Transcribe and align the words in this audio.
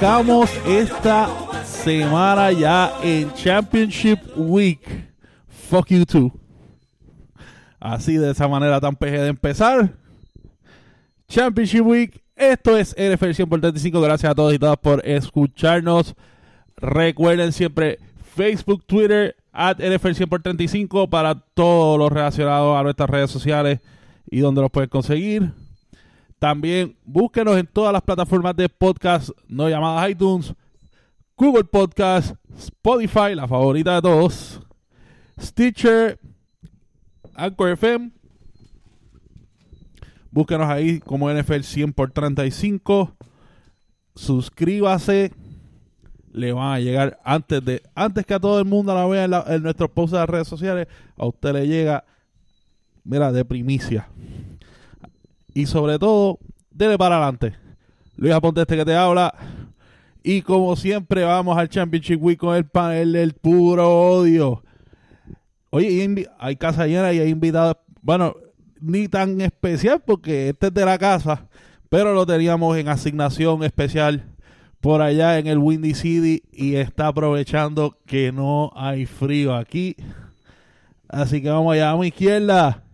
arrancamos 0.00 0.50
esta 0.66 1.28
semana 1.62 2.50
ya 2.52 2.90
en 3.02 3.30
Championship 3.34 4.18
Week. 4.34 4.80
Fuck 5.68 5.88
you 5.88 6.06
too. 6.06 6.32
Así 7.78 8.16
de 8.16 8.30
esa 8.30 8.48
manera 8.48 8.80
tan 8.80 8.96
peje 8.96 9.18
de 9.18 9.28
empezar. 9.28 9.92
Championship 11.28 11.84
Week. 11.84 12.22
Esto 12.34 12.78
es 12.78 12.96
NFL 12.96 13.32
100 13.32 13.48
por 13.50 13.60
35. 13.60 14.00
Gracias 14.00 14.32
a 14.32 14.34
todos 14.34 14.54
y 14.54 14.58
todas 14.58 14.78
por 14.78 15.06
escucharnos. 15.06 16.14
Recuerden 16.78 17.52
siempre 17.52 17.98
Facebook, 18.34 18.84
Twitter, 18.86 19.36
at 19.52 19.76
NFL 19.80 20.12
100 20.12 20.28
por 20.30 20.42
35 20.42 21.10
para 21.10 21.34
todo 21.34 21.98
lo 21.98 22.08
relacionado 22.08 22.74
a 22.78 22.82
nuestras 22.82 23.10
redes 23.10 23.30
sociales 23.30 23.80
y 24.30 24.40
donde 24.40 24.62
los 24.62 24.70
pueden 24.70 24.88
conseguir. 24.88 25.52
También 26.40 26.96
búsquenos 27.04 27.58
en 27.58 27.66
todas 27.66 27.92
las 27.92 28.00
plataformas 28.00 28.56
de 28.56 28.66
podcast 28.70 29.28
no 29.46 29.68
llamadas 29.68 30.10
iTunes, 30.10 30.54
Google 31.36 31.64
Podcast, 31.64 32.34
Spotify, 32.56 33.34
la 33.34 33.46
favorita 33.46 33.96
de 33.96 34.00
todos, 34.00 34.58
Stitcher, 35.38 36.18
Anchor 37.34 37.72
FM. 37.72 38.10
Búsquenos 40.30 40.66
ahí 40.70 41.00
como 41.00 41.30
NFL 41.30 41.60
100 41.60 41.92
por 41.92 42.10
35. 42.10 43.14
Suscríbase. 44.14 45.34
Le 46.32 46.54
van 46.54 46.72
a 46.72 46.80
llegar 46.80 47.20
antes 47.22 47.62
de 47.62 47.82
antes 47.94 48.24
que 48.24 48.32
a 48.32 48.40
todo 48.40 48.58
el 48.58 48.64
mundo 48.64 48.94
la 48.94 49.04
vea 49.04 49.24
en, 49.24 49.34
en 49.34 49.62
nuestros 49.62 49.90
posts 49.90 50.12
de 50.12 50.18
las 50.18 50.30
redes 50.30 50.48
sociales. 50.48 50.88
A 51.18 51.26
usted 51.26 51.52
le 51.52 51.66
llega, 51.66 52.06
mira, 53.04 53.30
de 53.30 53.44
primicia. 53.44 54.08
Y 55.54 55.66
sobre 55.66 55.98
todo, 55.98 56.38
dele 56.70 56.96
para 56.96 57.16
adelante. 57.16 57.54
Luis 58.16 58.32
Aponte 58.32 58.60
este 58.60 58.76
que 58.76 58.84
te 58.84 58.94
habla. 58.94 59.34
Y 60.22 60.42
como 60.42 60.76
siempre, 60.76 61.24
vamos 61.24 61.56
al 61.56 61.68
Championship 61.68 62.22
Week 62.22 62.38
con 62.38 62.54
el 62.54 62.66
panel 62.66 63.12
del 63.12 63.32
puro 63.32 63.88
odio. 63.88 64.62
Oye, 65.70 66.26
hay 66.38 66.56
casa 66.56 66.86
llena 66.86 67.12
y 67.12 67.20
hay 67.20 67.30
invitados. 67.30 67.76
Bueno, 68.02 68.34
ni 68.80 69.08
tan 69.08 69.40
especial 69.40 70.02
porque 70.04 70.50
este 70.50 70.66
es 70.66 70.74
de 70.74 70.84
la 70.84 70.98
casa. 70.98 71.48
Pero 71.88 72.12
lo 72.14 72.26
teníamos 72.26 72.76
en 72.76 72.88
asignación 72.88 73.64
especial 73.64 74.24
por 74.80 75.02
allá 75.02 75.38
en 75.38 75.46
el 75.46 75.58
Windy 75.58 75.94
City. 75.94 76.42
Y 76.52 76.76
está 76.76 77.08
aprovechando 77.08 77.96
que 78.04 78.32
no 78.32 78.72
hay 78.76 79.06
frío 79.06 79.54
aquí. 79.54 79.96
Así 81.08 81.40
que 81.40 81.48
vamos 81.50 81.72
allá, 81.72 81.90
a 81.90 81.96
mi 81.96 82.08
izquierda. 82.08 82.84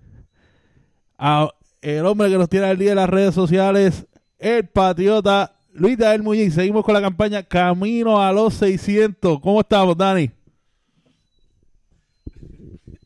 A 1.19 1.51
el 1.81 2.05
hombre 2.07 2.29
que 2.31 2.39
nos 2.39 2.49
tiene 2.49 2.67
al 2.67 2.79
día 2.79 2.91
en 2.91 2.97
las 2.97 3.09
redes 3.09 3.35
sociales, 3.35 4.07
el 4.39 4.69
patriota 4.69 5.57
Luis 5.73 5.99
Dael 5.99 6.23
Muñiz. 6.23 6.55
Seguimos 6.55 6.85
con 6.85 6.95
la 6.95 7.01
campaña 7.01 7.43
Camino 7.43 8.21
a 8.21 8.33
los 8.33 8.55
600. 8.55 9.41
¿Cómo 9.41 9.61
estamos, 9.61 9.97
Dani? 9.97 10.31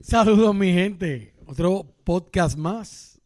Saludos 0.01 0.55
mi 0.55 0.73
gente, 0.73 1.35
otro 1.47 1.87
podcast 2.05 2.57
más. 2.57 3.21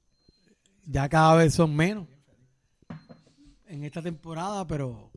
Ya 0.86 1.08
cada 1.08 1.34
vez 1.36 1.54
son 1.54 1.74
menos 1.74 2.06
en 3.66 3.84
esta 3.84 4.02
temporada, 4.02 4.66
pero 4.66 5.10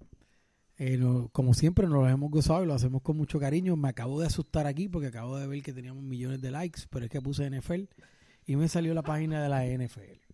eh, 0.77 0.99
como 1.31 1.53
siempre 1.53 1.87
nos 1.87 1.95
lo 1.95 2.09
hemos 2.09 2.31
gozado 2.31 2.63
y 2.63 2.67
lo 2.67 2.73
hacemos 2.73 3.01
con 3.01 3.17
mucho 3.17 3.39
cariño. 3.39 3.75
Me 3.75 3.89
acabo 3.89 4.19
de 4.19 4.27
asustar 4.27 4.67
aquí 4.67 4.87
porque 4.87 5.07
acabo 5.07 5.37
de 5.37 5.47
ver 5.47 5.61
que 5.61 5.73
teníamos 5.73 6.03
millones 6.03 6.41
de 6.41 6.51
likes, 6.51 6.81
pero 6.89 7.05
es 7.05 7.11
que 7.11 7.21
puse 7.21 7.49
NFL 7.49 7.83
y 8.45 8.55
me 8.55 8.67
salió 8.67 8.93
la 8.93 9.03
página 9.03 9.41
de 9.41 9.49
la 9.49 9.65
NFL. 9.65 10.26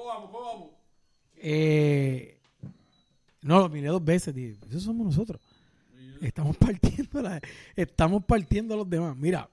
¿Cómo 0.00 0.08
vamos? 0.08 0.30
¿Cómo 0.30 0.44
vamos? 0.46 0.68
Eh, 1.36 2.40
no, 3.42 3.58
lo 3.60 3.68
miré 3.68 3.88
dos 3.88 4.02
veces, 4.02 4.34
dije, 4.34 4.56
eso 4.70 4.80
somos 4.80 5.06
nosotros. 5.06 5.42
Estamos 6.22 6.56
partiendo 6.56 7.20
estamos 7.76 8.24
partiendo 8.24 8.72
a 8.72 8.76
los 8.78 8.88
demás. 8.88 9.14
Mira, 9.14 9.50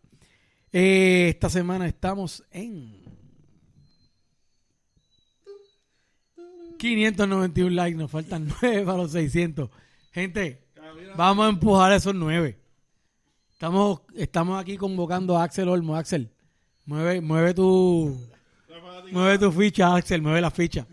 eh, 0.72 1.28
esta 1.30 1.50
semana 1.50 1.86
estamos 1.86 2.46
en 2.52 3.03
591 6.80 7.69
likes, 7.69 7.97
nos 7.97 8.09
faltan 8.09 8.47
9 8.62 8.86
para 8.86 9.00
los 9.00 9.12
600. 9.12 9.69
Gente, 10.13 10.66
vamos 11.18 11.46
a 11.46 11.50
empujar 11.50 11.91
esos 11.91 12.16
9. 12.16 12.57
Estamos, 13.52 14.00
estamos 14.16 14.62
aquí 14.62 14.78
convocando 14.78 15.38
a 15.38 15.44
Axel 15.44 15.68
Olmo. 15.68 15.97
Axel, 15.97 16.31
mueve, 16.86 17.19
mueve 17.19 17.53
tu, 17.53 18.18
mueve 19.12 19.38
tu 19.38 19.51
ficha, 19.51 19.95
Axel, 19.95 20.22
mueve 20.22 20.41
la 20.41 20.51
ficha. 20.51 20.85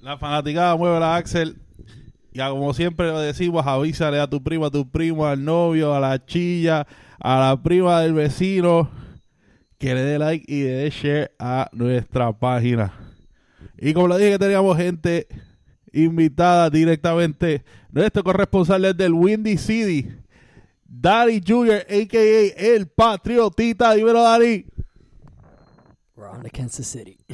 La 0.00 0.16
fanaticada 0.18 0.76
mueve 0.76 1.00
la 1.00 1.16
Axel. 1.16 1.56
Ya 2.32 2.48
como 2.50 2.72
siempre 2.74 3.08
lo 3.08 3.18
decimos, 3.20 3.66
avísale 3.66 4.20
a 4.20 4.28
tu 4.28 4.42
primo, 4.42 4.66
a 4.66 4.70
tu 4.70 4.88
primo, 4.88 5.26
al 5.26 5.44
novio, 5.44 5.94
a 5.94 6.00
la 6.00 6.24
chilla, 6.24 6.86
a 7.18 7.40
la 7.40 7.62
prima 7.62 8.00
del 8.00 8.14
vecino, 8.14 8.88
que 9.78 9.94
le 9.94 10.02
dé 10.02 10.18
like 10.18 10.44
y 10.46 10.62
le 10.62 10.70
dé 10.70 10.90
share 10.90 11.32
a 11.38 11.68
nuestra 11.72 12.32
página. 12.32 12.92
Y 13.78 13.92
como 13.92 14.08
le 14.08 14.18
dije 14.18 14.30
que 14.32 14.38
teníamos 14.38 14.76
gente 14.76 15.26
invitada 15.92 16.70
directamente, 16.70 17.64
nuestro 17.90 18.22
corresponsal 18.22 18.84
es 18.84 18.96
del 18.96 19.12
Windy 19.12 19.56
City, 19.56 20.06
Daddy 20.84 21.42
Jr., 21.46 21.86
a.k.a. 21.88 22.74
El 22.74 22.88
Patriotita. 22.88 23.94
Dímelo, 23.94 24.22
Daddy. 24.22 24.66
We're 26.20 26.28
on 26.28 26.42
to 26.42 26.50
Kansas 26.50 26.86
City. 26.86 27.16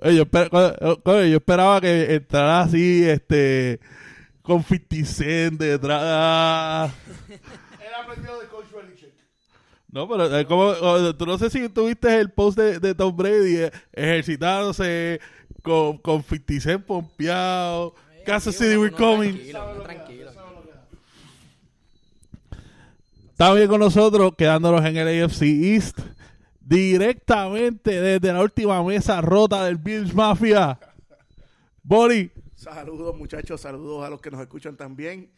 Oye, 0.00 0.16
yo, 0.16 0.24
esper- 0.24 0.50
co- 0.50 1.00
coño, 1.04 1.24
yo 1.26 1.36
esperaba 1.36 1.80
que 1.80 2.16
entrara 2.16 2.62
así, 2.62 3.04
este, 3.08 3.78
con 4.42 4.64
50 4.64 5.04
Cent 5.06 5.60
detrás. 5.60 6.92
Él 7.30 7.38
aprendió 7.96 8.40
de 8.40 8.48
Coach 8.48 8.66
Belichick. 8.74 9.12
No, 9.92 10.08
pero 10.08 10.36
eh, 10.36 10.44
como, 10.46 10.74
tú 11.14 11.26
no 11.26 11.38
sé 11.38 11.48
si 11.48 11.68
tuviste 11.68 12.18
el 12.18 12.32
post 12.32 12.58
de, 12.58 12.80
de 12.80 12.92
Tom 12.96 13.16
Brady 13.16 13.58
eh, 13.58 13.70
ejercitándose 13.92 15.20
con, 15.62 15.98
con 15.98 16.24
50 16.24 16.60
Cent 16.60 16.84
pompeado. 16.84 17.94
Kansas 18.26 18.56
City, 18.56 18.76
we're 18.76 18.90
coming. 18.92 19.32
Tranquilo, 19.34 19.82
tranquilo. 19.84 20.32
Está 23.30 23.54
bien 23.54 23.68
con 23.68 23.78
nosotros, 23.78 24.32
quedándonos 24.36 24.84
en 24.84 24.96
el 24.96 25.22
AFC 25.24 25.42
East. 25.42 26.00
Directamente 26.64 28.00
desde 28.00 28.32
la 28.32 28.40
última 28.40 28.82
mesa 28.84 29.20
rota 29.20 29.64
del 29.64 29.76
Bills 29.76 30.14
Mafia. 30.14 30.78
Bori. 31.82 32.30
Saludos, 32.54 33.16
muchachos. 33.16 33.60
Saludos 33.60 34.04
a 34.04 34.10
los 34.10 34.20
que 34.20 34.30
nos 34.30 34.40
escuchan 34.40 34.76
también. 34.76 35.30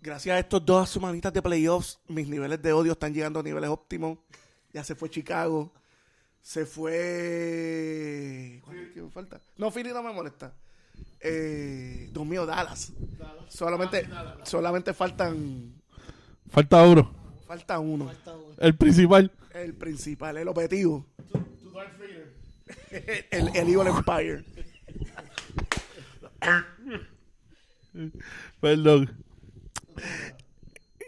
Gracias 0.00 0.36
a 0.36 0.38
estos 0.38 0.64
dos 0.64 0.88
semanitas 0.88 1.32
de 1.32 1.42
playoffs, 1.42 1.98
mis 2.06 2.28
niveles 2.28 2.62
de 2.62 2.72
odio 2.72 2.92
están 2.92 3.12
llegando 3.12 3.40
a 3.40 3.42
niveles 3.42 3.68
óptimos. 3.68 4.18
Ya 4.72 4.84
se 4.84 4.94
fue 4.94 5.10
Chicago. 5.10 5.72
Se 6.40 6.64
fue. 6.66 8.60
¿Cuál 8.64 8.78
es 8.78 8.92
que 8.92 9.02
me 9.02 9.10
falta? 9.10 9.40
No, 9.56 9.72
Philly 9.72 9.90
no 9.90 10.04
me 10.04 10.12
molesta. 10.12 10.54
Eh, 11.20 12.08
Dios 12.12 12.24
mío, 12.24 12.46
Dallas. 12.46 12.92
Solamente, 13.48 14.08
solamente 14.44 14.94
faltan. 14.94 15.74
Falta 16.48 16.84
uno. 16.84 17.12
Falta 17.46 17.80
uno. 17.80 18.10
El 18.58 18.76
principal. 18.76 19.32
El 19.58 19.74
principal, 19.74 20.36
el 20.36 20.46
objetivo. 20.46 21.04
el, 23.30 23.48
el 23.54 23.68
Evil 23.68 23.88
Empire. 23.88 24.44
Perdón. 28.60 29.10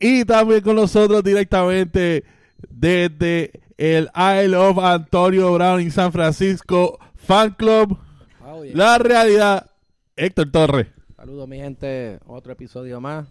Y 0.00 0.24
también 0.24 0.62
con 0.62 0.74
nosotros 0.74 1.22
directamente 1.22 2.24
desde 2.68 3.52
el 3.78 4.10
Isle 4.16 4.56
of 4.56 4.78
Antonio 4.78 5.52
Brown 5.54 5.80
en 5.80 5.92
San 5.92 6.10
Francisco 6.10 6.98
Fan 7.14 7.52
Club. 7.52 7.96
Oh, 8.44 8.64
yeah. 8.64 8.76
La 8.76 8.98
realidad, 8.98 9.70
Héctor 10.16 10.50
Torres. 10.50 10.88
Saludos, 11.14 11.48
mi 11.48 11.58
gente. 11.58 12.18
Otro 12.26 12.52
episodio 12.52 13.00
más. 13.00 13.28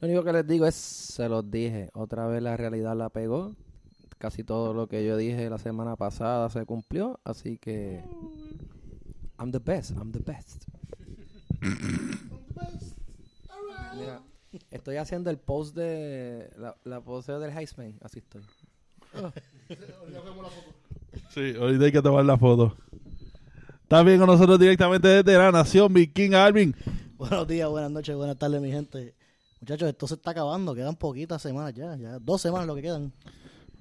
Lo 0.00 0.08
único 0.08 0.24
que 0.24 0.32
les 0.32 0.46
digo 0.46 0.64
es, 0.64 0.74
se 0.74 1.28
los 1.28 1.50
dije, 1.50 1.90
otra 1.92 2.26
vez 2.26 2.42
la 2.42 2.56
realidad 2.56 2.96
la 2.96 3.10
pegó. 3.10 3.54
Casi 4.20 4.44
todo 4.44 4.74
lo 4.74 4.86
que 4.86 5.02
yo 5.02 5.16
dije 5.16 5.48
la 5.48 5.56
semana 5.56 5.96
pasada 5.96 6.50
se 6.50 6.66
cumplió, 6.66 7.18
así 7.24 7.56
que 7.56 8.04
I'm 9.38 9.50
the 9.50 9.58
best, 9.58 9.92
I'm 9.92 10.12
the 10.12 10.18
best. 10.18 10.64
Mira, 13.96 14.20
estoy 14.70 14.98
haciendo 14.98 15.30
el 15.30 15.38
post 15.38 15.74
de 15.74 16.50
la, 16.58 16.76
la 16.84 17.00
pose 17.00 17.32
del 17.32 17.50
Heisman, 17.50 17.94
así 18.02 18.18
estoy. 18.18 18.42
Sí, 21.30 21.54
ahorita 21.58 21.86
hay 21.86 21.92
que 21.92 22.02
tomar 22.02 22.26
la 22.26 22.36
foto. 22.36 22.76
También 23.88 24.18
con 24.18 24.26
nosotros 24.26 24.58
directamente 24.58 25.08
desde 25.08 25.38
la 25.38 25.50
Nación 25.50 25.94
Viking 25.94 26.34
Alvin. 26.34 26.76
Buenos 27.16 27.48
días, 27.48 27.70
buenas 27.70 27.90
noches, 27.90 28.14
buenas 28.14 28.36
tardes, 28.36 28.60
mi 28.60 28.70
gente. 28.70 29.14
Muchachos, 29.62 29.88
esto 29.88 30.06
se 30.06 30.14
está 30.14 30.32
acabando, 30.32 30.74
quedan 30.74 30.96
poquitas 30.96 31.40
semanas 31.40 31.72
ya, 31.72 31.96
ya 31.96 32.18
dos 32.18 32.42
semanas 32.42 32.66
lo 32.66 32.74
que 32.74 32.82
quedan. 32.82 33.14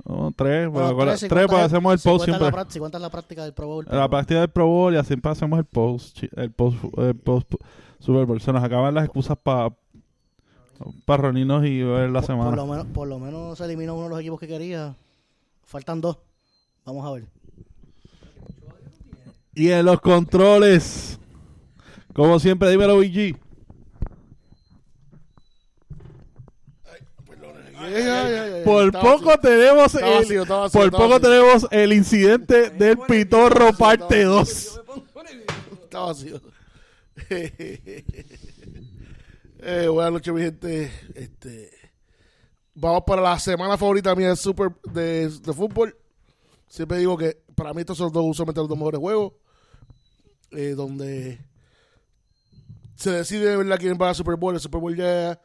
No, 0.09 0.33
tres, 0.35 0.67
Bueno, 0.69 0.95
porque 0.95 1.05
tres, 1.17 1.19
tres, 1.29 1.45
cuentas- 1.45 1.65
hacemos 1.71 1.93
el 1.93 1.99
si 1.99 2.09
post 2.09 2.25
siempre. 2.25 2.49
La, 2.51 2.65
si 2.67 2.79
cuentas 2.79 2.99
la 2.99 3.09
práctica 3.11 3.43
del 3.43 3.53
Pro 3.53 3.67
Bowl. 3.67 3.85
La 3.91 4.09
partida 4.09 4.39
del 4.39 4.49
Pro 4.49 4.65
Bowl 4.65 4.91
y 4.91 4.97
así 4.97 5.13
hacemos 5.21 5.59
el 5.59 5.65
post, 5.65 6.23
el 6.35 6.51
post, 6.51 6.77
el 6.97 7.15
post 7.15 7.53
Super 7.99 8.25
Bowl. 8.25 8.41
Se 8.41 8.51
nos 8.51 8.63
acaban 8.63 8.95
las 8.95 9.03
excusas 9.05 9.37
para 9.37 9.69
para 11.05 11.23
reunirnos 11.23 11.63
y 11.65 11.83
ver 11.83 12.09
la 12.09 12.21
por, 12.21 12.27
por 12.27 12.35
semana. 12.37 12.55
lo 12.55 12.65
menos, 12.65 12.87
por 12.87 13.07
lo 13.07 13.19
menos 13.19 13.57
se 13.57 13.65
eliminó 13.65 13.93
uno 13.93 14.05
de 14.05 14.09
los 14.09 14.19
equipos 14.21 14.39
que 14.39 14.47
quería. 14.47 14.95
Faltan 15.63 16.01
dos. 16.01 16.17
Vamos 16.85 17.05
a 17.05 17.11
ver. 17.11 17.25
Y 19.53 19.69
en 19.69 19.85
los 19.85 19.99
controles, 20.01 21.19
como 22.15 22.39
siempre, 22.39 22.71
dímelo, 22.71 22.97
BG. 22.97 23.03
Ay, 23.05 23.35
ay, 26.85 27.37
ay, 27.43 27.75
ay, 27.77 27.78
Por 28.63 28.91
poco 28.91 29.37
tenemos 29.39 29.95
el, 29.95 30.45
por 30.71 30.91
poco 30.91 31.19
tenemos 31.19 31.67
el 31.71 31.93
incidente 31.93 32.69
del 32.71 32.97
pitorro 32.99 33.73
parte 33.73 34.23
2. 34.23 34.81
Está 35.83 35.99
vacío. 36.01 36.41
eh, 39.59 39.87
buenas 39.87 40.13
noches, 40.13 40.33
mi 40.33 40.41
gente. 40.41 40.91
Este, 41.15 41.71
vamos 42.75 43.03
para 43.05 43.21
la 43.21 43.39
semana 43.39 43.77
favorita 43.77 44.15
mía 44.15 44.29
de, 44.29 44.35
super, 44.35 44.71
de, 44.91 45.29
de 45.29 45.53
fútbol. 45.53 45.95
Siempre 46.67 46.99
digo 46.99 47.17
que 47.17 47.37
para 47.55 47.73
mí 47.73 47.81
estos 47.81 47.97
son 47.97 48.05
los 48.05 48.13
dos, 48.13 48.25
usualmente 48.25 48.59
los 48.61 48.69
dos 48.69 48.77
mejores 48.77 48.99
juegos. 48.99 49.33
eh, 50.51 50.73
donde 50.75 51.39
se 52.95 53.11
decide 53.11 53.49
de 53.49 53.57
verdad 53.57 53.77
quién 53.79 53.97
va 53.99 54.09
a 54.09 54.13
Super 54.13 54.35
Bowl. 54.35 54.53
El 54.53 54.59
Super 54.61 54.79
Bowl 54.81 54.95
ya 54.95 55.39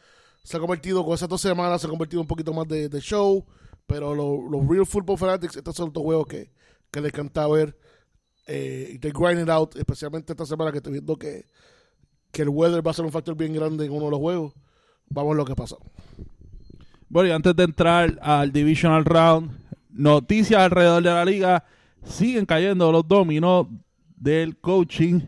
se 0.45 0.57
ha 0.57 0.61
convertido, 0.61 1.05
con 1.05 1.15
esas 1.15 1.29
dos 1.29 1.41
semanas, 1.41 1.81
se 1.81 1.89
ha 1.89 1.91
convertido 1.91 2.21
un 2.23 2.29
poquito 2.29 2.53
más 2.53 2.69
de, 2.69 2.89
show. 3.01 3.45
Pero 3.87 4.15
lo- 4.15 4.49
los 4.49 4.67
Real 4.69 4.87
Football 4.87 5.19
Fanatics, 5.19 5.57
estos 5.57 5.75
son 5.75 5.91
los 5.93 6.03
juegos 6.03 6.27
que, 6.27 6.53
que 6.91 7.01
les 7.01 7.13
encanta 7.13 7.47
ver. 7.49 7.77
Eh, 8.47 8.99
they 9.01 9.11
grind 9.11 9.41
it 9.41 9.49
out, 9.49 9.75
especialmente 9.77 10.33
esta 10.33 10.47
semana 10.47 10.71
que 10.71 10.79
estoy 10.79 10.93
viendo 10.93 11.17
que, 11.17 11.45
que 12.31 12.43
el 12.43 12.49
weather 12.51 12.87
va 12.87 12.93
a 12.93 12.95
ser 12.95 13.05
un 13.05 13.13
factor 13.13 13.35
bien 13.37 13.53
grande 13.53 13.87
en 13.87 13.93
uno 13.93 14.05
de 14.07 14.11
los 14.13 14.21
juegos. 14.21 14.55
Vamos 15.09 15.31
a 15.31 15.33
ver 15.33 15.37
lo 15.39 15.45
que 15.45 15.55
pasa. 15.57 15.77
Bueno, 17.09 17.29
y 17.29 17.33
antes 17.33 17.55
de 17.57 17.63
entrar 17.65 18.19
al 18.23 18.53
Divisional 18.53 19.05
Round, 19.05 19.51
noticias 19.91 20.61
alrededor 20.61 21.03
de 21.03 21.11
la 21.11 21.25
liga. 21.25 21.65
Siguen 22.05 22.45
cayendo 22.45 22.93
los 22.93 23.07
dominos 23.09 23.67
del 24.17 24.59
coaching. 24.59 25.21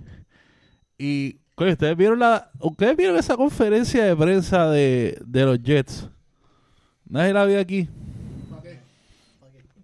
Y, 0.99 1.41
¿ustedes 1.59 1.97
vieron, 1.97 2.19
la, 2.19 2.51
¿ustedes 2.61 2.97
vieron 2.97 3.17
esa 3.17 3.37
conferencia 3.37 4.05
de 4.05 4.15
prensa 4.17 4.69
de, 4.71 5.19
de 5.25 5.45
los 5.45 5.63
Jets? 5.63 6.09
Nadie 7.09 7.33
la 7.33 7.45
vio 7.45 7.59
aquí. 7.61 7.89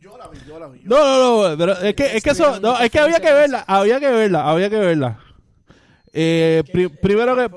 Yo 0.01 0.19
la 0.19 0.29
vi, 0.29 0.39
yo 0.47 0.59
la 0.59 0.69
vi. 0.69 0.81
No, 0.85 0.97
no, 0.99 1.49
no, 1.51 1.57
pero 1.59 1.73
es 1.81 1.95
que, 1.95 2.17
es 2.17 2.23
que 2.23 2.31
eso, 2.31 2.61
no, 2.61 2.79
es 2.79 2.91
que 2.91 2.99
había 2.99 3.21
que 3.21 3.33
verla, 3.33 3.65
había 3.67 4.01
que 4.01 4.11
verla, 4.11 4.51
había 4.51 4.69
que 4.69 4.79
verla. 4.79 5.19
Eh, 6.13 6.63
pri- 6.71 6.89
primero 6.89 7.35
que, 7.37 7.49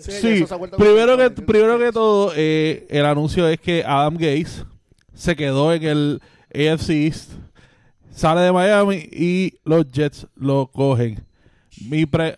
sí, 0.00 0.46
primero 0.78 1.18
que, 1.18 1.30
primero 1.30 1.78
que 1.78 1.92
todo, 1.92 2.32
eh, 2.34 2.86
el 2.88 3.04
anuncio 3.04 3.46
es 3.48 3.60
que 3.60 3.84
Adam 3.86 4.14
Gates 4.14 4.64
se 5.14 5.36
quedó 5.36 5.74
en 5.74 5.82
el 5.82 6.22
AFC 6.54 6.90
East, 6.90 7.32
sale 8.10 8.40
de 8.40 8.52
Miami 8.52 9.06
y 9.12 9.54
los 9.64 9.90
Jets 9.90 10.26
lo 10.36 10.66
cogen. 10.68 11.22
Mi 11.90 12.06
pre, 12.06 12.36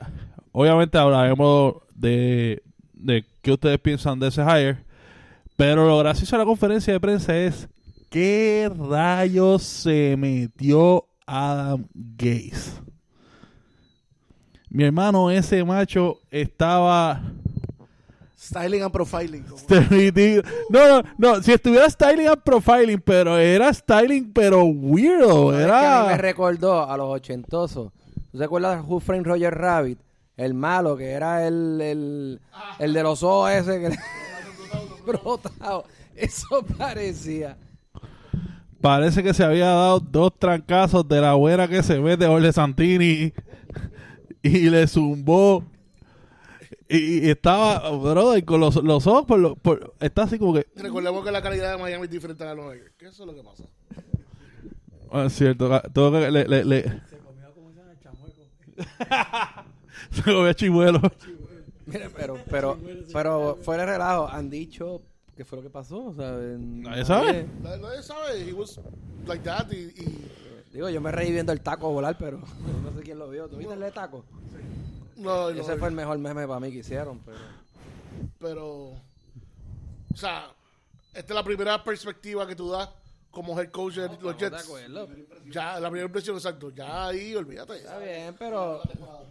obviamente 0.53 0.97
hablaremos 0.99 1.75
de, 1.95 2.63
de 2.93 3.25
qué 3.43 3.53
ustedes 3.53 3.79
piensan 3.79 4.19
de 4.21 4.29
ese 4.29 4.43
hire, 4.43 4.79
pero 5.57 5.87
lo 5.87 5.99
gracioso 5.99 6.37
de 6.37 6.41
la 6.43 6.47
conferencia 6.47 6.93
de 6.93 7.01
prensa 7.01 7.37
es 7.37 7.69
¿Qué 8.11 8.71
rayos 8.91 9.63
se 9.63 10.17
metió 10.19 11.07
Adam 11.27 11.87
Gaze? 11.95 12.73
Mi 14.69 14.85
hermano, 14.85 15.31
ese 15.31 15.65
macho 15.65 16.19
estaba 16.31 17.23
Styling 18.39 18.83
and 18.83 18.93
profiling. 18.93 19.45
No, 20.71 20.89
no, 20.89 21.03
no. 21.17 21.43
Si 21.43 21.53
estuviera 21.53 21.89
styling 21.89 22.27
and 22.27 22.43
profiling, 22.43 23.01
pero 23.01 23.39
era 23.39 23.73
styling, 23.73 24.33
pero 24.33 24.65
weirdo. 24.65 25.53
¿Sabes 25.53 25.67
qué 25.67 25.73
a 25.73 26.01
mí 26.01 26.07
me 26.09 26.13
Era. 26.15 26.17
recordó 26.17 26.91
a 26.91 26.97
los 26.97 27.07
ochentosos. 27.09 27.93
¿Tú 28.33 28.39
te 28.39 28.45
acuerdas 28.45 28.83
de 28.83 28.83
Who 28.83 28.99
Framed 29.01 29.27
Roger 29.27 29.55
Rabbit? 29.55 29.99
El 30.37 30.55
malo, 30.55 30.97
que 30.97 31.11
era 31.11 31.47
el, 31.47 31.81
el, 31.81 32.41
el 32.79 32.93
de 32.93 33.03
los 33.03 33.23
ojos 33.23 33.51
ese 33.51 33.81
que 33.81 33.97
brotado. 35.07 35.85
Eso 36.15 36.65
parecía. 36.79 37.57
Parece 38.81 39.23
que 39.23 39.33
se 39.35 39.45
había 39.45 39.67
dado 39.67 40.01
dos 40.01 40.33
trancazos 40.39 41.07
de 41.09 41.21
la 41.21 41.35
buena 41.35 41.69
que 41.69 41.83
se 41.83 42.01
mete 42.01 42.27
Jorge 42.27 42.53
Santini 42.53 43.33
y 44.43 44.71
le 44.71 44.87
zumbó. 44.89 45.65
Y, 46.89 47.27
y 47.27 47.31
estaba, 47.31 47.89
brother, 47.91 48.45
con 48.45 48.61
los, 48.61 48.77
los 48.77 49.07
ojos 49.07 49.25
por, 49.25 49.39
lo- 49.39 49.55
por- 49.57 49.95
Está 50.01 50.25
así 50.25 50.39
como 50.39 50.53
que. 50.55 50.67
Recordemos 50.77 51.25
que 51.25 51.31
la 51.31 51.41
calidad 51.41 51.73
de 51.77 51.83
Miami 51.83 52.05
es 52.05 52.11
diferente 52.11 52.43
a 52.43 52.47
la 52.47 52.53
de 52.53 52.57
Nueva 52.59 52.77
York. 52.77 52.93
¿Qué 52.99 53.07
eso 53.07 53.23
es 53.23 53.27
lo 53.29 53.35
que 53.35 53.43
pasa? 53.43 53.65
Ah, 55.13 55.25
es 55.27 55.33
cierto, 55.35 55.69
ca- 55.69 55.83
todo 55.93 56.13
que 56.13 56.31
le, 56.31 56.45
le, 56.47 56.65
le- 56.65 57.01
se. 58.01 58.83
Mira, 61.87 62.09
pero, 62.17 62.39
pero, 62.49 62.79
pero 63.13 63.59
fuera 63.63 63.85
de 63.85 63.93
relajo, 63.93 64.29
han 64.29 64.49
dicho 64.49 65.03
qué 65.37 65.45
fue 65.45 65.59
lo 65.59 65.63
que 65.65 65.71
pasó. 65.71 66.07
O 66.07 66.15
sea, 66.15 66.29
en- 66.39 66.83
Nadie 66.83 67.05
sabe. 67.05 67.47
Nadie, 67.63 67.83
nadie 67.83 68.03
sabe. 68.03 68.49
He 68.49 68.53
was 68.53 68.81
like 69.27 69.43
that 69.45 69.71
y, 69.73 69.77
y- 70.01 70.29
Digo, 70.73 70.89
yo 70.89 71.01
me 71.03 71.13
reí 71.13 71.31
viendo 71.33 71.53
el 71.53 71.61
taco 71.61 71.91
volar, 71.93 72.17
pero 72.17 72.39
no 72.39 72.93
sé 72.97 73.03
quién 73.03 73.19
lo 73.19 73.29
vio. 73.29 73.47
¿Tú 73.49 73.57
viste 73.57 73.75
el 73.75 73.81
de 73.81 73.91
taco? 73.91 74.25
no, 75.17 75.51
no, 75.51 75.61
Ese 75.61 75.77
fue 75.77 75.89
el 75.89 75.95
mejor 75.95 76.19
meme 76.19 76.47
para 76.47 76.61
mí 76.61 76.73
que 76.73 76.79
hicieron, 76.79 77.21
pero... 77.27 77.39
pero 78.39 78.67
o 78.93 80.17
sea, 80.17 80.47
esta 81.13 81.33
es 81.33 81.35
la 81.35 81.45
primera 81.45 81.83
perspectiva 81.85 82.47
que 82.47 82.57
tú 82.57 82.71
das 82.71 82.89
como 83.33 83.59
head 83.59 83.71
coach 83.71 83.97
de 83.97 84.09
los 84.21 84.39
¿De 84.39 84.45
Jets. 84.51 84.65
acuerdo? 84.65 85.09
Ya, 85.51 85.81
la 85.81 85.89
primera 85.91 86.07
impresión, 86.07 86.37
exacto. 86.37 86.71
Ya 86.71 87.09
ahí, 87.09 87.35
olvídate. 87.35 87.77
Está 87.79 87.99
bien, 87.99 88.37
pero, 88.39 88.81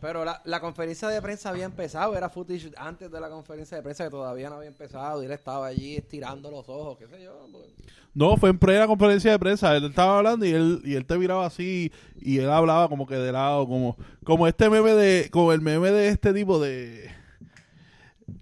pero 0.01 0.25
la, 0.25 0.41
la 0.43 0.59
conferencia 0.59 1.07
de 1.07 1.21
prensa 1.21 1.49
había 1.49 1.63
empezado, 1.65 2.17
era 2.17 2.27
footage 2.29 2.71
antes 2.75 3.09
de 3.09 3.19
la 3.21 3.29
conferencia 3.29 3.77
de 3.77 3.83
prensa 3.83 4.03
que 4.03 4.09
todavía 4.09 4.49
no 4.49 4.55
había 4.57 4.67
empezado 4.69 5.21
y 5.21 5.27
él 5.27 5.31
estaba 5.31 5.67
allí 5.67 5.95
estirando 5.95 6.51
los 6.51 6.67
ojos, 6.67 6.97
qué 6.97 7.07
sé 7.07 7.23
yo. 7.23 7.47
pues. 7.51 7.65
No, 8.13 8.35
fue 8.35 8.49
en 8.49 8.59
plena 8.59 8.87
conferencia 8.87 9.31
de 9.31 9.39
prensa. 9.39 9.73
Él 9.77 9.85
estaba 9.85 10.17
hablando 10.17 10.45
y 10.45 10.49
él, 10.51 10.81
y 10.83 10.95
él 10.95 11.05
te 11.05 11.17
miraba 11.17 11.45
así 11.45 11.93
y 12.19 12.39
él 12.39 12.49
hablaba 12.49 12.89
como 12.89 13.07
que 13.07 13.15
de 13.15 13.31
lado, 13.31 13.65
como, 13.67 13.95
como 14.25 14.47
este 14.47 14.69
meme 14.69 14.91
de, 14.91 15.29
como 15.31 15.53
el 15.53 15.61
meme 15.61 15.91
de 15.91 16.09
este 16.09 16.33
tipo 16.33 16.59
de, 16.59 17.09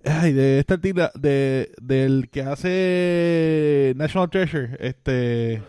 ay, 0.05 0.33
de 0.33 0.59
este 0.59 0.77
tipo 0.77 1.01
de, 1.15 1.71
del 1.81 2.29
que 2.29 2.41
hace 2.41 3.93
National 3.95 4.29
Treasure, 4.29 4.77
este, 4.79 5.63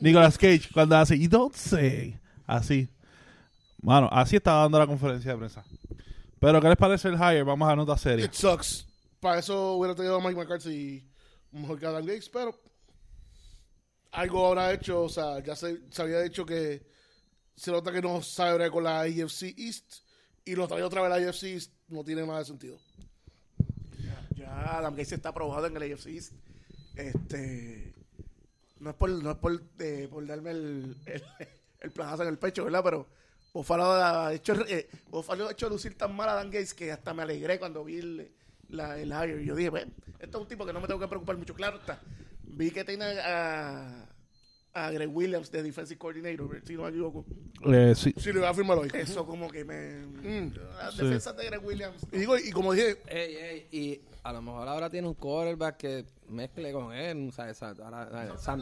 Nicolas 0.00 0.38
Cage, 0.38 0.68
cuando 0.72 0.96
hace, 0.96 1.18
you 1.18 1.28
don't 1.28 1.54
say, 1.54 2.18
así. 2.46 2.88
Mano, 3.80 4.08
así 4.10 4.36
estaba 4.36 4.62
dando 4.62 4.78
la 4.78 4.86
conferencia 4.86 5.32
de 5.32 5.38
prensa. 5.38 5.64
Pero, 6.40 6.60
¿qué 6.60 6.68
les 6.68 6.76
parece 6.76 7.08
el 7.08 7.14
hire? 7.14 7.42
Vamos 7.42 7.68
a 7.68 7.76
nota 7.76 7.96
seria. 7.96 8.24
It 8.24 8.32
sucks. 8.32 8.86
Para 9.20 9.38
eso 9.38 9.74
hubiera 9.74 9.94
tenido 9.94 10.16
a 10.16 10.20
Mike 10.20 10.36
McCarthy 10.36 11.04
mejor 11.52 11.78
que 11.78 11.86
Adam 11.86 12.04
Gates, 12.04 12.28
pero 12.28 12.54
algo 14.12 14.46
habrá 14.46 14.72
hecho. 14.72 15.04
O 15.04 15.08
sea, 15.08 15.42
ya 15.42 15.56
se, 15.56 15.80
se 15.90 16.02
había 16.02 16.20
dicho 16.20 16.44
que 16.44 16.86
se 17.54 17.70
nota 17.70 17.92
que 17.92 18.02
no 18.02 18.20
sabe 18.22 18.70
con 18.70 18.84
la 18.84 19.00
AFC 19.00 19.54
East 19.56 19.94
y 20.44 20.54
lo 20.54 20.68
trae 20.68 20.82
otra 20.82 21.02
vez 21.02 21.10
la 21.10 21.28
AFC 21.28 21.44
East. 21.44 21.72
No 21.88 22.04
tiene 22.04 22.26
nada 22.26 22.40
de 22.40 22.44
sentido. 22.44 22.78
Ya 24.46 24.78
Adam 24.78 24.94
Gates 24.94 25.12
está 25.12 25.30
aprobado 25.30 25.66
en 25.66 25.76
el 25.76 25.82
East. 25.82 26.32
Este. 26.94 27.92
No 28.78 28.90
es 28.90 28.96
por, 28.96 29.10
no 29.10 29.30
es 29.30 29.36
por, 29.38 29.60
eh, 29.78 30.06
por 30.10 30.26
darme 30.26 30.50
el, 30.50 30.96
el, 31.06 31.22
el 31.80 31.92
en 32.20 32.28
el 32.28 32.38
pecho, 32.38 32.64
¿verdad? 32.64 32.82
Pero 32.84 33.06
Buffalo 33.52 33.90
ha 33.90 34.32
hecho, 34.34 34.54
eh, 34.68 34.88
ha 35.12 35.50
hecho 35.50 35.68
lucir 35.68 35.96
tan 35.96 36.14
mal 36.14 36.28
a 36.28 36.34
Dan 36.34 36.50
Gates 36.50 36.74
que 36.74 36.92
hasta 36.92 37.14
me 37.14 37.22
alegré 37.22 37.58
cuando 37.58 37.82
vi 37.84 37.98
el, 37.98 38.30
la, 38.68 38.98
el 38.98 39.08
hire. 39.08 39.44
Yo 39.44 39.56
dije, 39.56 39.70
bueno, 39.70 39.92
esto 40.20 40.38
es 40.38 40.42
un 40.42 40.48
tipo 40.48 40.66
que 40.66 40.72
no 40.72 40.80
me 40.80 40.86
tengo 40.86 41.00
que 41.00 41.08
preocupar 41.08 41.36
mucho. 41.36 41.54
Claro 41.54 41.78
está. 41.78 42.00
Vi 42.42 42.70
que 42.70 42.84
tiene 42.84 43.18
a, 43.18 44.06
a 44.76 44.90
Greg 44.90 45.08
Williams 45.14 45.50
de 45.50 45.62
Defensive 45.62 45.98
Coordinator, 45.98 46.60
si 46.66 46.74
no 46.74 46.82
me 46.82 46.88
equivoco. 46.90 47.24
Eh, 47.64 47.94
sí. 47.96 48.12
Sí, 48.18 48.32
le 48.32 48.40
voy 48.40 48.48
a 48.48 48.52
firmar 48.54 48.76
hoy. 48.78 48.90
Eso 48.92 49.24
como 49.26 49.48
que 49.50 49.64
me... 49.64 50.00
Mm. 50.06 50.54
Las 50.78 50.94
Sí. 50.94 51.02
defensas 51.04 51.36
de 51.36 51.46
Greg 51.46 51.64
Williams. 51.64 52.06
Y 52.12 52.18
digo, 52.18 52.36
y 52.36 52.50
como 52.50 52.72
dije, 52.74 52.98
Ey, 53.08 53.36
ey, 53.36 53.66
y 53.72 54.00
a 54.22 54.32
lo 54.34 54.42
mejor 54.42 54.68
ahora 54.68 54.90
tiene 54.90 55.08
un 55.08 55.14
quarterback 55.14 55.76
que 55.78 56.04
mezcle 56.28 56.72
con 56.72 56.92
él. 56.92 57.28
O 57.28 57.32
sea, 57.32 57.48
esa- 57.48 57.70
ahora- 57.70 58.36
Sam, 58.38 58.60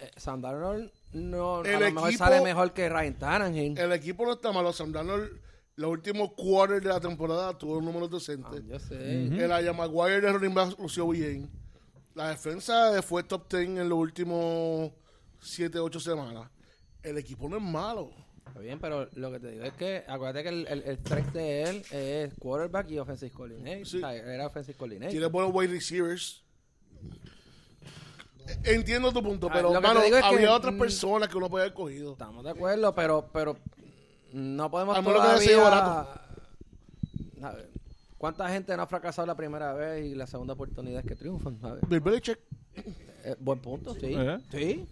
eh, 0.00 0.10
Sam 0.16 0.40
Darnold 0.40 0.90
no, 1.12 1.60
a 1.60 1.68
El 1.68 1.72
lo 1.80 1.90
mejor 1.92 2.08
equipo- 2.10 2.24
sale 2.24 2.40
mejor 2.40 2.72
que 2.72 2.88
Ryan 2.88 3.14
Tannehill. 3.18 3.78
el 3.78 3.92
equipo 3.92 4.24
no 4.24 4.32
está 4.32 4.52
malo. 4.52 4.72
Sam 4.72 4.90
Darnold, 4.92 5.30
los 5.76 5.90
últimos 5.90 6.32
quarters 6.32 6.82
de 6.82 6.88
la 6.88 7.00
temporada 7.00 7.56
tuvo 7.58 7.78
números 7.82 8.08
Ah, 8.10 8.14
decentes. 8.14 8.64
yo 8.66 8.78
sé. 8.78 9.26
El 9.26 9.52
Aya 9.52 9.74
Maguire 9.74 10.22
de 10.22 10.32
running 10.32 10.54
back 10.54 10.78
lució 10.78 11.06
bien. 11.08 11.50
La 12.14 12.30
defensa 12.30 13.02
fue 13.02 13.22
top 13.22 13.48
10 13.50 13.64
en 13.80 13.88
los 13.88 13.98
últimos 13.98 14.92
7, 15.42 15.78
8 15.78 16.00
semanas, 16.00 16.48
el 17.02 17.18
equipo 17.18 17.48
no 17.48 17.56
es 17.56 17.62
malo. 17.62 18.10
Está 18.46 18.60
bien, 18.60 18.78
pero 18.80 19.08
lo 19.14 19.30
que 19.30 19.40
te 19.40 19.50
digo 19.50 19.64
es 19.64 19.72
que 19.74 20.04
acuérdate 20.06 20.42
que 20.42 20.48
el, 20.50 20.66
el, 20.68 20.82
el 20.82 20.98
strength 20.98 21.32
de 21.32 21.62
él 21.62 21.82
es 21.90 22.34
quarterback 22.38 22.90
y 22.90 22.98
offensive 22.98 23.30
coordinator. 23.32 23.86
Sí. 23.86 23.96
O 23.98 24.00
sea, 24.00 24.14
era 24.14 24.46
offensive 24.46 24.76
coordinator. 24.76 25.10
Tiene 25.10 25.26
buenos 25.26 25.52
wide 25.54 25.72
receivers. 25.72 26.42
Eh, 28.46 28.74
Entiendo 28.74 29.12
tu 29.12 29.22
punto, 29.22 29.48
Ah, 29.48 29.52
pero 29.54 29.72
que 29.72 29.80
mano, 29.80 30.00
que, 30.00 30.16
había 30.16 30.52
otras 30.52 30.74
personas 30.74 31.28
que 31.28 31.36
uno 31.36 31.48
puede 31.48 31.64
haber 31.64 31.74
cogido. 31.74 32.12
Estamos 32.12 32.44
de 32.44 32.50
acuerdo, 32.50 32.94
pero, 32.94 33.28
pero 33.32 33.56
no 34.32 34.70
podemos 34.70 34.96
A 34.96 35.00
menos 35.02 35.14
que 35.14 35.20
haya 35.20 35.28
todavía... 35.30 35.48
sido 35.48 35.62
barato. 35.62 36.20
A 37.42 37.50
ver, 37.52 37.70
¿Cuánta 38.18 38.48
gente 38.50 38.76
no 38.76 38.82
ha 38.82 38.86
fracasado 38.86 39.26
la 39.26 39.36
primera 39.36 39.72
vez 39.72 40.06
y 40.06 40.14
la 40.14 40.28
segunda 40.28 40.54
oportunidad 40.54 41.00
es 41.00 41.06
que 41.06 41.16
triunfan? 41.16 41.58
Bill 41.88 42.00
Belichick. 42.00 42.38
Eh, 43.24 43.34
buen 43.40 43.58
punto, 43.58 43.94
sí. 43.94 44.14
¿Eh? 44.16 44.38
Sí. 44.52 44.86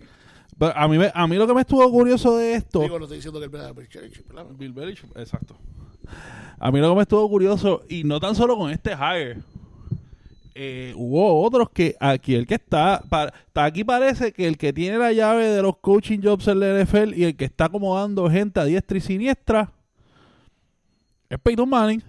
Pero 0.61 0.77
a 0.77 0.87
mí, 0.89 0.99
me- 0.99 1.11
a 1.15 1.27
mí 1.27 1.37
lo 1.37 1.47
que 1.47 1.55
me 1.55 1.63
estuvo 1.63 1.91
curioso 1.91 2.37
de 2.37 2.53
esto. 2.53 2.81
Digo, 2.83 2.99
no 2.99 3.07
estoy 3.07 3.17
diciendo 3.17 3.41
que 3.41 3.47
el 3.47 4.55
Bill 4.59 4.73
Belichick, 4.75 5.11
exacto. 5.17 5.57
A 6.59 6.71
mí 6.71 6.79
lo 6.81 6.91
que 6.91 6.97
me 6.97 7.03
estuvo 7.03 7.27
curioso, 7.31 7.83
y 7.89 8.05
no 8.05 8.21
tan 8.21 8.35
solo 8.35 8.59
con 8.59 8.71
este 8.71 8.91
hire, 8.93 9.39
eh, 10.55 10.93
hubo 10.97 11.43
otros 11.43 11.71
que 11.71 11.97
aquí 11.99 12.35
el 12.35 12.47
que 12.47 12.57
está, 12.57 13.03
pa- 13.09 13.33
está 13.47 13.65
aquí 13.65 13.85
parece 13.85 14.33
que 14.33 14.47
el 14.47 14.59
que 14.59 14.75
tiene 14.75 14.99
la 14.99 15.13
llave 15.13 15.47
de 15.47 15.63
los 15.63 15.79
coaching 15.79 16.19
jobs 16.23 16.47
en 16.49 16.61
la 16.61 16.67
NFL 16.85 17.15
y 17.17 17.25
el 17.25 17.37
que 17.37 17.47
está 17.47 17.65
acomodando 17.65 18.29
gente 18.31 18.61
a 18.61 18.65
diestra 18.65 18.99
y 18.99 19.01
siniestra 19.01 19.73
es 21.31 21.39
Peyton 21.39 21.71
Manning. 21.71 22.03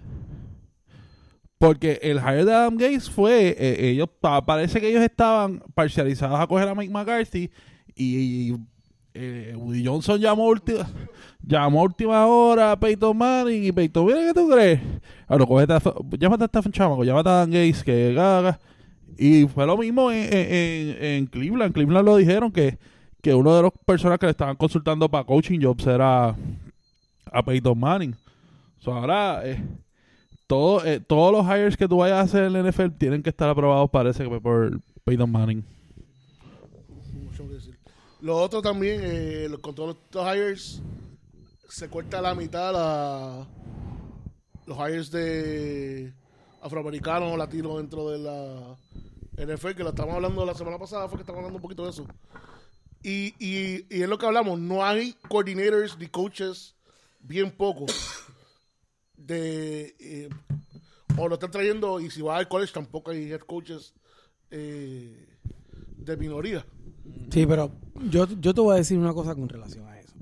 Porque 1.56 2.00
el 2.02 2.18
hire 2.18 2.44
de 2.44 2.52
Adam 2.52 2.76
Gates 2.76 3.08
fue, 3.08 3.56
eh, 3.58 3.88
ellos 3.92 4.08
pa- 4.20 4.44
parece 4.44 4.78
que 4.78 4.90
ellos 4.90 5.02
estaban 5.02 5.62
parcializados 5.74 6.38
a 6.38 6.46
coger 6.46 6.68
a 6.68 6.74
Mike 6.74 6.92
McCarthy 6.92 7.50
y, 7.96 8.54
eh, 9.14 9.54
Woody 9.56 9.84
Johnson 9.84 10.18
llamó 10.20 10.46
última, 10.46 10.88
llamó 11.42 11.82
última 11.82 12.26
hora 12.26 12.72
a 12.72 12.80
Peyton 12.80 13.16
Manning 13.16 13.64
y 13.64 13.72
Peyton, 13.72 14.06
mira 14.06 14.20
qué 14.20 14.32
tú 14.34 14.48
crees. 14.48 14.80
Bueno, 15.28 15.46
cógete 15.46 15.72
a, 15.74 15.82
llámate 16.18 16.44
a 16.44 16.46
Stephen 16.48 16.72
Chamaco, 16.72 17.04
llámate 17.04 17.28
a 17.28 17.32
Dan 17.32 17.50
Gates, 17.50 17.82
que 17.84 18.14
gaga. 18.14 18.58
Y 19.18 19.46
fue 19.46 19.66
lo 19.66 19.76
mismo 19.76 20.10
en, 20.10 20.32
en, 20.32 21.04
en- 21.04 21.26
Cleveland. 21.26 21.68
En 21.68 21.72
Cleveland 21.72 22.06
lo 22.06 22.16
dijeron 22.16 22.50
que, 22.50 22.78
que 23.20 23.34
uno 23.34 23.54
de 23.54 23.62
los 23.62 23.72
personas 23.84 24.18
que 24.18 24.26
le 24.26 24.30
estaban 24.30 24.56
consultando 24.56 25.08
para 25.10 25.24
coaching 25.24 25.60
jobs 25.60 25.86
era 25.86 26.34
a 27.30 27.42
Peyton 27.44 27.78
Manning. 27.78 28.14
Ahora, 28.86 29.42
eh, 29.44 29.62
eh, 30.84 31.00
todos 31.06 31.32
los 31.32 31.46
hires 31.46 31.76
que 31.76 31.86
tú 31.88 31.98
vayas 31.98 32.18
a 32.18 32.22
hacer 32.22 32.44
en 32.44 32.52
la 32.52 32.62
NFL 32.70 32.88
tienen 32.98 33.22
que 33.22 33.30
estar 33.30 33.48
aprobados, 33.48 33.88
parece 33.90 34.28
que 34.28 34.40
por 34.40 34.80
Peyton 35.04 35.30
Manning. 35.30 35.64
Lo 38.22 38.36
otro 38.36 38.62
también, 38.62 39.00
eh, 39.02 39.48
con 39.60 39.74
todos 39.74 39.96
estos 39.96 40.24
hires, 40.36 40.80
se 41.68 41.90
corta 41.90 42.22
la 42.22 42.36
mitad 42.36 42.72
la, 42.72 43.48
los 44.64 44.78
hires 44.78 45.10
de 45.10 46.14
afroamericanos 46.60 47.32
o 47.32 47.36
latinos 47.36 47.78
dentro 47.78 48.10
de 48.10 48.18
la 48.20 48.76
NFL, 49.44 49.74
que 49.74 49.82
lo 49.82 49.88
estamos 49.88 50.14
hablando 50.14 50.46
la 50.46 50.54
semana 50.54 50.78
pasada, 50.78 51.08
fue 51.08 51.18
que 51.18 51.22
estamos 51.22 51.38
hablando 51.38 51.56
un 51.56 51.62
poquito 51.62 51.82
de 51.82 51.90
eso. 51.90 52.06
Y, 53.02 53.34
y, 53.40 53.86
y 53.90 54.02
es 54.02 54.08
lo 54.08 54.18
que 54.18 54.26
hablamos, 54.26 54.56
no 54.56 54.84
hay 54.84 55.14
coordinators 55.28 55.98
ni 55.98 56.06
coaches, 56.06 56.76
bien 57.18 57.50
pocos. 57.50 57.90
De, 59.16 59.96
eh, 59.98 60.28
o 61.16 61.26
lo 61.26 61.34
están 61.34 61.50
trayendo, 61.50 61.98
y 61.98 62.08
si 62.08 62.22
va 62.22 62.36
al 62.36 62.46
college 62.46 62.72
tampoco 62.72 63.10
hay 63.10 63.32
head 63.32 63.40
coaches 63.40 63.94
eh, 64.48 65.26
de 65.96 66.16
minoría. 66.16 66.64
Sí, 67.30 67.46
pero 67.46 67.72
yo, 68.10 68.26
yo 68.40 68.52
te 68.54 68.60
voy 68.60 68.74
a 68.74 68.78
decir 68.78 68.98
una 68.98 69.12
cosa 69.14 69.34
con 69.34 69.48
relación 69.48 69.86
a 69.88 69.98
eso. 69.98 70.12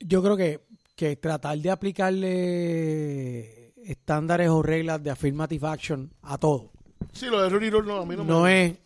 Yo 0.00 0.22
creo 0.22 0.36
que, 0.36 0.60
que 0.96 1.16
tratar 1.16 1.58
de 1.58 1.70
aplicarle 1.70 3.72
estándares 3.84 4.48
o 4.48 4.62
reglas 4.62 5.02
de 5.02 5.10
affirmative 5.10 5.66
action 5.66 6.10
a 6.22 6.38
todo 6.38 6.70
Sí, 7.12 7.26
lo 7.26 7.42
de 7.42 7.48
Rooney 7.50 7.68
Rule 7.70 7.86
no, 7.86 8.00
a 8.00 8.06
mí 8.06 8.16
no, 8.16 8.24
no 8.24 8.42
me... 8.44 8.66
es 8.66 8.76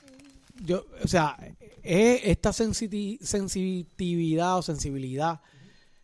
yo 0.65 0.85
o 1.05 1.07
sea 1.07 1.37
es 1.85 2.21
esta 2.25 2.51
sensiti- 2.51 3.21
sensitividad 3.21 4.59
o 4.59 4.63
sensibilidad 4.63 5.41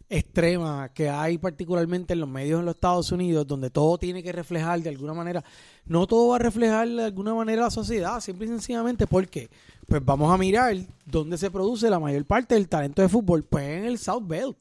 extrema 0.09 0.91
que 0.93 1.09
hay 1.09 1.39
particularmente 1.39 2.13
en 2.13 2.21
los 2.21 2.29
medios 2.29 2.61
en 2.61 2.67
los 2.67 2.75
Estados 2.75 3.11
Unidos 3.11 3.47
donde 3.47 3.71
todo 3.71 3.97
tiene 3.99 4.23
que 4.23 4.33
reflejar 4.33 4.81
de 4.81 4.91
alguna 4.91 5.15
manera 5.15 5.43
no 5.87 6.07
todo 6.07 6.29
va 6.29 6.37
a 6.37 6.39
reflejar 6.39 6.89
de 6.89 7.05
alguna 7.05 7.35
manera 7.35 7.63
la 7.63 7.71
sociedad 7.71 8.21
simple 8.21 8.47
y 8.47 8.49
sencillamente 8.49 9.07
porque 9.07 9.49
pues 9.87 10.05
vamos 10.05 10.33
a 10.33 10.37
mirar 10.37 10.77
dónde 11.07 11.39
se 11.39 11.51
produce 11.51 11.89
la 11.89 11.99
mayor 11.99 12.25
parte 12.27 12.55
del 12.55 12.69
talento 12.69 13.01
de 13.01 13.09
fútbol 13.09 13.45
pues 13.45 13.65
en 13.65 13.85
el 13.87 13.99
South 13.99 14.27
Belt 14.27 14.59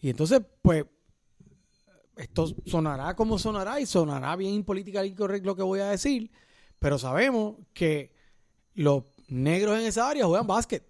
y 0.00 0.10
entonces 0.10 0.42
pues 0.60 0.84
esto 2.16 2.46
sonará 2.66 3.14
como 3.16 3.38
sonará 3.38 3.80
y 3.80 3.86
sonará 3.86 4.36
bien 4.36 4.64
política 4.64 5.04
incorrecto 5.04 5.46
lo 5.46 5.56
que 5.56 5.62
voy 5.62 5.80
a 5.80 5.90
decir, 5.90 6.30
pero 6.78 6.98
sabemos 6.98 7.56
que 7.72 8.12
los 8.74 9.04
negros 9.28 9.78
en 9.78 9.86
esa 9.86 10.08
área 10.08 10.26
juegan 10.26 10.46
básquet. 10.46 10.84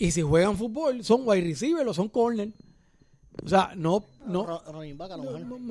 Y 0.00 0.10
si 0.12 0.22
juegan 0.22 0.56
fútbol, 0.56 1.04
son 1.04 1.20
wide 1.28 1.42
receiver 1.42 1.86
o 1.86 1.92
son 1.92 2.08
corner. 2.08 2.48
O 3.44 3.48
sea, 3.48 3.74
no, 3.76 4.02
no, 4.24 4.46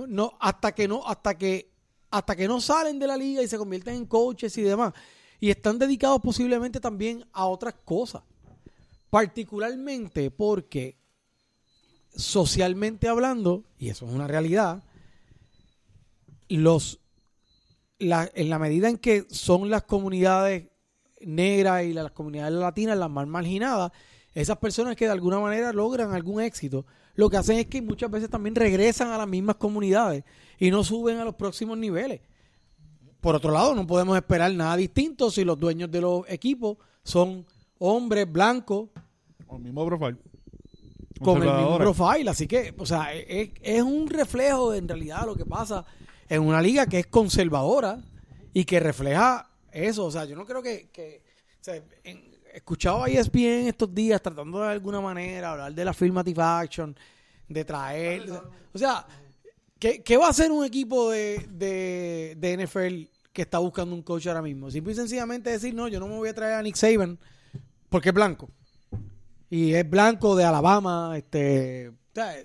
no, 0.08 0.34
hasta 0.40 0.72
que 0.74 0.88
no, 0.88 1.04
hasta 1.06 1.36
que, 1.36 1.72
hasta 2.12 2.36
que 2.36 2.48
no 2.48 2.62
salen 2.62 3.00
de 3.00 3.08
la 3.08 3.18
liga 3.18 3.42
y 3.42 3.48
se 3.48 3.58
convierten 3.58 3.96
en 3.96 4.06
coaches 4.06 4.56
y 4.60 4.62
demás. 4.62 4.94
Y 5.40 5.50
están 5.50 5.80
dedicados 5.80 6.22
posiblemente 6.22 6.80
también 6.80 7.26
a 7.34 7.48
otras 7.48 7.74
cosas. 7.84 8.22
Particularmente 9.10 10.30
porque 10.30 11.00
socialmente 12.16 13.08
hablando, 13.08 13.64
y 13.80 13.90
eso 13.90 14.08
es 14.08 14.14
una 14.14 14.28
realidad, 14.28 14.84
los 16.50 17.00
la- 17.98 18.30
en 18.36 18.50
la 18.52 18.60
medida 18.60 18.90
en 18.90 19.00
que 19.00 19.26
son 19.32 19.72
las 19.72 19.84
comunidades 19.86 20.70
negras 21.22 21.84
y 21.86 21.94
las 21.94 22.12
comunidades 22.12 22.54
latinas 22.54 22.96
las 22.98 23.10
más 23.10 23.28
marginadas, 23.28 23.92
esas 24.34 24.58
personas 24.58 24.96
que 24.96 25.06
de 25.06 25.12
alguna 25.12 25.40
manera 25.40 25.74
logran 25.74 26.14
algún 26.14 26.42
éxito, 26.42 26.86
lo 27.16 27.30
que 27.30 27.38
hacen 27.38 27.58
es 27.58 27.66
que 27.68 27.82
muchas 27.82 28.10
veces 28.12 28.30
también 28.30 28.56
regresan 28.56 29.10
a 29.12 29.18
las 29.18 29.28
mismas 29.28 29.56
comunidades 29.58 30.24
y 30.58 30.72
no 30.72 30.84
suben 30.84 31.18
a 31.18 31.26
los 31.26 31.36
próximos 31.36 31.78
niveles. 31.78 32.22
Por 33.22 33.36
otro 33.36 33.52
lado, 33.52 33.76
no 33.76 33.86
podemos 33.86 34.16
esperar 34.16 34.54
nada 34.54 34.78
distinto 34.78 35.30
si 35.30 35.44
los 35.44 35.60
dueños 35.60 35.92
de 35.92 36.00
los 36.02 36.24
equipos 36.30 36.78
son 37.04 37.46
hombres 37.80 38.32
blancos 38.32 38.90
Con 39.48 39.58
el 39.58 39.64
mismo 39.64 39.86
profile. 39.86 40.18
con 41.22 41.44
el 41.44 41.50
mismo 41.54 41.78
profile. 41.78 42.30
Así 42.30 42.48
que, 42.48 42.74
o 42.78 42.86
sea, 42.86 43.14
es, 43.14 43.50
es 43.62 43.82
un 43.82 44.08
reflejo 44.10 44.72
de, 44.72 44.78
en 44.78 44.88
realidad 44.88 45.26
lo 45.26 45.36
que 45.36 45.46
pasa 45.46 45.84
en 46.30 46.44
una 46.44 46.62
liga 46.62 46.86
que 46.86 47.00
es 47.00 47.08
conservadora 47.08 48.00
y 48.54 48.64
que 48.64 48.80
refleja 48.80 49.50
eso. 49.72 50.06
O 50.06 50.12
sea, 50.12 50.24
yo 50.26 50.36
no 50.38 50.46
creo 50.46 50.62
que... 50.62 50.90
que 50.94 51.22
o 51.60 51.64
sea, 51.64 51.76
en- 52.06 52.29
escuchaba 52.60 53.06
a 53.06 53.10
ESPN 53.10 53.68
estos 53.68 53.94
días 53.94 54.22
tratando 54.22 54.60
de 54.60 54.68
alguna 54.68 55.02
manera 55.02 55.52
hablar 55.52 55.74
de 55.74 55.86
la 55.86 55.92
affirmative 55.92 56.42
action, 56.42 56.96
de 57.48 57.66
traer... 57.66 58.30
O 58.72 58.78
sea, 58.78 59.06
¿qué, 59.80 60.04
qué 60.04 60.18
va 60.18 60.28
a 60.28 60.30
hacer 60.30 60.52
un 60.52 60.64
equipo 60.64 61.10
de, 61.10 61.48
de, 61.50 62.36
de 62.38 62.66
NFL 62.66 63.12
que 63.34 63.42
está 63.42 63.58
buscando 63.60 63.96
un 63.96 64.04
coach 64.04 64.28
ahora 64.28 64.42
mismo? 64.42 64.70
Simple 64.70 64.94
y 64.94 64.96
sencillamente 64.96 65.50
decir, 65.50 65.74
no, 65.74 65.88
yo 65.88 66.00
no 66.00 66.08
me 66.08 66.16
voy 66.16 66.30
a 66.30 66.36
traer 66.36 66.54
a 66.54 66.62
Nick 66.62 66.76
Saban 66.76 67.18
porque 67.90 68.10
es 68.10 68.16
blanco 68.16 68.50
y 69.50 69.74
es 69.74 69.90
blanco 69.90 70.36
de 70.36 70.44
Alabama, 70.44 71.14
este, 71.18 71.90
o 71.90 72.14
sea, 72.14 72.36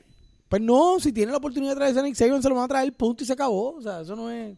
pues 0.49 0.63
no, 0.63 0.99
si 0.99 1.13
tiene 1.13 1.33
la 1.33 1.39
oportunidad 1.39 1.73
de 1.73 1.77
traerse 1.77 2.01
a 2.01 2.03
Nick 2.03 2.15
Saban 2.15 2.43
se 2.43 2.49
lo 2.49 2.55
van 2.55 2.65
a 2.65 2.69
traer, 2.69 2.97
punto 2.97 3.25
y 3.25 3.27
se 3.27 3.35
acabó, 3.35 3.77
o 3.77 3.83
sea, 3.83 4.01
eso 4.01 4.17
no 4.17 4.31
es 4.31 4.57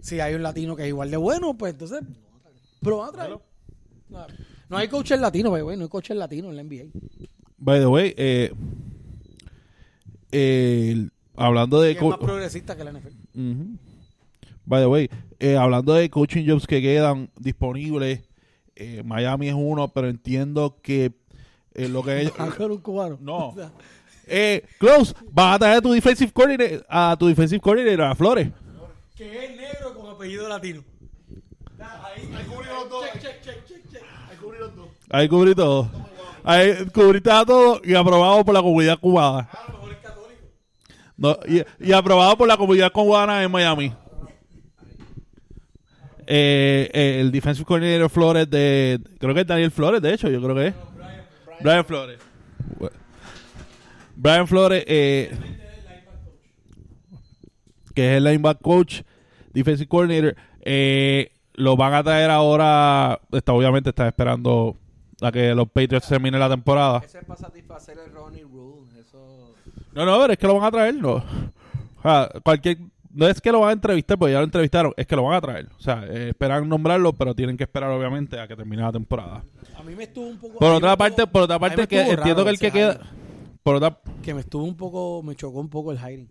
si 0.00 0.20
hay 0.20 0.34
un 0.34 0.42
latino 0.42 0.76
que 0.76 0.82
es 0.82 0.88
igual 0.88 1.10
de 1.10 1.16
bueno, 1.16 1.56
pues 1.58 1.72
entonces 1.72 2.02
pero 2.80 2.98
van 2.98 3.08
a 3.08 3.12
traer. 3.12 3.47
No, 4.10 4.26
no 4.68 4.76
hay 4.76 4.88
coaches 4.88 5.18
latinos, 5.20 5.52
pero 5.52 5.64
bueno, 5.64 5.78
no 5.80 5.84
hay 5.84 5.88
coaches 5.90 6.16
latinos 6.16 6.50
en 6.50 6.56
la 6.56 6.62
NBA. 6.64 6.84
By 7.58 7.80
the 7.80 7.86
way, 7.86 8.14
eh, 8.16 8.52
el- 10.30 11.10
hablando 11.36 11.80
de... 11.80 11.92
Es 11.92 12.02
más 12.02 12.18
progresista 12.18 12.76
que 12.76 12.84
la 12.84 12.92
NFL. 12.92 13.76
By 14.64 14.82
the 14.82 14.86
way, 14.86 15.10
eh, 15.38 15.56
hablando 15.56 15.94
de 15.94 16.10
coaching 16.10 16.46
jobs 16.46 16.66
que 16.66 16.82
quedan 16.82 17.30
disponibles, 17.38 18.20
eh, 18.76 19.02
Miami 19.04 19.48
es 19.48 19.54
uno, 19.56 19.88
pero 19.88 20.08
entiendo 20.08 20.78
que 20.82 21.12
eh, 21.74 21.88
lo 21.88 22.02
que 22.02 22.20
ellos... 22.22 22.32
Un 22.60 22.78
cubano. 22.78 23.18
No. 23.20 23.48
O 23.48 23.54
sea, 23.54 23.72
Eh, 24.30 24.62
Close, 24.78 25.14
vas 25.32 25.56
a 25.56 25.58
traer 25.58 25.76
a 25.78 25.80
tu 25.80 25.90
defensive 25.92 26.30
coordinator, 26.32 26.84
a 26.88 27.16
tu 27.18 27.26
defensive 27.28 27.60
coordinator, 27.60 28.02
a 28.04 28.14
Flores. 28.14 28.50
que 29.16 29.44
es 29.46 29.56
negro 29.56 29.94
con 29.94 30.10
apellido 30.10 30.46
latino. 30.48 30.84
Ahí 31.80 32.28
cubrí 35.28 35.54
todo. 35.54 35.90
Ahí 36.44 36.70
a 36.70 37.44
todo 37.44 37.80
y 37.84 37.94
aprobado 37.94 38.44
por 38.44 38.54
la 38.54 38.62
comunidad 38.62 38.98
cubana. 38.98 39.48
No, 41.16 41.36
y, 41.46 41.62
y 41.80 41.92
aprobado 41.92 42.36
por 42.36 42.48
la 42.48 42.56
comunidad 42.56 42.92
cubana 42.92 43.42
en 43.42 43.50
Miami. 43.50 43.92
Eh, 46.26 46.90
eh, 46.92 47.20
el 47.20 47.32
defensive 47.32 47.66
coordinator 47.66 48.10
Flores 48.10 48.50
de... 48.50 49.00
Creo 49.18 49.34
que 49.34 49.40
es 49.40 49.46
Daniel 49.46 49.70
Flores, 49.70 50.02
de 50.02 50.12
hecho, 50.12 50.28
yo 50.28 50.42
creo 50.42 50.54
que 50.54 50.66
es. 50.68 50.74
Brian 51.60 51.84
Flores. 51.84 52.18
Brian 54.14 54.46
Flores, 54.46 54.84
eh, 54.86 55.34
que 57.94 58.10
es 58.10 58.16
el 58.18 58.24
linebacker 58.24 58.62
coach, 58.62 59.00
defensive 59.52 59.88
coordinator, 59.88 60.36
lo 61.54 61.76
van 61.76 61.94
a 61.94 62.04
traer 62.04 62.30
ahora. 62.30 63.20
Está, 63.32 63.52
obviamente 63.52 63.90
está 63.90 64.06
esperando 64.06 64.76
a 65.20 65.32
que 65.32 65.54
los 65.54 65.68
Patriots 65.68 66.08
terminen 66.08 66.40
la 66.40 66.48
temporada. 66.48 67.00
Ese 67.04 67.18
es 67.18 67.24
para 67.24 67.40
satisfacer 67.40 67.98
el 67.98 68.12
Ronnie 68.12 68.42
Rule. 68.44 68.86
Eso. 69.00 69.54
No, 69.92 70.04
no, 70.04 70.18
pero 70.20 70.32
es 70.32 70.38
que 70.38 70.46
lo 70.46 70.54
van 70.54 70.64
a 70.64 70.70
traer, 70.70 70.94
no. 70.94 71.14
O 71.16 72.02
sea, 72.02 72.28
cualquier. 72.44 72.78
No 73.10 73.26
es 73.26 73.40
que 73.40 73.50
lo 73.50 73.60
van 73.60 73.70
a 73.70 73.72
entrevistar, 73.72 74.16
porque 74.18 74.32
ya 74.32 74.38
lo 74.38 74.44
entrevistaron, 74.44 74.92
es 74.96 75.06
que 75.06 75.16
lo 75.16 75.24
van 75.24 75.34
a 75.34 75.40
traer. 75.40 75.68
O 75.76 75.80
sea, 75.80 76.04
eh, 76.06 76.28
esperan 76.28 76.68
nombrarlo, 76.68 77.12
pero 77.14 77.34
tienen 77.34 77.56
que 77.56 77.64
esperar, 77.64 77.90
obviamente, 77.90 78.38
a 78.38 78.46
que 78.46 78.54
termine 78.54 78.82
la 78.82 78.92
temporada. 78.92 79.42
A 79.76 79.82
mí 79.82 79.94
me 79.96 80.04
estuvo 80.04 80.26
un 80.28 80.38
poco. 80.38 80.58
Por 80.58 80.72
otra 80.72 80.96
parte, 80.96 81.22
estuvo- 81.22 81.32
por 81.32 81.42
otra 81.42 81.58
parte, 81.58 81.88
que 81.88 82.00
entiendo 82.02 82.44
que 82.44 82.50
el 82.50 82.58
que 82.58 82.70
queda. 82.70 83.00
Por 83.62 83.76
otra, 83.76 83.98
Que 84.22 84.34
me 84.34 84.40
estuvo 84.42 84.62
un 84.62 84.76
poco. 84.76 85.22
Me 85.24 85.34
chocó 85.34 85.58
un 85.58 85.68
poco 85.70 85.90
el 85.90 85.98
hiring 85.98 86.28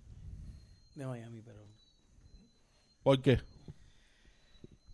de 0.96 1.06
Miami, 1.06 1.42
pero. 1.44 1.58
¿por 3.04 3.22
qué? 3.22 3.40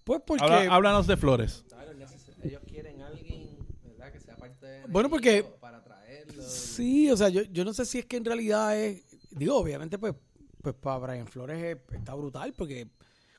Pues 0.04 0.22
porque. 0.26 0.44
Habla- 0.44 0.74
háblanos 0.74 1.06
de 1.08 1.18
Flores. 1.18 1.64
Claro, 1.70 1.92
neces- 1.94 2.34
ellos 2.44 2.62
quieren 2.68 3.02
alguien, 3.02 3.50
¿verdad? 3.86 4.12
Que 4.12 4.20
sea 4.20 4.36
parte 4.36 4.66
de. 4.66 4.73
Bueno, 4.90 5.10
porque- 5.10 5.44
Para 5.60 5.84
traerlo. 5.84 6.44
Sí, 6.44 7.10
o 7.12 7.18
sea, 7.18 7.30
yo, 7.30 7.42
yo 7.44 7.64
no 7.66 7.74
sé 7.74 7.86
si 7.86 8.00
es 8.00 8.06
que 8.06 8.18
en 8.18 8.26
realidad 8.26 8.78
es. 8.78 9.04
Digo, 9.32 9.56
obviamente, 9.58 9.98
pues, 9.98 10.14
pues 10.62 10.76
para 10.76 10.98
Brian 11.00 11.28
Flores 11.28 11.62
es- 11.64 11.96
está 11.96 12.14
brutal, 12.14 12.54
porque 12.58 12.88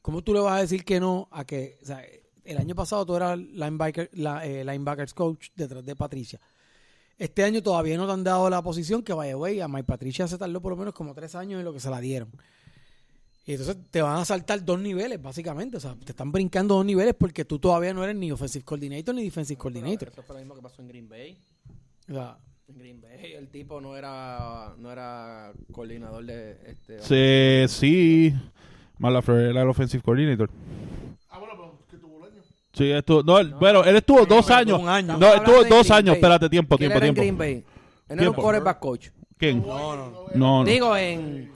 ¿cómo 0.02 0.22
tú 0.22 0.34
le 0.34 0.40
vas 0.40 0.58
a 0.58 0.60
decir 0.62 0.84
que 0.84 1.00
no 1.00 1.28
a 1.30 1.44
que. 1.44 1.78
O 1.82 1.86
sea, 1.86 2.04
el 2.44 2.58
año 2.58 2.74
pasado 2.74 3.06
tú 3.06 3.16
eras 3.16 3.38
linebacker, 3.38 4.10
la, 4.12 4.44
eh, 4.46 4.64
linebackers 4.64 5.14
coach 5.14 5.48
detrás 5.54 5.84
de 5.84 5.96
Patricia. 5.96 6.40
Este 7.16 7.44
año 7.44 7.62
todavía 7.62 7.96
no 7.96 8.06
te 8.06 8.12
han 8.12 8.24
dado 8.24 8.50
la 8.50 8.60
posición 8.60 9.02
que 9.02 9.12
vaya, 9.12 9.34
güey, 9.34 9.60
a 9.60 9.68
Mike 9.68 9.84
Patricia 9.84 10.26
se 10.26 10.36
tardó 10.36 10.60
por 10.60 10.72
lo 10.72 10.76
menos 10.76 10.94
como 10.94 11.14
tres 11.14 11.34
años 11.36 11.60
en 11.60 11.64
lo 11.64 11.72
que 11.72 11.78
se 11.80 11.88
la 11.88 12.00
dieron. 12.00 12.28
Y 13.46 13.52
entonces 13.52 13.76
te 13.90 14.00
van 14.00 14.16
a 14.18 14.24
saltar 14.24 14.64
dos 14.64 14.80
niveles, 14.80 15.20
básicamente. 15.20 15.76
O 15.76 15.80
sea, 15.80 15.94
te 16.02 16.12
están 16.12 16.32
brincando 16.32 16.76
dos 16.76 16.84
niveles 16.86 17.14
porque 17.18 17.44
tú 17.44 17.58
todavía 17.58 17.92
no 17.92 18.02
eres 18.02 18.16
ni 18.16 18.32
offensive 18.32 18.64
coordinator 18.64 19.14
ni 19.14 19.24
defensive 19.24 19.58
coordinator. 19.58 20.08
Eso 20.08 20.22
fue 20.22 20.34
lo 20.36 20.40
mismo 20.40 20.54
que 20.54 20.62
pasó 20.62 20.80
en 20.80 20.88
Green 20.88 21.08
Bay. 21.08 21.36
O 22.08 22.12
sea, 22.14 22.38
En 22.68 22.78
Green 22.78 23.00
Bay 23.02 23.34
el 23.34 23.48
tipo 23.48 23.80
no 23.82 23.96
era 23.96 24.74
no 24.78 24.90
era 24.90 25.52
coordinador 25.72 26.24
de 26.24 26.58
este 26.66 27.68
Sí, 27.68 27.74
sí. 27.74 28.34
Malafleur 28.98 29.40
era 29.50 29.62
el 29.62 29.68
offensive 29.68 30.02
coordinator. 30.02 30.48
Ah, 31.28 31.38
bueno, 31.38 31.54
pero 31.56 31.78
que 31.90 31.96
tuvo 31.98 32.16
un 32.16 32.24
año. 32.24 32.42
Sí, 32.72 32.90
estuvo, 32.92 33.22
no, 33.22 33.38
él- 33.38 33.52
bueno, 33.54 33.84
él 33.84 33.96
estuvo 33.96 34.24
dos 34.24 34.48
años. 34.50 34.80
un 34.80 34.88
año. 34.88 35.18
No, 35.18 35.34
estuvo 35.34 35.64
dos 35.64 35.90
años. 35.90 36.12
Bay. 36.12 36.16
Espérate, 36.16 36.48
tiempo, 36.48 36.78
¿Quién 36.78 36.90
tiempo, 36.90 36.96
era 36.98 37.06
en 37.08 37.14
tiempo. 37.14 37.38
Green 37.42 37.62
Bay? 37.62 37.64
Él 37.64 37.64
no 38.08 38.14
era 38.14 38.14
un 38.14 38.18
Tiempo. 38.34 38.42
quarterback 38.42 38.78
coach. 38.78 39.08
¿Quién? 39.36 39.60
no, 39.60 39.96
no. 39.96 40.10
No, 40.34 40.58
no. 40.60 40.64
Digo, 40.64 40.96
en, 40.96 41.50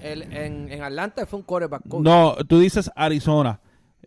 El- 0.00 0.22
en, 0.32 0.70
en 0.70 0.82
Atlanta 0.82 1.24
fue 1.26 1.38
un 1.38 1.44
quarterback 1.44 1.82
coach. 1.88 2.02
No, 2.02 2.36
tú 2.48 2.58
dices 2.60 2.90
Arizona. 2.94 3.60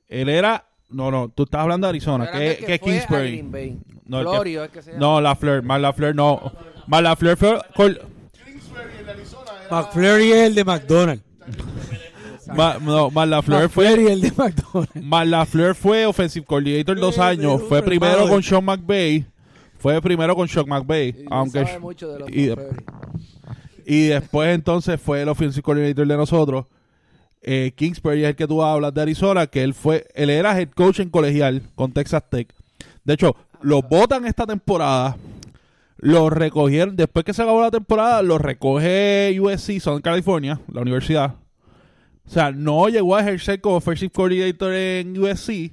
Él 0.08 0.30
era. 0.30 0.66
No, 0.90 1.10
no, 1.12 1.30
tú 1.30 1.44
estás 1.44 1.62
hablando 1.62 1.88
de 1.88 1.90
Arizona, 1.90 2.30
que, 2.32 2.52
el 2.52 2.58
que, 2.66 2.80
Kingsbury. 2.80 3.42
Bay. 3.42 3.80
No, 4.06 4.20
el 4.20 4.26
que- 4.28 4.32
Florio 4.32 4.64
es 4.64 4.70
que 4.72 4.82
se 4.84 4.92
llama. 4.92 5.00
No, 5.06 5.22
Lafleur, 5.22 5.64
más 5.64 5.82
Lafleur 5.82 6.16
no. 6.16 6.52
Más 6.88 7.02
Lafleur 7.02 7.36
fue. 7.38 7.60
col- 7.76 8.00
Kingsbury 8.46 8.84
en 9.02 9.10
Arizona 9.10 9.52
era... 9.68 9.76
McFlurry 9.82 10.32
es 10.32 10.48
el 10.48 10.56
de 10.56 10.64
McDonald's. 10.64 11.24
ma- 12.56 12.78
no, 12.80 13.10
más 13.10 13.28
Lafleur 13.28 13.70
fue. 13.70 13.86
McFlurry 13.86 14.06
es 14.06 14.12
el 14.12 14.22
de 14.22 14.32
McDonald's. 14.38 14.96
Más 15.04 15.28
Lafleur 15.28 15.76
fue 15.76 16.06
offensive 16.06 16.46
coordinator 16.46 17.00
dos 17.00 17.18
años. 17.18 17.62
Fue 17.68 17.82
primero 17.82 18.30
con 18.30 18.44
Sean 18.44 18.64
McVay. 18.64 19.26
Fue 19.80 20.00
primero 20.02 20.36
con 20.36 20.48
Sean 20.48 20.68
McVay. 20.70 21.10
Y 21.10 21.26
Aunque. 21.32 21.66
sabe 21.66 21.80
mucho 21.80 22.08
de 22.10 22.20
los 22.20 22.30
y-. 22.30 22.54
Y 23.86 24.08
después 24.08 24.54
entonces 24.54 25.00
fue 25.00 25.22
el 25.22 25.30
offensive 25.30 25.62
coordinator 25.62 26.08
de 26.08 26.18
nosotros. 26.18 26.66
Eh, 27.42 27.74
Kingsbury 27.76 28.24
es 28.24 28.30
el 28.30 28.36
que 28.36 28.48
tú 28.48 28.64
hablas 28.64 28.92
de 28.94 29.02
Arizona, 29.04 29.46
que 29.46 29.64
él 29.64 29.76
fue, 29.76 30.08
él 30.16 30.32
era 30.32 30.60
head 30.60 30.70
coach 30.70 31.00
en 31.00 31.10
colegial 31.12 31.62
con 31.76 31.92
Texas 31.92 32.24
Tech. 32.28 32.52
De 33.04 33.14
hecho, 33.14 33.36
los 33.62 33.88
votan 33.88 34.26
esta 34.26 34.48
temporada, 34.48 35.16
los 35.98 36.34
recogieron, 36.34 36.96
después 36.96 37.24
que 37.24 37.34
se 37.34 37.44
acabó 37.44 37.62
la 37.62 37.70
temporada, 37.70 38.24
los 38.24 38.42
recoge 38.42 39.38
USC, 39.40 39.80
Southern 39.80 40.02
California, 40.02 40.60
la 40.74 40.82
universidad. 40.82 41.36
O 42.26 42.30
sea, 42.32 42.52
no 42.52 42.90
llegó 42.90 43.16
a 43.16 43.22
ejercer 43.22 43.62
como 43.62 43.76
offensive 43.76 44.12
coordinator 44.12 44.74
en 44.74 45.16
USC 45.16 45.72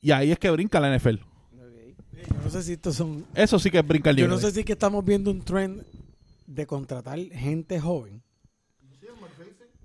y 0.00 0.10
ahí 0.12 0.32
es 0.32 0.38
que 0.38 0.50
brinca 0.50 0.80
la 0.80 0.96
NFL. 0.96 1.16
Yo 1.16 2.36
no 2.42 2.50
sé 2.50 2.62
si 2.62 2.72
estos 2.72 2.96
son. 2.96 3.26
Eso 3.34 3.58
sí 3.58 3.70
que 3.70 3.78
es 3.78 3.86
brinca 3.86 4.08
el 4.08 4.16
Yo 4.16 4.24
libre. 4.24 4.34
no 4.36 4.40
sé 4.40 4.50
si 4.52 4.60
es 4.60 4.66
que 4.66 4.72
estamos 4.72 5.04
viendo 5.04 5.30
un 5.30 5.42
trend 5.42 5.82
de 6.50 6.66
contratar 6.66 7.18
gente 7.18 7.78
joven. 7.80 8.22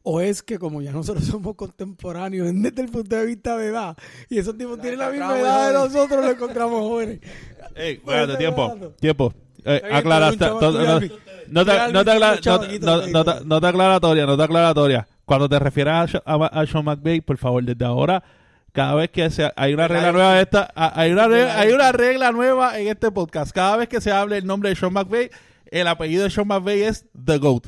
O 0.07 0.21
es 0.21 0.43
que 0.43 0.59
como 0.59 0.81
ya 0.81 0.91
nosotros 0.91 1.25
somos 1.31 1.55
contemporáneos 1.55 2.47
desde 2.53 2.81
el 2.81 2.89
punto 2.89 3.15
de 3.15 3.25
vista 3.25 3.57
de 3.57 3.67
edad 3.67 3.97
y 4.29 4.37
esos 4.37 4.57
tipos 4.57 4.79
tienen 4.79 4.99
la 4.99 5.09
misma 5.09 5.39
edad 5.39 5.67
de 5.67 5.73
nosotros, 5.73 6.23
lo 6.25 6.31
encontramos 6.31 6.81
jóvenes. 6.81 7.19
Ey, 7.75 7.97
Pues, 7.97 8.17
espérate, 8.17 8.37
tiempo, 8.37 8.75
tiempo. 8.99 9.33
Eh, 9.65 9.81
aclaraste. 9.91 10.45
no- 10.45 10.61
no 10.61 10.61
te- 10.99 11.09
no 11.47 11.65
te 11.65 11.71
no- 11.91 11.93
no- 11.93 12.03
te- 12.03 12.79
todo. 12.79 13.43
no 13.45 13.61
te 13.61 13.67
aclaratoria, 13.67 14.25
no 14.25 14.37
te 14.37 14.43
aclaratoria. 14.43 15.07
Cuando 15.25 15.49
te 15.49 15.57
refieres 15.59 15.93
a, 15.93 16.05
Sha- 16.05 16.23
a, 16.25 16.35
a 16.45 16.65
Sean 16.67 16.85
McVay, 16.85 17.21
por 17.21 17.37
favor, 17.37 17.63
desde 17.63 17.83
ahora, 17.83 18.23
cada 18.71 18.93
vez 18.95 19.09
que 19.09 19.27
se, 19.31 19.51
hay 19.55 19.73
una 19.73 19.87
regla 19.87 20.11
nueva 20.11 20.39
esta, 20.39 20.71
hay 20.75 21.11
una, 21.11 21.27
regla, 21.27 21.59
hay 21.59 21.71
una 21.73 21.91
regla 21.91 22.31
nueva 22.31 22.79
en 22.79 22.87
este 22.89 23.09
podcast. 23.11 23.51
Cada 23.53 23.77
vez 23.77 23.89
que 23.89 23.99
se 24.01 24.11
hable 24.11 24.37
el 24.37 24.45
nombre 24.45 24.69
de 24.69 24.75
Sean 24.75 24.93
McVay, 24.93 25.29
el 25.71 25.87
apellido 25.87 26.23
de 26.23 26.29
Sean 26.29 26.47
McVay 26.47 26.83
es 26.83 27.05
The 27.25 27.37
Goat. 27.37 27.67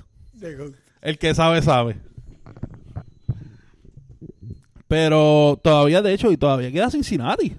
El 1.01 1.17
que 1.17 1.33
sabe, 1.33 1.61
sabe. 1.61 1.97
Pero 4.87 5.59
todavía, 5.61 6.01
de 6.01 6.13
hecho, 6.13 6.31
y 6.31 6.37
todavía 6.37 6.71
queda 6.71 6.89
Cincinnati. 6.89 7.55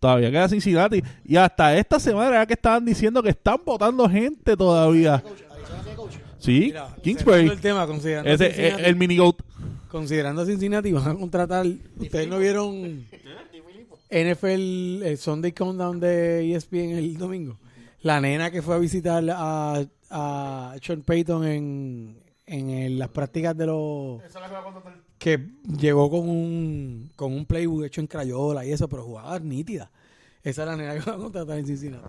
Todavía 0.00 0.30
queda 0.30 0.48
Cincinnati. 0.48 1.02
Y 1.24 1.36
hasta 1.36 1.76
esta 1.76 2.00
semana 2.00 2.28
era 2.36 2.46
que 2.46 2.54
estaban 2.54 2.84
diciendo 2.84 3.22
que 3.22 3.30
están 3.30 3.58
votando 3.64 4.08
gente 4.08 4.56
todavía. 4.56 5.22
Sí, 6.38 6.60
Mira, 6.66 6.96
Kingsbury. 7.02 7.48
El 7.48 7.60
tema, 7.60 7.86
considerando, 7.86 8.30
Ese, 8.30 8.46
Cincinnati, 8.46 8.82
el, 8.82 8.88
el 8.88 8.96
mini 8.96 9.18
goat. 9.18 9.36
considerando 9.90 10.42
a 10.42 10.46
Cincinnati, 10.46 10.90
van 10.92 11.08
a 11.08 11.14
contratar. 11.14 11.66
Ustedes 11.98 12.28
no 12.28 12.38
vieron 12.38 13.04
NFL, 14.10 15.02
el 15.04 15.18
Sunday 15.18 15.52
Countdown 15.52 16.00
de 16.00 16.54
ESPN 16.54 16.92
el 16.96 17.18
domingo. 17.18 17.56
La 18.02 18.20
nena 18.20 18.50
que 18.50 18.62
fue 18.62 18.74
a 18.74 18.78
visitar 18.78 19.22
a, 19.30 19.82
a 20.10 20.74
Sean 20.82 21.02
Payton 21.02 21.46
en, 21.46 22.22
en 22.46 22.70
el- 22.70 22.98
las 22.98 23.08
prácticas 23.08 23.56
de 23.56 23.66
los. 23.66 24.18
Esa 24.22 24.26
es 24.26 24.34
la 24.42 24.46
que 24.48 24.52
va 24.54 24.60
a 24.60 24.64
contratar. 24.64 24.94
que 25.18 25.50
llegó 25.78 26.10
con 26.10 26.28
un 26.28 27.10
con 27.16 27.32
un 27.34 27.44
playbook 27.44 27.84
hecho 27.84 28.00
en 28.00 28.06
crayola 28.06 28.64
y 28.64 28.72
eso, 28.72 28.88
pero 28.88 29.04
jugaba 29.04 29.38
nítida. 29.38 29.90
Esa 30.42 30.62
es 30.62 30.68
la 30.68 30.76
nena 30.76 30.94
que 30.94 31.00
va 31.10 31.16
a 31.16 31.18
contratar 31.18 31.58
en 31.58 31.66
Cincinnati. 31.66 32.06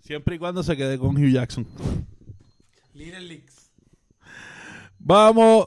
Siempre 0.00 0.34
y 0.34 0.38
cuando 0.40 0.62
se 0.64 0.76
quede 0.76 0.98
con 0.98 1.16
Hugh 1.16 1.30
Jackson. 1.30 1.64
Little 2.94 3.20
Leagues. 3.20 3.70
Vamos. 4.98 5.66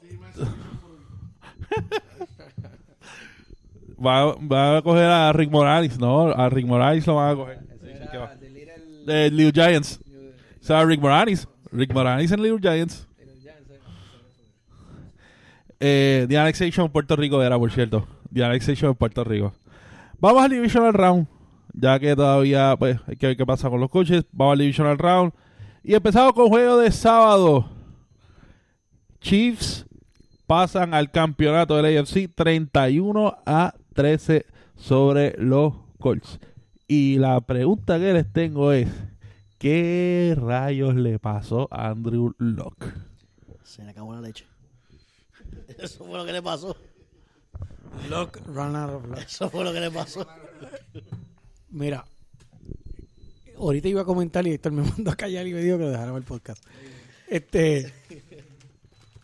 Va, 3.97 4.35
va 4.35 4.77
a 4.77 4.81
coger 4.81 5.05
a 5.05 5.31
Rick 5.31 5.49
Morales, 5.51 5.97
¿no? 5.97 6.27
A 6.29 6.49
Rick 6.49 6.65
Morales 6.67 7.07
lo 7.07 7.15
van 7.15 7.31
a 7.31 7.35
coger. 7.35 7.59
Ese 7.81 8.07
¿qué 8.11 8.17
va? 8.17 8.33
Era 9.07 9.29
The 9.29 9.31
Little- 9.31 9.31
De 9.31 9.31
Little 9.31 9.63
Giants. 9.63 9.99
O 10.61 10.63
sea, 10.65 10.83
Rick 10.85 11.01
Morales. 11.01 11.47
Rick 11.71 11.93
Morales 11.93 12.31
en 12.31 12.41
Little 12.41 12.59
Giants. 12.59 13.07
Eh. 13.19 13.25
Eh, 15.79 16.25
The 16.29 16.37
Annexation 16.37 16.85
en 16.85 16.91
Puerto 16.91 17.15
Rico 17.15 17.41
era, 17.43 17.57
por 17.57 17.71
cierto. 17.71 18.07
The 18.33 18.43
Annexation 18.43 18.91
en 18.91 18.95
Puerto 18.95 19.23
Rico. 19.23 19.53
Vamos 20.19 20.43
al 20.43 20.49
Divisional 20.51 20.93
Round. 20.93 21.27
Ya 21.73 21.99
que 21.99 22.15
todavía 22.15 22.75
pues, 22.77 22.97
hay 23.05 23.17
que 23.17 23.27
ver 23.27 23.37
qué 23.37 23.45
pasa 23.45 23.69
con 23.69 23.79
los 23.81 23.89
coches. 23.89 24.23
Vamos 24.31 24.53
al 24.53 24.59
Divisional 24.59 24.97
Round. 24.97 25.33
Y 25.83 25.93
empezamos 25.93 26.33
con 26.33 26.47
juego 26.47 26.77
de 26.77 26.91
sábado. 26.91 27.69
Chiefs 29.19 29.85
pasan 30.47 30.93
al 30.93 31.11
campeonato 31.11 31.75
del 31.75 31.97
AFC 31.97 32.29
31 32.33 33.37
a 33.45 33.73
13 33.93 34.45
sobre 34.75 35.35
los 35.37 35.73
Colts. 35.99 36.39
Y 36.87 37.17
la 37.17 37.41
pregunta 37.41 37.99
que 37.99 38.13
les 38.13 38.31
tengo 38.31 38.71
es: 38.71 38.87
¿Qué 39.57 40.35
rayos 40.37 40.95
le 40.95 41.17
pasó 41.19 41.67
a 41.71 41.89
Andrew 41.89 42.33
Locke? 42.37 42.93
Se 43.63 43.83
le 43.83 43.89
acabó 43.91 44.13
la 44.13 44.21
leche. 44.21 44.45
Eso 45.79 46.05
fue 46.05 46.17
lo 46.17 46.25
que 46.25 46.33
le 46.33 46.41
pasó. 46.41 46.75
Lock, 48.09 48.39
run 48.47 48.75
out 48.75 48.93
of 48.93 49.05
luck. 49.07 49.19
Eso 49.19 49.49
fue 49.49 49.63
lo 49.63 49.73
que 49.73 49.79
le 49.79 49.89
pasó. 49.89 50.27
Mira, 51.69 52.05
ahorita 53.57 53.87
iba 53.87 54.01
a 54.01 54.05
comentar 54.05 54.45
y 54.45 54.51
Héctor 54.51 54.71
me 54.71 54.83
mandó 54.89 55.11
a 55.11 55.15
callar 55.15 55.47
y 55.47 55.53
me 55.53 55.61
dijo 55.61 55.77
que 55.77 55.85
lo 55.85 55.91
dejáramos 55.91 56.19
el 56.19 56.27
podcast. 56.27 56.63
Este, 57.27 57.91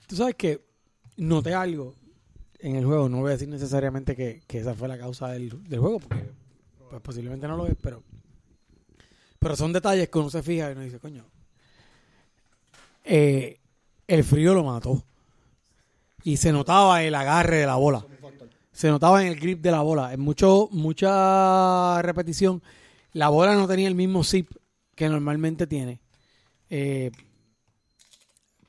tú 0.08 0.16
sabes 0.16 0.36
que 0.36 0.62
noté 1.18 1.54
algo 1.54 1.94
en 2.60 2.76
el 2.76 2.86
juego. 2.86 3.10
No 3.10 3.20
voy 3.20 3.30
a 3.30 3.34
decir 3.34 3.50
necesariamente 3.50 4.16
que, 4.16 4.42
que 4.48 4.60
esa 4.60 4.74
fue 4.74 4.88
la 4.88 4.98
causa 4.98 5.30
del, 5.30 5.64
del 5.70 5.80
juego, 5.80 6.00
porque 6.00 6.32
pues, 6.92 7.02
posiblemente 7.02 7.48
no 7.48 7.56
lo 7.56 7.68
es, 7.68 7.78
pero, 7.82 8.04
pero 9.40 9.56
son 9.56 9.72
detalles 9.72 10.10
que 10.10 10.20
uno 10.20 10.30
se 10.30 10.44
fija 10.44 10.70
y 10.70 10.74
uno 10.74 10.82
dice, 10.82 11.00
coño, 11.00 11.26
eh, 13.06 13.62
el 14.08 14.24
frío 14.26 14.54
lo 14.54 14.66
mató. 14.66 15.02
Y 16.24 16.36
se 16.36 16.52
notaba 16.52 17.02
el 17.02 17.16
agarre 17.16 17.58
de 17.58 17.66
la 17.66 17.78
bola. 17.78 18.06
Se 18.74 18.90
notaba 18.90 19.22
en 19.22 19.30
el 19.30 19.40
grip 19.40 19.62
de 19.62 19.72
la 19.72 19.82
bola. 19.82 20.14
En 20.14 20.20
mucho, 20.20 20.68
mucha 20.72 22.02
repetición, 22.02 22.62
la 23.14 23.30
bola 23.30 23.56
no 23.56 23.68
tenía 23.68 23.88
el 23.88 23.96
mismo 23.96 24.24
zip 24.26 24.52
que 24.94 25.08
normalmente 25.08 25.68
tiene. 25.68 26.02
Eh, 26.70 27.12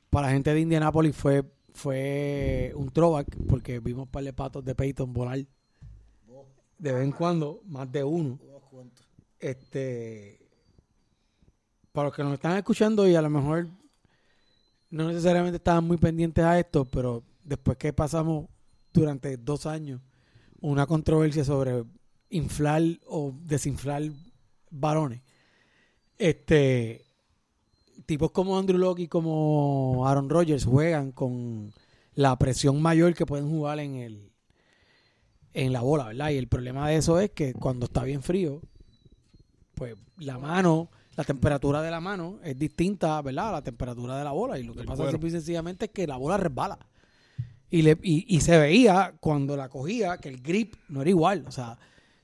para 0.09 0.27
la 0.27 0.33
gente 0.33 0.53
de 0.53 0.61
Indianapolis 0.61 1.15
fue, 1.15 1.43
fue 1.73 2.71
un 2.75 2.89
throwback 2.89 3.35
porque 3.49 3.79
vimos 3.79 4.05
un 4.05 4.11
par 4.11 4.23
de 4.23 4.31
patos 4.31 4.63
de 4.63 4.75
Peyton 4.75 5.11
volar 5.11 5.39
de 6.77 6.91
vez 6.93 7.03
en 7.03 7.11
cuando, 7.11 7.61
más 7.65 7.91
de 7.91 8.03
uno. 8.03 8.39
Este, 9.39 10.39
para 11.91 12.07
los 12.07 12.15
que 12.15 12.23
nos 12.23 12.33
están 12.33 12.57
escuchando 12.57 13.07
y 13.07 13.15
a 13.15 13.21
lo 13.21 13.29
mejor 13.29 13.67
no 14.89 15.07
necesariamente 15.07 15.57
estaban 15.57 15.85
muy 15.85 15.97
pendientes 15.97 16.43
a 16.43 16.59
esto, 16.59 16.85
pero 16.85 17.23
después 17.43 17.77
que 17.77 17.93
pasamos 17.93 18.47
durante 18.93 19.37
dos 19.37 19.65
años 19.65 20.01
una 20.61 20.85
controversia 20.85 21.43
sobre 21.43 21.83
inflar 22.29 22.81
o 23.05 23.33
desinflar 23.43 24.03
varones, 24.71 25.21
este 26.17 27.05
tipos 28.05 28.31
como 28.31 28.57
Andrew 28.57 28.77
Locke 28.77 29.03
y 29.03 29.07
como 29.07 30.07
Aaron 30.07 30.29
Rodgers 30.29 30.65
juegan 30.65 31.11
con 31.11 31.73
la 32.15 32.37
presión 32.37 32.81
mayor 32.81 33.13
que 33.13 33.25
pueden 33.25 33.49
jugar 33.49 33.79
en 33.79 33.95
el 33.95 34.32
en 35.53 35.73
la 35.73 35.81
bola, 35.81 36.05
¿verdad? 36.05 36.31
Y 36.31 36.37
el 36.37 36.47
problema 36.47 36.89
de 36.89 36.97
eso 36.97 37.19
es 37.19 37.31
que 37.31 37.53
cuando 37.53 37.85
está 37.85 38.03
bien 38.03 38.23
frío, 38.23 38.61
pues 39.75 39.95
la 40.17 40.37
mano, 40.37 40.89
la 41.15 41.23
temperatura 41.23 41.81
de 41.81 41.91
la 41.91 41.99
mano 41.99 42.39
es 42.43 42.57
distinta, 42.57 43.21
¿verdad? 43.21 43.49
A 43.49 43.51
la 43.53 43.61
temperatura 43.61 44.17
de 44.17 44.23
la 44.23 44.31
bola. 44.31 44.57
Y 44.57 44.63
lo 44.63 44.73
que 44.73 44.83
pasa 44.83 45.09
simple 45.09 45.29
y 45.29 45.31
sencillamente 45.31 45.85
es 45.85 45.91
que 45.91 46.07
la 46.07 46.17
bola 46.17 46.37
resbala. 46.37 46.79
Y, 47.69 47.81
le, 47.81 47.97
y, 48.03 48.35
y 48.35 48.41
se 48.41 48.57
veía 48.57 49.15
cuando 49.19 49.57
la 49.57 49.69
cogía 49.69 50.17
que 50.17 50.29
el 50.29 50.41
grip 50.41 50.75
no 50.89 51.01
era 51.01 51.09
igual. 51.09 51.45
O 51.47 51.51
sea, 51.51 51.77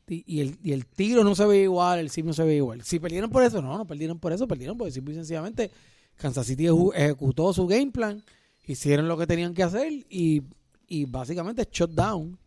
y, 0.07 0.23
y 0.27 0.41
el, 0.41 0.57
y 0.63 0.73
el 0.73 0.85
tiro 0.85 1.23
no 1.23 1.35
se 1.35 1.45
veía 1.45 1.63
igual, 1.63 1.99
el 1.99 2.09
sim 2.09 2.25
no 2.25 2.33
se 2.33 2.43
veía 2.43 2.57
igual. 2.57 2.83
Si 2.83 2.99
perdieron 2.99 3.29
por 3.29 3.43
eso, 3.43 3.61
no, 3.61 3.77
no 3.77 3.85
perdieron 3.85 4.19
por 4.19 4.31
eso, 4.31 4.47
perdieron 4.47 4.77
porque 4.77 4.91
simple 4.91 5.13
y 5.13 5.17
sencillamente 5.17 5.71
Kansas 6.15 6.47
City 6.47 6.67
ejecutó 6.93 7.53
su 7.53 7.65
game 7.67 7.91
plan, 7.91 8.23
hicieron 8.65 9.07
lo 9.07 9.17
que 9.17 9.25
tenían 9.25 9.53
que 9.53 9.63
hacer 9.63 9.91
y, 10.09 10.43
y 10.87 11.05
básicamente 11.05 11.67
shut 11.71 11.91
down 11.91 12.37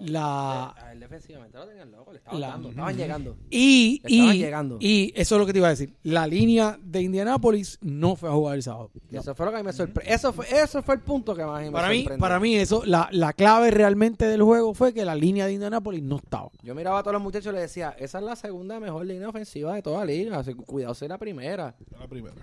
la... 0.00 0.70
A 0.70 0.92
él 0.92 1.00
defensivamente 1.00 1.56
lo 1.58 1.66
tenían 1.66 1.90
loco, 1.92 2.12
le 2.12 2.18
estaban 2.18 2.40
La- 2.40 2.48
dando, 2.48 2.68
estaban 2.70 2.96
llegando. 2.96 3.36
Y, 3.50 4.00
Le 4.04 4.10
estaban 4.14 4.34
y, 4.34 4.38
llegando. 4.38 4.76
y 4.80 5.12
eso 5.16 5.34
es 5.34 5.38
lo 5.40 5.46
que 5.46 5.52
te 5.52 5.58
iba 5.58 5.68
a 5.68 5.70
decir. 5.70 5.94
La 6.02 6.26
línea 6.26 6.78
de 6.82 7.02
Indianapolis 7.02 7.78
no 7.82 8.16
fue 8.16 8.28
a 8.28 8.32
jugar 8.32 8.56
el 8.56 8.62
sábado. 8.62 8.90
Y 9.10 9.16
Eso 9.16 9.34
fue 9.34 9.46
lo 9.46 9.52
que 9.52 9.58
a 9.58 9.60
mí 9.60 9.66
me 9.66 9.72
sorprendió. 9.72 10.14
Eso 10.14 10.32
fue, 10.32 10.46
eso 10.50 10.82
fue 10.82 10.94
el 10.96 11.00
punto 11.00 11.34
que 11.34 11.44
más 11.44 11.62
me 11.62 11.70
Para 11.70 11.88
mí, 11.88 11.98
sorprendió. 12.00 12.20
para 12.20 12.40
mí 12.40 12.54
eso, 12.56 12.82
la, 12.84 13.08
la 13.12 13.32
clave 13.32 13.70
realmente 13.70 14.26
del 14.26 14.42
juego 14.42 14.74
fue 14.74 14.92
que 14.92 15.04
la 15.04 15.14
línea 15.14 15.46
de 15.46 15.52
Indianapolis 15.54 16.02
no 16.02 16.16
estaba. 16.16 16.50
Yo 16.62 16.74
miraba 16.74 16.98
a 16.98 17.02
todos 17.02 17.14
los 17.14 17.22
muchachos 17.22 17.52
y 17.52 17.54
les 17.54 17.62
decía, 17.62 17.94
esa 17.98 18.18
es 18.18 18.24
la 18.24 18.36
segunda 18.36 18.80
mejor 18.80 19.06
línea 19.06 19.28
ofensiva 19.28 19.74
de 19.74 19.82
toda 19.82 19.98
la 20.00 20.04
liga. 20.06 20.38
Así 20.38 20.54
que 20.54 20.62
cuidado 20.62 20.92
es 20.92 21.02
la 21.02 21.18
primera. 21.18 21.74
La 21.98 22.06
primera. 22.08 22.34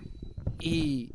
Y, 0.59 1.09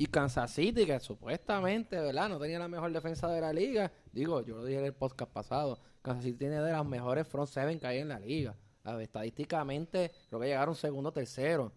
y 0.00 0.06
Kansas 0.06 0.52
City, 0.52 0.86
que 0.86 0.98
supuestamente, 0.98 2.00
¿verdad? 2.00 2.30
No 2.30 2.38
tenía 2.38 2.58
la 2.58 2.68
mejor 2.68 2.90
defensa 2.90 3.28
de 3.28 3.38
la 3.38 3.52
liga. 3.52 3.92
Digo, 4.10 4.40
yo 4.40 4.56
lo 4.56 4.64
dije 4.64 4.78
en 4.78 4.86
el 4.86 4.94
podcast 4.94 5.30
pasado. 5.30 5.78
Kansas 6.00 6.24
City 6.24 6.38
tiene 6.38 6.58
de 6.62 6.72
las 6.72 6.86
mejores 6.86 7.28
front 7.28 7.50
seven 7.50 7.78
que 7.78 7.86
hay 7.86 7.98
en 7.98 8.08
la 8.08 8.18
liga. 8.18 8.56
A 8.84 8.94
ver, 8.94 9.02
estadísticamente, 9.02 10.10
creo 10.30 10.40
que 10.40 10.46
llegaron 10.46 10.74
segundo, 10.74 11.12
tercero. 11.12 11.70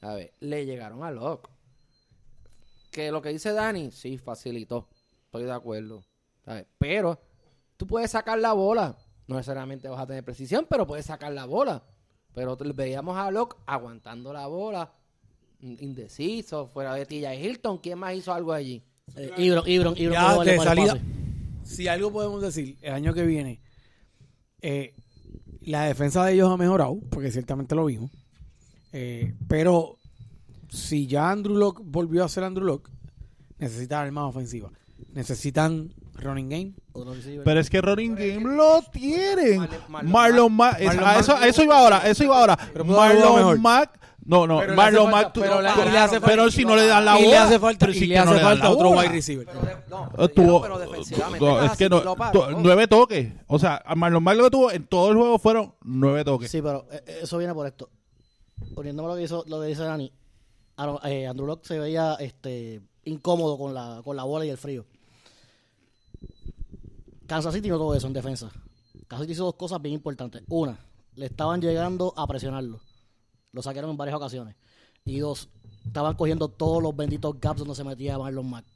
A 0.00 0.14
ver, 0.14 0.32
le 0.38 0.64
llegaron 0.64 1.02
a 1.02 1.10
Locke. 1.10 1.48
Que 2.92 3.10
lo 3.10 3.20
que 3.20 3.30
dice 3.30 3.52
Dani, 3.52 3.90
sí, 3.90 4.16
facilitó. 4.16 4.86
Estoy 5.24 5.42
de 5.42 5.52
acuerdo. 5.52 6.04
Pero 6.78 7.20
tú 7.76 7.84
puedes 7.84 8.12
sacar 8.12 8.38
la 8.38 8.52
bola. 8.52 8.96
No 9.26 9.34
necesariamente 9.34 9.88
vas 9.88 10.02
a 10.02 10.06
tener 10.06 10.22
precisión, 10.22 10.68
pero 10.70 10.86
puedes 10.86 11.06
sacar 11.06 11.32
la 11.32 11.46
bola. 11.46 11.82
Pero 12.32 12.56
veíamos 12.56 13.18
a 13.18 13.28
Locke 13.32 13.56
aguantando 13.66 14.32
la 14.32 14.46
bola, 14.46 14.92
indeciso, 15.60 16.66
fuera 16.68 16.94
de 16.94 17.06
Tilla 17.06 17.34
Hilton. 17.34 17.78
¿Quién 17.78 17.98
más 17.98 18.14
hizo 18.14 18.32
algo 18.32 18.52
allí? 18.52 18.82
Eh, 19.16 19.30
Ibron, 19.38 19.68
Ibron, 19.68 19.94
Ibron. 19.96 20.12
Ya 20.14 20.38
de 20.44 20.58
salida, 20.58 20.92
pase. 20.94 21.04
si 21.64 21.88
algo 21.88 22.12
podemos 22.12 22.42
decir, 22.42 22.76
el 22.82 22.92
año 22.92 23.14
que 23.14 23.24
viene, 23.24 23.60
eh, 24.62 24.94
la 25.62 25.84
defensa 25.84 26.24
de 26.24 26.34
ellos 26.34 26.50
ha 26.50 26.56
mejorado, 26.56 26.98
porque 27.10 27.30
ciertamente 27.30 27.74
lo 27.74 27.84
vimos. 27.86 28.10
Eh, 28.92 29.34
pero 29.48 29.96
si 30.68 31.06
ya 31.06 31.30
Andrew 31.30 31.56
Locke 31.56 31.82
volvió 31.84 32.24
a 32.24 32.28
ser 32.28 32.44
Andrew 32.44 32.66
Locke, 32.66 32.90
necesitan 33.58 34.06
armas 34.06 34.24
ofensivas. 34.24 34.72
Necesitan 35.12 35.92
running 36.14 36.48
game. 36.48 36.72
Pero 37.44 37.60
es 37.60 37.68
que 37.70 37.80
running 37.80 38.14
game 38.14 38.40
lo 38.56 38.82
tienen. 38.92 39.60
Marlon- 39.88 40.50
Mack. 40.50 40.80
eso, 40.80 40.92
Mack- 41.00 41.42
a 41.42 41.48
eso 41.48 41.62
iba 41.62 41.78
ahora. 41.78 41.98
Eso 42.08 42.24
iba 42.24 42.38
ahora. 42.38 42.56
Pero 42.72 42.84
Marlon. 42.84 43.60
Mack. 43.60 43.98
No, 44.26 44.44
no. 44.46 44.58
Pero 44.58 44.74
Marlon 44.74 45.10
Mack. 45.10 45.32
tú- 45.32 45.40
pero 45.40 45.62
y 45.62 45.66
hace 45.66 46.20
pero 46.20 46.42
falta- 46.42 46.50
si 46.56 46.64
no 46.64 46.74
le 46.74 46.86
dan 46.86 47.04
la 47.04 47.12
y 47.18 47.24
bola. 47.24 47.30
le 47.30 47.36
hace 47.38 47.58
falta, 47.60 47.78
pero 47.86 47.92
y 47.92 47.98
si 48.00 48.06
le 48.06 48.16
no 48.16 48.24
falta 48.32 48.64
la 48.64 48.70
otro 48.70 48.90
wide 48.90 49.08
receiver. 49.08 49.46
Pero, 49.46 49.60
de- 49.60 49.76
no, 49.88 50.04
Eh, 50.04 50.08
pero, 50.16 50.28
tuvo- 50.28 50.60
pero 50.62 50.78
defensivamente. 50.78 51.46
no, 51.46 51.62
es 51.62 51.76
que 51.76 51.88
no, 51.88 52.02
nueve 52.58 52.88
toques. 52.88 53.32
O 53.46 53.58
sea, 53.58 53.80
a 53.86 53.94
Marlon 53.94 54.22
Mack 54.24 54.36
lo 54.36 54.44
que 54.44 54.50
tuvo 54.50 54.70
en 54.72 54.84
todo 54.86 55.10
el 55.10 55.16
juego 55.16 55.38
fueron 55.38 55.74
nueve 55.82 56.24
toques. 56.24 56.50
Sí, 56.50 56.60
pero 56.60 56.86
eh, 56.90 57.02
eh, 57.06 57.18
eso 57.22 57.38
viene 57.38 57.54
por 57.54 57.66
esto. 57.68 57.88
Poniéndome 58.74 59.08
lo 59.10 59.14
que, 59.16 59.22
hizo, 59.22 59.44
lo 59.46 59.60
que 59.60 59.66
dice 59.68 59.82
Dani, 59.84 60.12
eh, 61.04 61.26
Andrew 61.26 61.46
Locke 61.46 61.64
se 61.66 61.78
veía 61.78 62.14
este, 62.18 62.80
incómodo 63.04 63.56
con 63.56 63.74
la, 63.74 64.00
con 64.04 64.16
la 64.16 64.24
bola 64.24 64.44
y 64.44 64.50
el 64.50 64.58
frío. 64.58 64.84
Kansas 67.26 67.54
City 67.54 67.68
no 67.68 67.76
tuvo 67.78 67.94
eso 67.94 68.06
en 68.06 68.12
defensa. 68.12 68.50
Kansas 69.08 69.20
City 69.26 69.32
hizo 69.32 69.44
dos 69.44 69.54
cosas 69.54 69.80
bien 69.80 69.94
importantes. 69.94 70.42
Una, 70.48 70.78
le 71.14 71.26
estaban 71.26 71.60
llegando 71.60 72.12
a 72.16 72.26
presionarlo. 72.26 72.80
Lo 73.56 73.62
sacaron 73.62 73.90
en 73.90 73.96
varias 73.96 74.14
ocasiones. 74.14 74.54
Y 75.06 75.18
dos, 75.18 75.48
estaban 75.86 76.14
cogiendo 76.14 76.48
todos 76.48 76.82
los 76.82 76.94
benditos 76.94 77.40
gaps 77.40 77.60
donde 77.60 77.74
se 77.74 77.84
metía 77.84 78.18
Marlon 78.18 78.50
Mack. 78.50 78.66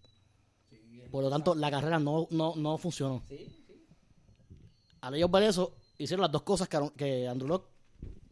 Por 1.10 1.22
lo 1.22 1.28
tanto, 1.28 1.54
la 1.54 1.70
carrera 1.70 1.98
no, 1.98 2.26
no, 2.30 2.54
no 2.56 2.78
funcionó. 2.78 3.22
Al 5.02 5.14
ellos 5.14 5.30
ver 5.30 5.42
eso, 5.42 5.74
hicieron 5.98 6.22
las 6.22 6.32
dos 6.32 6.42
cosas 6.42 6.66
que, 6.66 6.78
que 6.96 7.28
Andrew 7.28 7.46
Locke 7.46 7.68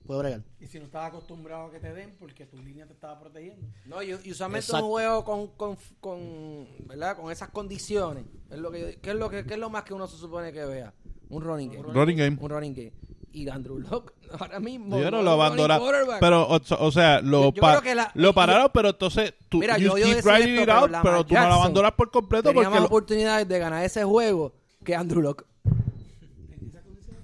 puede 0.06 0.20
bregar. 0.20 0.42
Y 0.58 0.66
si 0.66 0.78
no 0.78 0.86
estás 0.86 1.08
acostumbrado 1.08 1.66
a 1.66 1.70
que 1.70 1.80
te 1.80 1.92
den 1.92 2.16
porque 2.18 2.46
tu 2.46 2.56
línea 2.56 2.86
te 2.86 2.94
estaba 2.94 3.20
protegiendo. 3.20 3.66
No, 3.84 4.02
y, 4.02 4.12
y 4.24 4.30
usualmente 4.30 4.64
Exacto. 4.64 4.86
un 4.86 4.92
juego 4.92 5.24
con, 5.24 5.48
con, 5.48 5.76
con, 6.00 6.66
¿verdad? 6.86 7.14
con 7.14 7.30
esas 7.30 7.50
condiciones. 7.50 8.24
Es 8.48 8.58
lo 8.58 8.70
que, 8.70 8.98
¿qué, 9.02 9.10
es 9.10 9.16
lo 9.16 9.28
que, 9.28 9.44
¿Qué 9.44 9.52
es 9.52 9.60
lo 9.60 9.68
más 9.68 9.82
que 9.82 9.92
uno 9.92 10.06
se 10.06 10.16
supone 10.16 10.50
que 10.50 10.64
vea? 10.64 10.94
Un 11.28 11.42
running 11.42 11.72
game. 11.72 11.92
Running 11.92 12.16
game. 12.16 12.38
Un 12.40 12.48
running 12.48 12.74
game. 12.74 12.92
Y 13.32 13.48
Andrew 13.48 13.78
Locke, 13.78 14.12
ahora 14.38 14.58
mismo. 14.58 14.98
Yo 14.98 15.10
no 15.10 15.22
lo 15.22 15.30
abandonaron. 15.32 15.86
Pero, 16.20 16.48
o, 16.48 16.60
o 16.80 16.90
sea, 16.92 17.20
lo, 17.20 17.44
Yo- 17.50 17.52
yo 17.54 17.60
pa- 17.60 17.80
la- 17.94 18.10
lo 18.14 18.32
pararon, 18.32 18.70
pero 18.72 18.88
entonces 18.90 19.34
tú 19.48 19.58
Mira, 19.58 19.76
yo 19.78 19.94
keep 19.94 20.06
esto, 20.18 20.36
it 20.38 20.56
pero 20.56 20.72
out, 20.72 20.90
Lamar 20.90 21.02
pero 21.02 21.26
tú 21.26 21.34
no 21.34 21.46
lo 21.48 21.54
abandonas 21.54 21.92
por 21.92 22.10
completo 22.10 22.48
Tenía 22.48 22.54
porque 22.64 22.70
más 22.70 22.80
lo- 22.80 22.86
oportunidades 22.86 23.46
de 23.46 23.58
ganar 23.58 23.84
ese 23.84 24.02
juego 24.04 24.54
que 24.84 24.94
Andrew 24.94 25.20
Locke. 25.22 25.44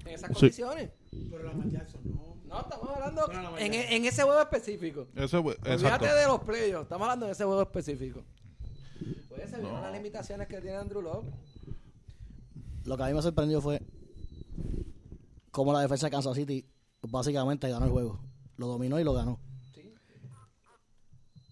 En 0.05 0.07
esas 0.13 0.29
Sí. 0.29 0.33
condiciones. 0.35 0.89
Pero 1.31 1.43
la 1.43 1.53
Jackson 1.71 2.01
no. 2.05 2.35
No, 2.47 2.61
estamos 2.61 2.89
hablando 2.89 3.27
No, 3.33 3.41
no, 3.51 3.57
en, 3.57 3.73
en 3.73 4.05
ese 4.05 4.23
juego 4.23 4.39
específico. 4.41 5.07
Exacto. 5.15 5.49
Olvídate 5.69 6.07
de 6.07 6.25
los 6.27 6.39
playoffs, 6.41 6.83
estamos 6.83 7.05
hablando 7.05 7.25
de 7.25 7.31
ese 7.33 7.43
juego 7.43 7.61
específico. 7.63 8.23
Puede 9.27 9.47
ser 9.47 9.57
de 9.61 9.71
las 9.71 9.91
limitaciones 9.91 10.47
que 10.47 10.61
tiene 10.61 10.77
Andrew 10.77 11.01
Locke. 11.01 11.27
Lo 12.85 12.95
que 12.95 13.03
a 13.03 13.07
mí 13.07 13.13
me 13.13 13.21
sorprendió 13.21 13.59
fue 13.61 13.81
cómo 15.55 15.71
la 15.71 15.79
defensa 15.79 16.07
de 16.07 16.11
Kansas 16.11 16.35
City 16.35 16.65
básicamente 17.01 17.69
ganó 17.69 17.85
el 17.85 17.91
juego. 17.91 18.19
Lo 18.57 18.67
dominó 18.67 18.99
y 18.99 19.05
lo 19.05 19.13
ganó. 19.13 19.39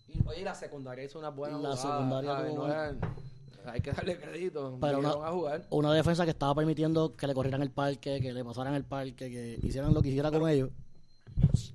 Y, 0.09 0.19
oye, 0.27 0.41
y 0.41 0.43
la 0.43 0.53
secundaria 0.55 1.05
hizo 1.05 1.19
una 1.19 1.29
buena 1.29 1.57
La 1.57 1.75
jugada, 1.75 1.81
secundaria 1.81 2.31
¿sabes? 2.31 2.51
tuvo 2.51 2.55
No 2.55 2.67
buena- 2.67 2.83
eran- 2.89 3.15
hay 3.65 3.79
que 3.81 3.91
darle 3.93 4.19
crédito. 4.19 4.77
Pero 4.81 4.97
Pero 4.97 4.99
una- 5.17 5.27
a 5.27 5.31
jugar. 5.31 5.67
Una 5.69 5.93
defensa 5.93 6.25
que 6.25 6.31
estaba 6.31 6.53
permitiendo 6.53 7.13
que 7.15 7.27
le 7.27 7.33
corrieran 7.33 7.61
el 7.61 7.71
parque, 7.71 8.19
que 8.21 8.33
le 8.33 8.43
pasaran 8.43 8.73
el 8.75 8.83
parque, 8.83 9.29
que 9.31 9.59
hicieran 9.65 9.93
lo 9.93 10.01
que 10.01 10.09
hiciera 10.09 10.29
con 10.31 10.47
ellos. 10.49 10.69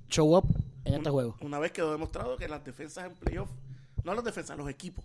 Show 0.07 0.37
up 0.37 0.45
en 0.85 0.93
este 0.93 1.09
juego. 1.09 1.35
Una 1.41 1.57
vez 1.57 1.71
quedó 1.71 1.91
demostrado 1.91 2.37
que 2.37 2.47
las 2.47 2.63
defensas 2.63 3.05
en 3.07 3.15
playoff, 3.15 3.49
no 4.03 4.13
las 4.13 4.23
defensas, 4.23 4.55
los 4.55 4.69
equipos, 4.69 5.03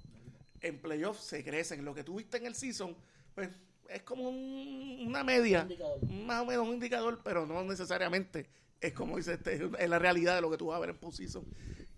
en 0.61 0.79
playoff 0.79 1.19
se 1.19 1.43
crecen. 1.43 1.85
Lo 1.87 1.95
que 1.95 2.05
tuviste 2.05 2.37
en 2.37 2.47
el 2.47 2.55
season, 2.55 2.95
pues 3.35 3.49
es 3.89 4.03
como 4.03 4.29
un- 4.29 5.05
una 5.07 5.23
media, 5.25 5.69
más 6.27 6.43
o 6.43 6.47
menos 6.47 6.67
un 6.67 6.75
indicador, 6.75 7.21
pero 7.25 7.47
no 7.47 7.63
necesariamente 7.65 8.49
es 8.81 8.93
como 8.93 9.17
dice 9.17 9.35
este, 9.35 9.55
es 9.79 9.89
la 9.89 9.99
realidad 9.99 10.35
de 10.35 10.41
lo 10.43 10.51
que 10.51 10.59
tú 10.59 10.67
vas 10.67 10.77
a 10.77 10.81
ver 10.81 10.91
en 10.91 10.99
postseason. 10.99 11.45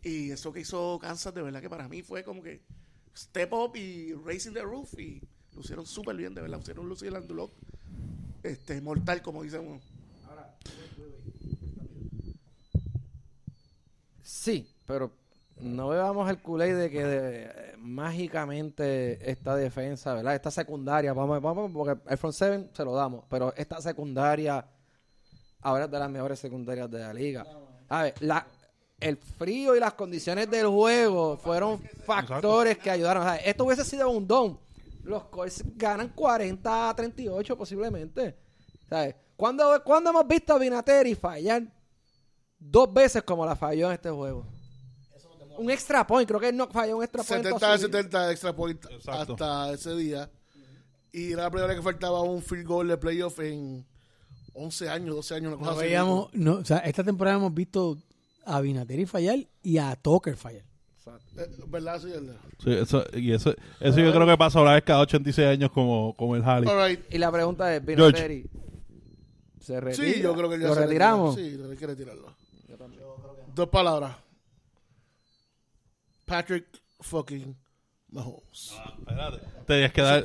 Y 0.02 0.30
eso 0.30 0.52
que 0.52 0.60
hizo 0.60 0.98
Kansas, 1.00 1.34
de 1.34 1.42
verdad 1.42 1.60
que 1.60 1.68
para 1.70 1.88
mí 1.88 2.02
fue 2.02 2.22
como 2.22 2.42
que 2.42 2.62
step 3.16 3.52
up 3.52 3.76
y 3.76 4.12
racing 4.12 4.52
the 4.52 4.62
roof 4.62 4.98
y 4.98 5.20
Lucieron 5.56 5.86
súper 5.86 6.14
bien, 6.16 6.34
de 6.34 6.42
verdad. 6.42 6.58
Lucieron 6.58 6.86
lucir 6.86 7.08
el 7.08 7.16
Andulok. 7.16 7.50
Este, 8.42 8.78
mortal, 8.82 9.22
como 9.22 9.42
dicen 9.42 9.66
uno. 9.66 9.80
Sí, 14.22 14.68
pero 14.86 15.12
no 15.60 15.88
veamos 15.88 16.28
el 16.30 16.38
culé 16.42 16.74
de 16.74 16.90
que 16.90 17.04
de- 17.04 17.76
mágicamente 17.78 19.30
esta 19.30 19.54
defensa, 19.56 20.14
¿verdad? 20.14 20.34
Esta 20.34 20.50
secundaria, 20.50 21.12
vamos, 21.12 21.40
vamos, 21.40 21.70
porque 21.72 22.00
el 22.10 22.18
front 22.18 22.34
seven 22.34 22.70
se 22.74 22.84
lo 22.84 22.92
damos, 22.94 23.24
pero 23.28 23.52
esta 23.56 23.80
secundaria 23.80 24.66
ahora 25.62 25.84
es 25.86 25.90
de 25.90 25.98
las 25.98 26.10
mejores 26.10 26.38
secundarias 26.38 26.90
de 26.90 26.98
la 27.00 27.12
liga. 27.14 27.46
A 27.88 28.02
ver, 28.04 28.14
la, 28.20 28.46
el 29.00 29.16
frío 29.16 29.76
y 29.76 29.80
las 29.80 29.94
condiciones 29.94 30.50
del 30.50 30.66
juego 30.66 31.36
fueron 31.36 31.80
factores 32.04 32.78
que 32.78 32.90
ayudaron. 32.90 33.26
O 33.26 33.32
esto 33.34 33.64
hubiese 33.64 33.84
sido 33.84 34.10
un 34.10 34.26
don. 34.26 34.58
Los 35.04 35.24
Colts 35.26 35.62
ganan 35.76 36.08
40 36.08 36.88
a 36.90 36.96
38 36.96 37.56
posiblemente. 37.56 38.36
¿Sabes? 38.88 39.14
¿Cuándo, 39.36 39.82
cuándo 39.84 40.10
hemos 40.10 40.26
visto 40.26 40.54
a 40.54 40.58
Vinateri 40.58 41.14
fallar 41.14 41.62
dos 42.58 42.92
veces 42.92 43.22
como 43.22 43.44
la 43.46 43.54
falló 43.54 43.86
en 43.88 43.92
este 43.94 44.10
juego? 44.10 44.46
Un 45.58 45.70
extra 45.70 46.06
point, 46.06 46.28
creo 46.28 46.40
que 46.40 46.52
no 46.52 46.68
falló 46.68 46.96
un 46.98 47.02
extra 47.04 47.22
point. 47.22 47.42
70 47.44 47.58
toda 47.58 47.72
de 47.72 47.78
su 47.78 47.86
vida. 47.88 47.98
70 47.98 48.30
extra 48.32 48.56
point 48.56 48.84
Exacto. 48.90 49.32
hasta 49.32 49.72
ese 49.72 49.94
día. 49.96 50.30
Y 51.12 51.32
era 51.32 51.44
la 51.44 51.50
primera 51.50 51.68
vez 51.68 51.76
que 51.76 51.82
faltaba 51.82 52.20
un 52.22 52.42
field 52.42 52.66
goal 52.66 52.88
de 52.88 52.96
playoff 52.98 53.38
en 53.40 53.86
11 54.54 54.88
años, 54.88 55.16
12 55.16 55.34
años, 55.34 55.48
una 55.48 55.56
cosa 55.58 55.70
No 55.70 55.76
así. 55.78 55.86
veíamos, 55.86 56.28
no, 56.34 56.54
o 56.54 56.64
sea, 56.64 56.78
esta 56.78 57.02
temporada 57.04 57.36
hemos 57.38 57.54
visto 57.54 57.96
a 58.44 58.60
Binateri 58.60 59.06
fallar 59.06 59.38
y 59.62 59.78
a 59.78 59.96
Tucker 59.96 60.36
fallar. 60.36 60.64
Eh, 61.36 61.46
¿Verdad? 61.68 62.00
Sí, 62.00 62.08
verdad. 62.10 62.36
Sí, 62.62 62.72
eso, 62.72 63.04
y 63.14 63.32
eso, 63.32 63.54
eso 63.80 64.00
yo 64.00 64.12
creo 64.12 64.26
que 64.26 64.36
pasa 64.36 64.60
una 64.60 64.74
vez 64.74 64.82
cada 64.84 65.00
86 65.00 65.46
años 65.48 65.70
como, 65.70 66.14
como 66.16 66.34
el 66.36 66.42
Halley. 66.44 66.68
All 66.68 66.88
right. 66.88 67.00
Y 67.10 67.18
la 67.18 67.30
pregunta 67.30 67.74
es, 67.74 67.82
George. 67.84 67.96
Vinateri, 68.28 68.50
¿se 69.60 69.80
retira? 69.80 70.12
Sí, 70.14 70.20
yo 70.20 70.34
creo 70.34 70.48
que 70.50 70.58
ya 70.58 70.68
¿Lo 70.68 70.74
se 70.74 70.80
retiramos? 70.80 71.36
retira. 71.36 71.64
Sí, 71.64 71.70
hay 71.70 71.76
que 71.76 71.86
retirarlo. 71.86 72.34
Dos 73.54 73.68
palabras. 73.68 74.16
Patrick 76.26 76.66
fucking 77.00 77.56
Mahomes. 78.10 78.74
Espérate. 78.98 79.38
Tenías 79.66 79.92
que 79.92 80.02
dar... 80.02 80.24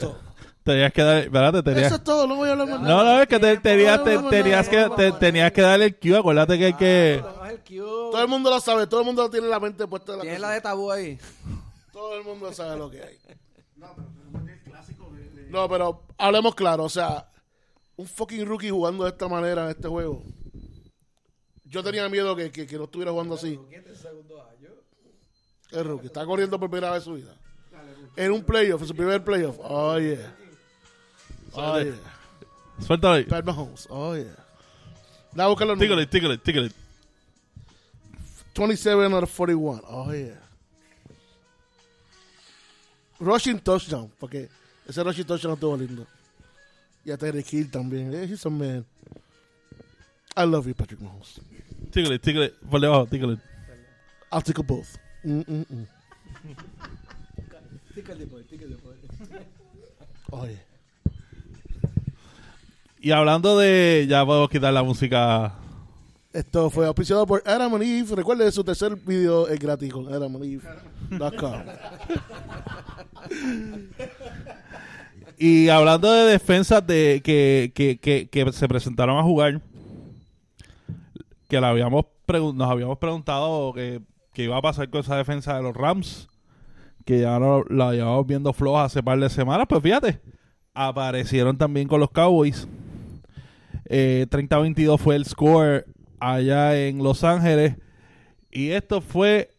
Tenías 0.64 0.94
que 0.94 1.02
dar... 1.02 1.18
Espérate, 1.24 1.64
tenías... 1.64 1.86
Eso 1.88 1.96
es 1.96 2.04
todo, 2.04 2.28
no 2.28 2.36
voy 2.36 2.50
a 2.50 2.52
hablar 2.52 2.68
más 2.68 2.82
No, 2.82 3.04
no, 3.04 3.22
es 3.22 3.28
que 3.28 3.40
te- 3.40 3.58
tenías, 3.58 4.04
te- 4.04 4.18
tenías 4.30 4.70
que, 4.70 4.90
te- 4.96 5.12
tenías 5.14 5.52
que 5.52 5.62
darle 5.62 5.86
el 5.86 5.98
cue. 6.00 6.18
Acuérdate 6.18 6.58
que 6.60 6.66
hay 6.66 6.74
que... 6.74 7.24
No 7.24 7.34
cue. 7.66 7.78
Todo 8.12 8.22
el 8.22 8.28
mundo 8.28 8.50
lo 8.50 8.60
sabe, 8.60 8.86
todo 8.88 9.00
el 9.00 9.06
mundo 9.08 9.30
tiene 9.30 9.48
la 9.48 9.60
mente 9.60 9.88
puesta 9.88 10.12
en 10.14 10.18
la 10.20 10.22
Tienes 10.24 10.40
cosa. 10.40 10.48
la 10.50 10.54
de 10.56 10.62
tabú 10.62 10.92
ahí. 10.92 11.18
Todo 11.92 12.16
el 12.18 12.24
mundo 12.24 12.54
sabe 12.54 12.78
lo 12.78 12.90
que 12.92 13.02
hay. 13.02 13.18
No, 15.50 15.68
pero 15.68 16.04
hablemos 16.18 16.56
claro, 16.56 16.86
o 16.86 16.90
sea, 16.90 17.30
un 17.98 18.08
fucking 18.08 18.46
rookie 18.46 18.70
jugando 18.70 19.04
de 19.04 19.10
esta 19.10 19.28
manera 19.28 19.66
en 19.66 19.72
este 19.72 19.86
juego. 19.90 20.24
Yo 21.66 21.84
tenía 21.84 22.08
miedo 22.08 22.34
que, 22.38 22.50
que, 22.52 22.66
que 22.66 22.78
no 22.78 22.86
estuviera 22.86 23.12
jugando 23.12 23.36
así. 23.36 23.60
El 25.72 25.86
rookie 25.86 26.08
está 26.08 26.26
corriendo 26.26 26.60
por 26.60 26.70
primera 26.70 26.92
vez 26.94 27.04
su 27.04 27.14
vida. 27.14 27.34
En 28.16 28.32
un 28.32 28.44
playoff, 28.44 28.82
en 28.82 28.88
su 28.88 28.96
primer 28.96 29.24
playoff. 29.24 29.58
Oh, 29.62 29.98
yeah. 29.98 30.36
Oh, 31.54 31.80
yeah. 31.80 31.96
Suéltalo 32.86 33.14
ahí. 33.16 33.24
Pat 33.24 33.46
Mahomes. 33.46 33.88
Oh, 33.90 34.16
yeah. 34.16 34.36
A 35.38 35.48
buscar 35.48 35.66
los 35.68 35.78
Tícale, 35.80 36.06
números. 36.06 36.10
tícale, 36.10 36.38
tícale. 36.38 36.72
27 38.54 39.14
out 39.14 39.24
of 39.24 39.30
41. 39.32 39.82
Oh, 39.88 40.12
yeah. 40.12 40.36
Rushing 43.20 43.60
touchdown, 43.60 44.12
porque 44.20 44.50
ese 44.88 45.04
rushing 45.04 45.26
touchdown 45.26 45.54
estuvo 45.54 45.78
lindo. 45.78 46.06
Y 47.06 47.12
a 47.12 47.18
Terry 47.18 47.46
Hill 47.50 47.70
también. 47.72 48.14
Eh, 48.14 48.26
he's 48.30 48.46
a 48.46 48.50
man. 48.50 48.86
I 50.36 50.44
love 50.46 50.68
you, 50.68 50.74
Patrick 50.74 51.00
Mahomes. 51.02 51.40
Tícale, 51.92 52.20
tícale. 52.20 52.50
Por 52.70 52.80
debajo, 52.82 53.06
tícale. 53.08 53.38
I'll 54.32 54.42
take 54.42 54.60
a 54.60 54.64
both. 54.64 54.98
Mm, 55.24 55.42
mm, 55.48 55.66
mm. 55.70 55.88
Yeah. 60.32 60.60
Y 63.02 63.12
hablando 63.12 63.58
de... 63.58 64.06
Ya 64.08 64.26
podemos 64.26 64.50
quitar 64.50 64.74
la 64.74 64.84
música... 64.84 65.56
Esto 66.34 66.70
fue 66.70 66.88
auspiciado 66.88 67.28
por 67.28 67.44
Adam 67.46 67.74
and 67.74 67.84
Eve. 67.84 68.16
Recuerde, 68.16 68.50
su 68.52 68.64
tercer 68.64 68.96
video 68.96 69.50
es 69.50 69.60
gratis 69.60 69.92
con 69.92 70.08
adamandeve.com. 70.08 71.54
Y 75.38 75.68
hablando 75.68 76.10
de 76.12 76.32
defensas 76.32 76.86
de 76.88 77.22
que, 77.24 77.74
que, 77.76 78.00
que, 78.00 78.30
que 78.30 78.54
se 78.54 78.68
presentaron 78.68 79.18
a 79.18 79.24
jugar, 79.24 79.60
que 81.50 81.60
la 81.60 81.70
habíamos 81.70 82.06
nos 82.54 82.70
habíamos 82.70 82.98
preguntado 82.98 83.74
que, 83.74 84.02
que 84.34 84.44
iba 84.44 84.58
a 84.58 84.62
pasar 84.62 84.90
con 84.90 85.02
esa 85.02 85.18
defensa 85.18 85.56
de 85.56 85.64
los 85.64 85.76
Rams, 85.76 86.28
que 87.06 87.22
ya 87.22 87.40
no, 87.40 87.64
la 87.70 87.94
llevamos 87.94 88.28
viendo 88.28 88.54
floja 88.54 88.86
hace 88.86 89.04
par 89.04 89.20
de 89.20 89.30
semanas, 89.30 89.66
pues 89.68 89.82
fíjate, 89.82 90.22
aparecieron 90.74 91.58
también 91.58 91.88
con 91.88 92.00
los 92.00 92.12
Cowboys. 92.12 92.68
Eh, 93.86 94.26
30-22 94.30 94.98
fue 94.98 95.16
el 95.16 95.26
score 95.26 95.86
allá 96.20 96.80
en 96.80 97.04
Los 97.04 97.24
Ángeles. 97.24 97.76
Y 98.50 98.70
esto 98.70 99.02
fue 99.02 99.50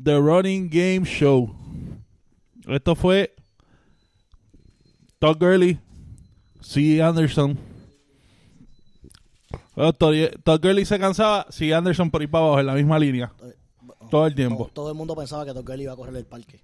The 0.00 0.16
Running 0.18 0.68
Game 0.68 1.04
Show. 1.04 1.56
Esto 2.68 2.94
fue 2.94 3.34
Todd 5.18 5.38
Gurley, 5.38 5.78
C. 6.60 7.02
Anderson. 7.02 7.58
Todd 9.74 10.60
Gurley 10.62 10.84
se 10.84 10.98
cansaba, 10.98 11.46
C. 11.50 11.74
Anderson 11.74 12.10
por 12.10 12.20
ahí 12.20 12.26
para 12.26 12.44
abajo 12.44 12.60
en 12.60 12.66
la 12.66 12.74
misma 12.74 12.98
línea. 12.98 13.32
Todo 14.10 14.26
el 14.26 14.34
tiempo. 14.34 14.64
Todo, 14.64 14.70
todo 14.74 14.88
el 14.90 14.94
mundo 14.96 15.14
pensaba 15.16 15.44
que 15.44 15.52
Tucker 15.54 15.80
iba 15.80 15.92
a 15.92 15.96
correr 15.96 16.16
el 16.16 16.26
parque. 16.26 16.60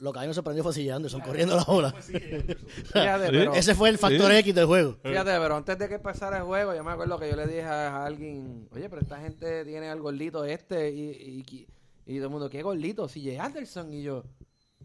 Lo 0.00 0.12
que 0.12 0.20
a 0.20 0.22
mí 0.22 0.28
me 0.28 0.34
sorprendió 0.34 0.62
fue 0.62 0.72
CJ 0.72 0.92
Anderson 0.92 1.20
corriendo 1.20 1.56
la 1.56 1.64
bola. 1.64 1.90
Fíjate, 1.90 2.54
Sí. 2.54 2.64
pero, 2.92 3.52
Ese 3.54 3.74
fue 3.74 3.88
el 3.88 3.98
factor 3.98 4.30
Sí. 4.30 4.36
X 4.38 4.54
del 4.54 4.66
juego. 4.66 4.96
fíjate, 5.02 5.30
pero 5.38 5.56
antes 5.56 5.76
de 5.76 5.88
que 5.88 5.94
empezara 5.96 6.36
el 6.38 6.44
juego, 6.44 6.72
yo 6.74 6.84
me 6.84 6.92
acuerdo 6.92 7.18
que 7.18 7.28
yo 7.28 7.34
le 7.34 7.46
dije 7.48 7.64
a, 7.64 7.96
a 7.96 8.06
alguien, 8.06 8.68
oye, 8.70 8.88
pero 8.88 9.02
esta 9.02 9.18
gente 9.18 9.64
tiene 9.64 9.88
al 9.88 10.00
gordito 10.00 10.44
este 10.44 10.92
y, 10.92 11.44
y, 11.50 11.66
y 12.06 12.14
todo 12.16 12.26
el 12.26 12.30
mundo, 12.30 12.48
¿qué 12.48 12.62
gordito? 12.62 13.08
CJ 13.08 13.40
Anderson. 13.40 13.92
Y 13.92 14.02
yo, 14.04 14.22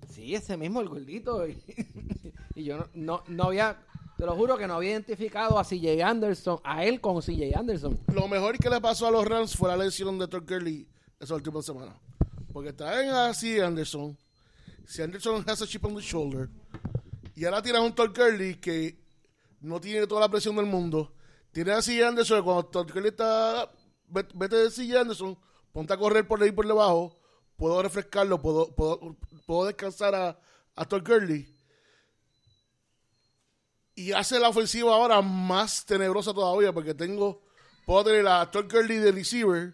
sí, 0.10 0.34
ese 0.34 0.58
mismo, 0.58 0.82
el 0.82 0.90
gordito. 0.90 1.48
Y, 1.48 1.62
y 2.56 2.64
yo 2.64 2.78
no, 2.78 2.88
no, 2.96 3.24
no 3.28 3.44
había, 3.44 3.78
te 4.18 4.26
lo 4.26 4.36
juro 4.36 4.58
que 4.58 4.68
no 4.68 4.76
había 4.76 4.92
identificado 4.92 5.58
a 5.60 5.64
CJ 5.64 6.02
Anderson, 6.04 6.60
a 6.64 6.84
él 6.86 7.02
con 7.02 7.22
CJ 7.22 7.56
Anderson. 7.58 8.00
Lo 8.14 8.28
mejor 8.28 8.58
que 8.58 8.70
le 8.70 8.80
pasó 8.80 9.08
a 9.08 9.12
los 9.12 9.26
Rams 9.26 9.56
fue 9.56 9.70
la 9.70 9.78
lesión 9.78 10.18
de 10.20 10.28
Todd 10.28 10.44
Gurley 10.48 10.88
esa 11.20 11.36
última 11.36 11.62
semana. 11.62 11.96
Porque 12.52 12.72
traen 12.74 13.10
así 13.10 13.60
Anderson. 13.60 14.18
Si 14.86 15.02
Anderson 15.02 15.44
has 15.48 15.62
a 15.62 15.68
chip 15.68 15.84
on 15.86 15.96
the 15.96 16.02
shoulder. 16.02 16.50
Y 17.36 17.46
ahora 17.46 17.62
tienes 17.62 17.82
un 17.82 17.94
Todd 17.96 18.16
Gurley 18.16 18.56
que 18.56 19.00
no 19.62 19.82
tiene 19.82 20.06
toda 20.06 20.22
la 20.22 20.30
presión 20.30 20.56
del 20.56 20.66
mundo. 20.68 21.12
Tienes 21.52 21.76
así 21.76 22.02
Anderson 22.02 22.38
que 22.40 22.44
cuando 22.44 22.66
Todd 22.66 22.92
Gurley 22.94 23.10
está. 23.10 23.70
ve- 24.08 24.28
Vete 24.36 24.56
de 24.58 24.70
CJ 24.70 24.98
Anderson, 25.00 25.38
ponte 25.72 25.94
a 25.94 25.98
correr 25.98 26.28
por 26.28 26.42
ahí 26.44 26.52
por 26.52 26.68
debajo. 26.68 27.16
Puedo 27.58 27.82
refrescarlo, 27.82 28.42
puedo, 28.42 28.74
puedo, 28.76 29.16
puedo 29.46 29.66
descansar 29.66 30.14
a, 30.16 30.38
a 30.76 30.86
Todd 30.86 31.02
Gurley. 31.08 31.53
Y 33.96 34.12
hace 34.12 34.40
la 34.40 34.50
ofensiva 34.50 34.94
ahora 34.94 35.22
más 35.22 35.86
tenebrosa 35.86 36.34
todavía 36.34 36.74
porque 36.74 36.94
tengo 36.94 37.42
puedo 37.86 38.04
tener 38.06 38.28
a 38.28 38.50
Todd 38.50 38.66
Gurley 38.72 38.98
de 38.98 39.12
receiver, 39.12 39.74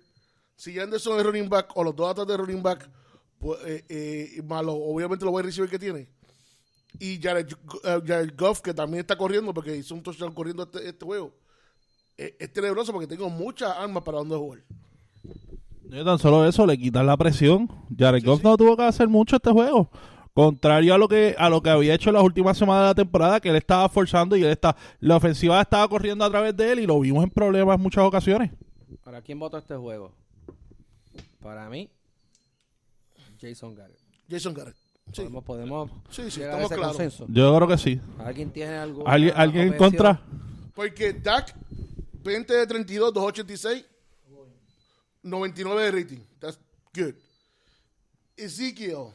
si 0.56 0.78
Anderson 0.80 1.20
es 1.20 1.26
running 1.26 1.48
back 1.48 1.72
o 1.76 1.84
los 1.84 1.96
dos 1.96 2.10
atrás 2.12 2.28
de 2.28 2.36
running 2.38 2.62
back, 2.62 2.90
pues, 3.40 3.60
eh, 3.66 3.86
eh, 3.88 4.42
más 4.44 4.66
lo- 4.66 4.74
obviamente 4.76 5.24
los 5.24 5.32
buen 5.32 5.46
receiver 5.46 5.70
que 5.70 5.80
tiene. 5.80 6.10
Y 7.00 7.22
Jared, 7.22 7.48
eh, 7.84 8.02
Jared 8.06 8.34
Goff, 8.38 8.60
que 8.62 8.74
también 8.74 9.02
está 9.02 9.18
corriendo 9.18 9.54
porque 9.54 9.78
hizo 9.78 9.94
un 9.96 10.02
touchdown 10.04 10.34
corriendo 10.34 10.64
este, 10.64 10.90
este 10.90 11.06
juego. 11.06 11.34
Eh, 12.18 12.36
es 12.40 12.52
tenebroso 12.52 12.92
porque 12.92 13.08
tengo 13.08 13.30
muchas 13.30 13.72
armas 13.78 14.04
para 14.04 14.18
donde 14.18 14.36
jugar. 14.36 14.60
No 15.84 16.04
tan 16.04 16.20
solo 16.20 16.46
eso, 16.46 16.66
le 16.68 16.78
quitan 16.78 17.06
la 17.06 17.16
presión. 17.16 17.70
Jared 17.98 18.24
Goff 18.26 18.44
no 18.44 18.58
tuvo 18.58 18.76
que 18.76 18.84
hacer 18.84 19.08
mucho 19.08 19.38
este 19.38 19.52
juego. 19.52 19.90
Contrario 20.34 20.94
a 20.94 20.98
lo 20.98 21.08
que 21.08 21.36
a 21.38 21.50
lo 21.50 21.62
que 21.62 21.70
había 21.70 21.94
hecho 21.94 22.12
las 22.12 22.24
últimas 22.24 22.58
semanas 22.58 22.84
de 22.84 22.88
la 22.90 22.96
temporada, 22.96 23.40
que 23.42 23.50
él 23.50 23.56
estaba 23.56 23.90
forzando 23.90 24.38
y 24.38 24.44
él 24.44 24.52
está, 24.52 24.76
la 25.00 25.18
ofensiva 25.18 25.60
estaba 25.62 25.88
corriendo 25.88 26.24
a 26.24 26.30
través 26.30 26.56
de 26.56 26.72
él 26.72 26.80
y 26.80 26.86
lo 26.88 27.00
vimos 27.00 27.24
en 27.24 27.30
problemas 27.30 27.76
en 27.76 27.82
muchas 27.82 28.04
ocasiones. 28.06 28.52
¿Para 29.04 29.22
quién 29.22 29.38
votó 29.40 29.58
este 29.58 29.76
juego? 29.76 30.14
Para 31.42 31.68
mí, 31.70 31.90
Jason 33.42 33.74
Garrett. 33.76 34.00
Jason 34.30 34.54
Garrett. 34.54 34.76
Sí, 35.12 35.22
Podemos, 35.24 35.44
podemos 35.44 35.92
Sí, 36.12 36.30
sí, 36.30 36.40
llegar 36.42 36.60
a 36.60 36.64
estamos 36.64 36.72
ese 36.72 36.76
claros. 36.76 36.98
consenso. 36.98 37.26
Yo 37.30 37.56
creo 37.56 37.68
que 37.68 37.78
sí. 37.80 38.00
¿Alguien 38.20 38.52
tiene 38.52 38.76
algo? 38.76 39.08
¿Alguien, 39.08 39.34
alguien 39.36 39.68
en 39.74 39.78
contra? 39.78 40.22
porque 40.76 41.14
Dak, 41.14 41.54
20 42.24 42.54
de 42.54 42.68
32, 42.68 43.14
286, 43.14 43.86
99 45.24 45.84
de 45.84 45.92
rating. 45.92 46.20
That's 46.40 46.60
good. 46.94 47.16
Ezekiel, 48.38 49.08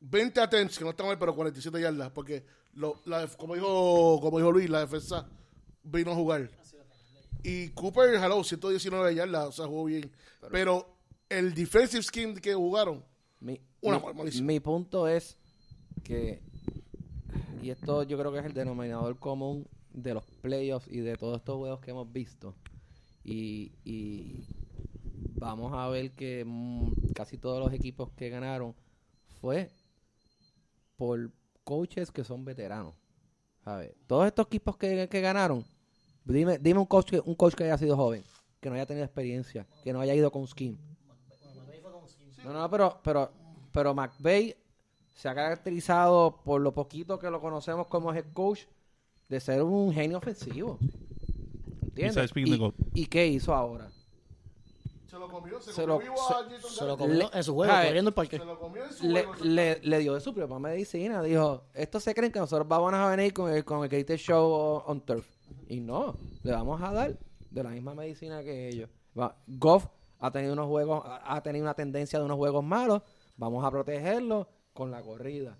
20 0.00 0.40
attempts, 0.40 0.78
que 0.78 0.84
no 0.84 0.90
está 0.90 1.04
mal, 1.04 1.18
pero 1.18 1.34
47 1.34 1.80
yardas, 1.80 2.10
porque 2.10 2.44
lo- 2.74 3.00
la 3.04 3.26
como 3.28 3.54
dijo 3.54 4.18
como 4.20 4.38
dijo 4.38 4.50
Luis, 4.52 4.68
la 4.70 4.80
defensa 4.80 5.28
vino 5.82 6.12
a 6.12 6.14
jugar. 6.14 6.50
Y 7.42 7.68
Cooper, 7.70 8.14
hello, 8.14 8.42
119 8.44 9.14
yardas, 9.14 9.46
o 9.48 9.52
sea, 9.52 9.66
jugó 9.66 9.84
bien. 9.84 10.10
Pero 10.50 10.96
el 11.28 11.54
defensive 11.54 12.02
scheme 12.02 12.34
que 12.40 12.54
jugaron, 12.54 13.04
Mi, 13.40 13.58
Una 13.80 13.98
mi- 13.98 14.12
malísima. 14.14 14.46
mi 14.48 14.60
punto 14.60 15.08
es 15.08 15.38
que, 16.04 16.42
y 17.62 17.70
esto 17.70 18.02
yo 18.02 18.18
creo 18.18 18.30
que 18.32 18.40
es 18.40 18.44
el 18.44 18.52
denominador 18.52 19.18
común 19.18 19.66
de 19.94 20.12
los 20.14 20.24
playoffs 20.42 20.86
y 20.88 21.00
de 21.00 21.16
todos 21.16 21.38
estos 21.38 21.56
juegos 21.56 21.80
que 21.80 21.90
hemos 21.92 22.12
visto. 22.12 22.54
Y, 23.24 23.72
y 23.84 24.44
vamos 25.38 25.72
a 25.74 25.88
ver 25.88 26.12
que 26.12 26.44
mm, 26.46 27.12
casi 27.14 27.38
todos 27.38 27.58
los 27.64 27.72
equipos 27.72 28.10
que 28.12 28.28
ganaron 28.28 28.74
fue 29.40 29.70
por 31.00 31.30
coaches 31.64 32.12
que 32.12 32.24
son 32.24 32.44
veteranos. 32.44 32.94
Ver, 33.64 33.96
todos 34.06 34.26
estos 34.26 34.46
equipos 34.48 34.76
que, 34.76 35.08
que 35.08 35.20
ganaron, 35.22 35.64
dime, 36.26 36.58
dime 36.58 36.78
un 36.78 36.84
coach 36.84 37.08
que, 37.08 37.20
un 37.24 37.34
coach 37.34 37.54
que 37.54 37.64
haya 37.64 37.78
sido 37.78 37.96
joven, 37.96 38.22
que 38.60 38.68
no 38.68 38.74
haya 38.74 38.84
tenido 38.84 39.06
experiencia, 39.06 39.66
que 39.82 39.94
no 39.94 40.00
haya 40.02 40.14
ido 40.14 40.30
con 40.30 40.46
scheme. 40.46 40.76
No, 42.44 42.52
no, 42.52 42.68
pero, 42.68 43.00
pero, 43.02 43.32
pero 43.72 43.94
McVeigh 43.94 44.54
se 45.14 45.28
ha 45.30 45.34
caracterizado 45.34 46.42
por 46.44 46.60
lo 46.60 46.74
poquito 46.74 47.18
que 47.18 47.30
lo 47.30 47.40
conocemos 47.40 47.86
como 47.86 48.12
head 48.12 48.26
coach 48.34 48.64
de 49.30 49.40
ser 49.40 49.62
un 49.62 49.94
genio 49.94 50.18
ofensivo. 50.18 50.78
¿Entiendes? 51.80 52.30
¿Y. 52.34 52.72
¿Y 52.92 53.06
qué 53.06 53.26
hizo 53.26 53.54
ahora? 53.54 53.90
Se 55.10 55.18
lo 55.18 55.28
comió, 55.28 55.60
se, 55.60 55.72
Se 55.72 55.84
comió 55.86 56.12
lo- 56.12 56.16
se- 56.16 56.32
a 56.34 56.36
Jason 56.48 56.70
Se 56.70 56.84
lo 56.86 56.96
comió 56.96 57.30
en 57.34 57.42
su 57.44 57.54
juego, 57.54 57.72
corriendo 57.72 58.08
el 58.10 58.14
parque. 58.14 58.38
Se 58.38 58.44
lo 58.44 58.58
comió 58.58 58.84
en 58.84 58.92
su 58.92 59.06
Le, 59.08 59.24
juego. 59.24 59.44
le, 59.44 59.80
le 59.82 59.98
dio 59.98 60.14
de 60.14 60.20
su 60.20 60.32
propia 60.32 60.58
medicina. 60.58 61.22
Dijo, 61.22 61.64
estos 61.74 62.02
se 62.04 62.14
creen 62.14 62.30
que 62.32 62.38
nosotros 62.38 62.66
vamos 62.68 62.94
a 62.94 63.08
venir 63.14 63.32
con 63.34 63.50
el, 63.52 63.64
con 63.64 63.82
el 63.82 63.88
Greatest 63.88 64.24
Show 64.24 64.82
on 64.86 65.00
Turf. 65.00 65.26
Y 65.68 65.80
no, 65.80 66.16
le 66.42 66.52
vamos 66.52 66.80
a 66.82 66.92
dar 66.92 67.18
de 67.50 67.62
la 67.62 67.70
misma 67.70 67.94
medicina 67.94 68.42
que 68.42 68.68
ellos. 68.68 68.88
Va, 69.18 69.36
Goff 69.48 69.86
ha 70.20 70.30
tenido 70.30 70.52
unos 70.52 70.66
juegos, 70.68 71.02
ha 71.04 71.42
tenido 71.42 71.64
una 71.64 71.74
tendencia 71.74 72.18
de 72.18 72.24
unos 72.24 72.36
juegos 72.36 72.62
malos. 72.62 73.02
Vamos 73.36 73.64
a 73.64 73.70
protegerlo 73.70 74.48
con 74.72 74.90
la 74.90 75.02
corrida. 75.02 75.58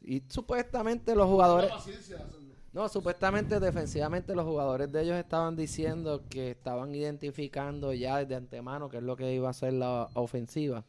Y 0.00 0.22
supuestamente 0.28 1.14
los 1.14 1.28
jugadores... 1.28 1.70
Paciencia. 1.70 2.26
No, 2.72 2.88
supuestamente 2.88 3.60
defensivamente 3.60 4.34
los 4.34 4.46
jugadores 4.46 4.90
de 4.90 5.02
ellos 5.02 5.16
estaban 5.16 5.56
diciendo 5.56 6.22
que 6.30 6.52
estaban 6.52 6.94
identificando 6.94 7.92
ya 7.92 8.18
desde 8.18 8.34
antemano 8.34 8.88
qué 8.88 8.96
es 8.98 9.02
lo 9.02 9.14
que 9.14 9.32
iba 9.34 9.50
a 9.50 9.52
ser 9.52 9.74
la 9.74 10.08
ofensiva. 10.14 10.82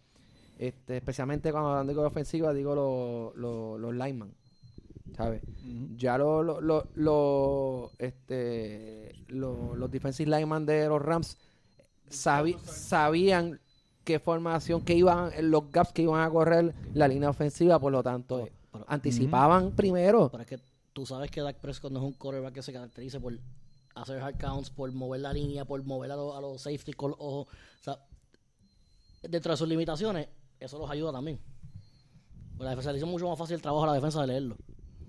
Este, 0.58 0.96
especialmente 0.98 1.52
cuando 1.52 1.84
digo 1.92 2.06
ofensiva, 2.06 2.54
digo 2.54 2.74
lo- 2.74 3.34
lo- 3.36 3.78
los 3.78 3.94
linemen. 3.94 4.34
¿Sabes? 5.18 5.42
Ya 5.98 6.18
lo- 6.18 6.42
lo- 6.42 6.62
lo- 6.62 6.88
lo, 6.96 7.92
este, 8.00 9.12
lo- 9.28 9.76
los 9.76 9.92
defensive 9.92 10.30
linemen 10.32 10.66
de 10.66 10.88
los 10.88 11.02
Rams 11.02 11.38
sabi- 12.10 12.58
sabían 12.64 13.60
qué 14.06 14.20
formación, 14.20 14.82
que 14.86 14.96
iban, 14.96 15.32
los 15.52 15.70
gaps 15.72 15.92
que 15.92 16.04
iban 16.04 16.22
a 16.22 16.30
correr 16.30 16.74
la 16.94 17.08
línea 17.10 17.30
ofensiva, 17.30 17.78
por 17.80 17.92
lo 17.92 18.02
tanto, 18.02 18.48
Pero- 18.72 18.86
anticipaban 18.88 19.72
primero. 19.72 20.30
Pero 20.32 20.44
es 20.44 20.50
que 20.50 20.60
tú 20.94 21.06
sabes 21.06 21.30
que 21.32 21.42
Dak 21.42 21.58
Prescott 21.60 21.92
no 21.92 22.00
es 22.00 22.06
un 22.06 22.14
quarterback 22.14 22.54
que 22.54 22.62
se 22.62 22.72
caracterice 22.74 23.20
por 23.20 23.38
hacer 23.96 24.20
hard 24.22 24.38
counts, 24.38 24.70
por 24.70 24.92
mover 24.92 25.22
la 25.22 25.34
línea, 25.34 25.66
por 25.66 25.84
mover 25.84 26.12
a, 26.12 26.16
los- 26.16 26.36
a 26.36 26.42
los 26.42 26.62
safety 26.62 26.94
con 26.94 27.12
los 27.12 27.20
ojos. 27.20 27.48
O 27.80 27.84
sea, 27.84 28.00
dentro 29.24 29.52
de 29.52 29.58
sus 29.58 29.68
limitaciones, 29.68 30.28
eso 30.60 30.78
los 30.80 30.90
ayuda 30.90 31.12
también. 31.12 31.40
Porque 32.52 32.64
la 32.66 32.70
defensa 32.72 32.92
le 32.92 32.98
hizo 33.00 33.08
mucho 33.08 33.28
más 33.28 33.38
fácil 33.38 33.56
el 33.56 33.62
trabajo 33.62 33.84
a 33.84 33.88
la 33.88 33.94
defensa 33.94 34.22
de 34.22 34.28
leerlo. 34.28 34.56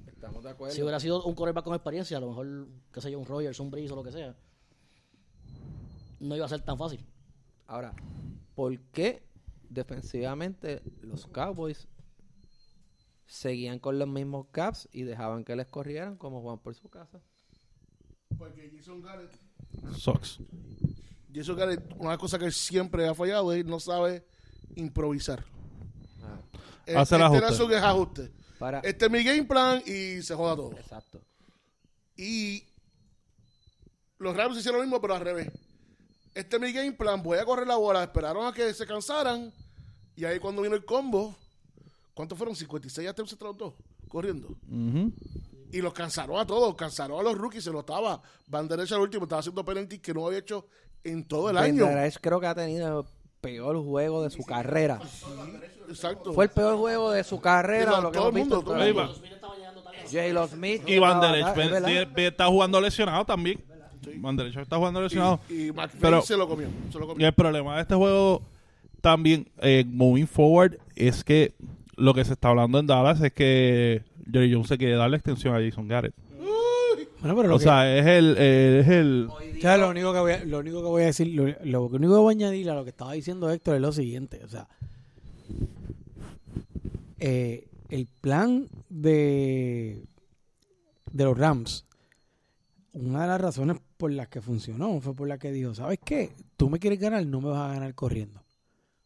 Estamos 0.06 0.42
de 0.42 0.50
acuerdo. 0.50 0.74
Si 0.74 0.82
hubiera 0.82 0.98
sido 1.00 1.22
un 1.24 1.34
quarterback 1.34 1.64
con 1.64 1.74
experiencia, 1.74 2.16
a 2.16 2.20
lo 2.20 2.28
mejor, 2.28 2.66
qué 2.92 3.00
sé 3.00 3.10
yo, 3.10 3.18
un 3.18 3.26
Rogers, 3.26 3.60
un 3.60 3.70
Breeze 3.70 3.92
o 3.92 3.96
lo 3.96 4.02
que 4.02 4.12
sea, 4.12 4.34
no 6.20 6.36
iba 6.36 6.46
a 6.46 6.48
ser 6.48 6.62
tan 6.62 6.78
fácil. 6.78 7.04
Ahora, 7.66 7.94
¿por 8.54 8.78
qué 8.92 9.22
defensivamente 9.68 10.82
los 11.02 11.26
Cowboys 11.26 11.86
seguían 13.34 13.80
con 13.80 13.98
los 13.98 14.06
mismos 14.06 14.46
caps 14.52 14.88
y 14.92 15.02
dejaban 15.02 15.44
que 15.44 15.56
les 15.56 15.66
corrieran 15.66 16.16
como 16.16 16.40
Juan 16.40 16.58
por 16.60 16.74
su 16.74 16.88
casa? 16.88 17.20
Porque 18.38 18.70
Jason 18.74 19.02
Garrett, 19.02 19.32
Sucks. 19.96 20.38
Jason 21.34 21.56
Garrett, 21.56 21.82
una 21.98 22.16
cosa 22.16 22.38
que 22.38 22.50
siempre 22.52 23.08
ha 23.08 23.14
fallado 23.14 23.52
es 23.52 23.64
no 23.64 23.80
sabe 23.80 24.24
improvisar. 24.76 25.44
Eh, 26.86 26.94
Hacer 26.96 27.20
este 27.20 27.24
ajustes. 27.24 27.70
era 27.70 27.80
su 27.80 27.86
ajuste. 27.86 28.32
Para... 28.58 28.78
Este 28.80 29.06
es 29.06 29.10
mi 29.10 29.24
game 29.24 29.44
plan 29.44 29.82
y 29.84 30.22
se 30.22 30.34
joda 30.34 30.54
todo. 30.54 30.72
Exacto. 30.72 31.20
Y 32.16 32.62
los 34.18 34.36
Rams 34.36 34.56
hicieron 34.58 34.80
lo 34.80 34.86
mismo, 34.86 35.00
pero 35.00 35.14
al 35.14 35.22
revés. 35.22 35.50
Este 36.34 36.56
es 36.56 36.62
mi 36.62 36.72
game 36.72 36.92
plan, 36.92 37.22
voy 37.22 37.38
a 37.38 37.44
correr 37.44 37.66
la 37.66 37.76
bola. 37.76 38.04
Esperaron 38.04 38.46
a 38.46 38.52
que 38.52 38.72
se 38.74 38.86
cansaran. 38.86 39.52
Y 40.14 40.24
ahí 40.24 40.38
cuando 40.38 40.62
vino 40.62 40.76
el 40.76 40.84
combo, 40.84 41.36
¿cuántos 42.14 42.38
fueron? 42.38 42.54
56 42.56 43.08
attempts 43.08 43.32
entre 43.32 43.48
los 43.48 43.56
dos, 43.58 43.74
corriendo. 44.08 44.48
Y 45.72 45.80
los 45.82 45.92
cansaron 45.92 46.38
a 46.38 46.46
todos, 46.46 46.74
cansaron 46.76 47.18
a 47.18 47.22
los 47.22 47.36
rookies, 47.36 47.64
se 47.64 47.70
lo 47.70 47.80
estaba. 47.80 48.22
Van 48.46 48.68
derecha 48.68 48.94
al 48.94 49.00
último, 49.02 49.24
estaba 49.24 49.40
haciendo 49.40 49.64
penalty 49.64 49.98
que 49.98 50.14
no 50.14 50.26
había 50.26 50.38
hecho 50.38 50.66
en 51.02 51.24
todo 51.26 51.50
el 51.50 51.58
año. 51.58 51.84
Benderesh 51.86 52.18
creo 52.20 52.40
que 52.40 52.46
ha 52.46 52.54
tenido 52.54 53.00
el 53.00 53.06
peor 53.40 53.82
juego 53.84 54.22
de 54.22 54.30
su 54.30 54.44
carrera. 54.44 55.00
Exacto. 55.88 56.32
Fue 56.32 56.44
el 56.44 56.50
peor 56.50 56.76
juego 56.78 57.10
de 57.10 57.24
su 57.24 57.40
carrera. 57.40 57.90
Digo, 57.90 58.02
lo 58.02 58.12
que 58.12 58.18
todo 58.18 58.28
el 58.28 58.34
mundo, 58.34 58.62
todo 58.62 58.82
el 58.82 58.94
mundo. 58.94 59.14
Smith. 60.48 60.82
Y 60.86 60.98
Van 60.98 61.20
Der 61.20 62.08
está 62.26 62.46
jugando 62.46 62.80
lesionado 62.80 63.24
también. 63.24 63.62
Van 64.18 64.36
Der 64.36 64.46
está 64.58 64.76
jugando 64.76 65.00
lesionado. 65.00 65.40
Y, 65.48 65.68
y 65.68 65.72
Pero- 66.00 66.22
se 66.22 66.36
lo 66.36 66.48
comió. 66.48 66.68
Se 66.92 66.98
lo 66.98 67.04
Y 67.04 67.08
comió. 67.08 67.26
el 67.26 67.34
problema 67.34 67.76
de 67.76 67.82
este 67.82 67.94
juego 67.94 68.42
también, 69.00 69.50
eh, 69.58 69.84
moving 69.86 70.26
forward, 70.26 70.78
es 70.94 71.22
que 71.24 71.54
lo 71.96 72.14
que 72.14 72.24
se 72.24 72.32
está 72.34 72.48
hablando 72.50 72.78
en 72.78 72.86
Dallas 72.86 73.20
es 73.20 73.32
que 73.32 74.02
Jerry 74.30 74.52
Jones 74.52 74.68
se 74.68 74.78
quiere 74.78 74.94
dar 74.94 75.10
la 75.10 75.16
extensión 75.16 75.54
a 75.54 75.60
Jason 75.60 75.88
Garrett. 75.88 76.14
Bueno, 77.20 77.36
pero 77.36 77.48
lo 77.48 77.54
O 77.56 77.58
que- 77.58 77.64
sea, 77.64 77.96
es 77.98 78.06
el, 78.06 78.36
eh, 78.38 78.80
es 78.82 78.88
el... 78.88 79.28
O 79.30 79.60
sea, 79.60 79.78
lo 79.78 79.88
único 79.88 80.12
que 80.12 80.18
voy 80.20 80.32
a, 80.32 80.44
lo 80.44 80.58
único 80.58 80.82
que 80.82 80.88
voy 80.88 81.02
a 81.04 81.06
decir, 81.06 81.28
lo, 81.28 81.46
lo 81.64 81.84
único 81.86 82.12
que 82.14 82.20
voy 82.20 82.34
a 82.34 82.36
añadir 82.36 82.68
a 82.70 82.74
lo 82.74 82.84
que 82.84 82.90
estaba 82.90 83.12
diciendo 83.14 83.50
Héctor 83.50 83.76
es 83.76 83.80
lo 83.80 83.92
siguiente, 83.92 84.42
o 84.44 84.48
sea, 84.48 84.68
eh, 87.18 87.66
el 87.88 88.06
plan 88.20 88.68
de 88.88 90.02
de 91.12 91.24
los 91.24 91.38
Rams, 91.38 91.86
una 92.92 93.22
de 93.22 93.28
las 93.28 93.40
razones 93.40 93.76
por 93.96 94.10
las 94.12 94.28
que 94.28 94.40
funcionó 94.42 95.00
fue 95.00 95.14
por 95.14 95.28
la 95.28 95.38
que 95.38 95.52
dijo, 95.52 95.74
¿sabes 95.74 96.00
qué? 96.04 96.32
Tú 96.56 96.68
me 96.68 96.78
quieres 96.80 96.98
ganar, 96.98 97.24
no 97.24 97.40
me 97.40 97.48
vas 97.50 97.70
a 97.70 97.74
ganar 97.74 97.94
corriendo. 97.94 98.42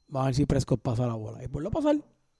Vamos 0.09 0.25
a 0.25 0.29
ver 0.29 0.35
si 0.35 0.47
Prescott 0.47 0.81
pasa 0.81 1.07
la 1.07 1.15
bola. 1.15 1.45
Y 1.45 1.49
por 1.49 1.63
lo 1.63 1.71
pasar, 1.71 1.97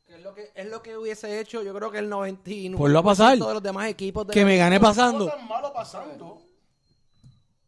Es 0.09 0.23
lo, 0.23 0.35
que, 0.35 0.51
es 0.55 0.67
lo 0.67 0.83
que 0.83 0.97
hubiese 0.97 1.39
hecho, 1.39 1.63
yo 1.63 1.75
creo 1.75 1.91
que 1.91 1.99
el 1.99 2.11
99% 2.11 2.77
Por 2.79 2.91
lo 2.91 3.03
pasar. 3.05 3.33
de 3.35 3.39
los 3.39 3.63
demás 3.63 3.89
equipos 3.89 4.27
de 4.27 4.33
que 4.33 4.41
la 4.41 4.47
me 4.47 4.57
gane 4.57 4.77
No 4.77 4.83
pasando. 4.83 5.29
fue 5.29 5.37
tan 5.39 5.47
malo 5.49 5.73
pasando. 5.73 6.43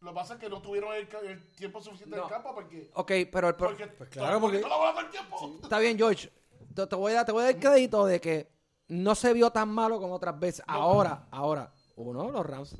Lo 0.01 0.09
que 0.09 0.15
pasa 0.15 0.33
es 0.33 0.39
que 0.39 0.49
no 0.49 0.59
tuvieron 0.61 0.91
el, 0.95 1.07
tiempo 1.55 1.79
suficiente 1.81 2.15
en 2.15 2.21
No. 2.21 2.27
el 2.27 2.33
campo 2.33 2.55
porque... 2.55 2.89
Ok, 2.95 3.11
pero 3.31 3.47
el 3.49 3.55
pro- 3.55 3.67
porque 3.69 3.87
claro, 4.09 4.41
porque- 4.41 4.57
toda 4.57 4.69
la 4.69 4.77
bola 4.77 4.91
todo 4.93 5.01
el 5.01 5.09
tiempo. 5.11 5.59
está 5.61 5.77
bien, 5.77 5.95
George. 5.97 6.31
Te, 6.73 6.87
te 6.87 6.95
voy 6.95 7.13
a, 7.13 7.23
te 7.23 7.31
voy 7.31 7.43
a 7.43 7.45
dar 7.45 7.59
crédito 7.59 8.05
de 8.07 8.19
que 8.19 8.51
no 8.87 9.13
se 9.13 9.31
vio 9.33 9.51
tan 9.51 9.69
malo 9.69 9.99
como 9.99 10.15
otras 10.15 10.39
veces. 10.39 10.65
Ahora, 10.67 11.27
ahora, 11.29 11.71
uno, 11.95 12.31
los 12.31 12.43
Rams 12.43 12.75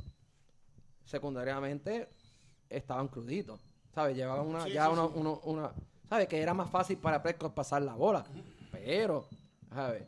secundariamente 1.05 2.09
estaban 2.70 3.07
cruditos. 3.07 3.59
¿Sabes? 3.93 4.16
Llevaban 4.16 4.47
una, 4.47 4.64
Sí, 4.64 4.72
ya 4.72 4.86
sí, 4.86 4.91
uno, 4.93 5.07
sí. 5.07 5.14
uno- 5.20 5.41
una, 5.43 5.72
¿sabes? 6.09 6.28
Que 6.28 6.41
era 6.41 6.53
más 6.53 6.70
fácil 6.72 6.97
para 6.97 7.22
Prescott 7.22 7.53
pasar 7.53 7.82
la 7.82 7.93
bola. 7.93 8.26
Pero, 8.72 9.28
¿sabes? 9.74 10.03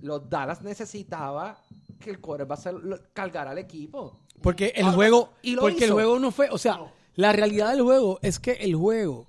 Los 0.00 0.28
Dallas 0.28 0.62
necesitaba 0.62 1.58
que 1.98 2.10
el 2.10 2.20
quarterback 2.20 2.58
se 2.60 2.72
lo- 2.72 2.98
cargara 3.12 3.50
al 3.50 3.58
equipo. 3.58 4.20
Porque 4.42 4.72
el 4.76 4.86
Ah, 4.86 4.92
juego, 4.92 5.30
y 5.42 5.54
lo 5.56 5.62
porque 5.62 5.78
el 5.78 5.84
hizo. 5.84 5.94
juego 5.94 6.18
no 6.18 6.30
fue, 6.30 6.48
o 6.50 6.58
sea, 6.58 6.76
No. 6.76 6.92
la 7.16 7.32
realidad 7.32 7.72
del 7.72 7.82
juego 7.82 8.18
es 8.22 8.38
que 8.38 8.52
el 8.52 8.76
juego, 8.76 9.26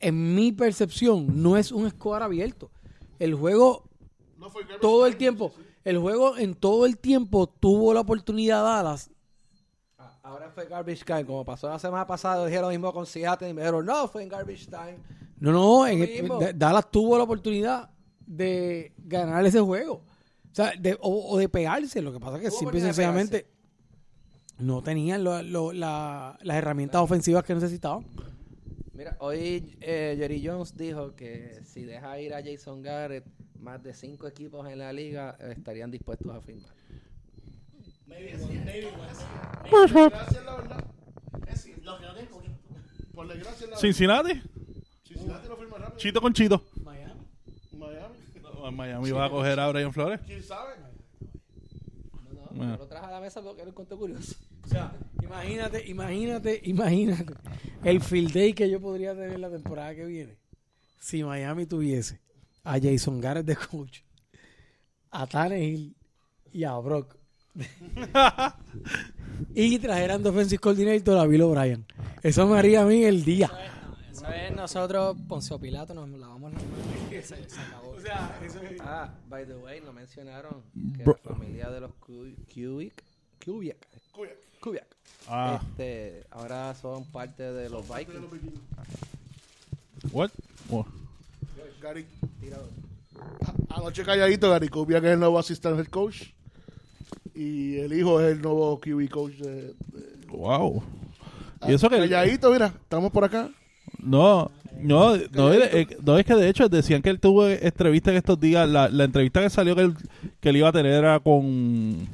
en 0.00 0.34
mi 0.34 0.52
percepción, 0.52 1.42
no 1.42 1.56
es 1.56 1.72
un 1.72 1.88
score 1.90 2.22
abierto. 2.22 2.70
El 3.18 3.34
juego, 3.34 3.88
No 4.36 4.50
fue 4.50 4.62
garbage 4.62 4.80
todo 4.80 5.06
el 5.06 5.12
time, 5.12 5.18
tiempo, 5.18 5.52
sí, 5.56 5.62
sí. 5.62 5.68
el 5.84 5.98
juego 5.98 6.36
en 6.36 6.54
todo 6.54 6.84
el 6.84 6.98
tiempo 6.98 7.46
tuvo 7.48 7.94
la 7.94 8.00
oportunidad 8.00 8.62
Dallas. 8.62 9.10
Ah, 9.98 10.18
Ahora 10.22 10.50
fue 10.50 10.66
Garbage 10.66 11.04
Time. 11.04 11.24
Como 11.24 11.44
pasó 11.44 11.68
la 11.70 11.78
semana 11.78 12.06
pasada, 12.06 12.44
dije 12.44 12.60
lo 12.60 12.68
mismo 12.68 12.92
con 12.92 13.06
Seattle. 13.06 13.48
Y 13.48 13.54
me 13.54 13.62
dijeron, 13.62 13.86
no, 13.86 14.06
fue 14.08 14.22
en 14.22 14.28
Garbage 14.28 14.66
Time. 14.66 14.98
No, 15.38 15.52
no, 15.52 15.86
en 15.86 15.98
el- 16.02 16.58
Dallas 16.58 16.90
tuvo 16.90 17.16
la 17.18 17.24
oportunidad 17.24 17.90
de 18.26 18.92
ganar 18.98 19.44
ese 19.46 19.60
juego. 19.60 19.94
O 20.50 20.54
sea, 20.56 20.72
de, 20.78 20.94
o, 21.00 21.30
o 21.34 21.38
de 21.38 21.48
pegarse. 21.48 22.00
Lo 22.00 22.12
que 22.12 22.20
pasa 22.20 22.36
es 22.36 22.42
que 22.42 22.50
simple 22.58 22.78
y 22.78 22.80
sencillamente 22.94 23.46
no 24.58 24.82
tenían 24.82 25.22
lo- 25.22 25.42
lo- 25.42 25.72
la- 25.72 26.38
las 26.42 26.56
herramientas 26.56 27.00
ofensivas 27.02 27.44
que 27.44 27.54
necesitaban. 27.54 28.06
Mira, 28.94 29.14
hoy 29.20 29.76
eh, 29.82 30.14
Jerry 30.18 30.42
Jones 30.46 30.74
dijo 30.74 31.14
que 31.14 31.60
si 31.64 31.82
deja 31.84 32.18
ir 32.18 32.32
a 32.32 32.42
Jason 32.42 32.80
Garrett, 32.82 33.26
más 33.60 33.82
de 33.82 33.92
cinco 33.92 34.26
equipos 34.26 34.66
en 34.70 34.78
la 34.78 34.90
liga 34.94 35.36
estarían 35.54 35.90
dispuestos 35.90 36.34
a 36.34 36.40
firmar. 36.40 36.70
Gracias, 40.08 40.44
la 40.44 40.56
verdad. 40.56 40.84
Por 43.14 43.28
desgracia, 43.28 43.66
la 43.66 43.70
verdad. 43.70 43.80
Cincinnati, 43.80 44.42
Cincinnati 45.04 45.48
lo 45.48 45.56
firma 45.56 45.76
rápido. 45.78 45.85
Chito 45.96 46.20
con 46.20 46.32
chito. 46.32 46.62
Miami. 46.82 47.12
Miami. 47.72 48.14
No, 48.42 48.72
Miami 48.72 49.10
va 49.10 49.26
a 49.26 49.30
coger 49.30 49.60
a 49.60 49.68
Brian 49.68 49.92
Flores. 49.92 50.20
¿Quién 50.26 50.42
sabe? 50.42 50.74
No, 52.12 52.32
no, 52.32 52.48
Bueno. 52.52 52.72
yo 52.72 52.78
lo 52.78 52.86
traje 52.88 53.06
a 53.06 53.10
la 53.10 53.20
mesa 53.20 53.42
porque 53.42 53.62
era 53.62 53.68
un 53.70 53.74
cuento 53.74 53.96
curioso. 53.98 54.34
O 54.64 54.68
sea, 54.68 54.92
imagínate, 55.22 55.86
imagínate, 55.88 56.60
imagínate 56.64 57.34
el 57.84 58.00
field 58.00 58.32
day 58.32 58.52
que 58.52 58.68
yo 58.68 58.80
podría 58.80 59.14
tener 59.14 59.38
la 59.38 59.50
temporada 59.50 59.94
que 59.94 60.04
viene. 60.04 60.36
Si 60.98 61.22
Miami 61.22 61.66
tuviese 61.66 62.20
a 62.64 62.80
Jason 62.80 63.20
Garrett 63.20 63.46
de 63.46 63.56
coach, 63.56 64.00
a 65.10 65.26
Tannehill 65.26 65.94
y 66.52 66.64
a 66.64 66.76
Brock. 66.78 67.16
y 69.54 69.78
trajeran 69.78 70.22
defensive 70.22 70.58
coordinator 70.58 71.18
a 71.18 71.26
Bill 71.26 71.42
O'Brien. 71.42 71.86
Eso 72.22 72.46
me 72.46 72.58
haría 72.58 72.82
a 72.82 72.86
mí 72.86 73.04
el 73.04 73.24
día. 73.24 73.50
Eso 74.28 74.34
es 74.34 74.56
nosotros, 74.56 75.16
Poncio 75.28 75.58
Pilato, 75.58 75.94
nos 75.94 76.08
lavamos 76.08 76.52
las 76.52 76.62
manos. 76.62 76.84
Se, 77.10 77.22
se 77.48 77.60
acabó. 77.60 77.90
O 77.90 78.00
sea, 78.00 78.38
eso 78.44 78.60
es... 78.62 78.80
Ah, 78.80 79.10
by 79.28 79.46
the 79.46 79.54
way, 79.56 79.80
no 79.80 79.92
mencionaron 79.92 80.62
que 80.96 81.02
Bro- 81.04 81.18
la 81.24 81.34
familia 81.34 81.70
de 81.70 81.80
los 81.80 81.92
Ku- 81.94 82.34
Kubiak, 82.52 83.02
Kubiak, 83.44 83.76
Cuya. 84.12 84.32
Kubiak, 84.60 84.86
Ah, 85.28 85.60
este, 85.62 86.24
ahora 86.30 86.74
son 86.74 87.04
parte 87.06 87.42
de 87.42 87.68
los 87.68 87.86
Vikings. 87.88 88.24
what? 90.12 90.30
What? 90.70 90.86
Gary. 91.80 92.06
A- 93.70 93.76
Anoche 93.76 94.04
calladito, 94.04 94.50
Gary 94.50 94.68
Kubiak 94.68 95.04
es 95.04 95.12
el 95.12 95.18
nuevo 95.20 95.38
asistente 95.38 95.80
head 95.80 95.88
coach. 95.88 96.30
Y 97.34 97.76
el 97.78 97.92
hijo 97.92 98.20
es 98.20 98.32
el 98.32 98.42
nuevo 98.42 98.80
QB 98.80 99.08
coach. 99.10 99.34
De, 99.34 99.62
de- 99.72 100.26
Wow. 100.28 100.82
Y 101.68 101.74
eso 101.74 101.88
que 101.88 101.96
Calladito, 101.98 102.50
mira, 102.50 102.66
estamos 102.66 103.10
por 103.12 103.24
acá. 103.24 103.50
No, 103.98 104.50
no, 104.80 105.16
no, 105.32 105.52
eh, 105.52 105.88
no, 106.02 106.18
es 106.18 106.26
que 106.26 106.34
de 106.34 106.48
hecho 106.48 106.68
decían 106.68 107.02
que 107.02 107.10
él 107.10 107.20
tuvo 107.20 107.46
entrevista 107.48 108.10
en 108.10 108.18
estos 108.18 108.38
días. 108.38 108.68
La, 108.68 108.88
la 108.88 109.04
entrevista 109.04 109.40
que 109.40 109.50
salió 109.50 109.74
que 109.74 109.82
él, 109.82 109.94
que 110.40 110.50
él 110.50 110.56
iba 110.56 110.68
a 110.68 110.72
tener 110.72 110.92
era 110.92 111.20
con 111.20 112.08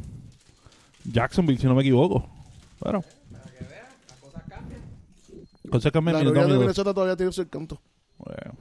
Jacksonville, 1.04 1.58
si 1.58 1.66
no 1.66 1.74
me 1.74 1.82
equivoco. 1.82 2.28
Bueno, 2.80 3.02
cosas 5.70 5.92
cambian 5.92 6.14
La 6.14 6.20
minuto 6.20 6.34
realidad 6.34 6.50
a 6.50 6.58
de. 6.58 6.60
Minnesota 6.60 6.94
todavía 6.94 7.16
tiene 7.16 7.32
su 7.32 7.42
encanto. 7.42 7.80
Bueno. 8.18 8.54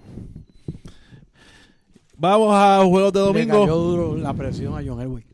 Vamos 2.17 2.53
a 2.53 2.83
juegos 2.85 3.13
de 3.13 3.19
Le 3.19 3.25
domingo. 3.25 3.61
cayó 3.61 3.75
duro 3.77 4.17
la 4.17 4.33
presión 4.33 4.73
a 4.77 4.83
John 4.85 5.01
Elway. 5.01 5.25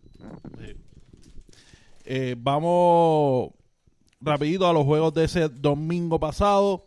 Eh, 2.05 2.35
vamos 2.37 3.51
rapidito 4.21 4.65
a 4.67 4.73
los 4.73 4.85
juegos 4.85 5.13
de 5.13 5.25
ese 5.25 5.49
domingo 5.49 6.19
pasado. 6.19 6.83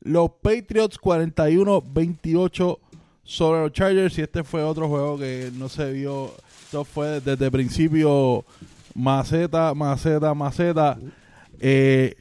Los 0.00 0.30
Patriots 0.42 0.98
41-28 1.00 2.78
sobre 3.24 3.62
los 3.62 3.72
Chargers. 3.72 4.18
Y 4.18 4.22
este 4.22 4.44
fue 4.44 4.62
otro 4.62 4.88
juego 4.88 5.18
que 5.18 5.50
no 5.54 5.68
se 5.68 5.92
vio. 5.92 6.32
Esto 6.64 6.84
fue 6.84 7.20
desde 7.20 7.46
el 7.46 7.50
principio 7.50 8.44
maceta, 8.94 9.74
maceta, 9.74 10.34
maceta. 10.34 10.98
Eh, 11.60 12.14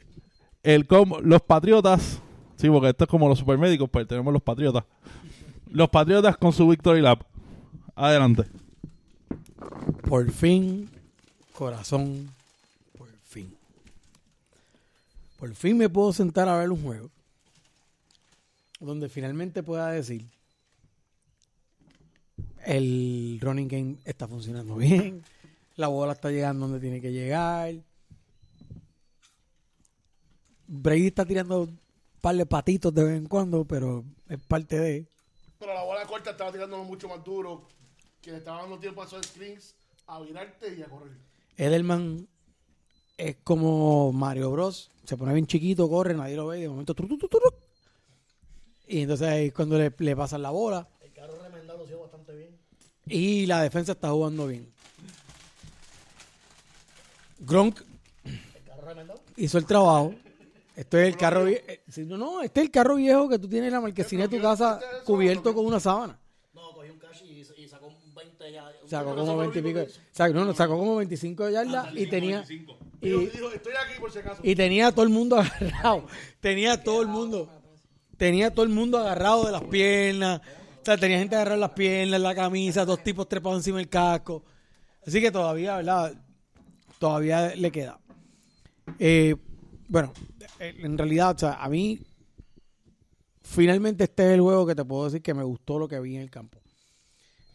el 0.64 0.88
los 1.24 1.42
Patriotas. 1.42 2.20
Sí, 2.58 2.70
porque 2.70 2.90
esto 2.90 3.04
es 3.04 3.10
como 3.10 3.30
los 3.30 3.40
supermédicos, 3.40 3.90
pues 3.90 4.08
tenemos 4.08 4.34
los 4.34 4.42
Patriotas. 4.42 4.84
Los 5.70 5.90
Patriotas 5.90 6.38
con 6.38 6.52
su 6.52 6.68
Victory 6.68 7.02
Lap. 7.02 7.22
Adelante. 7.96 8.46
Por 10.08 10.32
fin, 10.32 10.90
corazón, 11.54 12.30
por 12.98 13.10
fin. 13.28 13.54
Por 15.40 15.54
fin 15.54 15.78
me 15.78 15.90
puedo 15.90 16.14
sentar 16.14 16.48
a 16.48 16.58
ver 16.58 16.72
un 16.72 16.82
juego 16.82 17.10
donde 18.80 19.10
finalmente 19.10 19.64
pueda 19.64 19.90
decir 19.92 20.26
el 22.68 23.40
running 23.42 23.68
game 23.68 23.96
está 24.04 24.28
funcionando 24.28 24.76
bien, 24.78 25.24
la 25.76 25.88
bola 25.88 26.14
está 26.14 26.30
llegando 26.30 26.68
donde 26.68 26.82
tiene 26.82 27.02
que 27.02 27.12
llegar. 27.12 27.76
Brady 30.68 31.08
está 31.08 31.26
tirando 31.26 31.62
un 31.62 31.80
par 32.20 32.36
de 32.36 32.46
patitos 32.46 32.94
de 32.94 33.04
vez 33.04 33.18
en 33.18 33.28
cuando, 33.28 33.64
pero 33.64 34.04
es 34.28 34.40
parte 34.42 34.78
de... 34.78 35.08
Pero 35.58 35.74
la 35.74 35.84
bola 35.84 36.06
corta 36.06 36.32
estaba 36.32 36.52
tirando 36.52 36.84
mucho 36.84 37.08
más 37.08 37.24
duro. 37.24 37.70
Que 38.22 38.32
le 38.32 38.38
estaba 38.38 38.62
dando 38.62 38.78
tiempo 38.78 39.02
a 39.02 39.06
esos 39.06 39.26
screens 39.26 39.76
a 40.08 40.20
virarte 40.20 40.76
y 40.76 40.82
a 40.82 40.88
correr. 40.88 41.14
Edelman 41.56 42.28
es 43.16 43.38
como 43.44 44.12
Mario 44.12 44.52
Bros. 44.52 44.92
Se 45.06 45.16
pone 45.16 45.34
bien 45.34 45.48
chiquito, 45.48 45.88
corre, 45.90 46.14
nadie 46.16 46.36
lo 46.36 46.48
ve 46.48 46.60
y 46.60 46.62
de 46.64 46.70
momento... 46.70 46.94
tru, 46.94 47.08
tru, 47.08 47.18
tru, 47.18 47.30
tru. 47.30 47.40
Y 48.88 49.02
entonces 49.02 49.28
ahí 49.28 49.48
es 49.48 49.54
cuando 49.54 49.78
le, 49.78 49.92
le 49.98 50.16
pasan 50.16 50.42
la 50.42 50.50
bola 50.50 50.88
El 51.02 51.12
carro 51.14 51.34
remendado 51.44 51.84
ha 51.84 51.88
sido 51.88 52.00
bastante 52.02 52.34
bien. 52.36 52.58
y 53.06 53.46
la 53.46 53.62
defensa 53.62 53.92
está 53.94 54.10
jugando 54.12 54.48
bien. 54.48 54.72
Gronk 57.40 57.82
El 58.26 58.64
carro 58.66 58.88
remendado. 58.88 59.22
hizo 59.36 59.58
el 59.58 59.66
trabajo. 59.66 60.14
Este 60.78 61.02
es 61.02 61.08
el 61.08 61.18
carro 61.18 61.44
viejo. 61.46 61.64
No, 62.06 62.18
no, 62.20 62.42
este 62.44 62.60
es 62.60 62.66
el 62.68 62.72
carro 62.72 62.98
viejo 62.98 63.28
que 63.28 63.40
tú 63.40 63.50
tienes 63.50 63.70
en 63.70 63.74
la 63.74 63.82
marquesina 63.82 64.28
de 64.28 64.38
tu 64.38 64.40
casa 64.40 64.80
cubierto 65.06 65.52
con 65.56 65.66
una 65.66 65.80
sábana. 65.80 66.20
No, 66.54 66.72
cogió 66.72 66.94
un 66.94 67.00
cash 67.00 67.24
y, 67.24 67.40
y 67.64 67.68
sacó 67.68 67.88
un 67.88 68.14
20 68.14 68.52
ya. 68.52 68.72
un- 68.84 68.88
Sacó 68.88 69.16
como 69.16 69.38
20 69.38 69.58
y 69.58 69.62
pico. 69.64 69.80
Sacó, 70.12 70.36
no, 70.36 70.46
no, 70.46 70.54
sacó 70.54 70.78
como 70.78 70.98
25 70.98 71.50
yardas 71.50 71.88
y 71.96 72.06
tenía. 72.06 72.46
Y 73.02 73.08
Y, 73.10 73.10
dijo, 73.26 73.50
estoy 73.52 73.74
aquí 73.74 74.00
por 74.00 74.12
si 74.12 74.20
acaso. 74.20 74.40
y 74.44 74.54
tenía 74.54 74.86
a 74.88 74.92
todo 74.92 75.02
el 75.04 75.10
mundo 75.10 75.38
agarrado. 75.40 76.06
Tenía 76.42 76.74
a 76.74 76.84
todo 76.84 77.02
el 77.02 77.08
mundo. 77.08 77.50
Tenía 78.18 78.52
todo 78.52 78.64
el 78.64 78.72
mundo 78.72 78.98
agarrado 78.98 79.46
de 79.46 79.52
las 79.52 79.64
piernas. 79.64 80.42
O 80.82 80.86
sea, 80.86 80.98
tenía 80.98 81.20
gente 81.20 81.36
agarrada 81.36 81.56
en 81.56 81.62
las 81.62 81.72
piernas, 81.72 82.18
en 82.18 82.24
la 82.24 82.36
camisa, 82.36 82.86
dos 82.86 83.04
tipos 83.04 83.28
trepados 83.30 83.60
encima 83.60 83.78
del 83.78 83.90
casco. 83.90 84.44
Así 85.06 85.22
que 85.22 85.32
todavía, 85.32 85.78
¿verdad? 85.78 86.14
Todavía 87.00 87.56
le 87.56 87.72
queda. 87.72 88.00
Eh, 89.00 89.36
bueno, 89.88 90.14
eh, 90.60 90.76
en 90.80 90.98
realidad, 90.98 91.36
o 91.36 91.40
sea, 91.40 91.54
a 91.54 91.70
mí, 91.70 92.00
finalmente 93.42 94.06
este 94.06 94.28
es 94.28 94.34
el 94.34 94.42
juego 94.42 94.66
que 94.66 94.76
te 94.76 94.84
puedo 94.84 95.06
decir 95.06 95.22
que 95.22 95.34
me 95.34 95.44
gustó 95.44 95.78
lo 95.78 95.88
que 95.88 96.00
vi 96.00 96.16
en 96.16 96.22
el 96.22 96.30
campo. 96.30 96.60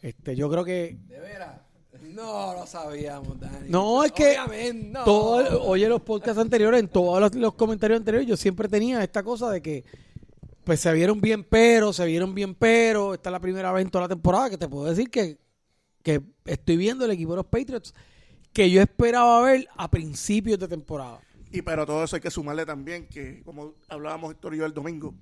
Este, 0.01 0.35
yo 0.35 0.49
creo 0.49 0.63
que 0.63 0.97
¿De 1.07 1.19
veras? 1.19 1.61
No, 2.01 2.53
lo 2.53 2.67
sabíamos, 2.67 3.39
Dani. 3.39 3.69
No, 3.69 4.03
es 4.03 4.11
que 4.11 4.37
no. 4.73 5.03
todo, 5.03 5.63
oye 5.63 5.87
los 5.87 6.01
podcasts 6.01 6.39
anteriores, 6.39 6.79
en 6.79 6.87
todos 6.87 7.19
los, 7.19 7.35
los 7.35 7.53
comentarios 7.53 7.99
anteriores, 7.99 8.27
yo 8.27 8.35
siempre 8.35 8.67
tenía 8.67 9.03
esta 9.03 9.23
cosa 9.23 9.49
de 9.49 9.61
que 9.61 9.83
pues 10.63 10.79
se 10.79 10.91
vieron 10.93 11.21
bien 11.21 11.43
pero, 11.43 11.93
se 11.93 12.05
vieron 12.05 12.33
bien 12.33 12.55
pero, 12.55 13.13
esta 13.13 13.29
es 13.29 13.31
la 13.31 13.39
primera 13.39 13.71
vez 13.71 13.85
en 13.85 13.91
toda 13.91 14.03
la 14.03 14.09
temporada 14.09 14.49
que 14.49 14.57
te 14.57 14.67
puedo 14.67 14.85
decir 14.85 15.09
que, 15.09 15.37
que 16.01 16.21
estoy 16.45 16.77
viendo 16.77 17.05
el 17.05 17.11
equipo 17.11 17.31
de 17.31 17.37
los 17.37 17.45
Patriots 17.45 17.93
que 18.53 18.69
yo 18.69 18.81
esperaba 18.81 19.41
ver 19.41 19.67
a 19.75 19.89
principios 19.89 20.59
de 20.59 20.67
temporada. 20.67 21.19
Y 21.51 21.61
pero 21.61 21.85
todo 21.85 22.03
eso 22.03 22.15
hay 22.15 22.21
que 22.21 22.31
sumarle 22.31 22.65
también 22.65 23.07
que, 23.07 23.43
como 23.43 23.75
hablábamos 23.89 24.31
Héctor 24.31 24.55
y 24.55 24.57
yo 24.59 24.65
el 24.65 24.73
domingo, 24.73 25.13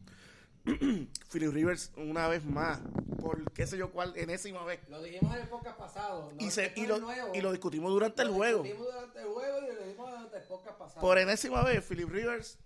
Philip 0.64 1.52
Rivers 1.52 1.92
una 1.98 2.28
vez 2.28 2.46
más, 2.46 2.80
por 3.20 3.52
qué 3.52 3.66
sé 3.66 3.78
yo 3.78 3.92
cuál, 3.92 4.14
enésima 4.16 4.64
vez. 4.64 4.80
Lo 4.90 5.02
dijimos 5.02 5.36
en 5.36 5.42
el 5.42 5.48
podcast 5.48 5.78
pasado. 5.78 6.32
¿no? 6.32 6.46
Y, 6.46 6.52
se, 6.52 6.74
lo, 6.88 7.00
nuevo. 7.00 7.34
y 7.34 7.42
lo 7.42 7.52
discutimos 7.52 7.92
durante 7.92 8.22
el 8.22 8.30
juego. 8.30 8.64
discutimos 8.64 8.94
durante 8.94 9.20
el 9.20 9.28
juego 9.28 9.58
y 9.58 9.76
lo 9.76 9.84
dijimos 9.84 10.10
durante 10.10 10.38
el 10.38 10.44
podcast 10.44 10.78
pasado. 10.78 11.02
Por 11.02 11.18
enésima 11.18 11.64
vez, 11.64 11.86
Philip 11.86 12.10
Rivers, 12.10 12.58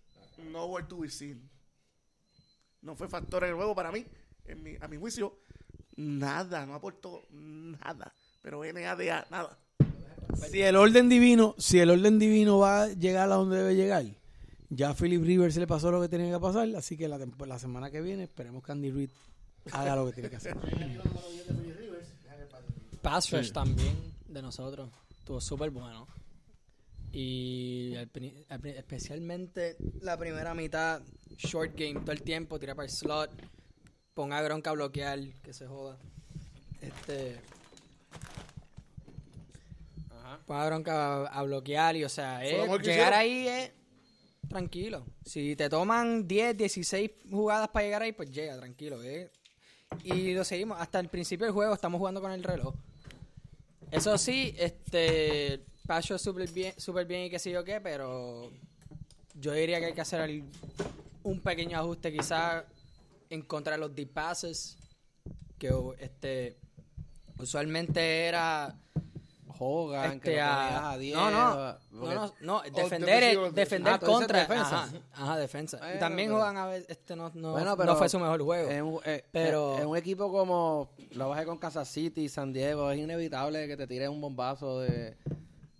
no 0.51 0.65
were 0.67 0.85
to 0.85 0.99
be 0.99 1.09
seen. 1.09 1.49
No 2.85 2.95
fue 2.95 3.09
factor 3.09 3.43
en 3.43 3.49
el 3.49 3.55
juego 3.55 3.75
para 3.75 3.91
mí, 3.91 4.05
en 4.45 4.63
mi- 4.63 4.77
a 4.79 4.87
mi 4.87 4.97
juicio, 4.97 5.37
nada, 5.97 6.65
no 6.65 6.75
aportó 6.75 7.25
nada. 7.31 8.13
Pero 8.41 8.63
NADA, 8.63 9.27
nada. 9.29 9.57
Si 10.51 10.61
el 10.61 10.75
orden 10.75 11.09
divino, 11.09 11.55
si 11.57 11.79
el 11.79 11.89
orden 11.89 12.19
divino 12.19 12.59
va 12.59 12.83
a 12.83 12.87
llegar 12.89 13.31
a 13.31 13.35
donde 13.35 13.57
debe 13.57 13.75
llegar, 13.75 14.05
ya 14.69 14.89
a 14.89 14.93
Philip 14.93 15.23
Rivers 15.23 15.55
le 15.57 15.67
pasó 15.67 15.91
lo 15.91 16.01
que 16.01 16.09
tenía 16.09 16.31
que 16.33 16.39
pasar, 16.39 16.67
así 16.75 16.97
que 16.97 17.07
la, 17.07 17.17
la 17.45 17.59
semana 17.59 17.89
que 17.89 18.01
viene 18.01 18.23
esperemos 18.23 18.63
que 18.63 18.71
Andy 18.71 18.91
Reid 18.91 19.09
haga 19.71 19.95
lo 19.95 20.05
que 20.07 20.13
tiene 20.13 20.29
que 20.29 20.35
hacer. 20.35 20.55
Pass 23.01 23.31
rush 23.31 23.51
también 23.51 23.95
de 24.27 24.41
nosotros. 24.41 24.89
Estuvo 25.19 25.39
súper 25.41 25.69
bueno. 25.69 26.07
Y 27.17 27.95
al 27.95 28.09
al 28.49 28.65
especialmente 28.65 29.77
la 30.01 30.17
primera 30.17 30.53
mitad, 30.53 31.01
short 31.37 31.71
game 31.73 32.01
todo 32.01 32.11
el 32.11 32.21
tiempo, 32.21 32.59
tira 32.59 32.75
para 32.75 32.87
el 32.87 32.91
slot, 32.91 33.31
ponga 34.13 34.37
a 34.37 34.41
Gronk 34.41 34.67
a 34.67 34.73
bloquear, 34.73 35.19
que 35.41 35.53
se 35.53 35.65
joda. 35.65 35.97
Este. 36.81 37.37
Ponga 40.45 40.63
a 40.63 40.65
Gronk 40.65 40.87
a, 40.89 41.25
a 41.27 41.43
bloquear 41.43 41.95
y, 41.95 42.03
o 42.03 42.09
sea, 42.09 42.43
es- 42.43 42.51
que 42.79 42.89
llegar 42.91 43.13
ahí 43.13 43.47
es 43.47 43.71
tranquilo. 44.49 45.05
Si 45.25 45.55
te 45.55 45.69
toman 45.69 46.27
10, 46.27 46.57
16 46.57 47.11
jugadas 47.31 47.69
para 47.69 47.85
llegar 47.85 48.01
ahí, 48.01 48.11
pues 48.11 48.29
llega, 48.31 48.57
tranquilo. 48.57 49.01
es- 49.01 49.29
Y 50.03 50.33
lo 50.33 50.43
seguimos. 50.43 50.79
Hasta 50.81 50.99
el 50.99 51.07
principio 51.07 51.45
del 51.45 51.53
juego 51.53 51.73
estamos 51.73 51.97
jugando 51.99 52.19
con 52.21 52.31
el 52.31 52.43
reloj. 52.43 52.75
Eso 53.91 54.17
sí, 54.17 54.53
este. 54.57 55.63
Pacho 55.87 56.17
súper 56.17 56.49
bien, 56.51 56.73
súper 56.77 57.05
bien 57.05 57.23
y 57.25 57.29
qué 57.29 57.39
sé 57.39 57.51
yo 57.51 57.63
qué, 57.63 57.79
pero. 57.81 58.51
Yo 59.39 59.51
diría 59.51 59.79
que 59.79 59.87
hay 59.87 59.93
que 59.93 60.01
hacer 60.01 60.21
el- 60.21 60.43
un 61.23 61.39
pequeño 61.41 61.77
ajuste, 61.79 62.11
quizás 62.13 62.63
en 63.29 63.41
contra 63.41 63.73
de 63.73 63.79
los 63.79 63.93
deep 63.95 64.11
passes. 64.13 64.77
Que 65.59 65.71
este. 65.99 66.57
Usualmente 67.37 68.25
era. 68.27 68.75
Hogan, 69.57 70.19
que 70.19 70.31
Este, 70.31 70.41
a- 70.41 70.65
ponías 70.65 70.83
a 70.83 70.97
10, 70.97 71.15
no, 71.15 71.31
no, 71.31 71.55
no, 71.55 71.77
porque- 71.97 72.15
no, 72.15 72.33
no, 72.41 72.57
o 72.57 72.61
defender, 72.63 73.23
el- 73.23 73.53
defender 73.53 73.93
Ah, 73.93 73.99
contra 73.99 74.39
defensa. 74.41 74.83
Ajá, 74.83 74.91
ajá, 75.13 75.37
defensa. 75.37 75.77
Bueno, 75.77 75.97
también 75.99 76.27
pero- 76.27 76.35
juegan 76.39 76.57
a 76.57 76.65
veces, 76.67 76.89
este 76.89 77.15
no, 77.15 77.31
no, 77.33 77.51
Bueno, 77.53 77.75
no 77.77 77.95
fue 77.95 78.09
su 78.09 78.19
mejor 78.19 78.41
juego. 78.43 78.69
En 78.69 78.83
un, 78.83 78.99
eh, 79.05 79.23
Pero- 79.31 79.77
en 79.79 79.87
un 79.87 79.95
equipo 79.95 80.29
como 80.29 80.89
lo 81.11 81.29
bajé 81.29 81.45
con 81.45 81.57
Kansas 81.57 81.87
City, 81.87 82.27
San 82.27 82.51
Diego, 82.51 82.91
es 82.91 82.99
inevitable 82.99 83.65
que 83.67 83.77
te 83.77 83.87
tiren 83.87 84.11
un 84.11 84.19
bombazo 84.19 84.81
de... 84.81 85.15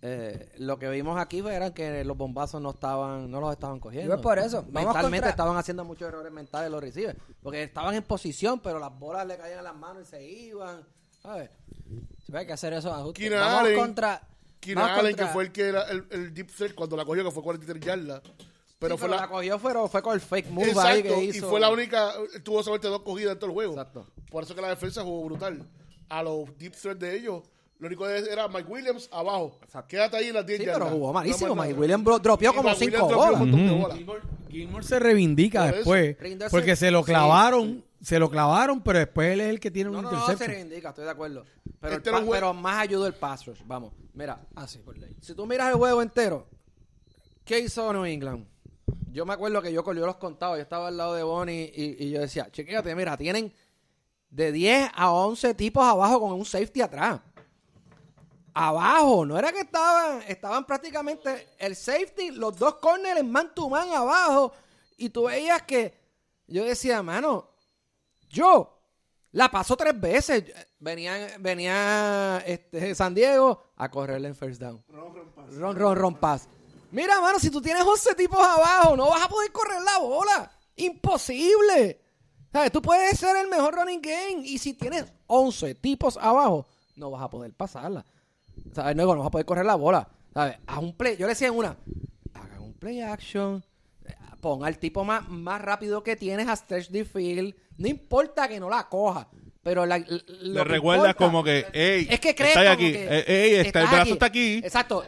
eh, 0.02 0.52
lo 0.58 0.78
que 0.78 0.88
vimos 0.90 1.18
aquí 1.18 1.40
fue 1.42 1.54
eran 1.54 1.72
que 1.72 2.04
los 2.04 2.16
bombazos 2.16 2.60
no 2.60 2.70
estaban 2.70 3.30
no 3.30 3.40
los 3.40 3.52
estaban 3.52 3.80
cogiendo. 3.80 4.12
Y 4.14 4.16
es 4.16 4.22
por 4.22 4.38
eso, 4.38 4.62
Mentalmente 4.64 5.02
contra- 5.16 5.30
estaban 5.30 5.56
haciendo 5.56 5.84
muchos 5.84 6.08
errores 6.08 6.32
mentales 6.32 6.70
los 6.70 6.80
receivers. 6.82 7.18
Porque 7.42 7.62
estaban 7.64 7.94
en 7.94 8.02
posición, 8.02 8.60
pero 8.60 8.78
las 8.78 8.96
bolas 8.98 9.26
le 9.26 9.36
caían 9.36 9.58
a 9.60 9.62
las 9.62 9.74
manos 9.76 10.02
y 10.06 10.10
se 10.10 10.22
iban. 10.24 10.82
¿Sabes? 11.22 11.50
Sí, 12.26 12.32
hay 12.36 12.46
que 12.46 12.52
hacer 12.52 12.72
esos 12.74 12.92
ajustes. 12.92 13.22
Keenan 13.24 13.40
Vamos 13.40 13.60
Allen- 13.62 13.78
contra. 13.78 14.22
Keenan 14.60 14.84
vamos 14.84 14.98
Allen, 15.00 15.12
contra- 15.12 15.26
que 15.26 15.32
fue 15.32 15.44
el 15.44 15.52
que 15.52 15.62
era 15.68 15.82
el, 15.90 16.06
el 16.10 16.34
deep 16.34 16.48
threat 16.54 16.74
cuando 16.74 16.96
la 16.96 17.04
cogió, 17.04 17.24
que 17.24 17.30
fue 17.30 17.42
43 17.42 17.80
yardas. 17.84 18.22
Pero 18.78 18.94
Sí, 18.96 18.98
fue 19.00 19.08
pero 19.08 19.16
la, 19.16 19.22
la 19.22 19.28
cogió 19.28 19.58
fue, 19.58 19.88
fue 19.88 20.02
con 20.02 20.12
el 20.14 20.20
fake 20.20 20.50
move 20.50 20.64
ahí 20.64 20.98
Exacto, 21.00 21.14
que 21.14 21.24
y 21.24 21.28
hizo. 21.30 21.48
fue 21.48 21.58
la 21.58 21.70
única, 21.70 22.12
tuvo 22.44 22.62
solamente 22.62 22.88
dos 22.88 23.00
cogidas 23.02 23.32
en 23.32 23.38
todo 23.38 23.46
el 23.50 23.54
juego. 23.54 23.72
Exacto. 23.72 24.06
Por 24.30 24.42
eso 24.44 24.54
que 24.54 24.60
la 24.60 24.68
defensa 24.68 25.02
jugó 25.02 25.24
brutal. 25.24 25.66
A 26.10 26.22
los 26.22 26.56
deep 26.58 26.74
threat 26.76 26.98
de 26.98 27.16
ellos, 27.16 27.42
lo 27.78 27.86
único 27.88 28.04
que 28.06 28.18
era 28.30 28.48
Mike 28.48 28.68
Williams 28.68 29.08
abajo. 29.12 29.58
Exacto. 29.62 29.88
Quédate 29.88 30.16
ahí 30.16 30.28
en 30.28 30.34
las 30.34 30.46
10 30.46 30.58
Sí, 30.60 30.64
yardas. 30.66 30.82
pero 30.88 30.96
jugó 30.98 31.12
malísimo. 31.12 31.54
No 31.54 31.62
Mike. 31.62 31.74
Williams 31.74 32.04
bro- 32.04 32.18
dropeó 32.18 32.54
como 32.54 32.68
Mike 32.70 32.78
cinco 32.78 32.90
Williams 33.06 33.08
dropeó 33.08 33.26
bolas. 33.26 33.40
un 33.40 33.50
montón 33.50 33.66
de 33.66 33.72
Ujú. 33.72 33.82
bolas. 33.82 33.96
Gilmore, 33.98 34.20
Gilmore 34.50 34.84
se 34.84 34.98
reivindica 34.98 35.60
Por 35.60 35.68
eso, 35.68 35.92
después. 35.92 36.50
Porque 36.50 36.76
se 36.76 36.90
lo 36.90 37.00
sí. 37.00 37.04
clavaron, 37.06 37.84
se 38.00 38.18
lo 38.18 38.30
clavaron, 38.30 38.82
pero 38.82 38.98
después 39.00 39.32
él 39.32 39.40
es 39.40 39.48
el 39.48 39.60
que 39.60 39.70
tiene 39.70 39.90
No, 39.90 39.98
un 39.98 40.04
no, 40.04 40.10
no, 40.12 40.16
se 40.18 40.32
interception. 40.32 40.50
reivindica, 40.50 40.88
estoy 40.90 41.04
de 41.04 41.10
acuerdo. 41.10 41.44
Pero, 41.80 41.92
el 41.92 41.98
Este 41.98 42.10
pa- 42.10 42.16
era 42.16 42.24
un 42.24 42.30
jue- 42.30 42.34
pero 42.34 42.54
más 42.54 42.78
ayudó 42.82 43.06
el 43.06 43.14
pass 43.14 43.44
rush. 43.46 43.60
Vamos, 43.66 43.92
mira. 44.14 44.40
Ah, 44.54 44.66
sí, 44.66 44.78
por 44.78 44.96
ley. 44.96 45.14
Si 45.20 45.34
tú 45.34 45.44
miras 45.46 45.68
el 45.68 45.74
juego 45.74 46.00
entero, 46.00 46.46
¿qué 47.44 47.58
hizo 47.60 47.92
New 47.92 48.04
England? 48.06 48.46
Yo 49.12 49.24
me 49.26 49.34
acuerdo 49.34 49.60
que 49.62 49.72
yo 49.72 49.82
corrió 49.84 50.06
los 50.06 50.16
contados. 50.16 50.56
Yo 50.56 50.62
estaba 50.62 50.88
al 50.88 50.96
lado 50.96 51.14
de 51.14 51.22
Bonnie 51.22 51.72
y, 51.74 52.04
y 52.06 52.10
yo 52.10 52.20
decía, 52.20 52.48
chequéate, 52.50 52.94
mira, 52.94 53.16
tienen 53.16 53.52
de 54.30 54.52
10 54.52 54.90
a 54.94 55.10
11 55.12 55.54
tipos 55.54 55.84
abajo 55.84 56.20
con 56.20 56.32
un 56.32 56.44
safety 56.44 56.80
atrás. 56.82 57.20
Abajo, 58.58 59.26
no 59.26 59.38
era 59.38 59.52
que 59.52 59.60
estaban, 59.60 60.22
estaban 60.26 60.64
prácticamente 60.64 61.46
el 61.58 61.76
safety, 61.76 62.30
los 62.30 62.56
dos 62.56 62.76
corners 62.76 63.22
man 63.22 63.54
to 63.54 63.68
man 63.68 63.86
abajo. 63.90 64.50
Y 64.96 65.10
tú 65.10 65.24
veías 65.24 65.60
que 65.64 65.92
yo 66.46 66.64
decía, 66.64 67.02
mano, 67.02 67.50
yo 68.30 68.80
la 69.32 69.50
pasó 69.50 69.76
tres 69.76 70.00
veces. 70.00 70.44
Venía, 70.78 71.36
venía 71.38 72.42
este, 72.46 72.94
San 72.94 73.14
Diego 73.14 73.62
a 73.76 73.90
correrle 73.90 74.28
en 74.28 74.34
first 74.34 74.58
down. 74.58 74.82
Ron, 74.88 75.76
ron, 75.76 75.94
ron, 75.94 76.14
pass. 76.14 76.48
Mira, 76.92 77.20
mano, 77.20 77.38
si 77.38 77.50
tú 77.50 77.60
tienes 77.60 77.82
11 77.82 78.14
tipos 78.14 78.40
abajo, 78.42 78.96
no 78.96 79.10
vas 79.10 79.22
a 79.22 79.28
poder 79.28 79.52
correr 79.52 79.82
la 79.82 79.98
bola. 79.98 80.50
Imposible. 80.76 82.00
¿Sabes? 82.50 82.72
Tú 82.72 82.80
puedes 82.80 83.18
ser 83.18 83.36
el 83.36 83.48
mejor 83.48 83.74
running 83.74 84.00
game. 84.00 84.46
Y 84.46 84.56
si 84.56 84.72
tienes 84.72 85.12
11 85.26 85.74
tipos 85.74 86.16
abajo, 86.16 86.66
no 86.94 87.10
vas 87.10 87.20
a 87.20 87.28
poder 87.28 87.52
pasarla. 87.52 88.02
¿Sabes? 88.72 88.96
No, 88.96 89.04
no 89.04 89.18
vas 89.18 89.28
a 89.28 89.30
poder 89.30 89.46
correr 89.46 89.66
la 89.66 89.74
bola. 89.74 90.08
¿Sabes? 90.32 90.58
Haz 90.66 90.78
un 90.78 90.96
play. 90.96 91.16
Yo 91.16 91.26
le 91.26 91.32
decía 91.32 91.48
en 91.48 91.54
una, 91.54 91.76
hagan 92.34 92.62
un 92.62 92.74
play 92.74 93.00
action. 93.00 93.64
Ponga 94.40 94.66
al 94.66 94.78
tipo 94.78 95.02
más, 95.04 95.28
más 95.28 95.60
rápido 95.60 96.02
que 96.02 96.14
tienes 96.14 96.46
a 96.46 96.54
stretch 96.54 96.90
the 96.90 97.04
field. 97.04 97.54
No 97.78 97.88
importa 97.88 98.48
que 98.48 98.60
no 98.60 98.68
la 98.68 98.88
coja. 98.88 99.28
Pero 99.62 99.84
la, 99.84 99.98
lo 99.98 100.18
Le 100.28 100.64
recuerdas 100.64 101.16
como 101.16 101.42
que, 101.42 101.66
ey, 101.72 102.06
es 102.08 102.20
que 102.20 102.36
crees 102.36 102.56
está 102.56 102.70
aquí, 102.70 102.92
que 102.92 103.24
ey, 103.26 103.54
está, 103.66 103.80
el 103.80 103.88
brazo 103.88 104.12
está 104.12 104.26
aquí. 104.26 104.58
Exacto. 104.58 105.04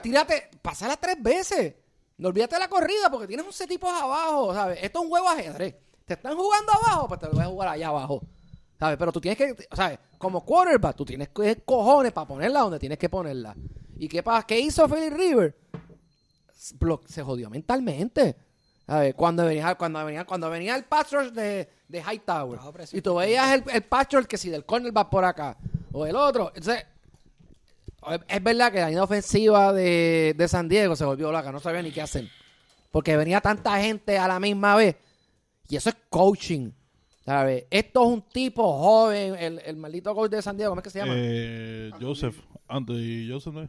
Tírate, 0.00 0.48
pásala 0.62 0.96
tres 0.96 1.22
veces. 1.22 1.74
No 2.16 2.28
olvídate 2.28 2.54
de 2.54 2.60
la 2.60 2.68
corrida 2.68 3.10
porque 3.10 3.26
tienes 3.26 3.44
11 3.44 3.66
tipos 3.66 3.92
abajo, 3.92 4.54
¿sabes? 4.54 4.78
Esto 4.82 5.00
es 5.00 5.04
un 5.04 5.10
juego 5.10 5.28
ajedrez. 5.28 5.76
Te 6.06 6.14
están 6.14 6.34
jugando 6.36 6.72
abajo, 6.72 7.06
pues 7.06 7.20
te 7.20 7.26
lo 7.26 7.32
voy 7.32 7.42
a 7.42 7.46
jugar 7.46 7.68
allá 7.68 7.88
abajo. 7.88 8.22
¿Sabes? 8.78 8.96
Pero 8.98 9.10
tú 9.12 9.20
tienes 9.20 9.36
que, 9.38 9.68
¿sabes? 9.74 9.98
Como 10.18 10.44
quarterback, 10.44 10.96
tú 10.96 11.04
tienes 11.04 11.28
que 11.30 11.62
cojones 11.64 12.12
para 12.12 12.28
ponerla 12.28 12.60
donde 12.60 12.78
tienes 12.78 12.98
que 12.98 13.08
ponerla. 13.08 13.56
¿Y 13.96 14.08
qué 14.08 14.22
pasa? 14.22 14.46
¿Qué 14.46 14.58
hizo 14.60 14.88
Philip 14.88 15.12
River? 15.12 15.56
Se 17.06 17.22
jodió 17.22 17.50
mentalmente. 17.50 18.36
¿Sabes? 18.86 19.14
Cuando 19.14 19.44
venía, 19.44 19.74
cuando 19.74 20.04
venía, 20.04 20.24
cuando 20.24 20.48
venía 20.48 20.74
el 20.76 20.84
pass 20.84 21.12
rush 21.12 21.30
de, 21.32 21.68
de 21.88 21.98
Hightower. 22.02 22.58
Y 22.96 23.02
tú 23.02 23.16
veías 23.16 23.52
el, 23.52 23.64
el 23.72 23.82
pass 23.82 24.06
rush 24.12 24.24
que 24.24 24.38
si 24.38 24.48
del 24.48 24.64
corner 24.64 24.96
va 24.96 25.10
por 25.10 25.24
acá. 25.24 25.56
O 25.92 26.06
el 26.06 26.16
otro. 26.16 26.52
Entonces, 26.54 26.84
es- 28.10 28.20
es 28.28 28.42
verdad 28.42 28.72
que 28.72 28.80
la 28.80 28.88
línea 28.88 29.02
ofensiva 29.02 29.72
de, 29.72 30.34
de 30.36 30.48
San 30.48 30.68
Diego 30.68 30.96
se 30.96 31.04
volvió 31.04 31.30
loca, 31.30 31.52
no 31.52 31.60
sabía 31.60 31.82
ni 31.82 31.90
qué 31.92 32.00
hacer. 32.00 32.28
Porque 32.90 33.16
venía 33.16 33.40
tanta 33.42 33.78
gente 33.80 34.16
a 34.18 34.26
la 34.28 34.40
misma 34.40 34.74
vez. 34.76 34.96
Y 35.68 35.76
eso 35.76 35.90
es 35.90 35.96
coaching. 36.08 36.70
¿Sabes? 37.28 37.64
Esto 37.70 38.02
es 38.04 38.08
un 38.08 38.22
tipo 38.22 38.78
joven, 38.78 39.34
el, 39.34 39.58
el 39.64 39.76
maldito 39.76 40.14
coach 40.14 40.30
de 40.30 40.40
San 40.40 40.56
Diego, 40.56 40.70
¿cómo 40.70 40.80
es 40.80 40.84
que 40.84 40.90
se 40.90 40.98
llama? 41.00 41.12
Eh, 41.14 41.90
Joseph, 42.00 42.36
Anthony 42.66 43.28
Joseph, 43.28 43.52
¿no 43.52 43.62
es? 43.64 43.68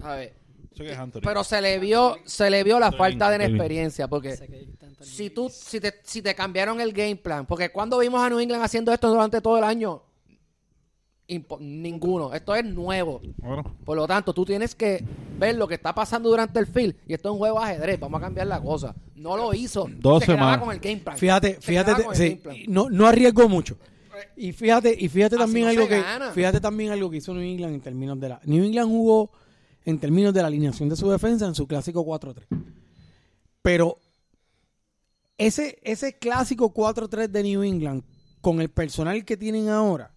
¿Sabes? 0.00 0.32
Sé 0.76 0.84
que 0.84 0.92
es 0.92 0.98
Anthony. 0.98 1.20
Pero 1.24 1.42
se 1.42 1.60
le 1.60 1.80
vio, 1.80 2.16
se 2.24 2.48
le 2.48 2.62
vio 2.62 2.78
la 2.78 2.86
Está 2.86 2.98
falta 2.98 3.30
de 3.30 3.38
bien, 3.38 3.40
está 3.40 3.48
bien. 3.48 3.56
experiencia. 3.56 4.06
Porque 4.08 4.36
si 5.00 5.30
tú, 5.30 5.48
si 5.50 5.80
te, 5.80 5.94
si 6.04 6.22
te 6.22 6.34
cambiaron 6.36 6.80
el 6.80 6.92
game 6.92 7.16
plan, 7.16 7.46
porque 7.46 7.70
cuando 7.72 7.98
vimos 7.98 8.22
a 8.22 8.28
New 8.30 8.38
England 8.38 8.62
haciendo 8.62 8.92
esto 8.92 9.08
durante 9.10 9.40
todo 9.40 9.58
el 9.58 9.64
año, 9.64 10.02
ninguno. 11.60 12.32
Esto 12.34 12.54
es 12.54 12.64
nuevo. 12.64 13.20
Bueno, 13.38 13.62
Por 13.84 13.96
lo 13.96 14.06
tanto, 14.06 14.32
tú 14.34 14.44
tienes 14.44 14.74
que 14.74 15.04
ver 15.38 15.54
lo 15.56 15.68
que 15.68 15.74
está 15.74 15.94
pasando 15.94 16.28
durante 16.28 16.58
el 16.58 16.66
field. 16.66 16.94
Y 17.06 17.14
esto 17.14 17.28
es 17.28 17.32
un 17.32 17.38
juego 17.38 17.58
de 17.60 17.66
ajedrez. 17.66 18.00
Vamos 18.00 18.18
a 18.20 18.24
cambiar 18.24 18.46
la 18.46 18.60
cosa. 18.60 18.94
No 19.14 19.36
lo 19.36 19.52
hizo. 19.54 19.86
Dos 19.98 20.20
Se 20.24 20.32
semanas. 20.32 20.58
con 20.60 20.72
el 20.72 20.80
game 20.80 20.96
plan. 20.98 21.16
Fíjate, 21.16 21.54
Se 21.54 21.60
fíjate, 21.60 21.92
sí, 22.14 22.36
plan. 22.36 22.56
no, 22.68 22.88
no 22.90 23.06
arriesgó 23.06 23.48
mucho. 23.48 23.76
Y 24.36 24.52
fíjate, 24.52 24.94
y 24.98 25.08
fíjate 25.08 25.36
Así 25.36 25.44
también 25.44 25.64
no 25.66 25.70
algo 25.70 25.88
que, 25.88 26.00
gana. 26.02 26.30
fíjate 26.32 26.60
también 26.60 26.90
algo 26.92 27.10
que 27.10 27.18
hizo 27.18 27.32
New 27.32 27.42
England 27.42 27.74
en 27.74 27.80
términos 27.80 28.20
de 28.20 28.28
la, 28.28 28.40
New 28.44 28.64
England 28.64 28.88
jugó 28.90 29.30
en 29.84 29.98
términos 29.98 30.34
de 30.34 30.42
la 30.42 30.48
alineación 30.48 30.88
de 30.90 30.96
su 30.96 31.10
defensa 31.10 31.46
en 31.46 31.54
su 31.54 31.66
clásico 31.66 32.04
4-3. 32.04 32.44
Pero 33.62 33.98
ese, 35.38 35.78
ese 35.82 36.18
clásico 36.18 36.72
4-3 36.74 37.28
de 37.28 37.42
New 37.42 37.62
England, 37.62 38.02
con 38.42 38.60
el 38.60 38.68
personal 38.68 39.24
que 39.24 39.36
tienen 39.38 39.68
ahora, 39.70 40.10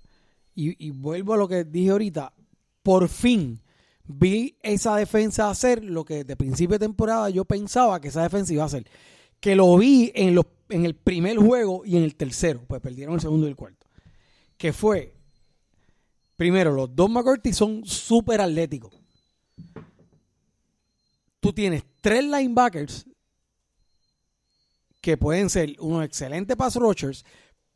y, 0.55 0.91
vuelvo 0.91 1.33
a 1.33 1.37
lo 1.37 1.47
que 1.47 1.63
dije 1.63 1.91
ahorita, 1.91 2.33
por 2.81 3.07
fin 3.07 3.61
vi 4.05 4.57
esa 4.61 4.95
defensa 4.97 5.49
hacer 5.49 5.83
lo 5.83 6.03
que 6.03 6.23
de 6.23 6.35
principio 6.35 6.77
de 6.77 6.85
temporada 6.85 7.29
yo 7.29 7.45
pensaba 7.45 8.01
que 8.01 8.09
esa 8.09 8.23
defensa 8.23 8.53
iba 8.53 8.63
a 8.63 8.67
hacer. 8.67 8.85
Que 9.39 9.55
lo 9.55 9.77
vi 9.77 10.11
en, 10.15 10.35
los, 10.35 10.45
en 10.69 10.85
el 10.85 10.95
primer 10.95 11.37
juego 11.37 11.83
y 11.85 11.97
en 11.97 12.03
el 12.03 12.15
tercero, 12.15 12.63
pues 12.67 12.81
perdieron 12.81 13.15
el 13.15 13.21
segundo 13.21 13.47
y 13.47 13.49
el 13.49 13.55
cuarto. 13.55 13.87
Que 14.57 14.71
fue, 14.71 15.13
primero, 16.37 16.71
los 16.71 16.95
dos 16.95 17.09
McCarthy 17.09 17.51
son 17.51 17.85
súper 17.85 18.41
atléticos. 18.41 18.93
Tú 21.39 21.51
tienes 21.51 21.83
tres 21.99 22.23
linebackers 22.23 23.05
que 25.01 25.17
pueden 25.17 25.49
ser 25.49 25.75
unos 25.79 26.05
excelentes 26.05 26.55
pass 26.55 26.77
rushers, 26.77 27.25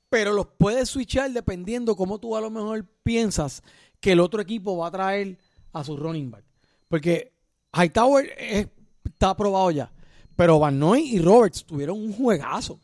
pero 0.09 0.33
los 0.33 0.47
puedes 0.57 0.89
switchar 0.89 1.31
dependiendo 1.31 1.95
cómo 1.95 2.19
tú 2.19 2.35
a 2.35 2.41
lo 2.41 2.49
mejor 2.49 2.85
piensas 3.03 3.61
que 3.99 4.11
el 4.13 4.19
otro 4.19 4.41
equipo 4.41 4.77
va 4.77 4.87
a 4.87 4.91
traer 4.91 5.37
a 5.73 5.83
su 5.83 5.97
running 5.97 6.31
back. 6.31 6.43
Porque 6.87 7.33
Hightower 7.73 8.31
es- 8.37 8.67
está 9.05 9.31
aprobado 9.31 9.71
ya, 9.71 9.91
pero 10.35 10.59
Van 10.59 10.77
Noy 10.79 11.15
y 11.15 11.19
Roberts 11.19 11.65
tuvieron 11.65 11.97
un 11.99 12.13
juegazo. 12.13 12.79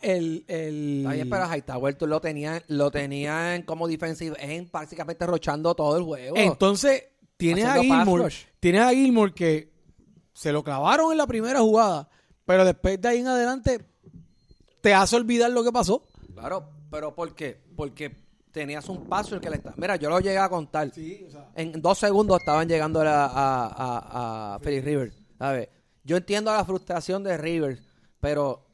El, 0.00 0.44
el, 0.48 0.98
Está 0.98 1.12
bien, 1.14 1.30
pero 1.30 1.46
Hightower 1.54 1.94
tú 1.94 2.06
lo 2.06 2.20
tenían, 2.20 2.62
lo 2.68 2.90
tenían 2.90 3.62
como 3.62 3.88
defensive 3.88 4.36
end, 4.38 4.70
prácticamente 4.70 5.26
rochando 5.26 5.74
todo 5.74 5.96
el 5.96 6.02
juego. 6.02 6.36
Entonces, 6.36 7.04
tienes 7.38 7.64
a 7.64 7.74
Gilmore, 7.80 8.34
tienes 8.60 8.82
a 8.82 8.90
Gilmore 8.90 9.32
que 9.32 9.72
se 10.34 10.52
lo 10.52 10.62
clavaron 10.62 11.10
en 11.12 11.18
la 11.18 11.26
primera 11.26 11.60
jugada, 11.60 12.08
pero 12.44 12.64
después 12.66 13.00
de 13.00 13.08
ahí 13.08 13.18
en 13.20 13.28
adelante 13.28 13.80
te 14.82 14.92
hace 14.92 15.16
olvidar 15.16 15.50
lo 15.50 15.64
que 15.64 15.72
pasó. 15.72 16.04
Claro, 16.34 16.68
pero 16.90 17.14
¿por 17.14 17.34
qué? 17.34 17.60
Porque 17.76 18.14
tenías 18.52 18.88
un 18.88 19.04
paso 19.06 19.34
el 19.34 19.40
que 19.40 19.50
le 19.50 19.56
está. 19.56 19.72
Mira, 19.76 19.96
yo 19.96 20.08
lo 20.10 20.20
llegué 20.20 20.38
a 20.38 20.48
contar. 20.48 20.90
En 21.54 21.80
dos 21.80 21.98
segundos 21.98 22.38
estaban 22.40 22.68
llegando 22.68 23.00
a, 23.00 23.24
a, 23.26 23.66
a, 23.66 24.54
a 24.54 24.58
Philip 24.60 24.84
Rivers. 24.84 25.16
¿sabes? 25.38 25.68
Yo 26.04 26.16
entiendo 26.16 26.52
la 26.52 26.64
frustración 26.64 27.22
de 27.24 27.36
Rivers, 27.36 27.80
pero 28.20 28.66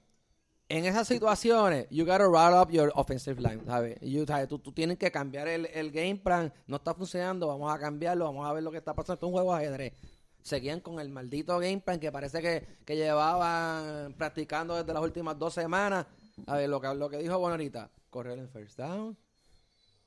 en 0.68 0.84
esas 0.84 1.08
situaciones, 1.08 1.86
you 1.90 2.04
gotta 2.04 2.24
route 2.24 2.54
up 2.56 2.70
your 2.70 2.92
offensive 2.94 3.40
line, 3.40 3.60
¿sabes? 3.66 3.98
You- 4.00 4.24
¿sabes? 4.26 4.48
Tú, 4.48 4.58
tú 4.58 4.72
tienes 4.72 4.98
que 4.98 5.10
cambiar 5.10 5.48
el, 5.48 5.66
el 5.66 5.90
game 5.90 6.16
plan. 6.16 6.52
No 6.66 6.76
está 6.76 6.94
funcionando, 6.94 7.46
vamos 7.48 7.72
a 7.74 7.78
cambiarlo, 7.78 8.24
vamos 8.26 8.48
a 8.48 8.52
ver 8.52 8.62
lo 8.62 8.70
que 8.70 8.78
está 8.78 8.94
pasando. 8.94 9.14
Esto 9.14 9.26
es 9.26 9.28
un 9.28 9.34
juego 9.34 9.54
de 9.56 9.64
ajedrez. 9.66 9.92
Seguían 10.42 10.80
con 10.80 11.00
el 11.00 11.10
maldito 11.10 11.58
game 11.58 11.80
plan 11.80 11.98
que 12.00 12.10
parece 12.12 12.40
que, 12.40 12.64
que 12.84 12.96
llevaban 12.96 14.14
practicando 14.14 14.76
desde 14.76 14.92
las 14.94 15.02
últimas 15.02 15.38
dos 15.38 15.52
semanas. 15.54 16.06
A 16.46 16.56
ver, 16.56 16.68
lo 16.68 16.80
que, 16.80 16.94
lo 16.94 17.08
que 17.08 17.18
dijo 17.18 17.38
bueno 17.38 17.54
ahorita, 17.54 17.90
correr 18.10 18.38
en 18.38 18.48
first 18.48 18.78
down, 18.78 19.16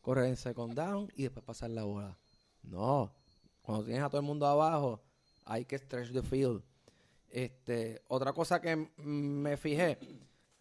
correr 0.01 0.25
en 0.25 0.35
second 0.35 0.73
down 0.73 1.11
y 1.15 1.23
después 1.23 1.45
pasar 1.45 1.69
la 1.69 1.83
bola. 1.83 2.17
No, 2.63 3.13
cuando 3.61 3.85
tienes 3.85 4.03
a 4.03 4.09
todo 4.09 4.21
el 4.21 4.27
mundo 4.27 4.45
abajo, 4.45 5.01
hay 5.45 5.65
que 5.65 5.77
stretch 5.77 6.11
the 6.11 6.21
field. 6.21 6.63
Este, 7.29 8.01
otra 8.07 8.33
cosa 8.33 8.61
que 8.61 8.75
me 8.75 9.57
fijé, 9.57 9.97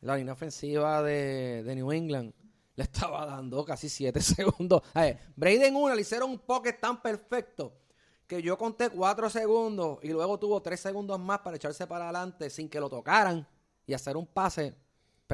la 0.00 0.16
línea 0.16 0.32
ofensiva 0.32 1.02
de, 1.02 1.62
de 1.62 1.74
New 1.74 1.92
England 1.92 2.32
le 2.76 2.84
estaba 2.84 3.26
dando 3.26 3.64
casi 3.64 3.88
7 3.88 4.20
segundos. 4.22 4.82
A 4.94 5.02
ver, 5.02 5.18
Brady 5.36 5.64
en 5.64 5.76
una 5.76 5.94
le 5.94 6.02
hicieron 6.02 6.30
un 6.30 6.38
pocket 6.38 6.74
tan 6.74 7.02
perfecto 7.02 7.78
que 8.26 8.40
yo 8.40 8.56
conté 8.56 8.88
4 8.88 9.28
segundos 9.28 9.98
y 10.02 10.08
luego 10.08 10.38
tuvo 10.38 10.62
3 10.62 10.80
segundos 10.80 11.20
más 11.20 11.40
para 11.40 11.56
echarse 11.56 11.86
para 11.86 12.04
adelante 12.04 12.48
sin 12.48 12.68
que 12.68 12.80
lo 12.80 12.88
tocaran 12.88 13.46
y 13.86 13.92
hacer 13.92 14.16
un 14.16 14.26
pase 14.26 14.74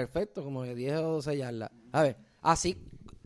perfecto, 0.06 0.42
como 0.44 0.62
de 0.62 0.74
10 0.74 0.96
o 0.98 1.02
12 1.14 1.36
yardas. 1.36 1.70
A 1.92 2.02
ver, 2.02 2.16
así, 2.42 2.76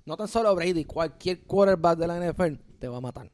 no 0.05 0.17
tan 0.17 0.29
solo 0.29 0.55
Brady, 0.55 0.85
cualquier 0.85 1.43
quarterback 1.45 1.99
de 1.99 2.07
la 2.07 2.19
NFL 2.33 2.55
te 2.79 2.89
va 2.89 2.99
a 2.99 3.01
matar. 3.01 3.31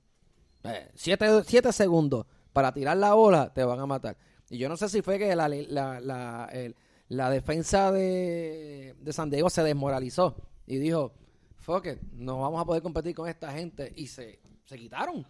7 0.95 1.73
segundos 1.73 2.27
para 2.53 2.73
tirar 2.73 2.97
la 2.97 3.15
bola 3.15 3.53
te 3.53 3.65
van 3.65 3.81
a 3.81 3.87
matar. 3.87 4.17
Y 4.51 4.59
yo 4.59 4.69
no 4.69 4.77
sé 4.77 4.89
si 4.89 5.03
fue 5.03 5.19
que 5.19 5.35
la, 5.37 5.49
la, 5.49 6.01
la, 6.01 6.49
el- 6.53 6.75
la 7.09 7.31
defensa 7.31 7.91
de, 7.91 8.95
de 9.01 9.13
San 9.15 9.31
Diego 9.31 9.49
se 9.49 9.63
desmoralizó 9.63 10.37
y 10.67 10.77
dijo, 10.77 11.15
fuck 11.57 11.87
it, 11.87 11.99
no 12.13 12.41
vamos 12.41 12.61
a 12.61 12.67
poder 12.67 12.83
competir 12.83 13.15
con 13.15 13.29
esta 13.29 13.51
gente. 13.53 13.93
Y 13.97 14.09
se, 14.09 14.39
se 14.67 14.77
quitaron. 14.79 15.27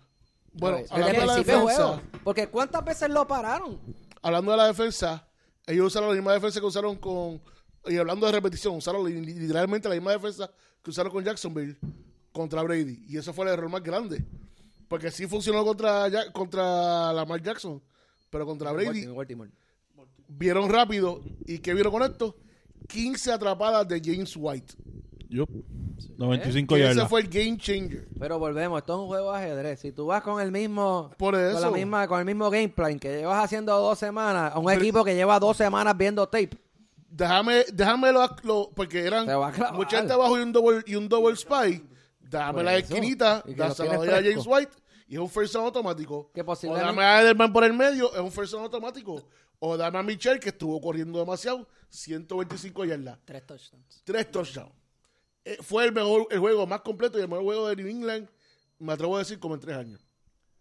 Bueno, 0.55 0.79
¿Sabes? 0.79 0.91
hablando 0.91 1.13
Desde 1.13 1.21
de 1.21 1.27
la 1.27 1.37
defensa, 1.37 1.63
juego. 1.87 2.01
Porque 2.25 2.49
¿cuántas 2.49 2.85
veces 2.85 3.11
lo 3.11 3.27
pararon? 3.29 3.79
hablando 4.23 4.51
de 4.51 4.57
la 4.57 4.67
defensa, 4.67 5.25
ellos 5.67 5.87
usaron 5.87 6.09
la 6.09 6.15
misma 6.17 6.33
defensa 6.33 6.59
que 6.59 6.67
usaron 6.67 6.97
con. 6.97 7.41
Y 7.89 7.97
hablando 7.97 8.27
de 8.27 8.33
repetición, 8.33 8.77
usaron 8.77 9.05
li- 9.07 9.21
literalmente 9.21 9.89
la 9.89 9.95
misma 9.95 10.13
defensa 10.13 10.51
que 10.83 10.91
usaron 10.91 11.13
con 11.13 11.25
Jacksonville 11.25 11.77
contra 12.33 12.63
Brady. 12.63 13.05
Y 13.09 13.17
eso 13.17 13.33
fue 13.33 13.47
el 13.47 13.53
error 13.53 13.69
más 13.69 13.83
grande. 13.83 14.25
Porque 14.89 15.11
sí 15.11 15.27
funcionó 15.27 15.65
contra, 15.65 16.11
Ja- 16.11 16.33
contra 16.33 17.13
Lamar 17.13 17.43
Jackson, 17.43 17.83
pero 18.31 18.47
contra 18.47 18.73
Brady 18.73 19.07
Baltimore. 19.07 19.51
vieron 20.29 20.69
rápido. 20.71 21.21
¿Y 21.47 21.59
qué 21.59 21.75
vieron 21.75 21.93
con 21.93 22.03
esto? 22.03 22.37
15 22.89 23.33
atrapadas 23.33 23.87
de 23.89 24.01
James 24.03 24.35
White. 24.37 24.75
Yup. 25.29 25.49
95 26.17 26.75
Que 26.75 26.81
ese 26.85 26.95
yardas. 26.95 27.09
fue 27.11 27.21
el 27.21 27.29
game 27.29 27.59
changer. 27.59 28.09
Pero 28.19 28.39
volvemos, 28.39 28.79
esto 28.79 28.95
es 28.95 28.99
un 29.01 29.07
juego 29.09 29.33
de 29.33 29.39
ajedrez. 29.39 29.81
Si 29.81 29.93
tú 29.93 30.07
vas 30.07 30.23
con 30.23 30.41
el 30.41 30.51
mismo 30.51 31.11
Por 31.19 31.35
con 31.35 31.45
eso. 31.45 31.61
la 31.61 31.71
misma 31.71 32.09
con 32.09 32.19
el 32.21 32.25
mismo 32.25 32.49
game 32.51 32.69
plan 32.71 32.99
que 32.99 33.19
llevas 33.19 33.45
haciendo 33.45 33.77
dos 33.79 33.99
semanas, 33.99 34.53
a 34.55 34.59
un 34.59 34.71
equipo 34.73 35.05
que 35.05 35.15
lleva 35.15 35.39
dos 35.39 35.57
semanas 35.57 35.97
viendo 35.99 36.27
tape, 36.27 36.51
Déjame, 37.09 37.65
déjame 37.73 38.13
lo, 38.13 38.29
lo- 38.43 38.71
porque 38.75 39.05
eran 39.05 39.27
mucha 39.73 39.99
gente 39.99 40.13
abajo 40.13 40.39
y 40.39 40.43
un 40.43 40.53
double, 40.53 40.83
y 40.87 40.95
un 40.95 41.09
double 41.09 41.35
spy. 41.37 41.83
Dame 42.21 42.53
Por 42.55 42.65
la 42.65 42.77
eso. 42.77 42.95
esquinita, 42.95 43.43
Y 43.47 43.53
que 43.53 43.57
lo 43.57 43.69
dásela 43.69 43.91
tienes 44.01 44.09
a 44.11 44.23
James. 44.23 44.47
White 44.47 44.73
y 45.09 45.15
es 45.15 45.21
un 45.21 45.31
first 45.31 45.55
down 45.55 45.65
automático. 45.65 46.31
Que 46.35 46.43
o 46.43 46.75
dame 46.77 47.03
a 47.03 47.23
Edelman 47.23 47.51
por 47.53 47.65
el 47.65 47.73
medio, 47.73 48.13
es 48.13 48.21
un 48.21 48.31
first 48.31 48.53
down 48.53 48.65
automático. 48.65 49.23
O 49.59 49.77
dame 49.77 49.99
a 49.99 50.03
Michelle, 50.03 50.39
que 50.39 50.51
estuvo 50.51 50.79
corriendo 50.81 51.19
demasiado, 51.19 51.67
125 51.89 52.85
yardas. 52.85 53.19
Tres 53.25 53.47
touchdowns. 53.47 54.03
Tres 54.05 54.31
touchdowns. 54.31 54.73
Eh, 55.45 55.57
fue 55.63 55.87
el 55.87 55.93
mejor, 55.93 56.27
el 56.31 56.39
juego 56.39 56.67
más 56.67 56.83
completo 56.83 57.19
y 57.19 57.23
el 57.23 57.29
mejor 57.29 57.45
juego 57.45 57.69
de 57.69 57.77
New 57.77 57.89
England, 57.89 58.29
me 58.79 58.93
atrevo 58.93 59.17
a 59.17 59.21
decir, 59.21 59.39
como 59.41 59.55
en 59.55 59.61
tres 59.61 59.77
años. 59.79 60.01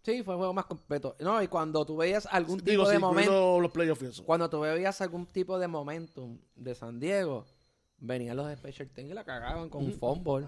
Sí, 0.08 0.22
fue 0.22 0.34
el 0.34 0.38
juego 0.38 0.54
más 0.54 0.64
completo. 0.66 1.16
No, 1.20 1.42
y 1.42 1.48
cuando 1.48 1.84
tú 1.84 1.96
veías 1.96 2.26
algún 2.30 2.58
tipo 2.58 2.70
Digo, 2.70 2.88
de 2.88 2.96
sí, 2.96 3.00
momento, 3.00 3.60
los 3.60 3.70
playoffs 3.70 4.22
cuando 4.22 4.48
tú 4.48 4.60
veías 4.60 5.00
algún 5.00 5.26
tipo 5.26 5.58
de 5.58 5.68
momentum 5.68 6.38
de 6.56 6.74
San 6.74 6.98
Diego, 6.98 7.44
venían 7.98 8.36
los 8.36 8.50
special 8.56 8.88
teams 8.88 9.10
y 9.10 9.14
la 9.14 9.24
cagaban 9.24 9.68
con 9.68 9.84
un 9.84 9.92
fumble. 9.92 10.46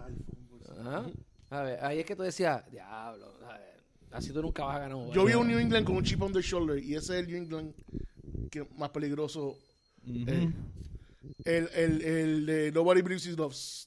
Ajá. 0.80 1.04
A 1.50 1.62
ver, 1.62 1.84
ahí 1.84 1.98
es 1.98 2.06
que 2.06 2.16
tú 2.16 2.22
decías, 2.22 2.64
diablo, 2.70 3.34
a 3.48 3.58
ver, 3.58 3.76
así 4.12 4.32
tú 4.32 4.40
nunca 4.40 4.64
vas 4.64 4.76
a 4.76 4.78
ganar 4.80 4.96
un 4.96 5.10
Yo 5.10 5.24
vi 5.24 5.34
un 5.34 5.48
New 5.48 5.58
England 5.58 5.84
con 5.84 5.96
un 5.96 6.04
chip 6.04 6.22
on 6.22 6.32
the 6.32 6.40
shoulder 6.40 6.78
y 6.82 6.94
ese 6.94 7.18
es 7.18 7.20
el 7.20 7.26
New 7.26 7.36
England 7.36 7.74
que 8.50 8.66
más 8.76 8.90
peligroso. 8.90 9.56
eh, 10.06 10.50
el, 11.44 11.68
el, 11.74 12.02
el 12.02 12.46
de 12.46 12.72
Nobody 12.72 13.02
Believes 13.02 13.26
in 13.26 13.36
Loves. 13.36 13.86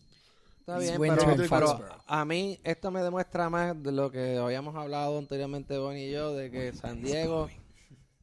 Está 0.64 0.78
bien, 0.80 0.98
pero, 1.18 1.36
pero 1.50 1.68
a 2.08 2.24
mí 2.26 2.58
esto 2.64 2.90
me 2.90 3.02
demuestra 3.04 3.50
más 3.50 3.84
de 3.84 3.92
lo 3.92 4.10
que 4.10 4.38
habíamos 4.38 4.74
hablado 4.76 5.18
anteriormente 5.18 5.78
Bonnie 5.78 6.08
y 6.08 6.12
yo, 6.14 6.34
de 6.34 6.50
que 6.52 6.72
San 6.72 7.02
Diego 7.02 7.50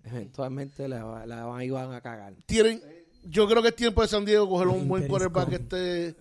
eventualmente 0.05 0.89
la, 0.89 1.27
la 1.27 1.45
van- 1.45 1.63
iban 1.63 1.93
a 1.93 2.01
cagar. 2.01 2.33
Tienen, 2.47 2.83
yo 3.25 3.47
creo 3.47 3.61
que 3.63 3.69
es 3.69 3.77
tiempo 3.77 4.01
de 4.01 4.09
San 4.09 4.25
Diego 4.25 4.49
coger 4.49 4.69
un 4.69 4.89
buen 4.89 5.07
quarterback 5.07 5.53
este, 5.53 6.17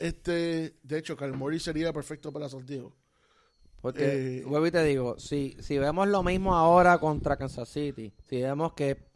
este, 0.00 0.76
de 0.82 0.98
hecho, 0.98 1.16
Murray 1.34 1.60
sería 1.60 1.92
perfecto 1.92 2.32
para 2.32 2.48
San 2.48 2.66
Diego. 2.66 2.92
Porque, 3.80 4.38
Eh, 4.40 4.44
vuelvo 4.44 4.66
y 4.66 4.70
te 4.72 4.82
digo, 4.82 5.18
si, 5.20 5.56
si 5.60 5.78
vemos 5.78 6.08
lo 6.08 6.24
mismo 6.24 6.56
ahora 6.56 6.98
contra 6.98 7.36
Kansas 7.36 7.68
City, 7.68 8.12
si 8.28 8.42
vemos 8.42 8.72
que 8.72 9.06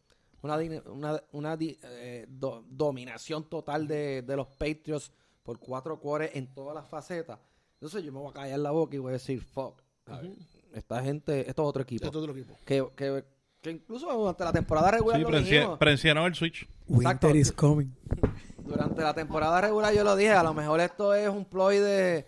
una, 0.43 0.57
una, 0.87 1.23
una 1.33 1.57
eh, 1.61 2.27
do- 2.29 2.65
dominación 2.69 3.49
total 3.49 3.89
de, 3.89 4.23
de 4.23 4.37
los 4.37 4.47
Patriots 4.47 5.11
por 5.43 5.59
cuatro 5.59 5.99
cuores 5.99 6.31
en 6.35 6.47
todas 6.55 6.75
las 6.75 6.89
facetas, 6.89 7.39
entonces 7.75 8.03
yo 8.05 8.13
me 8.13 8.19
voy 8.21 8.31
a 8.31 8.33
callar 8.35 8.59
la 8.61 8.71
boca 8.71 8.95
y 8.95 8.99
voy 8.99 9.11
a 9.11 9.13
decir, 9.15 9.41
fuck, 9.43 9.81
a 10.07 10.19
ver, 10.19 10.33
esta 10.75 11.03
gente, 11.03 11.41
esto 11.49 11.63
es 11.63 11.69
otro 11.69 11.83
equipo. 11.83 12.05
Esto 12.05 12.19
es 12.19 12.23
otro 12.25 12.37
equipo. 12.37 12.57
que, 12.65 12.87
que, 12.97 13.25
que 13.61 13.71
incluso 13.71 14.13
durante 14.13 14.45
la 14.45 14.53
temporada 14.53 14.91
regular 14.93 15.19
Sí, 15.21 15.31
lo 15.31 15.39
dijimos. 15.41 15.79
presionaron 15.79 16.31
el 16.31 16.35
switch. 16.37 16.63
Exacto. 16.89 17.27
Winter 17.29 17.37
is 17.37 17.53
coming. 17.53 17.93
Durante 18.65 19.03
la 19.03 19.13
temporada 19.13 19.61
regular 19.61 19.93
yo 19.93 20.05
lo 20.05 20.15
dije, 20.17 20.31
a 20.33 20.43
lo 20.43 20.55
mejor 20.55 20.79
esto 20.81 21.13
es 21.15 21.29
un 21.29 21.45
ploy 21.45 21.79
de, 21.79 22.25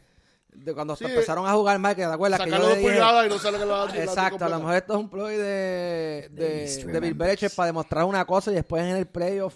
de 0.52 0.74
cuando 0.74 0.96
Sí, 0.96 1.04
empezaron 1.04 1.46
a 1.46 1.52
jugar 1.54 1.78
más, 1.78 1.94
que 1.94 2.02
te 2.02 2.12
acuerdas 2.12 2.40
que 2.40 2.50
yo 2.50 2.58
le 2.58 2.76
dije, 2.76 2.90
pulgadas 2.90 3.26
y 3.26 3.28
no 3.30 3.38
sale 3.38 3.58
que 3.58 3.64
lo 3.64 3.88
Exacto, 3.88 4.44
a 4.44 4.48
lo 4.48 4.58
mejor 4.58 4.74
esto 4.74 4.92
es 4.94 4.98
un 4.98 5.08
ploy 5.08 5.36
de, 5.36 6.28
de, 6.32 6.84
de 6.86 7.00
Bill. 7.00 7.14
Belichick 7.14 7.54
para 7.54 7.66
demostrar 7.66 8.04
una 8.04 8.24
cosa 8.24 8.50
y 8.50 8.56
después 8.56 8.82
en 8.82 8.96
el 8.96 9.06
playoff 9.06 9.54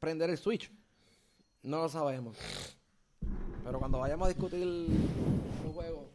prender 0.00 0.28
el 0.28 0.36
switch. 0.36 0.70
No 1.62 1.78
lo 1.82 1.88
sabemos. 1.88 2.36
Pero 3.66 3.78
cuando 3.80 3.98
vayamos 3.98 4.26
a 4.26 4.28
discutir 4.28 4.62
el 4.62 4.86
juego, 5.74 6.08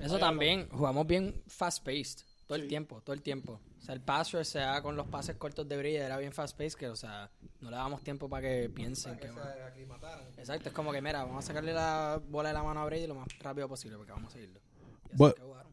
Eso 0.00 0.18
también, 0.18 0.68
jugamos 0.70 1.06
bien 1.06 1.34
fast-paced. 1.46 2.24
Todo 2.46 2.56
el 2.56 2.66
tiempo, 2.66 3.02
todo 3.04 3.12
el 3.14 3.20
tiempo. 3.20 3.60
O 3.78 3.82
sea, 3.82 3.94
el 3.94 4.00
pass 4.00 4.32
rush, 4.32 4.44
sea 4.44 4.80
con 4.80 4.96
los 4.96 5.06
pases 5.06 5.36
cortos 5.36 5.68
de 5.68 5.76
Brilla, 5.76 6.06
era 6.06 6.16
bien 6.16 6.32
fast-paced, 6.32 6.78
que, 6.78 6.88
o 6.88 6.96
sea, 6.96 7.30
no 7.60 7.70
le 7.70 7.76
damos 7.76 8.02
tiempo 8.02 8.28
para 8.28 8.42
que 8.48 8.70
piensen 8.70 9.18
que... 9.18 9.28
Exacto, 10.38 10.70
es 10.70 10.74
como 10.74 10.92
que, 10.92 11.02
mira, 11.02 11.24
vamos 11.24 11.44
a 11.44 11.48
sacarle 11.48 11.74
la 11.74 12.20
bola 12.30 12.48
de 12.48 12.54
la 12.54 12.62
mano 12.62 12.80
a 12.80 12.86
Brady 12.86 13.06
lo 13.06 13.14
más 13.16 13.28
rápido 13.40 13.68
posible, 13.68 13.98
porque 13.98 14.12
vamos 14.12 14.30
a 14.30 14.32
seguirlo. 14.32 14.58
Y 15.10 15.12
así 15.12 15.16
Bu- 15.22 15.34
que 15.34 15.42
jugaron. 15.42 15.72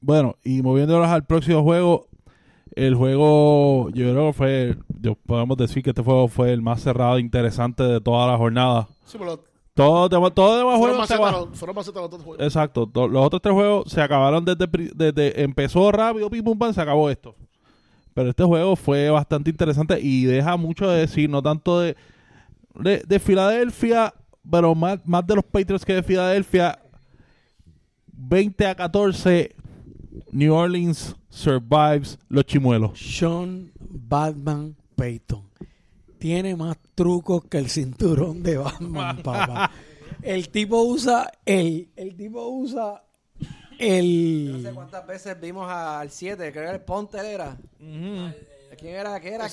Bueno, 0.00 0.36
y 0.44 0.60
moviéndonos 0.60 1.08
al 1.08 1.24
próximo 1.24 1.62
juego, 1.62 2.08
el 2.74 2.94
juego, 2.94 3.88
yo 3.90 4.10
creo 4.12 4.26
que 4.28 4.32
fue, 4.34 4.76
yo 5.00 5.14
podemos 5.14 5.56
decir 5.56 5.82
que 5.82 5.90
este 5.90 6.02
juego 6.02 6.28
fue 6.28 6.52
el 6.52 6.60
más 6.60 6.82
cerrado 6.82 7.16
e 7.16 7.20
interesante 7.20 7.82
de 7.84 8.00
toda 8.00 8.26
la 8.30 8.36
jornada. 8.36 8.88
Sí, 9.06 9.16
pero 9.18 9.42
Todo, 9.74 10.08
todo 10.32 10.58
demás 10.58 10.78
fueron 10.78 11.06
juegos 11.06 11.58
fueron 11.58 11.76
macetas 11.76 12.02
los 12.02 12.10
dos 12.10 12.22
juegos. 12.22 12.44
Exacto, 12.46 12.86
to- 12.86 13.08
los 13.08 13.24
otros 13.24 13.40
tres 13.40 13.54
juegos 13.54 13.90
se 13.90 14.02
acabaron 14.02 14.44
desde, 14.44 14.66
desde 14.94 15.42
empezó 15.42 15.90
rápido, 15.90 16.28
pim 16.28 16.44
pum 16.44 16.58
pam, 16.58 16.74
se 16.74 16.80
acabó 16.80 17.08
esto. 17.08 17.34
Pero 18.14 18.28
este 18.28 18.44
juego 18.44 18.76
fue 18.76 19.08
bastante 19.08 19.48
interesante 19.48 19.98
y 20.00 20.24
deja 20.24 20.58
mucho 20.58 20.88
de 20.90 21.00
decir, 21.00 21.30
no 21.30 21.42
tanto 21.42 21.80
de, 21.80 21.96
de, 22.74 23.02
de 23.06 23.18
Filadelfia, 23.18 24.12
pero 24.50 24.74
más, 24.74 24.98
más 25.06 25.26
de 25.26 25.36
los 25.36 25.44
Patriots 25.44 25.84
que 25.86 25.94
de 25.94 26.02
Filadelfia. 26.02 26.78
20 28.14 28.66
a 28.66 28.74
14, 28.74 29.54
New 30.32 30.54
Orleans 30.54 31.16
survives 31.30 32.18
los 32.28 32.44
chimuelos. 32.44 32.98
Sean 32.98 33.72
Batman 33.80 34.76
Payton. 34.96 35.42
Tiene 36.22 36.54
más 36.54 36.76
trucos 36.94 37.46
que 37.46 37.58
el 37.58 37.68
cinturón 37.68 38.44
de 38.44 38.56
Batman, 38.56 39.20
papá. 39.24 39.72
El 40.22 40.50
tipo 40.50 40.80
usa 40.82 41.32
el, 41.44 41.88
el 41.96 42.14
tipo 42.14 42.46
usa 42.46 43.02
no 43.40 43.48
el 43.76 44.60
sé 44.62 44.72
cuántas 44.72 45.04
veces 45.04 45.40
vimos 45.40 45.68
al 45.68 46.08
7, 46.10 46.36
creo 46.36 46.52
que 46.52 46.60
era 46.60 46.72
el 46.74 46.80
Ponter 46.82 47.24
era. 47.24 47.56
¿Quién 47.80 48.94
era? 48.94 49.18
¿Qué 49.20 49.34
era? 49.34 49.48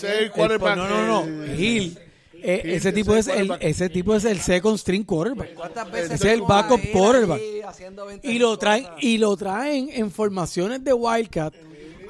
No, 0.75 0.87
no, 0.87 1.23
no, 1.25 1.43
eh, 1.45 1.55
Hill. 1.57 1.97
Eh, 2.33 2.61
ese 2.65 2.91
tipo 2.93 3.15
es 3.15 3.27
el 3.27 3.51
ese 3.59 3.89
tipo 3.89 4.13
es 4.15 4.23
el 4.25 4.39
second 4.39 4.77
string 4.77 5.03
quarterback. 5.03 5.55
¿Cuántas 5.55 5.91
veces 5.91 6.11
Ese 6.11 6.27
es 6.27 6.33
el 6.35 6.41
backup 6.43 6.81
quarterback. 6.93 7.39
ahí 7.39 7.61
haciendo 7.61 8.05
20 8.05 8.31
Y 8.31 8.37
lo 8.37 8.55
traen 8.59 8.83
cosas? 8.83 9.03
y 9.03 9.17
lo 9.17 9.35
traen 9.35 9.89
en 9.91 10.11
formaciones 10.11 10.83
de 10.83 10.93
Wildcat 10.93 11.55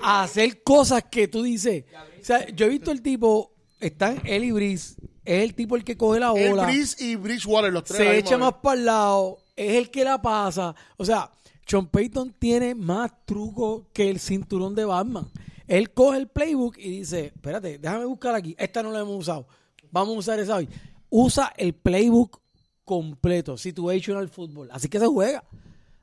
a 0.03 0.23
hacer 0.23 0.63
cosas 0.63 1.05
que 1.09 1.29
tú 1.29 1.43
dices. 1.43 1.85
O 2.21 2.25
sea, 2.25 2.45
yo 2.49 2.65
he 2.65 2.69
visto 2.69 2.91
el 2.91 3.01
tipo, 3.01 3.53
están 3.79 4.21
él 4.25 4.43
y 4.43 4.51
Brice 4.51 4.95
es 5.29 5.43
el 5.43 5.53
tipo 5.53 5.75
el 5.75 5.83
que 5.83 5.95
coge 5.95 6.19
la 6.19 6.31
El 6.35 6.49
bola, 6.49 6.63
Breeze 6.63 7.03
y 7.03 7.15
Bridgewater, 7.15 7.71
los 7.71 7.83
tres. 7.83 7.99
se 7.99 8.17
echa 8.17 8.35
más 8.35 8.53
para 8.63 8.79
el 8.79 8.85
lado, 8.85 9.37
es 9.55 9.75
el 9.75 9.91
que 9.91 10.03
la 10.03 10.19
pasa. 10.19 10.73
O 10.97 11.05
sea, 11.05 11.29
Sean 11.67 11.85
Payton 11.85 12.33
tiene 12.39 12.73
más 12.73 13.11
trucos 13.25 13.83
que 13.93 14.09
el 14.09 14.19
cinturón 14.19 14.73
de 14.73 14.85
Batman. 14.85 15.29
Él 15.67 15.93
coge 15.93 16.17
el 16.17 16.27
playbook 16.29 16.79
y 16.79 16.89
dice, 16.89 17.27
espérate, 17.27 17.77
déjame 17.77 18.05
buscar 18.05 18.33
aquí. 18.33 18.55
Esta 18.57 18.81
no 18.81 18.91
la 18.91 19.01
hemos 19.01 19.19
usado. 19.19 19.47
Vamos 19.91 20.15
a 20.15 20.19
usar 20.19 20.39
esa 20.39 20.55
hoy. 20.55 20.67
Usa 21.11 21.53
el 21.57 21.75
playbook 21.75 22.41
completo, 22.83 23.55
situational 23.55 24.29
football. 24.29 24.69
Así 24.71 24.89
que 24.89 24.97
se 24.97 25.05
juega. 25.05 25.43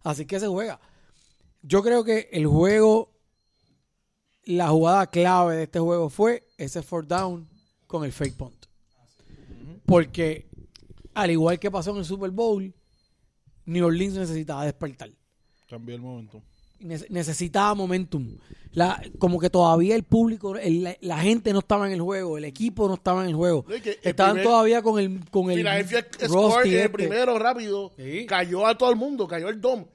Así 0.04 0.24
que 0.24 0.38
se 0.38 0.46
juega. 0.46 0.78
Yo 1.62 1.82
creo 1.82 2.04
que 2.04 2.28
el 2.30 2.46
juego, 2.46 3.10
la 4.44 4.68
jugada 4.68 5.08
clave 5.08 5.56
de 5.56 5.62
este 5.64 5.80
juego 5.80 6.10
fue 6.10 6.46
ese 6.58 6.80
fourth 6.80 7.08
down 7.08 7.55
con 7.86 8.04
el 8.04 8.12
fake 8.12 8.36
punt. 8.36 8.66
Porque, 9.84 10.46
al 11.14 11.30
igual 11.30 11.58
que 11.58 11.70
pasó 11.70 11.90
en 11.92 11.98
el 11.98 12.04
Super 12.04 12.30
Bowl, 12.30 12.72
New 13.66 13.86
Orleans 13.86 14.14
necesitaba 14.16 14.64
despertar. 14.64 15.10
Cambió 15.68 15.94
el 15.94 16.00
momento. 16.02 16.42
Nece- 16.80 17.08
necesitaba 17.08 17.74
momentum. 17.74 18.36
La, 18.72 19.02
como 19.18 19.38
que 19.40 19.48
todavía 19.48 19.96
el 19.96 20.02
público, 20.02 20.56
el- 20.56 20.82
la, 20.82 20.96
la 21.00 21.18
gente 21.18 21.52
no 21.52 21.60
estaba 21.60 21.86
en 21.86 21.94
el 21.94 22.00
juego, 22.02 22.36
el 22.36 22.44
equipo 22.44 22.86
no 22.86 22.94
estaba 22.94 23.22
en 23.22 23.30
el 23.30 23.34
juego. 23.34 23.64
No, 23.66 23.74
y 23.76 23.80
que 23.80 23.92
el 23.92 23.98
Estaban 24.02 24.34
primer- 24.34 24.44
todavía 24.44 24.82
con 24.82 24.98
el 25.00 25.24
con 25.30 25.50
el 25.50 25.56
Philadelphia 25.58 26.06
Score, 26.26 26.66
el 26.66 26.74
este. 26.74 26.88
primero 26.90 27.38
rápido, 27.38 27.92
Sí. 27.96 28.26
cayó 28.26 28.66
a 28.66 28.76
todo 28.76 28.90
el 28.90 28.96
mundo, 28.96 29.26
cayó 29.26 29.48
el 29.48 29.60
dom. 29.60 29.86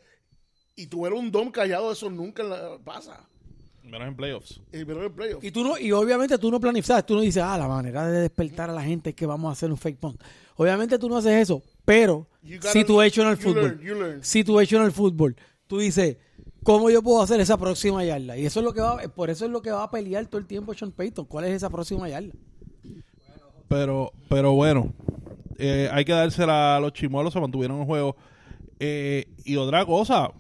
Y 0.76 0.88
tuvieron 0.88 1.20
un 1.20 1.32
dom 1.32 1.52
callado, 1.52 1.92
eso 1.92 2.10
nunca 2.10 2.44
pasa. 2.84 3.28
Menos 3.92 4.08
en 4.08 4.16
playoffs. 4.16 4.62
Y 4.72 4.86
pero 4.86 5.00
en 5.00 5.06
el 5.06 5.12
playoff. 5.12 5.44
Y 5.44 5.52
tú 5.52 5.66
no, 5.66 5.78
y 5.78 5.92
obviamente 5.92 6.38
tú 6.38 6.50
no 6.50 6.62
planificas, 6.62 7.06
tú 7.06 7.16
no 7.16 7.22
dices, 7.22 7.44
ah, 7.44 7.58
la 7.58 7.68
manera 7.68 8.08
de 8.08 8.22
despertar 8.22 8.70
a 8.70 8.74
la 8.74 8.82
gente 8.82 9.10
es 9.10 9.16
que 9.18 9.26
vamos 9.26 9.50
a 9.50 9.52
hacer 9.52 9.70
un 9.70 9.78
fake 9.78 9.98
punt. 9.98 10.22
Obviamente 10.56 10.98
tú 10.98 11.10
no 11.10 11.18
haces 11.18 11.34
eso, 11.34 11.62
pero 11.84 12.26
situational 12.72 13.36
you 13.36 13.44
football. 13.44 13.64
learn, 13.64 13.82
you 13.82 13.96
learn. 13.96 14.24
Situational 14.24 14.94
football. 14.94 15.36
Tú 15.68 15.80
dices, 15.80 16.16
¿cómo 16.64 16.89
yo 16.89 17.04
puedo 17.04 17.22
hacer 17.22 17.42
esa 17.42 17.58
próxima 17.58 18.06
yarda? 18.06 18.38
Y 18.38 18.46
eso 18.46 18.62
es 18.62 18.64
lo 18.64 18.74
que 18.74 18.80
va, 18.80 18.98
por 19.14 19.30
eso 19.30 19.44
es 19.44 19.52
lo 19.52 19.62
que 19.62 19.72
va 19.72 19.84
a 19.84 19.92
pelear 19.92 20.26
todo 20.28 20.39
el 20.39 20.48
tiempo 20.48 20.74
Sean 20.74 20.94
Payton. 20.94 21.26
¿Cuál 21.26 21.46
es 21.46 21.52
esa 21.52 21.70
próxima 21.70 22.08
yarda? 22.08 22.34
Pero, 23.68 24.14
pero 24.30 24.54
bueno, 24.54 24.94
eh, 25.58 25.89
hay 25.92 26.06
que 26.06 26.14
dársela 26.14 26.78
a 26.78 26.80
los 26.80 26.94
chimolos, 26.94 27.34
se 27.34 27.42
mantuvieron 27.42 27.80
en 27.80 27.86
juego. 27.86 28.16
Eh, 28.80 29.28
y 29.44 29.58
otra 29.58 29.86
cosa, 29.86 30.32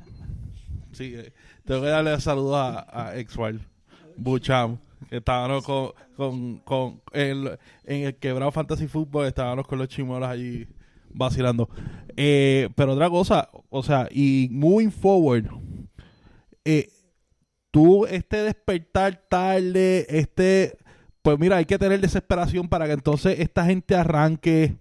sí, 0.93 1.15
eh, 1.17 1.33
tengo 1.65 1.81
que 1.81 1.87
darle 1.87 2.19
saludos 2.19 2.55
a, 2.55 3.09
a 3.09 3.17
Exwal, 3.17 3.61
Bucham, 4.17 4.77
estábamos 5.09 5.65
con, 5.65 5.91
con, 6.15 6.57
con 6.59 7.01
en 7.13 8.03
el 8.05 8.15
quebrado 8.15 8.51
Fantasy 8.51 8.87
Football, 8.87 9.27
estábamos 9.27 9.67
con 9.67 9.79
los 9.79 9.87
chimolos 9.87 10.29
allí 10.29 10.67
vacilando. 11.13 11.69
Eh, 12.15 12.69
pero 12.75 12.93
otra 12.93 13.09
cosa, 13.09 13.49
o 13.69 13.83
sea, 13.83 14.07
y 14.11 14.47
moving 14.51 14.91
forward, 14.91 15.45
eh, 16.65 16.89
tú 17.71 18.05
este 18.05 18.43
despertar 18.43 19.23
tarde, 19.29 20.05
este, 20.09 20.77
pues 21.21 21.39
mira, 21.39 21.57
hay 21.57 21.65
que 21.65 21.79
tener 21.79 21.99
desesperación 21.99 22.67
para 22.67 22.85
que 22.85 22.93
entonces 22.93 23.39
esta 23.39 23.65
gente 23.65 23.95
arranque. 23.95 24.75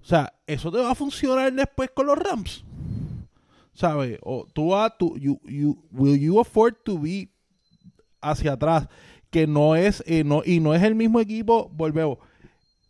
O 0.00 0.04
sea, 0.04 0.34
eso 0.46 0.70
te 0.70 0.78
va 0.78 0.92
a 0.92 0.94
funcionar 0.94 1.52
después 1.52 1.90
con 1.90 2.06
los 2.06 2.18
Rams. 2.18 2.64
¿Sabes? 3.76 4.18
O 4.22 4.46
tú 4.52 4.70
vas, 4.70 4.92
tú, 4.98 5.16
you, 5.18 5.38
you, 5.44 5.76
will 5.92 6.18
you 6.18 6.40
afford 6.40 6.74
to 6.84 6.98
be 6.98 7.28
hacia 8.20 8.52
atrás? 8.52 8.88
Que 9.30 9.46
no 9.46 9.76
es, 9.76 10.02
eh, 10.06 10.24
no, 10.24 10.42
y 10.44 10.60
no 10.60 10.74
es 10.74 10.82
el 10.82 10.94
mismo 10.94 11.20
equipo, 11.20 11.68
volvemos. 11.74 12.18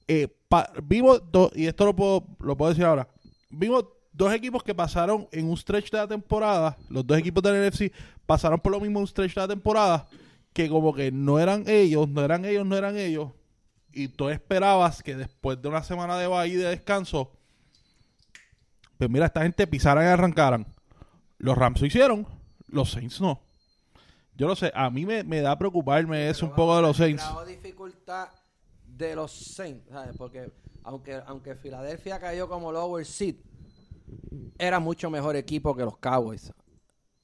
Eh, 0.06 0.28
pa- 0.48 0.70
vimos, 0.84 1.20
do- 1.32 1.50
y 1.54 1.66
esto 1.66 1.84
lo 1.86 1.96
puedo, 1.96 2.24
lo 2.38 2.56
puedo 2.56 2.68
decir 2.70 2.84
ahora, 2.84 3.08
vimos 3.50 3.84
dos 4.12 4.32
equipos 4.32 4.62
que 4.62 4.74
pasaron 4.74 5.26
en 5.32 5.48
un 5.50 5.56
stretch 5.56 5.90
de 5.90 5.98
la 5.98 6.06
temporada, 6.06 6.76
los 6.88 7.04
dos 7.04 7.18
equipos 7.18 7.42
del 7.42 7.56
NFC 7.56 7.92
pasaron 8.24 8.60
por 8.60 8.70
lo 8.72 8.80
mismo 8.80 9.00
un 9.00 9.06
stretch 9.08 9.34
de 9.34 9.40
la 9.40 9.48
temporada, 9.48 10.06
que 10.52 10.68
como 10.68 10.94
que 10.94 11.10
no 11.10 11.40
eran 11.40 11.64
ellos, 11.66 12.08
no 12.08 12.22
eran 12.22 12.44
ellos, 12.44 12.64
no 12.64 12.76
eran 12.76 12.96
ellos, 12.96 13.30
y 13.92 14.06
tú 14.08 14.28
esperabas 14.28 15.02
que 15.02 15.16
después 15.16 15.60
de 15.60 15.68
una 15.68 15.82
semana 15.82 16.16
de 16.16 16.28
bye 16.28 16.56
de 16.56 16.68
descanso, 16.68 17.32
pues 18.98 19.10
mira, 19.10 19.26
esta 19.26 19.42
gente 19.42 19.66
pisaran 19.66 20.04
y 20.04 20.08
arrancaran. 20.08 20.66
Los 21.38 21.56
Rams 21.56 21.80
lo 21.80 21.86
hicieron, 21.86 22.26
los 22.68 22.90
Saints 22.92 23.20
no. 23.20 23.40
Yo 24.36 24.46
no 24.46 24.54
sé, 24.56 24.70
a 24.74 24.90
mí 24.90 25.06
me, 25.06 25.24
me 25.24 25.40
da 25.40 25.56
preocuparme 25.58 26.28
eso 26.28 26.46
un 26.46 26.54
poco 26.54 26.76
de 26.76 26.82
los 26.82 26.96
Saints. 26.96 27.24
de 27.46 27.56
dificultad 27.56 28.28
de 28.86 29.14
los 29.16 29.32
Saints, 29.32 29.88
¿sabes? 29.90 30.14
Porque 30.16 30.50
aunque, 30.84 31.20
aunque 31.26 31.54
Filadelfia 31.54 32.18
cayó 32.18 32.48
como 32.48 32.70
lower 32.72 33.04
seed, 33.04 33.36
era 34.58 34.78
mucho 34.78 35.10
mejor 35.10 35.36
equipo 35.36 35.74
que 35.74 35.82
los 35.84 35.96
Cowboys. 35.98 36.52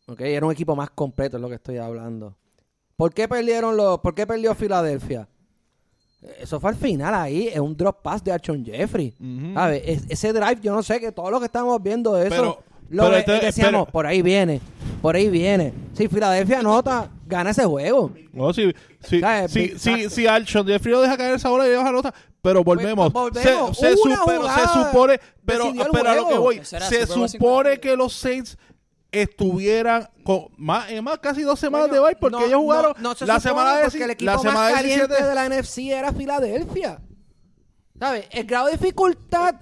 ¿Ok? 0.06 0.20
Era 0.22 0.44
un 0.46 0.52
equipo 0.52 0.74
más 0.74 0.90
completo, 0.90 1.36
es 1.36 1.40
lo 1.42 1.48
que 1.48 1.54
estoy 1.56 1.78
hablando. 1.78 2.36
¿Por 2.96 3.12
qué 3.14 3.28
perdieron 3.28 3.76
los, 3.76 4.00
por 4.00 4.14
qué 4.14 4.26
perdió 4.26 4.54
Filadelfia? 4.54 5.28
Eso 6.38 6.60
fue 6.60 6.70
al 6.70 6.76
final 6.76 7.14
ahí, 7.14 7.48
es 7.48 7.58
un 7.58 7.76
drop 7.76 8.00
pass 8.02 8.22
de 8.22 8.32
Archon 8.32 8.64
Jeffrey. 8.64 9.14
Ujú. 9.18 9.54
¿Sabes? 9.54 9.82
Es- 9.84 10.06
ese 10.08 10.32
drive, 10.32 10.60
yo 10.60 10.74
no 10.74 10.82
sé, 10.82 11.00
que 11.00 11.10
todo 11.12 11.30
lo 11.30 11.38
que 11.40 11.46
estamos 11.46 11.80
viendo 11.82 12.14
de 12.14 12.28
eso, 12.28 12.36
Pero- 12.36 12.71
lo 12.93 13.11
ve- 13.11 13.22
decíamos, 13.40 13.84
pero- 13.84 13.86
por 13.86 14.07
ahí 14.07 14.22
viene, 14.22 14.61
por 15.01 15.16
ahí 15.16 15.28
viene. 15.28 15.72
Si 15.95 16.09
Filadelfia 16.09 16.61
anota, 16.61 17.09
gana 17.26 17.51
ese 17.51 17.64
juego. 17.64 18.12
No, 18.32 18.53
si, 18.53 18.72
si, 19.01 19.20
¿Sabes? 19.20 19.51
si, 19.53 19.68
si, 19.68 19.90
exacto. 19.90 20.11
si 20.11 20.26
Alshon 20.26 20.66
Jeffrey 20.66 20.93
lo 20.93 21.01
deja 21.03 21.16
caer 21.16 21.34
esa 21.34 21.49
bola 21.51 21.66
y 21.66 21.70
deja 21.70 21.90
nota, 21.90 22.14
pero 22.40 22.62
volvemos. 22.64 23.12
Pues, 23.12 23.32
volvemos. 23.34 23.76
Se, 23.78 23.86
se 23.95 24.01
Una 24.03 24.16
su- 24.16 24.22
pero 24.26 24.43
se 24.43 24.49
jugada 24.49 24.68
supone, 24.90 25.20
pero, 25.45 25.64
decidió 25.64 25.82
el 25.84 25.90
pero 25.93 26.09
a 26.11 26.14
lo 26.14 26.28
que 26.28 26.38
voy, 26.38 26.59
Eso 26.59 26.76
era 26.76 26.88
se 26.88 27.01
Super 27.07 27.16
Bowl 27.18 27.28
supone 27.28 27.70
50. 27.70 27.80
que 27.80 27.97
los 27.97 28.12
Saints 28.14 28.59
estuvieran 29.11 30.09
con 30.24 30.47
más, 30.57 30.90
en 30.90 31.05
más 31.05 31.18
casi 31.18 31.43
dos 31.43 31.59
semanas 31.61 31.88
Coño, 31.88 32.01
de 32.03 32.07
bye 32.09 32.16
porque 32.16 32.38
no, 32.38 32.47
ellos 32.47 32.59
jugaron 32.61 32.93
no, 32.99 33.11
no 33.11 33.14
se 33.14 33.26
la 33.26 33.34
supone 33.40 33.55
semana 33.61 33.76
de 33.76 33.82
porque 33.84 34.05
el 34.05 34.11
equipo 34.11 34.30
la 34.30 34.36
más 34.36 34.43
semana 34.43 34.70
caliente 34.74 35.07
17 35.07 35.28
de 35.28 35.34
la 35.34 35.45
NFC 35.49 35.78
era 35.90 36.12
Filadelfia. 36.12 36.99
¿Sabes? 37.99 38.24
El 38.30 38.45
grado 38.47 38.66
de 38.66 38.72
dificultad 38.72 39.55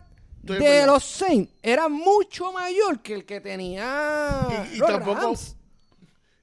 de 0.42 0.86
los 0.86 1.04
Saints 1.04 1.52
era 1.62 1.88
mucho 1.88 2.52
mayor 2.52 3.00
que 3.02 3.14
el 3.14 3.24
que 3.24 3.40
tenía 3.40 4.66
Y- 4.72 4.76
y 4.76 4.78
los 4.78 4.88
tampoco- 4.88 5.20
Rams. 5.20 5.56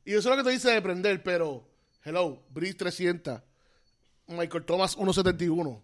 Y 0.06 0.12
eso 0.14 0.20
es 0.20 0.26
lo 0.26 0.38
que 0.38 0.44
te 0.50 0.52
dice 0.54 0.72
de 0.72 0.82
prender, 0.82 1.22
pero, 1.24 1.68
hello, 2.06 2.42
Breeze 2.50 2.76
300, 2.76 3.42
Michael 4.28 4.66
Thomas 4.66 4.92
171. 4.96 5.82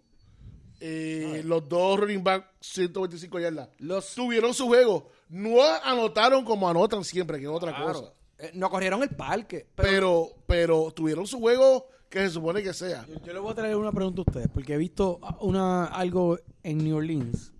Eh, 0.79 1.41
los 1.45 1.67
dos 1.69 1.99
running 1.99 2.23
back 2.23 2.45
125 2.59 3.39
yardas. 3.39 3.69
Los- 3.79 4.13
Tuvieron 4.15 4.53
su 4.53 4.65
juego. 4.67 5.09
No 5.29 5.61
anotaron 5.83 6.43
como 6.43 6.69
anotan 6.69 7.03
siempre, 7.05 7.37
que 7.39 7.45
es 7.45 7.49
otra 7.49 7.73
Claro. 7.73 7.93
cosa. 7.93 8.13
Eh, 8.37 8.51
no 8.53 8.69
corrieron 8.69 9.01
el 9.01 9.09
parque. 9.09 9.65
Pero, 9.75 9.85
Pero, 9.85 10.29
pero 10.45 10.91
tuvieron 10.91 11.25
su 11.25 11.39
juego 11.39 11.87
que 12.09 12.19
se 12.19 12.31
supone 12.31 12.61
que 12.61 12.73
sea. 12.73 13.05
Yo, 13.07 13.15
yo 13.23 13.33
le 13.33 13.39
voy 13.39 13.51
a 13.51 13.55
traer 13.55 13.77
una 13.77 13.91
pregunta 13.93 14.21
a 14.21 14.25
ustedes, 14.27 14.49
porque 14.53 14.73
he 14.73 14.77
visto 14.77 15.19
una, 15.39 15.85
algo 15.85 16.37
en 16.63 16.79
New 16.83 16.97
Orleans. 16.97 17.52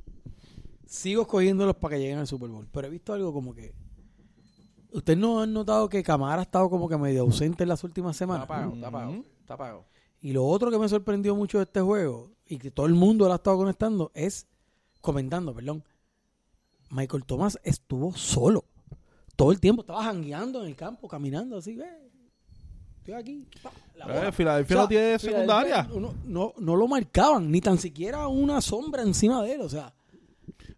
Sigo 0.94 1.24
escogiéndolos 1.24 1.76
para 1.78 1.96
que 1.96 2.02
lleguen 2.02 2.20
al 2.20 2.28
Super 2.28 2.50
Bowl, 2.50 2.68
pero 2.72 2.86
he 2.86 2.90
visto 2.92 3.14
algo 3.14 3.34
como 3.34 3.56
que... 3.56 3.74
¿Ustedes 4.92 5.18
no 5.18 5.42
han 5.42 5.52
notado 5.52 5.90
que 5.90 6.04
Camara 6.04 6.42
ha 6.42 6.44
estado 6.44 6.70
como 6.70 6.88
que 6.88 6.96
medio 6.98 7.24
ausente 7.24 7.64
en 7.64 7.70
las 7.70 7.84
últimas 7.84 8.16
está 8.16 8.26
semanas? 8.26 8.44
apagado, 8.44 8.76
está 8.76 8.88
apagado, 8.90 9.26
está 9.40 9.54
apagado. 9.56 9.86
Y 10.22 10.34
lo 10.34 10.46
otro 10.46 10.70
que 10.70 10.78
me 10.78 10.88
sorprendió 10.88 11.36
mucho 11.36 11.58
de 11.58 11.64
este 11.64 11.82
juego, 11.82 12.30
y 12.46 12.60
que 12.60 12.70
todo 12.70 12.86
el 12.86 12.94
mundo 12.94 13.26
lo 13.26 13.34
ha 13.34 13.38
estado 13.38 13.58
conectando, 13.58 14.12
es 14.14 14.46
comentando, 15.02 15.52
perdón. 15.56 15.84
Michael 16.92 17.26
Thomas 17.26 17.58
estuvo 17.64 18.16
solo. 18.16 18.64
Todo 19.36 19.52
el 19.52 19.60
tiempo 19.60 19.82
estaba 19.82 20.04
jangueando 20.04 20.62
en 20.62 20.68
el 20.68 20.76
campo, 20.76 21.08
caminando 21.08 21.58
así, 21.58 21.76
ve. 21.76 21.90
Estoy 23.00 23.16
aquí. 23.16 23.48
pa, 23.64 23.72
la. 23.96 24.28
Eh, 24.28 24.32
Filadelfia 24.32 24.78
no 24.78 24.88
tiene 24.88 25.18
Filadelfia 25.18 25.32
secundaria. 25.32 25.84
No, 25.92 26.14
no, 26.24 26.54
no 26.60 26.76
lo 26.76 26.88
marcaban, 26.88 27.50
ni 27.50 27.62
tan 27.62 27.80
siquiera 27.80 28.28
una 28.28 28.62
sombra 28.62 29.02
encima 29.02 29.42
de 29.42 29.54
él. 29.54 29.62
O 29.62 29.70
sea, 29.70 29.92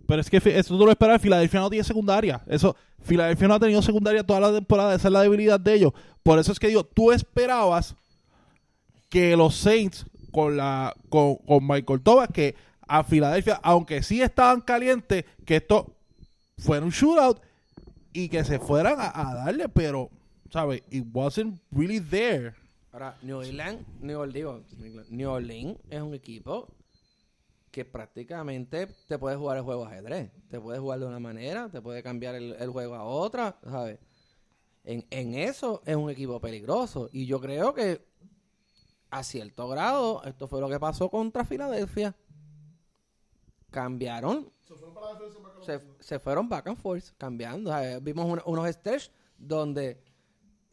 Pero 0.07 0.21
es 0.21 0.29
que 0.29 0.37
eso 0.37 0.77
tú 0.77 0.85
lo 0.85 0.91
esperas. 0.91 1.21
Filadelfia 1.21 1.59
no 1.59 1.69
tiene 1.69 1.83
secundaria. 1.83 2.41
Eso, 2.47 2.75
Filadelfia 3.03 3.47
no 3.47 3.55
ha 3.55 3.59
tenido 3.59 3.81
secundaria 3.81 4.23
toda 4.23 4.39
la 4.39 4.53
temporada. 4.53 4.95
Esa 4.95 5.07
es 5.07 5.11
la 5.11 5.21
debilidad 5.21 5.59
de 5.59 5.73
ellos. 5.73 5.93
Por 6.23 6.39
eso 6.39 6.51
es 6.51 6.59
que 6.59 6.67
digo, 6.67 6.83
tú 6.83 7.11
esperabas 7.11 7.95
que 9.09 9.35
los 9.35 9.55
Saints 9.55 10.05
con 10.31 10.57
la 10.57 10.93
con, 11.09 11.35
con 11.35 11.65
Michael 11.65 12.01
Thomas, 12.01 12.29
que 12.33 12.55
a 12.87 13.03
Filadelfia, 13.03 13.59
aunque 13.63 14.03
sí 14.03 14.21
estaban 14.21 14.61
calientes, 14.61 15.25
que 15.45 15.57
esto 15.57 15.95
fuera 16.57 16.85
un 16.85 16.91
shootout 16.91 17.41
y 18.13 18.29
que 18.29 18.43
se 18.43 18.59
fueran 18.59 18.95
a, 18.99 19.33
darle, 19.35 19.69
pero, 19.69 20.09
¿sabes? 20.51 20.83
It 20.89 21.05
wasn't 21.13 21.59
really 21.71 21.99
there. 21.99 22.53
Ahora, 22.93 23.17
New 23.21 23.37
Orleans, 23.37 23.85
New 24.01 24.19
Orleans, 24.19 24.63
New 25.09 25.29
Orleans 25.29 25.77
es 25.89 26.01
un 26.01 26.13
equipo 26.13 26.69
que 27.75 27.83
prácticamente 27.83 28.87
te 28.87 29.19
puede 29.19 29.35
jugar 29.35 29.57
el 29.57 29.63
juego 29.63 29.83
ajedrez. 29.83 30.31
Te 30.47 30.61
puede 30.61 30.79
jugar 30.79 30.97
de 30.99 31.07
una 31.07 31.19
manera, 31.19 31.67
te 31.69 31.81
puede 31.81 32.01
cambiar 32.01 32.35
el, 32.35 32.53
el 32.57 32.69
juego 32.69 32.95
a 32.95 33.03
otra, 33.03 33.59
¿sabes? 33.69 33.99
En, 34.85 35.05
en 35.09 35.33
eso 35.35 35.81
es 35.85 35.93
un 35.97 36.09
equipo 36.09 36.39
peligroso. 36.39 37.09
Y 37.11 37.25
yo 37.25 37.41
creo 37.41 37.73
que 37.73 38.01
a 39.09 39.23
cierto 39.23 39.67
grado 39.67 40.23
esto 40.23 40.47
fue 40.47 40.61
lo 40.61 40.69
que 40.69 40.79
pasó 40.79 41.09
contra 41.09 41.43
Filadelfia. 41.43 42.15
cambiaron. 43.71 44.49
Se, 45.65 45.81
se 45.99 46.17
fueron 46.19 46.47
back 46.47 46.67
and 46.67 46.77
forth, 46.77 47.09
cambiando. 47.17 47.71
Vimos 48.01 48.25
un- 48.25 48.41
unos 48.45 48.69
stretch 48.69 49.09
donde 49.37 50.01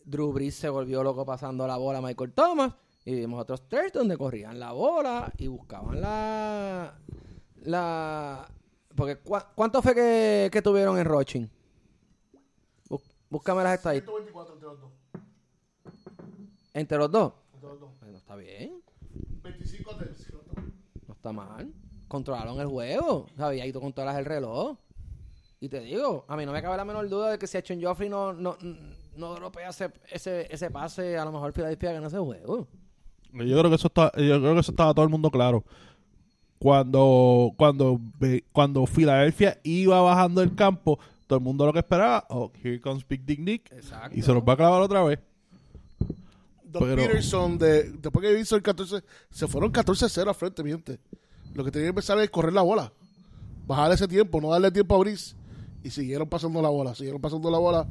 Drew 0.05 0.33
Brees 0.33 0.55
se 0.55 0.69
volvió 0.69 1.03
loco 1.03 1.25
pasando 1.27 1.67
la 1.67 1.77
bola 1.77 1.99
a 1.99 2.03
Michael 2.03 2.33
Thomas. 2.33 2.75
Y 3.05 3.15
vimos 3.17 3.41
otros 3.41 3.61
stretch 3.61 3.95
donde 3.95 4.17
corrían 4.17 4.59
la 4.61 4.73
bola 4.73 5.33
y 5.39 5.49
buscaban 5.49 6.01
la. 6.01 6.95
la 7.65 8.49
porque 8.95 9.17
¿cuá- 9.19 9.51
¿cuánto 9.55 9.83
fue 9.83 9.95
que, 9.95 10.49
que 10.53 10.63
tuvieron 10.63 10.99
en 10.99 11.05
Rochin? 11.07 11.51
Bú- 12.89 13.01
Búscame 13.31 13.63
las 13.65 13.75
estadísticas. 13.75 14.15
124 14.15 14.55
entre 14.55 14.69
los 14.69 14.81
dos. 14.81 14.91
Entre 16.75 16.99
los 16.99 17.11
dos. 17.11 17.33
Entre 17.55 17.69
los 17.69 17.81
dos. 17.81 17.91
Bueno, 18.01 18.19
está 18.19 18.37
bien. 18.37 18.83
25 19.43 19.91
a 19.91 19.99
3. 19.99 20.33
No 21.09 21.15
está 21.15 21.33
mal. 21.33 21.73
Controlaron 22.09 22.61
el 22.61 22.67
juego. 22.67 23.27
¿Sabes? 23.37 23.65
Y 23.65 23.73
tú 23.73 23.81
controlas 23.81 24.17
el 24.17 24.25
reloj. 24.25 24.77
Y 25.61 25.69
te 25.69 25.81
digo, 25.81 26.25
a 26.29 26.37
mí 26.37 26.45
no 26.45 26.53
me 26.53 26.61
cabe 26.63 26.77
la 26.77 26.85
menor 26.85 27.09
duda 27.09 27.31
de 27.31 27.39
que 27.39 27.47
si 27.47 27.57
Achon 27.57 27.81
Joffrey 27.83 28.09
no, 28.09 28.33
no, 28.33 28.57
no 29.17 29.35
dropea 29.35 29.69
ese, 29.71 29.93
ese, 30.11 30.53
ese 30.53 30.71
pase, 30.71 31.17
a 31.17 31.25
lo 31.25 31.31
mejor 31.33 31.53
Philadelphia 31.53 31.93
gana 31.93 32.09
ese 32.09 32.19
juego. 32.19 32.67
Yo 33.33 33.59
creo 33.59 33.69
que 33.71 33.77
eso 33.77 33.87
está, 33.89 34.13
yo 34.17 34.41
creo 34.41 34.55
que 34.55 34.61
eso 34.61 34.73
estaba 34.73 34.93
todo 34.95 35.05
el 35.05 35.11
mundo 35.11 35.31
claro. 35.31 35.65
Cuando, 36.59 37.53
cuando, 37.57 37.99
ve- 38.21 38.45
cuando 38.53 38.87
Filadelfia 38.87 39.59
iba 39.65 40.01
bajando 40.01 40.43
el 40.43 40.55
campo, 40.55 40.99
todo 41.27 41.39
el 41.39 41.45
mundo 41.45 41.67
lo 41.67 41.73
que 41.73 41.81
esperaba, 41.81 42.25
oh, 42.29 42.53
here 42.63 42.81
comes 42.81 43.07
Big 43.09 43.25
Dick 43.25 43.41
Nick. 43.41 43.73
Exacto. 43.73 44.17
Y 44.17 44.23
se 44.23 44.33
los 44.33 44.43
va 44.45 44.53
a 44.53 44.57
clavar 44.57 44.81
otra 44.83 45.03
vez. 45.03 45.19
Doc 46.65 46.83
Pero- 46.83 46.97
Peterson, 47.03 47.59
de, 47.59 47.91
después 47.93 48.25
que 48.27 48.39
hizo 48.39 48.55
el 48.57 48.63
14, 48.63 49.03
se 49.31 49.47
fueron 49.49 49.73
14-0 49.73 50.29
al 50.29 50.35
frente, 50.35 50.63
mi 50.63 50.71
gente. 50.71 50.99
Lo 51.55 51.65
que 51.65 51.71
tenía 51.71 51.87
que 51.87 51.91
empezar 51.91 52.19
es 52.19 52.31
correr 52.31 52.53
la 52.53 52.63
bola. 52.63 52.93
Bajar 53.67 53.93
ese 53.93 54.07
tiempo, 54.09 54.41
no 54.41 54.51
darle 54.51 54.71
tiempo 54.71 54.95
a 54.95 54.99
Brice. 54.99 55.35
Y 55.85 55.91
siguieron 55.91 56.29
pasando 56.29 56.63
la 56.63 56.69
bola, 56.69 56.95
siguieron 56.95 57.21
pasando 57.21 57.51
la 57.51 57.59
bola. 57.59 57.87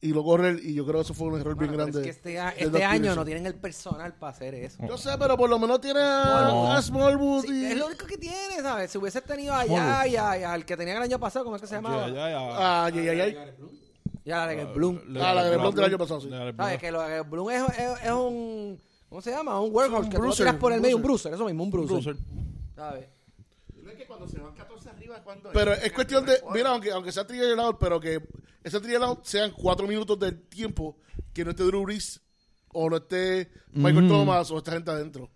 Y 0.00 0.12
lo 0.12 0.22
correr, 0.22 0.60
y 0.62 0.74
yo 0.74 0.84
creo 0.84 0.96
que 0.96 1.02
eso 1.06 1.14
fue 1.14 1.28
un 1.28 1.40
error 1.40 1.54
Bueno, 1.54 1.72
bien 1.72 1.80
grande. 1.82 1.98
es 2.00 2.04
que 2.04 2.10
este, 2.10 2.38
a- 2.38 2.50
este 2.50 2.84
año 2.84 3.14
no 3.14 3.24
tienen 3.24 3.46
el 3.46 3.54
personal 3.54 4.12
para 4.14 4.30
hacer 4.32 4.54
eso. 4.54 4.78
Yo 4.86 4.98
sé, 4.98 5.10
pero 5.18 5.36
por 5.38 5.48
lo 5.48 5.58
menos 5.58 5.80
tiene 5.80 6.00
a, 6.00 6.48
No. 6.48 6.72
a 6.72 6.82
Smallwood 6.82 7.46
Sí, 7.46 7.52
y... 7.52 7.64
es 7.72 7.76
lo 7.78 7.86
único 7.86 8.06
que 8.06 8.18
tiene, 8.18 8.60
¿sabes? 8.60 8.90
Si 8.90 8.98
hubiese 8.98 9.22
tenido 9.22 9.54
allá 9.54 10.06
y 10.06 10.16
al 10.16 10.64
que 10.66 10.76
tenían 10.76 10.98
el 10.98 11.04
año 11.04 11.18
pasado, 11.18 11.44
¿cómo 11.46 11.56
es 11.56 11.62
que 11.62 11.68
se 11.68 11.76
llamaba? 11.76 12.08
Ya, 12.08 12.14
ya, 12.14 12.30
ya. 12.30 12.38
Ah, 12.38 12.84
ay, 12.84 13.08
ay, 13.08 13.20
ay. 13.20 13.36
Y 14.24 14.30
a 14.30 14.38
la 14.38 14.46
de 14.48 14.64
Bloom. 14.66 15.00
Ah, 15.20 15.32
la 15.34 15.44
de 15.44 15.56
Bloom 15.56 15.74
del 15.74 15.84
año 15.86 15.98
pasado, 15.98 16.20
sí. 16.20 16.28
¿Sabes? 16.28 16.78
Que 16.78 16.90
lo 16.92 17.00
de 17.02 17.20
Bloom 17.22 17.50
es, 17.50 17.62
es- 17.78 18.04
es 18.04 18.10
un... 18.12 18.78
¿Cómo 19.08 19.22
se 19.22 19.30
llama? 19.30 19.60
Un 19.60 19.72
workhorse. 19.74 20.10
Que 20.10 20.16
tú 20.16 20.22
lo 20.24 20.34
tiras 20.34 20.56
por 20.56 20.72
el 20.72 20.80
medio. 20.80 20.96
Un 20.96 21.02
bruiser. 21.02 21.32
Eso 21.32 21.46
mismo, 21.46 21.62
un 21.64 21.70
bruiser. 21.70 21.92
Bruiser. 22.02 22.16
¿Sabes? 22.74 23.06
Es 23.96 24.02
que 24.02 24.06
cuando 24.08 24.28
se 24.28 24.38
van 24.38 24.54
14 24.54 24.90
arriba, 24.90 25.22
cuando 25.24 25.50
Pero 25.52 25.72
es 25.72 25.90
cuestión 25.90 26.26
de, 26.26 26.38
mira, 26.52 26.68
aunque, 26.68 26.92
aunque 26.92 27.12
sea 27.12 27.26
trial 27.26 27.58
out, 27.58 27.78
pero 27.80 27.98
que 27.98 28.20
ese 28.62 28.78
trial 28.78 29.02
out 29.04 29.24
sean 29.24 29.52
cuatro 29.52 29.88
minutos 29.88 30.18
del 30.18 30.38
tiempo 30.48 30.98
que 31.32 31.42
no 31.46 31.52
esté 31.52 31.64
Drew 31.64 31.82
Brees 31.84 32.20
o 32.74 32.90
no 32.90 32.98
esté 32.98 33.50
Michael 33.72 34.04
Mm. 34.04 34.08
Thomas 34.08 34.50
o 34.50 34.58
esta 34.58 34.72
gente 34.72 34.90
adentro. 34.90 35.30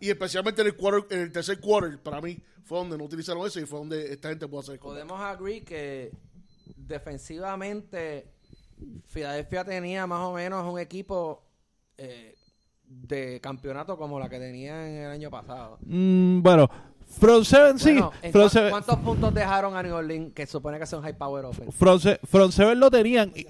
Y 0.00 0.10
especialmente 0.10 0.62
en 0.62 0.68
el, 0.68 0.76
quarter, 0.76 1.04
en 1.10 1.24
el 1.24 1.32
tercer 1.32 1.58
quarter, 1.58 1.98
para 2.00 2.20
mí, 2.20 2.38
fue 2.62 2.78
donde 2.78 2.96
no 2.96 3.02
utilizaron 3.02 3.44
eso 3.44 3.58
y 3.58 3.66
fue 3.66 3.80
donde 3.80 4.12
esta 4.12 4.28
gente 4.28 4.46
pudo 4.46 4.60
hacer 4.60 4.78
cosas. 4.78 4.94
Podemos 4.94 5.20
agree 5.20 5.64
que 5.64 6.12
defensivamente 6.76 8.28
Filadelfia 9.06 9.64
tenía 9.64 10.06
más 10.06 10.20
o 10.20 10.34
menos 10.34 10.72
un 10.72 10.78
equipo 10.78 11.42
eh, 11.98 12.36
de 12.84 13.40
campeonato 13.40 13.96
como 13.96 14.20
la 14.20 14.28
que 14.28 14.38
tenía 14.38 14.88
en 14.88 14.96
el 15.04 15.10
año 15.10 15.30
pasado. 15.30 15.78
Mm, 15.84 16.42
bueno, 16.42 16.68
Front 17.18 17.44
Seven 17.44 17.78
sí. 17.78 17.92
Bueno, 17.92 18.12
¿en 18.22 18.32
Front 18.32 18.52
Seven, 18.52 18.70
¿Cuántos 18.70 18.98
puntos 18.98 19.34
dejaron 19.34 19.76
a 19.76 19.82
New 19.82 19.94
Orleans 19.94 20.32
que 20.34 20.46
supone 20.46 20.78
que 20.78 20.86
son 20.86 21.02
high 21.02 21.16
power 21.16 21.44
offense? 21.44 21.72
Front 21.72 22.02
Se- 22.02 22.20
Front 22.26 22.52
Seven 22.52 22.78
lo 22.80 22.90
tenían. 22.90 23.32
y- 23.34 23.46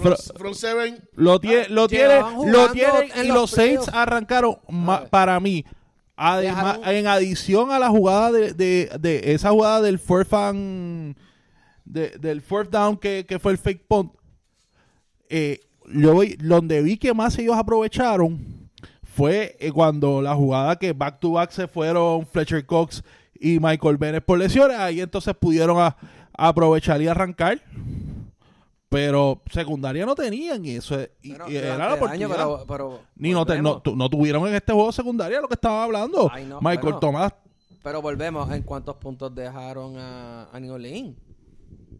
Fro- 0.00 0.16
Front 0.38 0.54
seven, 0.54 1.08
Lo 1.16 1.40
tiene, 1.40 1.68
lo 1.68 1.88
tiene, 1.88 2.20
lo 2.20 2.30
jugando 2.30 2.72
tiene 2.72 3.10
en 3.16 3.24
y 3.24 3.28
los 3.28 3.36
los 3.36 3.50
Saints 3.50 3.88
arrancaron 3.92 4.56
para 5.10 5.40
mí. 5.40 5.64
Además, 6.14 6.78
Dejaron- 6.78 6.94
en 6.96 7.06
adición 7.08 7.70
a 7.72 7.78
la 7.80 7.88
jugada 7.90 8.30
de, 8.32 8.52
de, 8.54 8.90
de 9.00 9.34
esa 9.34 9.50
jugada 9.50 9.82
del 9.82 9.98
fourth 9.98 10.30
de- 10.32 12.10
del 12.20 12.40
fourth 12.42 12.70
down 12.70 12.96
que, 12.96 13.26
que 13.28 13.38
fue 13.40 13.52
el 13.52 13.58
fake 13.58 13.84
punt, 13.88 14.12
eh, 15.28 15.60
yo 15.92 16.16
vi- 16.20 16.36
donde 16.36 16.80
vi 16.82 16.96
que 16.96 17.12
más 17.12 17.36
ellos 17.36 17.56
aprovecharon 17.56 18.38
fue 19.16 19.56
eh, 19.58 19.72
cuando 19.72 20.20
la 20.20 20.34
jugada 20.34 20.76
que 20.76 20.92
back 20.92 21.18
to 21.20 21.32
back 21.32 21.50
se 21.50 21.66
fueron 21.66 22.26
Fletcher 22.26 22.66
Cox 22.66 23.02
y 23.34 23.58
Michael 23.60 23.96
Bennett 23.96 24.24
por 24.24 24.38
lesiones, 24.38 24.76
ahí 24.78 25.00
entonces 25.00 25.34
pudieron 25.34 25.78
a- 25.80 25.96
aprovechar 26.34 27.00
y 27.00 27.08
arrancar. 27.08 27.60
Pero 28.88 29.42
secundaria 29.50 30.06
no 30.06 30.14
tenían 30.14 30.64
y 30.64 30.76
eso 30.76 30.98
es- 31.00 31.10
y, 31.22 31.30
Bueno, 31.30 31.48
y 31.50 31.56
era 31.56 31.76
la 31.76 31.86
año, 31.86 31.94
oportunidad. 31.96 32.28
pero, 32.30 32.64
pero 32.68 33.00
Ni 33.16 33.32
no, 33.32 33.44
te- 33.44 33.60
no, 33.60 33.80
tuvieron 33.80 34.46
en 34.46 34.54
este 34.54 34.72
juego 34.72 34.92
secundaria 34.92 35.40
lo 35.40 35.48
que 35.48 35.54
estaba 35.54 35.82
hablando. 35.82 36.30
Ay, 36.32 36.44
no, 36.46 36.60
Michael. 36.60 36.96
Thomas. 37.00 37.32
Pero 37.82 38.00
volvemos, 38.00 38.50
¿en 38.52 38.62
cuántos 38.62 38.96
puntos 38.96 39.34
dejaron 39.34 39.96
a, 39.96 40.48
a 40.52 40.60
New 40.60 40.74
Orleans? 40.74 41.16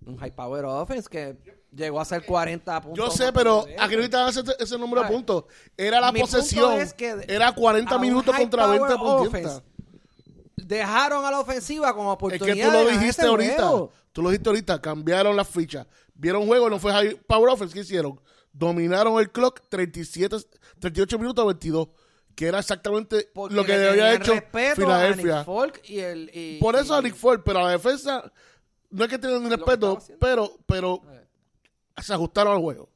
Un 0.06 0.16
high 0.18 0.30
power 0.34 0.64
offense 0.64 1.08
que 1.10 1.36
llegó 1.74 2.00
a 2.00 2.04
ser 2.04 2.24
40 2.24 2.80
puntos. 2.80 3.04
yo 3.04 3.10
sé, 3.10 3.32
pero 3.32 3.66
aquí 3.78 3.94
no 3.96 4.02
necesitaban 4.02 4.28
ese, 4.30 4.42
ese 4.58 4.78
número 4.78 5.02
de 5.02 5.08
puntos. 5.08 5.44
Era 5.76 6.00
la 6.00 6.12
Mi 6.12 6.20
posesión, 6.20 6.74
es 6.80 6.94
que 6.94 7.16
era 7.28 7.52
40 7.52 7.92
a 7.92 7.96
un 7.96 8.02
minutos 8.02 8.34
contra 8.36 8.66
20 8.66 8.94
power 8.94 8.98
por 8.98 9.26
offense, 9.26 9.62
Dejaron 10.56 11.24
a 11.24 11.30
la 11.30 11.40
ofensiva 11.40 11.94
como 11.94 12.10
Es 12.10 12.14
oportunidad 12.16 12.54
que 12.54 12.64
tú 12.64 12.70
lo 12.84 12.90
dijiste 12.90 13.22
ahorita. 13.26 13.54
juego. 13.68 13.92
Tú 14.12 14.22
lo 14.22 14.30
dijiste 14.30 14.48
ahorita. 14.48 14.80
Cambiaron 14.80 15.36
las 15.36 15.48
fichas. 15.48 15.86
Vieron 16.14 16.46
juego, 16.46 16.70
no 16.70 16.78
fue 16.78 16.92
high 16.92 17.14
power 17.26 17.50
offense. 17.50 17.74
¿Qué 17.74 17.80
hicieron? 17.80 18.18
Dominaron 18.52 19.20
el 19.20 19.30
clock 19.30 19.60
37, 19.68 20.36
38 20.80 21.18
minutos 21.18 21.42
a 21.42 21.46
22. 21.46 21.88
Que 22.34 22.46
era 22.48 22.58
exactamente 22.58 23.30
Porque 23.34 23.54
lo 23.54 23.64
que 23.64 23.76
le 23.78 23.90
había 23.90 24.14
hecho 24.14 24.34
Filadelfia. 24.74 25.36
Nick 25.38 25.44
Folk 25.46 25.80
y 25.88 25.98
el, 26.00 26.30
y- 26.34 26.58
Por 26.58 26.74
eso 26.76 26.94
y- 26.94 26.98
a 26.98 27.02
Nick 27.02 27.14
Ford, 27.14 27.40
pero 27.44 27.60
a 27.60 27.62
la 27.64 27.70
defensa 27.70 28.30
no 28.90 29.04
es 29.04 29.10
que 29.10 29.18
que 29.20 29.38
respeto, 29.48 29.98
pero, 30.18 30.52
pero. 30.66 31.02
Se 32.02 32.14
ajustaron 32.14 32.54
al 32.54 32.60
juego. 32.60 32.88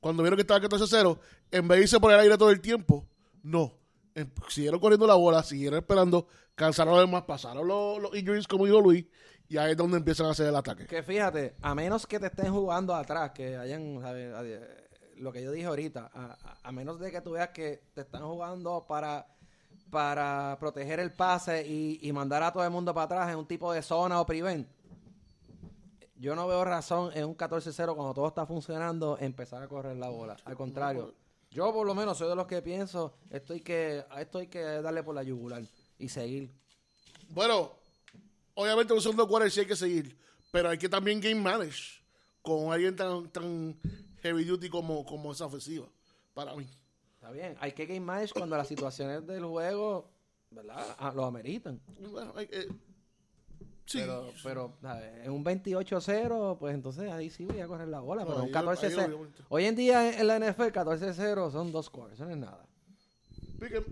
Cuando 0.00 0.22
vieron 0.22 0.36
que 0.36 0.42
estaba 0.42 0.60
14-0, 0.60 1.18
en 1.52 1.68
vez 1.68 1.78
de 1.78 1.82
irse 1.82 2.00
por 2.00 2.12
el 2.12 2.18
aire 2.18 2.36
todo 2.36 2.50
el 2.50 2.60
tiempo, 2.60 3.06
no. 3.42 3.78
Siguieron 4.48 4.80
corriendo 4.80 5.06
la 5.06 5.14
bola, 5.14 5.42
siguieron 5.42 5.78
esperando, 5.78 6.26
cansaron 6.54 6.94
los 6.94 7.06
demás, 7.06 7.22
pasaron 7.22 7.66
los, 7.66 8.00
los 8.00 8.14
injuries, 8.16 8.46
como 8.46 8.66
dijo 8.66 8.80
Luis, 8.80 9.06
y 9.48 9.56
ahí 9.58 9.72
es 9.72 9.76
donde 9.76 9.98
empiezan 9.98 10.26
a 10.26 10.30
hacer 10.30 10.48
el 10.48 10.56
ataque. 10.56 10.86
Que 10.86 11.02
fíjate, 11.02 11.54
a 11.62 11.74
menos 11.74 12.06
que 12.06 12.18
te 12.18 12.26
estén 12.26 12.52
jugando 12.52 12.94
atrás, 12.94 13.30
que 13.30 13.56
hayan, 13.56 14.00
lo 15.16 15.32
que 15.32 15.42
yo 15.42 15.52
dije 15.52 15.66
ahorita, 15.66 16.10
a 16.62 16.72
menos 16.72 16.98
de 16.98 17.10
que 17.10 17.20
tú 17.20 17.32
veas 17.32 17.50
que 17.50 17.84
te 17.94 18.00
están 18.00 18.22
jugando 18.22 18.84
para, 18.88 19.26
para 19.90 20.56
proteger 20.58 21.00
el 21.00 21.12
pase 21.12 21.66
y, 21.66 22.00
y 22.02 22.12
mandar 22.12 22.42
a 22.42 22.52
todo 22.52 22.64
el 22.64 22.70
mundo 22.70 22.92
para 22.92 23.04
atrás 23.04 23.30
en 23.30 23.38
un 23.38 23.46
tipo 23.46 23.72
de 23.72 23.82
zona 23.82 24.20
o 24.20 24.26
prevent, 24.26 24.68
yo 26.22 26.36
no 26.36 26.46
veo 26.46 26.64
razón 26.64 27.10
en 27.14 27.24
un 27.24 27.36
14-0 27.36 27.96
cuando 27.96 28.14
todo 28.14 28.28
está 28.28 28.46
funcionando 28.46 29.18
empezar 29.18 29.60
a 29.60 29.66
correr 29.68 29.96
la 29.96 30.08
bola. 30.08 30.36
Al 30.44 30.56
contrario, 30.56 31.14
yo 31.50 31.72
por 31.72 31.84
lo 31.84 31.94
menos 31.96 32.16
soy 32.16 32.28
de 32.28 32.36
los 32.36 32.46
que 32.46 32.62
pienso, 32.62 33.14
esto 33.30 33.52
hay 33.54 33.60
que, 33.60 34.04
esto 34.18 34.38
hay 34.38 34.46
que 34.46 34.60
darle 34.62 35.02
por 35.02 35.14
la 35.16 35.24
yugular 35.24 35.62
y 35.98 36.08
seguir. 36.08 36.48
Bueno, 37.30 37.72
obviamente 38.54 38.92
un 38.92 39.00
segundo 39.00 39.26
quarter 39.26 39.50
sí 39.50 39.60
hay 39.60 39.66
que 39.66 39.74
seguir, 39.76 40.16
pero 40.52 40.68
hay 40.70 40.78
que 40.78 40.88
también 40.88 41.20
game 41.20 41.34
manage 41.40 42.00
con 42.40 42.72
alguien 42.72 42.94
tan, 42.94 43.28
tan 43.30 43.76
heavy 44.22 44.44
duty 44.44 44.68
como, 44.68 45.04
como 45.04 45.32
esa 45.32 45.46
ofensiva, 45.46 45.86
para 46.34 46.54
mí. 46.54 46.66
Está 47.14 47.32
bien, 47.32 47.56
hay 47.60 47.72
que 47.72 47.86
game 47.86 48.00
manage 48.00 48.32
cuando 48.32 48.56
las 48.56 48.68
situaciones 48.68 49.26
del 49.26 49.44
juego, 49.44 50.08
¿verdad? 50.50 50.86
Ah, 50.98 51.12
Lo 51.14 51.24
ameritan. 51.24 51.80
Bueno, 52.10 52.32
hay- 52.36 52.48
eh, 52.52 52.68
sí. 53.86 53.98
Pero, 53.98 54.32
pero 54.42 54.72
un 55.26 55.44
28-0, 55.44 56.58
pues 56.58 56.74
entonces 56.74 57.10
ahí 57.10 57.30
sí 57.30 57.44
voy 57.44 57.60
a 57.60 57.66
correr 57.66 57.88
la 57.88 58.00
bola. 58.00 58.24
Pero 58.24 58.38
un 58.38 58.44
ahí- 58.44 58.52
14-0. 58.52 58.98
ahí 59.00 59.04
obviamente. 59.12 59.42
Hoy 59.48 59.64
en 59.64 59.76
día 59.76 60.18
en 60.20 60.26
la 60.26 60.36
NFL, 60.38 60.72
14-0 60.72 61.50
son 61.50 61.72
dos 61.72 61.86
scores, 61.86 62.14
eso 62.14 62.24
no 62.24 62.30
es 62.30 62.36
nada. 62.38 62.64
Pique- 63.58 63.84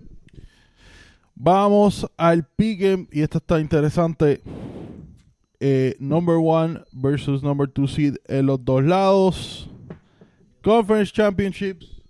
Vamos 1.35 2.07
al 2.19 2.45
pick 2.45 3.09
y 3.13 3.23
esto 3.23 3.39
está 3.39 3.61
interesante. 3.61 4.43
Eh, 5.59 5.97
number 5.99 6.37
one 6.43 6.81
versus 6.93 7.43
number 7.43 7.69
two 7.69 7.87
seed 7.87 8.17
en 8.29 8.47
los 8.47 8.63
dos 8.65 8.83
lados. 8.85 9.71
Conference 10.63 11.13
Championships. 11.13 12.03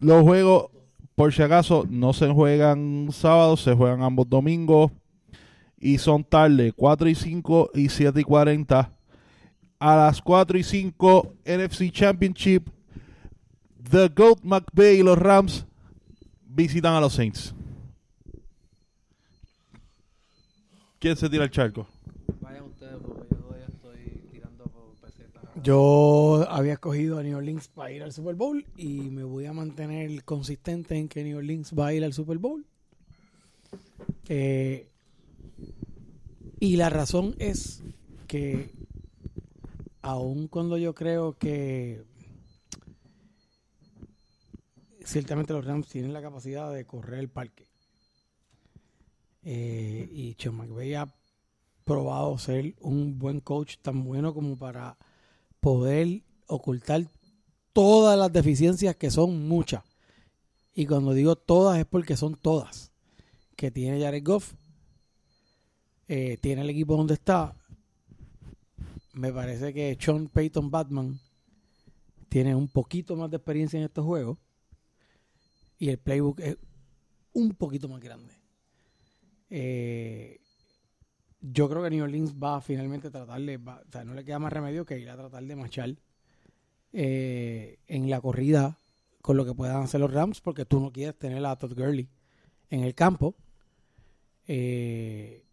Los 0.00 0.22
juegos, 0.22 0.70
por 1.14 1.32
si 1.32 1.42
acaso, 1.42 1.86
no 1.88 2.12
se 2.12 2.28
juegan 2.28 3.08
sábados, 3.12 3.62
se 3.62 3.74
juegan 3.74 4.02
ambos 4.02 4.28
domingos. 4.28 4.90
Y 5.78 5.98
son 5.98 6.24
tarde, 6.24 6.72
4 6.72 7.08
y 7.08 7.14
5 7.14 7.70
y 7.74 7.88
7 7.88 8.20
y 8.20 8.24
40. 8.24 8.92
A 9.78 9.96
las 9.96 10.22
4 10.22 10.58
y 10.58 10.62
5, 10.62 11.34
NFC 11.44 11.90
Championship. 11.90 12.68
The 13.90 14.08
Goat 14.08 14.40
McVay 14.42 15.00
y 15.00 15.02
los 15.02 15.18
Rams 15.18 15.66
visitan 16.44 16.94
a 16.94 17.00
los 17.00 17.12
Saints. 17.12 17.54
¿Quién 20.98 21.16
se 21.16 21.28
tira 21.28 21.44
el 21.44 21.50
charco? 21.50 21.86
Vayan 22.40 22.64
ustedes, 22.64 22.96
porque 23.06 23.26
yo 23.30 23.36
todavía 23.36 23.66
estoy 23.66 24.28
tirando 24.32 24.64
por 24.64 24.94
pesetas. 24.94 25.42
Yo 25.62 26.46
había 26.48 26.72
escogido 26.72 27.18
a 27.18 27.22
New 27.22 27.36
Orleans 27.36 27.68
para 27.68 27.92
ir 27.92 28.02
al 28.02 28.12
Super 28.12 28.34
Bowl 28.34 28.64
y 28.76 29.02
me 29.10 29.22
voy 29.22 29.44
a 29.46 29.52
mantener 29.52 30.24
consistente 30.24 30.96
en 30.96 31.08
que 31.08 31.22
New 31.22 31.36
Orleans 31.36 31.72
va 31.78 31.88
a 31.88 31.92
ir 31.92 32.02
al 32.02 32.14
Super 32.14 32.38
Bowl. 32.38 32.64
Eh, 34.28 34.88
y 36.58 36.76
la 36.76 36.90
razón 36.90 37.34
es 37.38 37.82
que 38.26 38.70
aun 40.02 40.48
cuando 40.48 40.78
yo 40.78 40.94
creo 40.94 41.36
que 41.36 42.04
ciertamente 45.04 45.52
los 45.52 45.64
Rams 45.64 45.88
tienen 45.88 46.12
la 46.12 46.22
capacidad 46.22 46.72
de 46.72 46.84
correr 46.84 47.20
el 47.20 47.28
parque 47.28 47.68
eh, 49.42 50.08
y 50.12 50.34
Sean 50.38 50.56
McVay 50.56 50.94
ha 50.94 51.14
probado 51.84 52.36
ser 52.36 52.74
un 52.80 53.18
buen 53.18 53.40
coach 53.40 53.76
tan 53.80 54.02
bueno 54.02 54.34
como 54.34 54.58
para 54.58 54.98
poder 55.60 56.22
ocultar 56.48 57.06
todas 57.72 58.18
las 58.18 58.32
deficiencias 58.32 58.96
que 58.96 59.10
son 59.10 59.46
muchas. 59.46 59.84
Y 60.74 60.86
cuando 60.86 61.12
digo 61.12 61.36
todas 61.36 61.78
es 61.78 61.86
porque 61.86 62.16
son 62.16 62.34
todas. 62.34 62.90
Que 63.54 63.70
tiene 63.70 64.00
Jared 64.00 64.24
Goff, 64.24 64.54
eh, 66.08 66.38
tiene 66.40 66.62
el 66.62 66.70
equipo 66.70 66.96
donde 66.96 67.14
está. 67.14 67.54
Me 69.14 69.32
parece 69.32 69.72
que 69.72 69.96
Sean 70.00 70.28
Payton 70.28 70.70
Batman 70.70 71.18
tiene 72.28 72.54
un 72.54 72.68
poquito 72.68 73.16
más 73.16 73.30
de 73.30 73.38
experiencia 73.38 73.78
en 73.78 73.84
estos 73.84 74.04
juegos. 74.04 74.38
Y 75.78 75.88
el 75.88 75.98
playbook 75.98 76.40
es 76.40 76.56
un 77.32 77.54
poquito 77.54 77.88
más 77.88 78.00
grande. 78.00 78.34
Eh, 79.50 80.40
yo 81.40 81.68
creo 81.68 81.82
que 81.82 81.90
New 81.90 82.04
Orleans 82.04 82.34
va 82.34 82.56
a 82.56 82.60
finalmente 82.60 83.10
tratarle, 83.10 83.56
o 83.56 83.90
sea, 83.90 84.04
no 84.04 84.14
le 84.14 84.24
queda 84.24 84.38
más 84.38 84.52
remedio 84.52 84.84
que 84.84 84.98
ir 84.98 85.08
a 85.10 85.16
tratar 85.16 85.44
de 85.44 85.56
machar 85.56 85.94
eh, 86.92 87.78
en 87.86 88.10
la 88.10 88.20
corrida 88.20 88.78
con 89.22 89.36
lo 89.36 89.44
que 89.44 89.54
puedan 89.54 89.82
hacer 89.82 90.00
los 90.00 90.12
Rams, 90.12 90.40
porque 90.40 90.64
tú 90.64 90.80
no 90.80 90.92
quieres 90.92 91.18
tener 91.18 91.44
a 91.44 91.56
Todd 91.56 91.74
Gurley 91.74 92.08
en 92.70 92.84
el 92.84 92.94
campo. 92.94 93.34
Eh, 94.46 95.45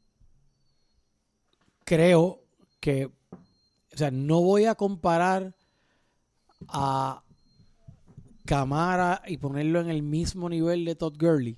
creo 1.83 2.41
que, 2.79 3.05
o 3.05 3.97
sea, 3.97 4.11
no 4.11 4.41
voy 4.41 4.65
a 4.65 4.75
comparar 4.75 5.55
a 6.67 7.23
Camara 8.45 9.21
y 9.27 9.37
ponerlo 9.37 9.79
en 9.79 9.89
el 9.89 10.03
mismo 10.03 10.49
nivel 10.49 10.85
de 10.85 10.95
Todd 10.95 11.15
Gurley 11.17 11.57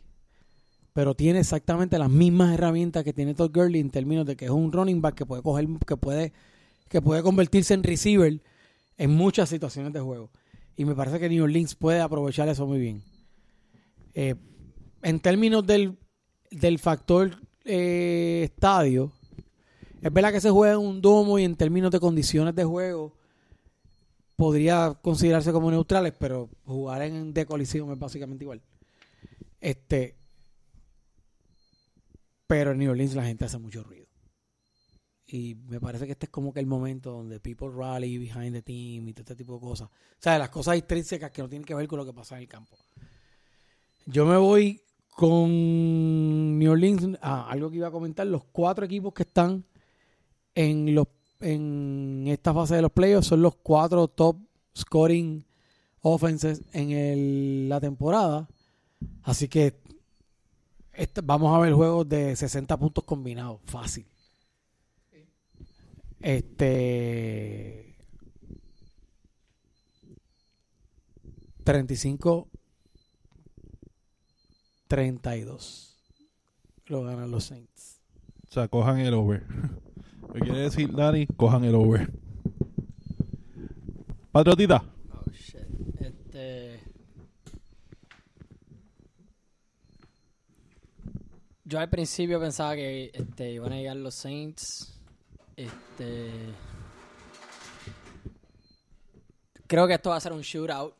pero 0.95 1.13
tiene 1.13 1.39
exactamente 1.39 1.99
las 1.99 2.09
mismas 2.09 2.53
herramientas 2.53 3.03
que 3.03 3.11
tiene 3.11 3.33
Todd 3.33 3.51
Gurley 3.53 3.81
en 3.81 3.89
términos 3.89 4.25
de 4.25 4.37
que 4.37 4.45
es 4.45 4.51
un 4.51 4.71
running 4.71 5.01
back 5.01 5.15
que 5.15 5.25
puede 5.25 5.41
coger, 5.41 5.67
que 5.85 5.97
puede, 5.97 6.31
que 6.87 7.01
puede 7.01 7.21
convertirse 7.21 7.73
en 7.73 7.83
receiver 7.83 8.41
en 8.97 9.11
muchas 9.11 9.49
situaciones 9.49 9.91
de 9.91 9.99
juego. 9.99 10.31
Y 10.77 10.85
me 10.85 10.95
parece 10.95 11.19
que 11.19 11.27
New 11.27 11.43
Orleans 11.43 11.75
puede 11.75 11.99
aprovechar 11.99 12.47
eso 12.47 12.65
muy 12.65 12.79
bien. 12.79 13.03
Eh, 14.13 14.35
en 15.01 15.19
términos 15.19 15.67
del, 15.67 15.97
del 16.49 16.79
factor 16.79 17.41
eh, 17.65 18.43
estadio, 18.45 19.11
es 20.01 20.13
verdad 20.13 20.31
que 20.31 20.41
se 20.41 20.49
juega 20.49 20.73
en 20.73 20.79
un 20.79 21.01
domo 21.01 21.39
y 21.39 21.43
en 21.43 21.55
términos 21.55 21.91
de 21.91 21.99
condiciones 21.99 22.55
de 22.55 22.63
juego 22.63 23.13
podría 24.35 24.97
considerarse 25.01 25.51
como 25.51 25.71
neutrales, 25.71 26.13
pero 26.19 26.49
jugar 26.65 27.01
en 27.03 27.33
de 27.33 27.45
colisión 27.45 27.91
es 27.91 27.99
básicamente 27.99 28.43
igual. 28.43 28.61
Este, 29.59 30.17
pero 32.47 32.71
en 32.71 32.79
New 32.79 32.91
Orleans 32.91 33.15
la 33.15 33.25
gente 33.25 33.45
hace 33.45 33.57
mucho 33.57 33.83
ruido. 33.83 34.05
Y 35.27 35.55
me 35.55 35.79
parece 35.79 36.05
que 36.05 36.11
este 36.11 36.27
es 36.27 36.29
como 36.29 36.53
que 36.53 36.59
el 36.59 36.67
momento 36.67 37.11
donde 37.11 37.39
people 37.39 37.69
rally 37.75 38.17
behind 38.19 38.53
the 38.53 38.61
team 38.61 39.07
y 39.07 39.13
todo 39.13 39.21
este 39.23 39.35
tipo 39.35 39.55
de 39.55 39.59
cosas. 39.59 39.89
O 39.89 40.19
sea, 40.19 40.37
las 40.37 40.49
cosas 40.49 40.77
intrínsecas 40.77 41.31
que 41.31 41.41
no 41.41 41.49
tienen 41.49 41.65
que 41.65 41.73
ver 41.73 41.87
con 41.87 41.97
lo 41.97 42.05
que 42.05 42.13
pasa 42.13 42.35
en 42.35 42.43
el 42.43 42.47
campo. 42.47 42.77
Yo 44.05 44.25
me 44.25 44.37
voy 44.37 44.79
con 45.09 46.59
New 46.59 46.71
Orleans. 46.71 47.17
Ah, 47.21 47.47
algo 47.49 47.71
que 47.71 47.77
iba 47.77 47.87
a 47.87 47.91
comentar. 47.91 48.27
Los 48.27 48.43
cuatro 48.45 48.85
equipos 48.85 49.13
que 49.13 49.23
están 49.23 49.65
en 50.55 50.95
los 50.95 51.07
en 51.41 52.23
esta 52.27 52.53
fase 52.53 52.75
de 52.75 52.81
los 52.81 52.91
playoffs 52.93 53.27
son 53.27 53.41
los 53.41 53.55
cuatro 53.57 54.07
top 54.07 54.37
scoring 54.75 55.45
offenses 56.01 56.63
en 56.71 56.91
el- 56.91 57.69
la 57.69 57.79
temporada. 57.81 58.47
Así 59.21 59.47
que 59.49 59.79
este- 60.93 61.21
vamos 61.21 61.53
a 61.55 61.59
ver 61.59 61.73
juegos 61.73 62.07
de 62.07 62.35
60 62.35 62.77
puntos 62.77 63.03
combinados, 63.03 63.59
fácil. 63.65 64.05
Este 66.21 67.95
35 71.63 72.47
32 74.87 75.97
lo 76.85 77.03
ganan 77.03 77.29
los 77.31 77.43
Saints. 77.45 77.99
O 78.49 78.53
sea, 78.53 78.67
cojan 78.67 78.99
el 78.99 79.13
over. 79.13 79.43
¿Me 80.33 80.41
quiere 80.41 80.59
decir, 80.59 80.91
Dani? 80.93 81.27
Cojan 81.27 81.63
el 81.63 81.75
over. 81.75 82.11
Patriotita. 84.31 84.83
Oh, 85.13 85.31
shit. 85.31 86.01
Este. 86.01 86.79
Yo 91.63 91.79
al 91.79 91.89
principio 91.89 92.39
pensaba 92.39 92.75
que 92.75 93.11
este, 93.13 93.53
iban 93.53 93.71
a 93.71 93.77
llegar 93.77 93.95
los 93.95 94.13
Saints. 94.13 94.99
Este. 95.55 96.31
Creo 99.67 99.87
que 99.87 99.93
esto 99.93 100.09
va 100.09 100.17
a 100.17 100.19
ser 100.19 100.33
un 100.33 100.41
shootout. 100.41 100.93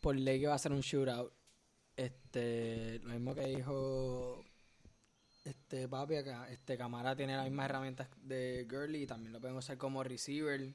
Por 0.00 0.16
ley 0.16 0.40
que 0.40 0.46
va 0.46 0.54
a 0.54 0.58
ser 0.58 0.72
un 0.72 0.80
shootout. 0.80 1.32
Este. 1.96 2.98
Lo 3.00 3.10
mismo 3.10 3.34
que 3.34 3.46
dijo. 3.46 4.42
Este 5.50 5.88
papi 5.88 6.14
acá. 6.14 6.48
Este 6.48 6.78
Camara 6.78 7.16
tiene 7.16 7.36
las 7.36 7.44
mismas 7.44 7.64
herramientas 7.64 8.08
de 8.22 8.66
Gurley 8.70 9.02
y 9.02 9.06
también 9.06 9.32
lo 9.32 9.40
pueden 9.40 9.56
usar 9.56 9.76
como 9.76 10.04
receiver 10.04 10.72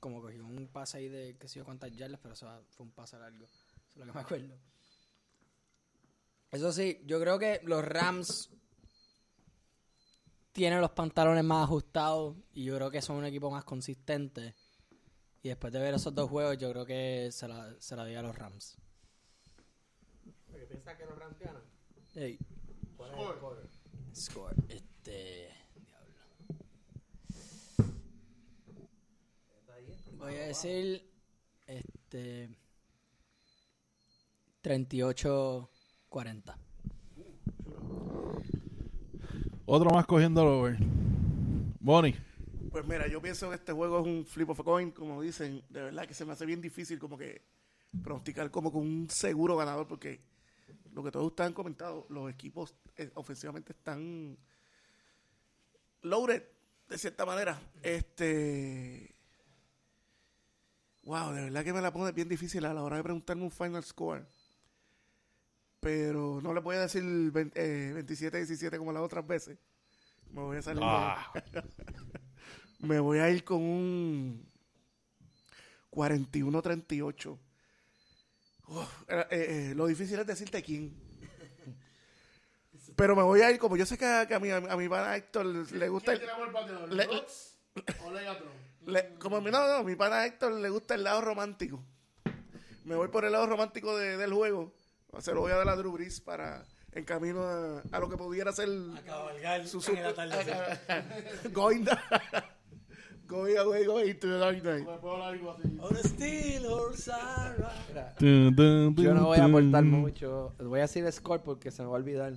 como 0.00 0.20
cogió 0.20 0.44
un 0.44 0.68
pase 0.68 0.98
ahí 0.98 1.08
de 1.08 1.34
qué 1.38 1.48
sé 1.48 1.60
yo 1.60 1.64
cuántas 1.64 1.90
yardas, 1.90 2.20
pero 2.20 2.34
eso 2.34 2.46
fue 2.68 2.84
un 2.84 2.92
pase 2.92 3.18
largo. 3.18 3.46
Eso 3.46 3.92
es 3.92 3.96
lo 3.96 4.04
que 4.04 4.12
me 4.12 4.20
acuerdo. 4.20 4.54
Eso 6.50 6.72
sí, 6.72 7.00
yo 7.06 7.18
creo 7.20 7.38
que 7.38 7.60
los 7.64 7.82
Rams 7.82 8.50
tienen 10.52 10.82
los 10.82 10.90
pantalones 10.90 11.42
más 11.42 11.64
ajustados 11.64 12.36
y 12.52 12.64
yo 12.64 12.76
creo 12.76 12.90
que 12.90 13.00
son 13.00 13.16
un 13.16 13.24
equipo 13.24 13.50
más 13.50 13.64
consistente. 13.64 14.54
Y 15.42 15.48
después 15.48 15.72
de 15.72 15.78
ver 15.78 15.94
esos 15.94 16.14
dos 16.14 16.28
juegos, 16.28 16.58
yo 16.58 16.70
creo 16.70 16.84
que 16.84 17.30
se 17.32 17.48
la, 17.48 17.74
se 17.78 17.96
la 17.96 18.04
di 18.04 18.14
a 18.14 18.20
los 18.20 18.36
Rams. 18.36 18.76
¿Piensas 20.68 20.98
que 20.98 21.06
los 21.06 21.18
Rams 21.18 21.38
ganan? 21.38 21.62
Ey. 23.12 24.14
Score. 24.14 24.54
Este. 24.68 25.48
Diablo. 25.74 26.20
Voy 30.18 30.34
a 30.34 30.46
decir. 30.46 31.02
Este. 31.66 32.48
38-40. 34.62 36.56
Otro 39.66 39.90
más 39.90 40.06
cogiendo 40.06 40.42
el 40.42 40.48
over. 40.48 40.76
Bonnie. 41.80 42.14
Pues 42.70 42.86
mira, 42.86 43.06
yo 43.06 43.20
pienso 43.20 43.50
que 43.50 43.56
este 43.56 43.72
juego 43.72 44.00
es 44.00 44.06
un 44.06 44.24
flip 44.24 44.48
of 44.50 44.60
a 44.60 44.64
coin, 44.64 44.90
como 44.90 45.20
dicen. 45.20 45.62
De 45.68 45.82
verdad 45.82 46.06
que 46.06 46.14
se 46.14 46.24
me 46.24 46.32
hace 46.32 46.46
bien 46.46 46.60
difícil 46.60 46.98
como 46.98 47.18
que 47.18 47.42
pronosticar 48.02 48.50
como 48.50 48.72
con 48.72 48.82
un 48.82 49.08
seguro 49.10 49.56
ganador 49.56 49.86
porque 49.86 50.20
lo 50.94 51.02
que 51.02 51.10
todos 51.10 51.26
ustedes 51.26 51.48
han 51.48 51.54
comentado, 51.54 52.06
los 52.08 52.30
equipos 52.30 52.74
eh, 52.96 53.10
ofensivamente 53.14 53.72
están 53.72 54.38
loaded 56.02 56.42
de 56.88 56.98
cierta 56.98 57.26
manera. 57.26 57.60
Este 57.82 59.14
Wow, 61.04 61.32
de 61.32 61.42
verdad 61.42 61.64
que 61.64 61.72
me 61.72 61.82
la 61.82 61.92
pone 61.92 62.12
bien 62.12 62.28
difícil 62.28 62.64
a 62.64 62.72
la 62.72 62.82
hora 62.82 62.96
de 62.96 63.02
preguntarme 63.02 63.42
un 63.42 63.50
final 63.50 63.84
score. 63.84 64.26
Pero 65.80 66.40
no 66.42 66.54
le 66.54 66.60
voy 66.60 66.76
a 66.76 66.80
decir 66.80 67.02
27-17 67.02 68.78
como 68.78 68.92
las 68.92 69.02
otras 69.02 69.26
veces. 69.26 69.58
Me 70.30 70.40
voy 70.40 70.56
a 70.56 70.62
salir. 70.62 70.82
Ah, 70.82 71.30
me 72.78 72.98
voy 73.00 73.18
a 73.18 73.30
ir 73.30 73.44
con 73.44 73.60
un 73.60 74.50
41-38. 75.90 77.38
Uf, 78.68 78.88
eh, 79.08 79.26
eh, 79.30 79.72
lo 79.76 79.86
difícil 79.86 80.18
es 80.18 80.26
decirte 80.26 80.62
quién. 80.62 80.94
Pero 82.96 83.16
me 83.16 83.22
voy 83.22 83.40
a 83.42 83.50
ir, 83.50 83.58
como 83.58 83.76
yo 83.76 83.84
sé 83.86 83.98
que 83.98 84.06
a, 84.06 84.26
que 84.26 84.34
a 84.34 84.40
mi, 84.40 84.50
a 84.50 84.60
mi 84.60 84.88
pana 84.88 85.16
Héctor 85.16 85.46
le 85.46 85.88
gusta 85.88 86.12
el, 86.12 86.20
Le- 86.90 87.08
le- 88.86 89.14
como 89.18 89.36
a 89.36 89.40
mi, 89.40 89.50
no, 89.50 89.66
no, 89.66 89.82
mi 89.82 89.96
pana 89.96 90.24
Héctor 90.26 90.52
le 90.52 90.68
gusta 90.68 90.94
el 90.94 91.02
lado 91.04 91.20
romántico. 91.20 91.84
Me 92.84 92.94
voy 92.94 93.08
por 93.08 93.24
el 93.24 93.32
lado 93.32 93.46
romántico 93.46 93.96
de- 93.96 94.16
del 94.16 94.32
juego. 94.32 94.72
Se 95.20 95.32
lo 95.32 95.40
voy 95.40 95.52
a 95.52 95.56
dar 95.56 95.68
a 95.68 95.76
Drew 95.76 95.92
Brees 95.92 96.20
para 96.20 96.64
en 96.92 97.04
camino 97.04 97.42
a, 97.42 97.82
a 97.90 97.98
lo 97.98 98.08
que 98.08 98.16
pudiera 98.16 98.52
ser 98.52 98.68
cabalgar 99.04 99.66
su 99.66 99.78
en 99.78 99.82
super- 99.82 99.98
el 99.98 100.06
atardecer. 100.06 101.50
going, 101.52 101.84
going 103.26 103.56
away, 103.56 103.84
going 103.84 104.14
to 104.14 104.26
the 104.26 104.38
dark 104.38 104.62
night. 104.62 104.86
On 104.86 105.96
a 105.96 106.02
steel 106.02 106.66
horse 106.66 107.10
Yo 108.20 109.14
no 109.14 109.26
voy 109.26 109.38
a 109.38 109.44
aportar 109.44 109.84
mucho. 109.84 110.54
Voy 110.58 110.80
a 110.80 110.82
decir 110.82 111.10
score 111.12 111.42
porque 111.42 111.70
se 111.70 111.82
me 111.82 111.88
va 111.88 111.94
a 111.94 111.98
olvidar. 111.98 112.34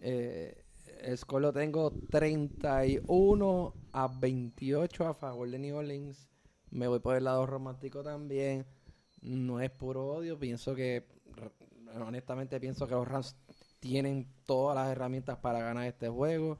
Eh, 0.00 0.64
el 1.02 1.18
score 1.18 1.42
lo 1.42 1.52
tengo 1.52 1.92
31 2.10 3.74
a 3.92 4.08
28 4.08 5.06
a 5.06 5.14
favor 5.14 5.50
de 5.50 5.58
New 5.58 5.76
Orleans. 5.76 6.28
Me 6.70 6.88
voy 6.88 7.00
por 7.00 7.16
el 7.16 7.24
lado 7.24 7.46
romántico 7.46 8.02
también. 8.02 8.64
No 9.20 9.60
es 9.60 9.70
puro 9.70 10.06
odio. 10.06 10.38
Pienso 10.38 10.74
que, 10.74 11.06
honestamente, 12.00 12.58
pienso 12.60 12.86
que 12.86 12.94
los 12.94 13.06
Rams 13.06 13.36
tienen 13.80 14.26
todas 14.46 14.76
las 14.76 14.90
herramientas 14.90 15.38
para 15.38 15.60
ganar 15.60 15.86
este 15.86 16.08
juego. 16.08 16.58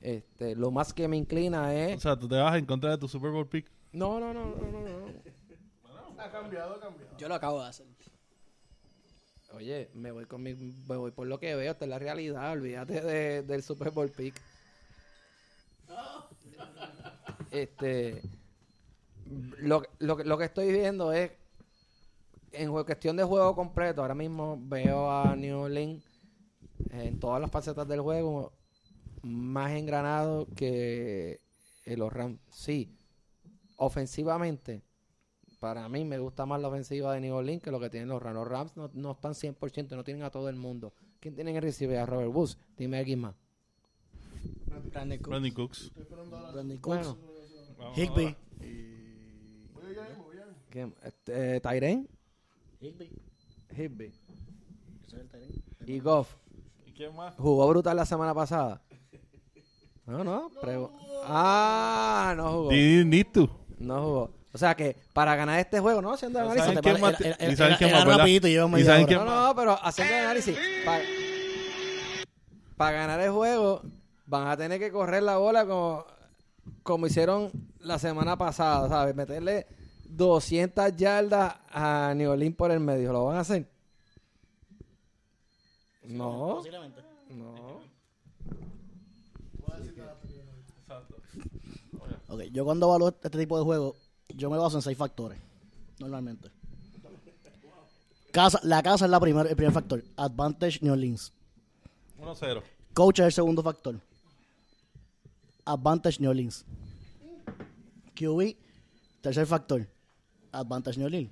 Este, 0.00 0.56
lo 0.56 0.70
más 0.70 0.92
que 0.94 1.06
me 1.08 1.16
inclina 1.16 1.68
O 1.68 1.70
es. 1.70 2.00
sea, 2.02 2.16
tú 2.18 2.26
te 2.28 2.36
vas 2.36 2.56
en 2.56 2.64
contra 2.66 2.90
de 2.90 2.98
tu 2.98 3.06
Super 3.08 3.30
Bowl 3.30 3.46
pick. 3.46 3.70
No, 3.92 4.18
no, 4.20 4.32
no, 4.32 4.44
no, 4.44 4.70
no. 4.70 4.80
no. 4.80 6.20
Ha 6.22 6.30
cambiado, 6.30 6.74
ha 6.74 6.80
cambiado. 6.80 7.16
Yo 7.18 7.28
lo 7.28 7.34
acabo 7.34 7.62
de 7.62 7.68
hacer. 7.68 7.86
Oye, 9.52 9.90
me 9.94 10.12
voy 10.12 10.26
con 10.26 10.42
mi, 10.42 10.54
me 10.54 10.96
voy 10.96 11.10
por 11.10 11.26
lo 11.26 11.38
que 11.40 11.54
veo, 11.56 11.72
esta 11.72 11.84
es 11.84 11.88
la 11.88 11.98
realidad, 11.98 12.52
olvídate 12.52 13.00
de- 13.00 13.42
del 13.42 13.62
Super 13.62 13.90
Bowl 13.90 14.08
pick. 14.08 14.34
Este 17.50 18.22
lo, 19.58 19.82
lo, 19.98 20.16
que- 20.16 20.24
lo 20.24 20.38
que 20.38 20.44
estoy 20.44 20.70
viendo 20.72 21.12
es 21.12 21.30
en 22.52 22.70
cuestión 22.72 23.16
de 23.16 23.24
juego 23.24 23.54
completo, 23.54 24.02
ahora 24.02 24.14
mismo 24.14 24.56
veo 24.60 25.10
a 25.10 25.34
New 25.36 25.58
Orleans 25.58 26.02
en 26.90 27.18
todas 27.20 27.40
las 27.40 27.50
facetas 27.50 27.86
del 27.88 28.00
juego 28.00 28.52
más 29.22 29.72
engranado 29.72 30.46
que 30.54 31.40
los 31.86 32.12
Rams. 32.12 32.38
Sí, 32.50 32.88
ofensivamente, 33.76 34.82
para 35.58 35.88
mí 35.88 36.04
me 36.04 36.18
gusta 36.18 36.46
más 36.46 36.60
la 36.60 36.68
ofensiva 36.68 37.14
de 37.14 37.20
New 37.20 37.34
Orleans 37.34 37.62
que 37.62 37.70
lo 37.70 37.80
que 37.80 37.90
tienen 37.90 38.08
los 38.08 38.22
Rams. 38.22 38.34
Los 38.34 38.48
Rams 38.48 38.76
no, 38.76 38.90
no 38.94 39.12
están 39.12 39.32
100%, 39.32 39.96
no 39.96 40.04
tienen 40.04 40.22
a 40.22 40.30
todo 40.30 40.48
el 40.48 40.56
mundo. 40.56 40.92
¿Quién 41.20 41.34
tienen 41.34 41.54
que 41.54 41.60
recibir? 41.60 41.98
A 41.98 42.06
Robert 42.06 42.32
Woods. 42.34 42.58
Dime 42.76 42.98
aquí 42.98 43.16
más. 43.16 43.34
Brandon 44.92 45.18
Cooks. 45.52 45.92
Brandon 46.52 46.78
Cooks. 46.78 47.16
Bueno, 47.76 47.94
Higby. 47.96 48.36
¿quién? 50.70 50.94
Este, 51.02 51.56
eh, 51.56 51.60
Tyren, 51.60 52.08
Higby. 52.80 53.10
Higby 53.76 54.12
y 55.86 55.98
Goff. 55.98 56.36
¿Y 56.86 56.92
quién 56.92 57.14
más? 57.14 57.34
¿Jugó 57.36 57.68
brutal 57.68 57.96
la 57.96 58.06
semana 58.06 58.34
pasada? 58.34 58.82
No, 60.10 60.24
no. 60.24 60.50
prego- 60.60 60.92
Ah, 61.24 62.34
no 62.36 62.50
jugó. 62.52 62.70
Didn't 62.70 63.10
need 63.10 63.26
to. 63.32 63.48
No 63.78 64.02
jugó. 64.02 64.30
O 64.52 64.58
sea 64.58 64.74
que 64.74 64.96
para 65.12 65.36
ganar 65.36 65.60
este 65.60 65.78
juego, 65.78 66.02
no 66.02 66.12
haciendo 66.12 66.40
análisis. 66.40 66.64
¿Saben 66.64 66.82
te 66.82 66.94
para- 67.00 67.52
¿Y 67.52 67.56
saben 67.56 67.76
quién 67.78 67.92
más, 67.92 68.04
rapidito 68.04 68.48
y 68.48 68.52
¿Y 68.52 68.84
saben 68.84 69.06
quién 69.06 69.24
No, 69.24 69.46
no, 69.48 69.54
pero 69.54 69.78
haciendo 69.80 70.14
análisis. 70.16 70.56
Para 72.76 72.92
ganar 72.92 73.20
el 73.20 73.30
juego, 73.30 73.82
van 74.26 74.48
a 74.48 74.56
tener 74.56 74.78
que 74.80 74.90
correr 74.90 75.22
la 75.22 75.36
bola 75.36 75.66
como, 75.66 76.04
como 76.82 77.06
hicieron 77.06 77.50
la 77.80 77.98
semana 77.98 78.36
pasada, 78.36 78.88
¿sabes? 78.88 79.14
Meterle 79.14 79.66
200 80.06 80.96
yardas 80.96 81.54
a 81.70 82.12
New 82.16 82.30
Orleans 82.30 82.56
por 82.56 82.70
el 82.72 82.80
medio. 82.80 83.12
¿Lo 83.12 83.26
van 83.26 83.36
a 83.36 83.40
hacer? 83.40 83.68
No, 86.04 86.54
Posiblemente. 86.56 87.00
no. 87.28 87.80
Ok, 92.30 92.42
yo 92.52 92.64
cuando 92.64 92.86
evalúo 92.86 93.08
este 93.08 93.28
tipo 93.38 93.58
de 93.58 93.64
juegos, 93.64 93.96
yo 94.28 94.48
me 94.50 94.56
baso 94.56 94.76
en 94.78 94.82
seis 94.82 94.96
factores. 94.96 95.38
Normalmente. 95.98 96.48
Casa, 98.32 98.60
la 98.62 98.82
casa 98.82 99.04
es 99.06 99.10
la 99.10 99.18
primer, 99.18 99.46
el 99.48 99.56
primer 99.56 99.72
factor. 99.74 100.02
Advantage 100.16 100.78
New 100.82 100.92
Orleans. 100.92 101.32
1-0. 102.22 102.62
Coach 102.94 103.18
es 103.18 103.26
el 103.26 103.32
segundo 103.32 103.62
factor. 103.62 103.96
Advantage 105.64 106.20
New 106.20 106.30
Orleans. 106.30 106.64
QB, 108.14 108.54
tercer 109.20 109.46
factor. 109.46 109.86
Advantage 110.52 110.98
New 110.98 111.06
Orleans. 111.06 111.30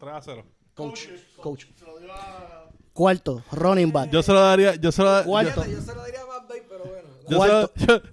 3-0. 0.00 0.44
Coach. 0.74 1.06
Coach. 1.40 1.64
Cuarto, 2.92 3.44
running 3.52 3.92
back. 3.92 4.10
Yo 4.10 4.22
se 4.22 4.32
lo 4.32 4.40
daría. 4.40 4.74
Yo 4.74 4.90
se 4.90 5.02
lo 5.02 5.10
daría. 5.10 5.26
Cuarto, 5.30 5.64
Yo 5.66 5.80
se 5.80 5.94
lo 5.94 6.04
diría 6.04 6.26
más 6.26 6.48
Bay, 6.48 6.62
pero 6.68 6.84
bueno. 6.84 7.08
Yo, 7.28 7.36
Cuarto. 7.36 7.72
se 7.76 7.86
lo- 7.86 8.02
yo, 8.02 8.08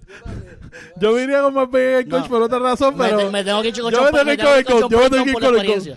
yo 0.96 1.12
me 1.12 1.22
iría 1.22 1.42
con 1.42 1.54
más 1.54 1.70
bien 1.70 1.94
el 1.94 2.08
coach 2.08 2.22
No. 2.24 2.28
por 2.28 2.42
otra 2.42 2.58
razón, 2.58 2.96
me, 2.96 3.08
pero. 3.08 3.30
me 3.30 3.44
tengo 3.44 3.62
que 3.62 3.68
ir 3.68 3.80
con 3.80 3.92
yo 3.92 4.02
me 4.02 4.06
Chopper, 4.10 4.26
tengo 4.26 4.26
que 4.26 4.32
ir 4.32 4.44
con 4.44 4.56
el 4.58 4.64
coach. 4.64 4.90
Yo 4.90 4.98
me 4.98 5.10
tengo 5.10 5.24
que 5.24 5.30
ir 5.30 5.40
con 5.40 5.58
el 5.58 5.66
coach. 5.66 5.88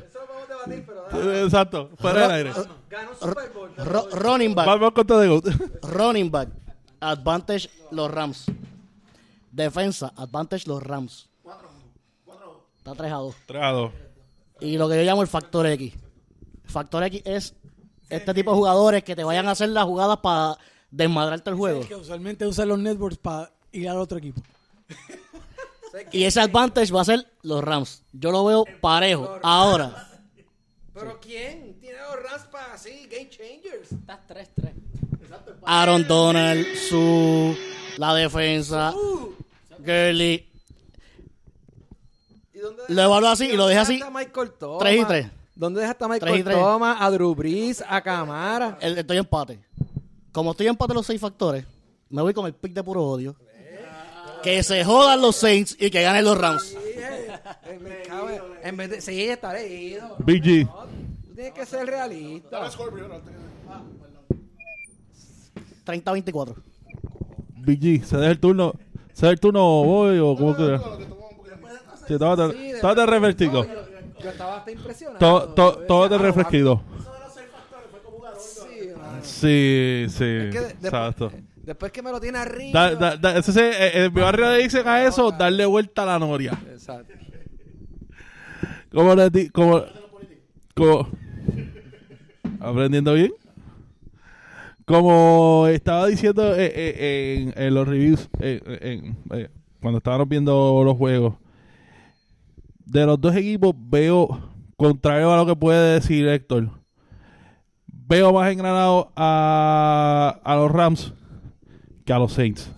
Exacto. 1.43 1.89
Fuera 1.97 2.21
del 2.27 2.31
aire. 2.31 2.51
ganó 2.89 3.11
un 3.11 3.17
Super 3.29 3.49
Bowl. 3.51 3.71
Running 4.11 4.55
back. 4.55 4.65
Vamos 4.67 4.91
contra 4.93 5.17
de 5.19 5.27
GOAT. 5.27 5.45
Running 5.83 6.31
back. 6.31 6.49
Advantage 6.99 7.69
los 7.91 8.11
Rams. 8.11 8.45
Defensa. 9.51 10.13
Advantage 10.15 10.67
los 10.67 10.83
Rams. 10.83 11.29
Está 12.77 12.93
3 12.95 13.11
a 13.11 13.15
2. 13.15 13.35
3 13.45 13.63
a 13.63 13.71
2. 13.71 13.91
Y 14.61 14.77
lo 14.77 14.89
que 14.89 14.97
yo 14.97 15.03
llamo 15.03 15.21
el 15.21 15.27
factor 15.27 15.65
X. 15.67 15.93
Factor 16.65 17.03
X 17.03 17.21
es 17.25 17.55
este 18.09 18.33
tipo 18.33 18.51
de 18.51 18.57
jugadores 18.57 19.03
que 19.03 19.15
te 19.15 19.23
vayan 19.23 19.47
a 19.47 19.51
hacer 19.51 19.69
las 19.69 19.85
jugadas 19.85 20.17
para 20.17 20.57
desmadrarte 20.91 21.49
el 21.49 21.55
juego. 21.55 21.81
Que 21.87 21.95
usualmente 21.95 22.45
usan 22.45 22.67
los 22.67 22.79
networks 22.79 23.17
para 23.17 23.51
ir 23.71 23.89
al 23.89 23.97
otro 23.97 24.17
equipo. 24.17 24.41
Y 26.11 26.23
ese 26.25 26.39
advantage 26.41 26.91
va 26.93 27.01
a 27.01 27.05
ser 27.05 27.25
los 27.41 27.63
Rams. 27.63 28.03
Yo 28.13 28.31
lo 28.31 28.45
veo 28.45 28.65
parejo. 28.81 29.39
Ahora, 29.43 30.05
¿Pero 30.93 31.19
quién? 31.21 31.77
Tiene 31.79 31.97
los 31.99 32.23
Rams 32.29 32.43
para 32.51 32.73
así, 32.73 33.07
game 33.09 33.29
changers. 33.29 33.91
Estás 33.91 34.19
3-3. 34.27 34.71
Aaron 35.65 36.07
Donald, 36.07 36.65
su 36.89 37.55
la 37.97 38.13
defensa, 38.15 38.93
Gurley. 39.79 40.49
¿Y 42.53 42.59
dónde 42.59 42.83
Lo 42.89 43.01
evalúo 43.03 43.29
así 43.29 43.45
y 43.45 43.55
lo 43.55 43.67
deja 43.67 43.81
así. 43.81 43.93
dejaste 43.97 44.17
a 44.17 44.19
Michael 44.19 44.51
Thomas? 44.59 44.79
3 44.79 45.01
y 45.01 45.05
3. 45.05 45.27
¿Dónde 45.55 45.81
dejaste 45.81 46.03
a 46.05 46.07
Tres 46.07 46.21
Michael 46.21 46.39
y 46.39 46.43
tres. 46.43 46.57
Thomas, 46.57 46.97
a 46.99 47.11
Drew 47.11 47.35
Brees, 47.35 47.83
a 47.87 48.01
Camara? 48.01 48.77
El- 48.81 48.97
Estoy 48.97 49.17
empate. 49.17 49.59
Como 50.31 50.51
estoy 50.51 50.67
empate 50.67 50.93
los 50.93 51.05
seis 51.05 51.19
factores, 51.19 51.65
me 52.09 52.21
voy 52.21 52.33
con 52.33 52.45
el 52.45 52.53
pick 52.53 52.73
de 52.73 52.83
puro 52.83 53.03
odio. 53.03 53.35
Que 54.43 54.63
se 54.63 54.83
jodan 54.85 55.21
los 55.21 55.35
Saints 55.35 55.75
y 55.79 55.89
que 55.89 56.01
ganen 56.01 56.23
los 56.25 56.37
Rams. 56.37 56.75
Eh, 56.75 57.39
en- 58.63 58.77
vez 58.77 58.89
de... 58.89 59.01
Sí, 59.01 59.23
está 59.23 59.53
leído. 59.53 60.15
Big 60.19 60.43
G. 60.43 60.67
Tú 61.27 61.33
tienes 61.35 61.53
que 61.53 61.65
ser 61.65 61.85
realista. 61.85 62.57
Dame 62.59 62.71
score 62.71 62.91
primero. 62.91 63.15
antes 63.15 63.33
que- 63.33 63.39
30-24. 65.85 66.55
Big 67.57 67.79
G. 67.79 68.03
Se 68.03 68.17
deja 68.17 68.31
el 68.31 68.39
turno. 68.39 68.73
¿Se 69.13 69.25
deja 69.25 69.31
el 69.33 69.39
turno 69.39 69.61
voy 69.83 70.19
o 70.19 70.35
cómo 70.35 70.55
que? 70.55 70.79
Sí, 72.07 72.17
tómate, 72.17 72.57
Sí, 72.57 72.71
de 72.71 72.79
tómate 72.79 73.01
verdad. 73.01 73.13
refresquico. 73.13 73.63
No, 73.65 73.73
yo, 73.73 73.81
yo 74.23 74.29
estaba 74.29 74.57
hasta 74.57 74.71
impresionado. 74.71 75.19
Tó- 75.19 75.79
Yo 75.79 75.85
Tómate 75.85 76.13
decía, 76.13 76.27
ah, 76.27 76.31
refresquito. 76.31 76.81
Sí. 78.39 78.89
Sí, 79.21 80.05
sí. 80.09 80.23
Es 80.23 80.53
que 80.53 80.59
de- 80.59 80.73
de- 80.73 80.87
Exacto. 80.87 81.31
Después 81.69 81.91
que 81.91 82.01
me 82.01 82.09
lo 82.11 82.19
tiene 82.19 82.39
arriba. 82.39 82.89
Da, 82.89 82.95
da, 82.95 83.15
da- 83.17 83.37
ese, 83.37 83.53
se- 83.53 83.69
eh, 83.69 84.05
en 84.05 84.11
mi 84.13 84.21
barrio 84.21 84.49
le 84.49 84.63
dicen 84.63 84.87
a 84.87 85.03
eso 85.03 85.29
darle 85.29 85.67
vuelta 85.67 86.01
a 86.01 86.05
la 86.07 86.17
noria. 86.17 86.59
Exacto. 86.71 87.13
¿Cómo 88.91 89.13
le 89.13 89.29
di? 89.29 89.49
¿Cómo? 89.49 89.83
¿Cómo? 90.75 91.07
¿Aprendiendo 92.59 93.13
bien? 93.13 93.31
Como 94.85 95.67
estaba 95.67 96.07
diciendo 96.07 96.55
eh, 96.55 96.71
eh, 96.75 97.35
en, 97.55 97.63
en 97.63 97.73
los 97.75 97.87
reviews, 97.87 98.27
eh, 98.39 98.59
eh, 98.65 98.79
en- 98.81 99.37
eh, 99.39 99.49
cuando 99.79 99.99
estábamos 99.99 100.27
viendo 100.27 100.81
los 100.83 100.97
juegos, 100.97 101.35
de 102.85 103.05
los 103.05 103.21
dos 103.21 103.35
equipos 103.35 103.75
veo, 103.77 104.27
contrario 104.75 105.31
a 105.31 105.37
lo 105.37 105.45
que 105.45 105.55
puede 105.55 105.93
decir 105.99 106.27
Héctor, 106.27 106.71
veo 107.85 108.33
más 108.33 108.51
engranado 108.51 109.11
a, 109.15 110.39
a 110.43 110.55
los 110.55 110.71
Rams 110.71 111.13
a 112.11 112.19
los 112.19 112.33
Saints. 112.33 112.71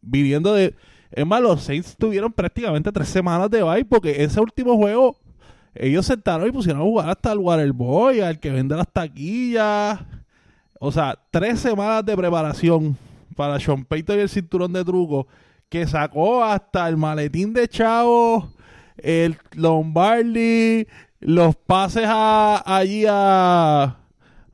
Viniendo 0.00 0.54
de... 0.54 0.74
Es 1.10 1.26
más, 1.26 1.42
los 1.42 1.62
Saints 1.62 1.96
tuvieron 1.96 2.32
prácticamente 2.32 2.90
tres 2.90 3.08
semanas 3.08 3.50
de 3.50 3.62
bye 3.62 3.84
porque 3.84 4.24
ese 4.24 4.40
último 4.40 4.76
juego 4.76 5.16
ellos 5.74 6.06
sentaron 6.06 6.48
y 6.48 6.52
pusieron 6.52 6.82
a 6.82 6.84
jugar 6.84 7.10
hasta 7.10 7.32
el 7.32 7.38
Waterboy, 7.38 8.20
al 8.20 8.38
que 8.38 8.50
vende 8.50 8.76
las 8.76 8.88
taquillas. 8.88 10.00
O 10.78 10.90
sea, 10.90 11.18
tres 11.30 11.60
semanas 11.60 12.04
de 12.04 12.16
preparación 12.16 12.96
para 13.36 13.58
Sean 13.60 13.84
Payton 13.84 14.18
y 14.18 14.20
el 14.22 14.28
cinturón 14.28 14.72
de 14.72 14.84
truco 14.84 15.26
que 15.68 15.86
sacó 15.86 16.44
hasta 16.44 16.86
el 16.88 16.98
maletín 16.98 17.54
de 17.54 17.66
Chavo, 17.66 18.52
el 18.98 19.38
Lombardi, 19.52 20.86
los 21.20 21.56
pases 21.56 22.04
a, 22.06 22.62
allí 22.66 23.06
a, 23.08 23.96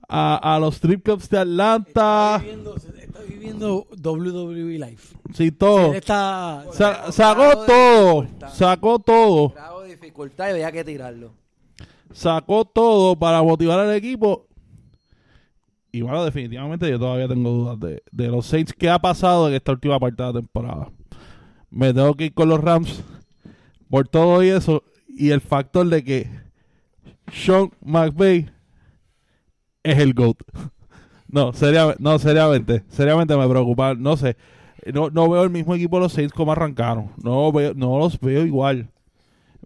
a, 0.09 0.59
los 0.61 0.77
strip 0.77 1.03
clubs 1.03 1.29
de 1.29 1.39
Atlanta. 1.39 2.41
Viviendo 3.29 3.87
WWE 4.03 4.79
Life. 4.79 5.17
Sí, 5.35 5.51
todo. 5.53 5.95
Está... 5.95 6.65
Sa- 6.73 7.13
sacó 7.13 7.65
todo. 7.67 8.27
Sacó 8.53 8.99
todo. 8.99 9.51
Grado 9.51 9.83
de 9.83 9.91
dificultad 9.91 10.49
y 10.49 10.51
había 10.53 10.73
que 10.73 10.85
tirarlo. 10.85 11.33
Sacó 12.13 12.65
todo 12.65 13.17
para 13.17 13.43
motivar 13.43 13.79
al 13.81 13.95
equipo. 13.95 14.47
Y 15.93 16.03
bueno, 16.03 16.25
definitivamente 16.25 16.89
yo 16.91 16.99
todavía 16.99 17.29
tengo 17.29 17.51
dudas 17.51 17.81
de, 17.81 18.03
de 18.13 18.29
los 18.29 18.47
Saints. 18.47 18.73
¿Qué 18.73 18.89
ha 18.91 18.99
pasado 18.99 19.49
en 19.49 19.55
esta 19.55 19.73
última 19.73 19.99
parte 19.99 20.23
de 20.23 20.29
la 20.33 20.41
temporada? 20.41 20.91
Me 21.71 21.93
tengo 21.95 22.15
que 22.15 22.27
ir 22.27 22.35
con 22.35 22.49
los 22.49 22.61
Rams 22.61 23.03
por 23.91 24.09
todo 24.09 24.43
y 24.43 24.49
eso. 24.49 24.83
Y 25.09 25.31
el 25.31 25.41
factor 25.41 25.87
de 25.89 26.05
que 26.05 26.31
Sean 27.33 27.71
McVay 27.85 28.51
es 29.83 29.99
el 29.99 30.15
GOAT. 30.15 30.37
No, 31.31 31.53
seriamente, 31.53 32.03
no, 32.03 32.19
seriamente, 32.19 32.85
seriamente 32.89 33.37
me 33.37 33.49
preocupa, 33.49 33.95
no 33.95 34.17
sé, 34.17 34.37
no, 34.93 35.11
no 35.11 35.29
veo 35.29 35.43
el 35.45 35.51
mismo 35.51 35.75
equipo 35.75 35.97
de 35.97 36.03
los 36.05 36.13
Saints 36.13 36.33
como 36.33 36.53
arrancaron, 36.53 37.11
no 37.23 37.53
veo, 37.53 37.75
no 37.75 37.99
los 37.99 38.19
veo 38.19 38.45
igual. 38.47 38.89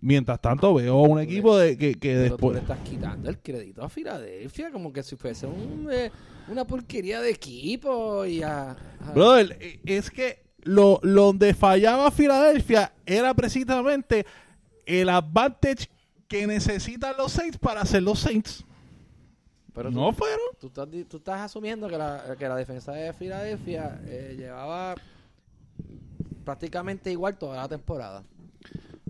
Mientras 0.04 0.40
tanto 0.40 0.74
veo 0.74 1.00
un 1.02 1.20
equipo 1.20 1.56
de 1.56 1.78
que, 1.78 1.94
que 1.94 2.14
Pero 2.14 2.24
tú 2.24 2.30
después 2.48 2.54
le 2.54 2.60
estás 2.62 2.78
quitando 2.80 3.30
el 3.30 3.38
crédito 3.38 3.84
a 3.84 3.88
Filadelfia 3.88 4.72
como 4.72 4.92
que 4.92 5.04
si 5.04 5.14
fuese 5.14 5.46
un, 5.46 5.86
eh, 5.92 6.10
una 6.48 6.64
porquería 6.64 7.20
de 7.20 7.30
equipo 7.30 8.24
y 8.24 8.42
a... 8.42 8.70
a- 8.72 9.12
Brother, 9.14 9.56
eh, 9.60 9.78
es 9.84 10.10
que 10.10 10.42
lo, 10.64 10.98
lo 11.04 11.26
donde 11.26 11.54
fallaba 11.54 12.10
Filadelfia 12.10 12.92
era 13.06 13.32
precisamente 13.34 14.26
el 14.86 15.08
advantage 15.08 15.88
que 16.26 16.48
necesitan 16.48 17.14
los 17.16 17.30
Saints 17.30 17.58
para 17.58 17.82
hacer 17.82 18.02
los 18.02 18.18
Saints. 18.18 18.64
Pero 19.74 19.90
tú- 19.90 19.96
No 19.98 20.12
fueron. 20.12 20.38
Tú 20.60 20.66
estás, 20.68 20.88
tú 21.08 21.16
estás 21.18 21.40
asumiendo 21.40 21.88
que 21.88 21.98
la, 21.98 22.22
que 22.38 22.48
la 22.48 22.56
defensa 22.56 22.92
de 22.92 23.12
Filadelfia 23.12 24.00
eh, 24.06 24.34
llevaba 24.38 24.94
prácticamente 26.44 27.10
igual 27.10 27.36
toda 27.38 27.56
la 27.56 27.68
temporada. 27.68 28.22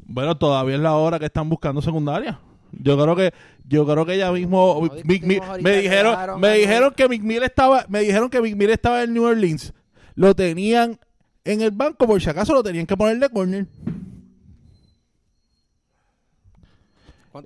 Bueno, 0.06 0.36
todavía 0.36 0.74
es 0.76 0.80
la 0.80 0.94
hora 0.94 1.18
que 1.18 1.26
están 1.26 1.48
buscando 1.48 1.80
secundaria. 1.80 2.38
Yo 2.72 2.96
creo 3.00 3.14
que 3.16 3.32
yo 3.68 3.86
creo 3.86 4.04
que 4.06 4.16
ya 4.18 4.32
mismo 4.32 4.80
No 4.86 4.94
Mick 5.04 5.24
me 5.62 5.76
dijeron 5.78 6.40
me 6.40 6.52
dijeron 6.54 6.92
que 6.94 7.08
Mick 7.08 7.22
Mill 7.22 7.42
estaba 7.42 7.84
me 7.88 8.00
dijeron 8.00 8.28
que 8.30 8.40
Mick 8.40 8.56
Mill 8.56 8.70
estaba 8.70 9.02
en 9.02 9.12
New 9.14 9.24
Orleans. 9.24 9.72
Lo 10.14 10.34
tenían 10.34 10.98
en 11.44 11.60
el 11.62 11.70
banco 11.70 12.06
por 12.06 12.20
si 12.20 12.28
acaso 12.30 12.52
lo 12.54 12.62
tenían 12.62 12.86
que 12.86 12.96
poner 12.96 13.18
de 13.18 13.28
corner. 13.30 13.66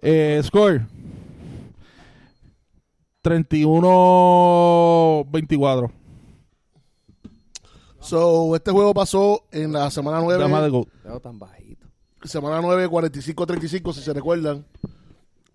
Eh, 0.03 0.41
score 0.43 0.83
31-24. 3.27 5.91
So, 7.99 8.55
este 8.55 8.71
juego 8.71 8.95
pasó 8.95 9.43
en 9.51 9.73
la 9.73 9.91
semana 9.91 10.21
9. 10.21 10.41
Dama 10.41 10.63
de 10.63 10.71
GOAT. 10.71 10.87
Veo 11.03 11.19
tan 11.19 11.41
bajito. 11.41 11.89
semana 12.23 12.61
9, 12.63 12.89
45-35, 12.89 13.95
si 13.95 14.03
se 14.03 14.13
recuerdan. 14.13 14.65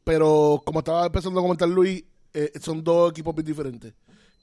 Pero 0.03 0.61
como 0.65 0.80
estaba 0.80 1.06
empezando 1.06 1.39
a 1.39 1.43
comentar 1.43 1.69
Luis, 1.69 2.03
eh, 2.34 2.52
son 2.60 2.84
dos 2.84 3.11
equipos 3.11 3.34
bien 3.34 3.45
diferentes. 3.45 3.93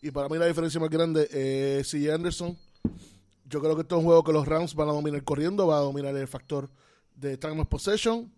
Y 0.00 0.10
para 0.10 0.30
mí 0.30 0.38
la 0.38 0.46
diferencia 0.46 0.80
más 0.80 0.88
grande 0.88 1.28
es 1.30 1.90
CJ 1.90 2.14
Anderson. 2.14 2.56
Yo 3.44 3.60
creo 3.60 3.74
que 3.74 3.82
esto 3.82 3.96
es 3.96 3.98
un 3.98 4.06
juego 4.06 4.24
que 4.24 4.32
los 4.32 4.48
Rams 4.48 4.74
van 4.74 4.88
a 4.88 4.92
dominar 4.92 5.22
corriendo, 5.22 5.66
va 5.66 5.76
a 5.76 5.80
dominar 5.80 6.16
el 6.16 6.28
factor 6.28 6.70
de 7.14 7.36
time 7.36 7.60
of 7.60 7.68
possession. 7.68 8.32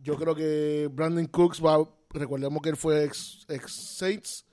Yo 0.00 0.14
creo 0.14 0.36
que 0.36 0.88
Brandon 0.92 1.26
Cooks 1.26 1.60
va, 1.60 1.84
recordemos 2.18 2.60
que 2.62 2.68
él 2.70 2.76
fue 2.76 3.04
ex, 3.04 3.44
ex 3.48 3.72
Saints, 3.72 4.44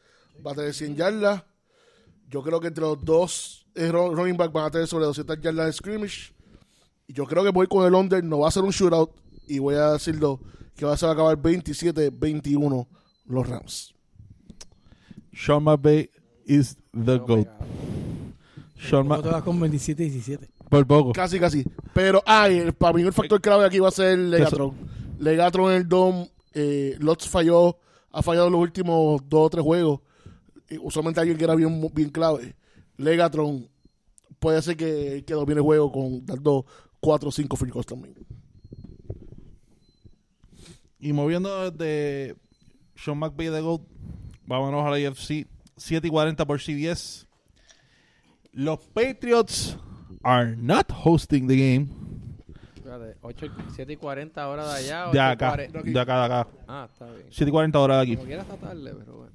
va 0.45 0.51
a 0.51 0.55
tener 0.55 0.73
100 0.73 0.95
yardas. 0.95 1.43
Yo 2.29 2.41
creo 2.43 2.59
que 2.59 2.67
entre 2.67 2.81
los 2.83 3.03
dos 3.03 3.67
eh, 3.75 3.91
run- 3.91 4.15
running 4.15 4.37
back 4.37 4.51
van 4.51 4.65
a 4.65 4.71
tener 4.71 4.87
sobre 4.87 5.05
200 5.05 5.39
yardas 5.41 5.65
de 5.67 5.73
scrimmage. 5.73 6.33
Y 7.07 7.13
yo 7.13 7.25
creo 7.25 7.43
que 7.43 7.51
voy 7.51 7.67
con 7.67 7.85
el 7.85 7.93
under, 7.93 8.23
no 8.23 8.39
va 8.39 8.47
a 8.47 8.51
ser 8.51 8.63
un 8.63 8.71
shootout. 8.71 9.11
Y 9.47 9.59
voy 9.59 9.75
a 9.75 9.91
decirlo 9.91 10.39
que 10.75 10.85
va 10.85 10.93
a 10.93 10.97
ser 10.97 11.09
acabar 11.09 11.37
27-21 11.37 12.87
los 13.27 13.47
Rams. 13.47 13.93
Sean 15.33 15.63
McVay 15.63 16.09
is 16.45 16.77
the 16.93 17.17
GOAT. 17.17 17.47
Sean 18.79 19.07
¿Cómo 19.07 19.21
te 19.21 19.27
Ma- 19.27 19.33
vas 19.33 19.43
con 19.43 19.59
27-17? 19.59 20.49
por 20.69 20.85
poco. 20.87 21.11
Casi, 21.13 21.39
casi. 21.39 21.63
Pero, 21.93 22.23
ay, 22.25 22.71
para 22.77 22.93
mí 22.93 23.01
el 23.03 23.13
factor 23.13 23.39
clave 23.39 23.65
aquí 23.65 23.79
va 23.79 23.89
a 23.89 23.91
ser 23.91 24.17
Legatron. 24.17 24.73
Legatron 25.19 25.71
en 25.71 25.77
el 25.77 25.87
DOM, 25.87 26.27
eh, 26.55 26.97
falló, 27.29 27.77
ha 28.11 28.23
fallado 28.23 28.49
los 28.49 28.61
últimos 28.61 29.21
dos 29.29 29.45
o 29.45 29.49
tres 29.49 29.63
juegos. 29.63 30.01
Usualmente 30.81 31.19
alguien 31.19 31.37
que 31.37 31.43
era 31.43 31.53
bien, 31.55 31.91
bien 31.93 32.09
clave. 32.09 32.55
Legatron 32.97 33.69
puede 34.39 34.61
ser 34.61 34.75
que, 34.75 35.23
que 35.25 35.33
domine 35.33 35.59
el 35.59 35.63
juego 35.63 35.91
con 35.91 36.25
dando 36.25 36.65
4 37.01 37.29
o 37.29 37.31
5 37.31 37.57
free 37.57 37.71
también. 37.85 38.15
Y 40.99 41.13
moviendo 41.13 41.69
desde 41.69 42.35
Sean 42.95 43.19
McVay 43.19 43.49
de 43.49 43.61
GOAT, 43.61 43.81
vámonos 44.47 44.85
a 44.85 44.89
la 44.89 45.07
AFC 45.07 45.47
7 45.77 46.07
y 46.07 46.09
40 46.09 46.45
por 46.45 46.59
CBS. 46.59 47.27
Los 48.53 48.79
Patriots 48.79 49.77
are 50.23 50.55
not 50.55 50.91
hosting 50.91 51.47
the 51.47 51.55
game. 51.55 52.04
Espérate, 52.85 53.17
8, 53.21 53.47
7 53.73 53.93
y 53.93 53.97
40 53.97 54.47
horas 54.47 54.67
de 54.67 54.73
allá. 54.79 54.99
De 55.05 55.07
8 55.09 55.15
y 55.15 55.19
acá, 55.19 55.49
40. 55.49 55.81
de 55.81 55.99
acá, 55.99 56.19
de 56.19 56.25
acá. 56.25 56.47
Ah, 56.67 56.87
está 56.91 57.05
bien. 57.05 57.25
7 57.31 57.49
y 57.49 57.51
40 57.51 57.79
horas 57.79 57.97
de 57.97 58.03
aquí. 58.03 58.15
Como 58.15 58.27
quiera 58.27 58.41
está 58.43 58.57
tarde, 58.57 58.93
pero 58.95 59.17
bueno. 59.17 59.31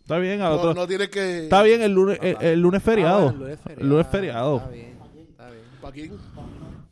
Está 0.00 0.18
bien, 0.18 0.40
al 0.40 0.52
No, 0.52 0.56
otro. 0.60 0.74
no 0.74 0.86
tiene 0.86 1.10
que. 1.10 1.44
Está 1.44 1.62
bien 1.62 1.82
el 1.82 1.92
lunes, 1.92 2.18
el, 2.22 2.36
el 2.40 2.60
lunes 2.60 2.82
feriado. 2.82 3.28
Ah, 3.28 3.32
bueno, 3.32 3.34
el 3.34 3.40
lunes 3.40 3.58
feriado. 3.60 3.80
El 3.82 3.88
lunes 3.88 4.06
feriado. 4.06 4.56
Está 4.56 4.70
bien, 4.70 4.86
está 5.30 5.50
bien. 5.50 5.64
¿Para 5.82 5.92
quién? 5.92 6.12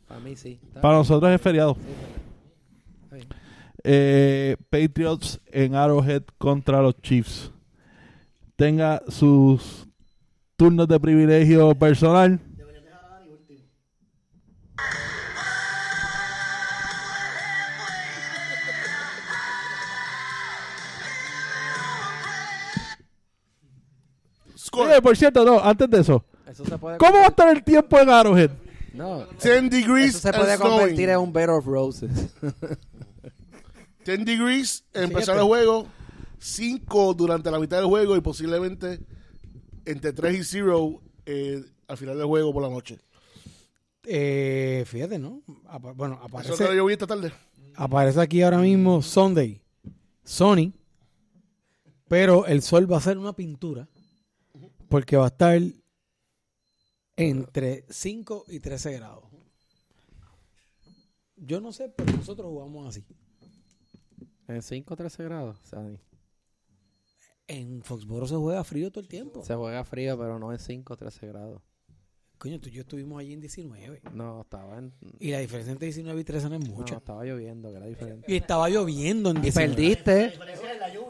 Para 0.07 0.19
mí 0.19 0.35
sí. 0.35 0.59
Está 0.67 0.81
Para 0.81 0.93
bien. 0.93 0.99
nosotros 0.99 1.31
es 1.31 1.41
feriado. 1.41 1.73
Sí, 1.75 1.81
está 3.05 3.15
bien. 3.15 3.27
Eh, 3.83 4.55
Patriots 4.69 5.41
en 5.47 5.73
Arrowhead 5.73 6.23
contra 6.37 6.79
los 6.83 6.95
Chiefs. 7.01 7.51
Tenga 8.55 9.01
sus 9.07 9.87
turnos 10.57 10.87
de 10.87 10.99
privilegio 10.99 11.73
personal. 11.73 12.39
Score. 24.63 24.89
Oye, 24.91 25.01
por 25.01 25.15
cierto, 25.17 25.43
no, 25.43 25.59
antes 25.59 25.89
de 25.89 25.99
eso. 26.01 26.23
Eso 26.47 26.65
se 26.65 26.77
puede 26.77 26.97
¿Cómo 26.97 27.13
va 27.19 27.25
a 27.25 27.29
estar 27.29 27.49
el 27.55 27.63
tiempo 27.63 27.99
en 27.99 28.09
Arrowhead? 28.09 28.51
No, 28.93 29.25
10 29.41 29.69
degrees 29.71 30.09
eso 30.09 30.19
se 30.19 30.27
and 30.29 30.37
puede 30.37 30.55
snowing. 30.57 30.77
convertir 30.79 31.09
en 31.09 31.17
un 31.17 31.33
bed 31.33 31.49
of 31.49 31.65
roses. 31.65 32.11
10 34.05 34.25
degrees, 34.25 34.83
empezar 34.93 35.37
el 35.37 35.43
juego. 35.43 35.87
5 36.39 37.13
durante 37.13 37.49
la 37.49 37.59
mitad 37.59 37.77
del 37.77 37.85
juego 37.87 38.15
y 38.17 38.21
posiblemente 38.21 38.99
entre 39.85 40.11
3 40.11 40.39
y 40.39 40.43
0 40.43 41.01
eh, 41.25 41.63
al 41.87 41.97
final 41.97 42.17
del 42.17 42.27
juego 42.27 42.51
por 42.53 42.61
la 42.63 42.69
noche. 42.69 42.99
Eh, 44.05 44.83
fíjate, 44.85 45.17
¿no? 45.19 45.41
Apa- 45.67 45.93
bueno, 45.93 46.15
Eso 46.15 46.25
aparece, 46.25 46.67
que 46.67 46.75
yo 46.75 46.85
vi 46.85 46.93
esta 46.93 47.07
tarde. 47.07 47.31
aparece 47.75 48.19
aquí 48.19 48.41
ahora 48.41 48.57
mismo 48.57 49.01
Sunday, 49.01 49.61
Sony, 50.25 50.73
pero 52.09 52.45
el 52.45 52.61
sol 52.61 52.91
va 52.91 52.97
a 52.97 53.01
ser 53.01 53.17
una 53.17 53.31
pintura 53.33 53.87
porque 54.93 55.17
va 55.17 55.23
a 55.23 55.29
estar 55.29 55.59
entre 57.15 57.83
5 57.89 58.45
y 58.49 58.59
13 58.59 58.93
grados. 58.93 59.23
Yo 61.35 61.59
no 61.59 61.71
sé, 61.71 61.89
pero 61.89 62.13
nosotros 62.13 62.47
jugamos 62.47 62.89
así. 62.89 63.03
en 64.47 64.61
5 64.61 64.93
o 64.93 64.95
13 64.95 65.23
grados. 65.23 65.57
Sea, 65.63 65.83
En 67.47 67.81
Foxboro 67.81 68.27
se 68.27 68.35
juega 68.35 68.63
frío 68.63 68.91
todo 68.91 69.01
el 69.01 69.07
tiempo. 69.07 69.43
se 69.43 69.55
juega 69.55 69.83
frío, 69.83 70.15
pero 70.15 70.37
no 70.37 70.51
en 70.51 70.59
5 70.59 70.93
o 70.93 70.95
13 70.95 71.25
grados. 71.25 71.63
Coño, 72.43 72.59
tú 72.59 72.67
y 72.67 72.73
yo 72.73 72.81
estuvimos 72.81 73.21
allí 73.21 73.31
en 73.31 73.39
19. 73.39 74.01
No, 74.13 74.41
estaba 74.41 74.77
en. 74.77 74.91
Y 75.17 75.31
la 75.31 75.39
diferencia 75.39 75.71
entre 75.71 75.85
19 75.85 76.19
y 76.19 76.23
13 76.25 76.49
no 76.49 76.55
es 76.57 76.67
No, 76.67 76.75
mucha. 76.75 76.95
estaba 76.97 77.23
lloviendo, 77.23 77.71
que 77.71 77.77
era 77.77 77.85
diferente. 77.85 78.29
Y 78.29 78.35
estaba 78.35 78.67
lloviendo 78.69 79.29
en 79.29 79.37
Y 79.37 79.41
19. 79.43 79.73
perdiste. 79.73 80.33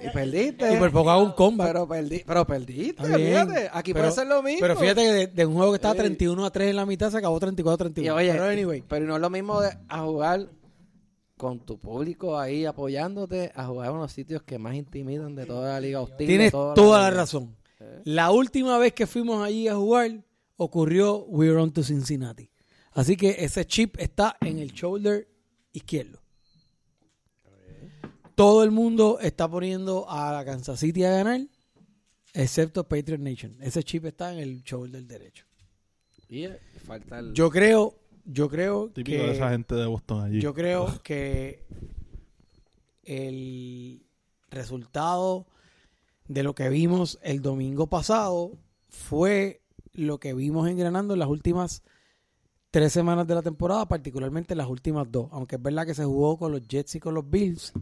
Y 0.03 0.09
perdiste. 0.11 0.73
Y 0.75 0.77
por 0.77 0.91
poco 0.91 1.09
hago 1.09 1.23
un 1.23 1.31
comeback. 1.31 1.67
Pero, 1.69 1.87
perdí, 1.87 2.23
pero 2.23 2.45
perdiste, 2.45 3.03
fíjate. 3.03 3.67
Aquí 3.73 3.93
Pero- 3.93 4.03
puede 4.05 4.11
ser 4.15 4.27
lo 4.27 4.43
mismo. 4.43 4.59
Pero 4.59 4.75
fíjate 4.77 5.01
que 5.01 5.11
de, 5.11 5.25
de 5.27 5.45
un 5.47 5.55
juego 5.55 5.71
que 5.71 5.77
estaba 5.77 5.95
Ey. 5.95 5.99
31 6.01 6.45
a 6.45 6.51
3 6.51 6.69
en 6.69 6.75
la 6.75 6.85
mitad 6.85 7.09
se 7.09 7.17
acabó 7.17 7.39
34 7.39 7.87
a 7.87 7.89
Y 7.89 7.93
31. 7.93 8.15
oye, 8.15 8.31
pero 8.31 8.43
anyway, 8.45 8.83
pero 8.87 9.07
no 9.07 9.15
es 9.15 9.21
lo 9.21 9.29
mismo 9.31 9.59
de, 9.59 9.69
a 9.89 10.01
jugar 10.03 10.47
con 11.35 11.59
tu 11.65 11.79
público 11.79 12.37
ahí 12.39 12.65
apoyándote, 12.65 13.51
a 13.55 13.65
jugar 13.65 13.89
en 13.89 13.97
los 13.97 14.11
sitios 14.11 14.43
que 14.43 14.59
más 14.59 14.75
intimidan 14.75 15.33
de 15.33 15.47
toda 15.47 15.73
la 15.73 15.79
liga 15.79 15.99
hostil. 15.99 16.27
tienes 16.27 16.51
toda 16.51 16.75
toda 16.75 17.01
la 17.01 17.09
razón. 17.09 17.55
La 18.03 18.29
última 18.29 18.77
vez 18.77 18.93
que 18.93 19.07
fuimos 19.07 19.43
allí 19.43 19.67
a 19.67 19.73
jugar 19.75 20.11
ocurrió 20.57 21.25
We're 21.25 21.57
on 21.57 21.71
to 21.71 21.83
Cincinnati. 21.83 22.49
Así 22.91 23.17
que 23.17 23.35
ese 23.39 23.65
chip 23.65 23.95
está 23.99 24.37
en 24.41 24.59
el 24.59 24.71
shoulder 24.71 25.27
izquierdo. 25.71 26.19
Todo 28.35 28.63
el 28.63 28.71
mundo 28.71 29.19
está 29.19 29.47
poniendo 29.47 30.09
a 30.09 30.31
la 30.31 30.45
Kansas 30.45 30.79
City 30.79 31.03
a 31.03 31.11
ganar 31.11 31.41
excepto 32.33 32.87
Patriot 32.87 33.19
Nation. 33.19 33.55
Ese 33.61 33.83
chip 33.83 34.05
está 34.05 34.33
en 34.33 34.39
el 34.39 34.63
show 34.63 34.87
del 34.87 35.07
derecho. 35.07 35.45
Y 36.27 36.45
eh, 36.45 36.59
falta 36.85 37.19
el... 37.19 37.33
Yo 37.33 37.49
creo, 37.49 37.95
yo 38.25 38.49
creo 38.49 38.89
Típico 38.89 39.17
que 39.17 39.27
de 39.27 39.33
esa 39.33 39.49
gente 39.51 39.75
de 39.75 39.85
Boston 39.85 40.25
allí. 40.25 40.41
yo 40.41 40.53
creo 40.53 40.99
que 41.03 41.63
el 43.03 44.03
resultado 44.49 45.47
de 46.27 46.43
lo 46.43 46.55
que 46.55 46.69
vimos 46.69 47.19
el 47.21 47.41
domingo 47.41 47.87
pasado 47.87 48.57
fue 48.87 49.61
lo 49.93 50.19
que 50.19 50.33
vimos 50.33 50.67
engranando 50.69 51.13
en 51.13 51.19
las 51.19 51.29
últimas 51.29 51.83
tres 52.71 52.91
semanas 52.93 53.27
de 53.27 53.35
la 53.35 53.41
temporada, 53.41 53.87
particularmente 53.87 54.55
las 54.55 54.67
últimas 54.67 55.11
dos. 55.11 55.27
Aunque 55.31 55.55
es 55.57 55.61
verdad 55.61 55.85
que 55.85 55.93
se 55.93 56.05
jugó 56.05 56.37
con 56.37 56.51
los 56.51 56.67
Jets 56.67 56.95
y 56.95 56.99
con 56.99 57.13
los 57.13 57.29
Bills, 57.29 57.73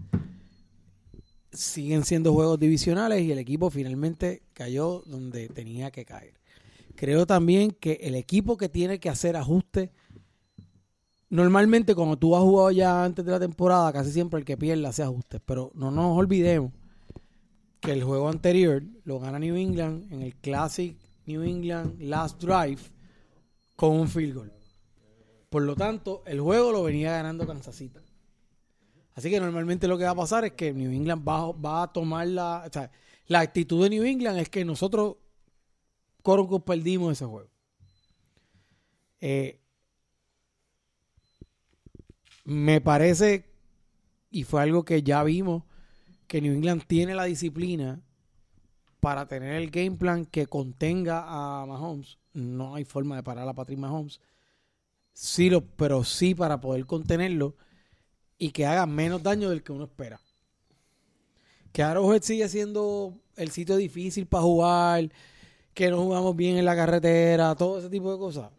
siguen 1.51 2.03
siendo 2.03 2.33
juegos 2.33 2.59
divisionales 2.59 3.21
y 3.21 3.31
el 3.31 3.39
equipo 3.39 3.69
finalmente 3.69 4.43
cayó 4.53 5.03
donde 5.05 5.49
tenía 5.49 5.91
que 5.91 6.05
caer. 6.05 6.33
Creo 6.95 7.25
también 7.25 7.71
que 7.71 7.93
el 8.01 8.15
equipo 8.15 8.57
que 8.57 8.69
tiene 8.69 8.99
que 8.99 9.09
hacer 9.09 9.35
ajustes 9.35 9.89
Normalmente, 11.31 11.95
como 11.95 12.17
tú 12.17 12.35
has 12.35 12.43
jugado 12.43 12.71
ya 12.71 13.05
antes 13.05 13.23
de 13.23 13.31
la 13.31 13.39
temporada, 13.39 13.93
casi 13.93 14.11
siempre 14.11 14.37
el 14.37 14.45
que 14.45 14.57
pierde 14.57 14.85
hace 14.85 15.01
ajustes. 15.01 15.39
Pero 15.45 15.71
no 15.73 15.89
nos 15.89 16.17
olvidemos 16.17 16.73
que 17.79 17.93
el 17.93 18.03
juego 18.03 18.27
anterior 18.27 18.83
lo 19.05 19.17
gana 19.17 19.39
New 19.39 19.55
England 19.55 20.11
en 20.11 20.23
el 20.23 20.35
Classic 20.35 20.97
New 21.31 21.43
England 21.43 22.01
Last 22.01 22.41
Drive 22.41 22.81
con 23.75 23.91
un 23.91 24.07
field 24.07 24.35
goal. 24.35 24.53
Por 25.49 25.63
lo 25.63 25.75
tanto, 25.75 26.23
el 26.25 26.39
juego 26.39 26.71
lo 26.71 26.83
venía 26.83 27.11
ganando 27.11 27.47
Kansas 27.47 27.75
City. 27.75 27.99
Así 29.15 29.29
que 29.29 29.39
normalmente 29.39 29.87
lo 29.87 29.97
que 29.97 30.05
va 30.05 30.11
a 30.11 30.15
pasar 30.15 30.45
es 30.45 30.53
que 30.53 30.73
New 30.73 30.91
England 30.91 31.27
va, 31.27 31.51
va 31.51 31.83
a 31.83 31.91
tomar 31.91 32.27
la... 32.27 32.63
O 32.67 32.71
sea, 32.71 32.91
la 33.27 33.39
actitud 33.39 33.83
de 33.83 33.89
New 33.89 34.03
England 34.03 34.39
es 34.39 34.49
que 34.49 34.65
nosotros, 34.65 35.17
Coronco, 36.21 36.63
perdimos 36.65 37.13
ese 37.13 37.25
juego. 37.25 37.49
Eh, 39.19 39.59
me 42.45 42.81
parece, 42.81 43.45
y 44.29 44.43
fue 44.43 44.61
algo 44.61 44.83
que 44.83 45.03
ya 45.03 45.23
vimos, 45.23 45.63
que 46.27 46.41
New 46.41 46.53
England 46.53 46.83
tiene 46.87 47.13
la 47.15 47.25
disciplina 47.25 48.01
para 49.01 49.25
tener 49.25 49.55
el 49.55 49.71
game 49.71 49.97
plan 49.97 50.25
que 50.25 50.45
contenga 50.45 51.25
a 51.27 51.65
Mahomes. 51.65 52.19
No 52.33 52.75
hay 52.75 52.85
forma 52.85 53.17
de 53.17 53.23
parar 53.23 53.49
a 53.49 53.53
Patrick 53.53 53.79
Mahomes. 53.79 54.21
Sí 55.11 55.51
pero 55.75 56.05
sí 56.05 56.33
para 56.33 56.61
poder 56.61 56.85
contenerlo 56.85 57.55
y 58.37 58.51
que 58.51 58.65
haga 58.65 58.85
menos 58.85 59.21
daño 59.21 59.49
del 59.49 59.63
que 59.63 59.71
uno 59.71 59.85
espera. 59.85 60.21
Que 61.73 61.83
Arrowhead 61.83 62.21
sigue 62.21 62.47
siendo 62.47 63.17
el 63.35 63.49
sitio 63.49 63.75
difícil 63.75 64.27
para 64.27 64.43
jugar, 64.43 65.11
que 65.73 65.89
no 65.89 65.97
jugamos 65.97 66.35
bien 66.35 66.57
en 66.57 66.65
la 66.65 66.75
carretera, 66.75 67.55
todo 67.55 67.79
ese 67.79 67.89
tipo 67.89 68.11
de 68.11 68.19
cosas. 68.19 68.51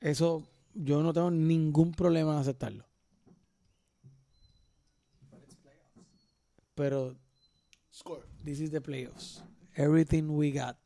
Eso 0.00 0.46
yo 0.72 1.02
no 1.02 1.12
tengo 1.12 1.30
ningún 1.30 1.92
problema 1.92 2.32
en 2.32 2.38
aceptarlo. 2.38 2.86
Pero 6.74 7.19
Score. 8.00 8.24
this 8.42 8.60
is 8.60 8.70
the 8.70 8.80
playoffs. 8.80 9.42
Everything 9.76 10.34
we 10.34 10.50
got. 10.52 10.76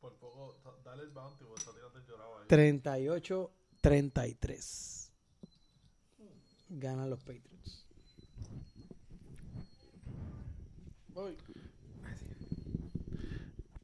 Por 0.00 0.14
poco, 0.14 0.56
dale 0.84 1.04
el 1.04 1.10
bounty, 1.10 1.44
porque 1.44 1.60
está 1.60 1.72
tirando 1.72 1.96
el 2.00 2.04
llorado 2.04 2.38
ahí. 2.40 2.48
38-33. 2.48 5.10
Ganan 6.70 7.08
los 7.08 7.20
Patriots. 7.20 7.86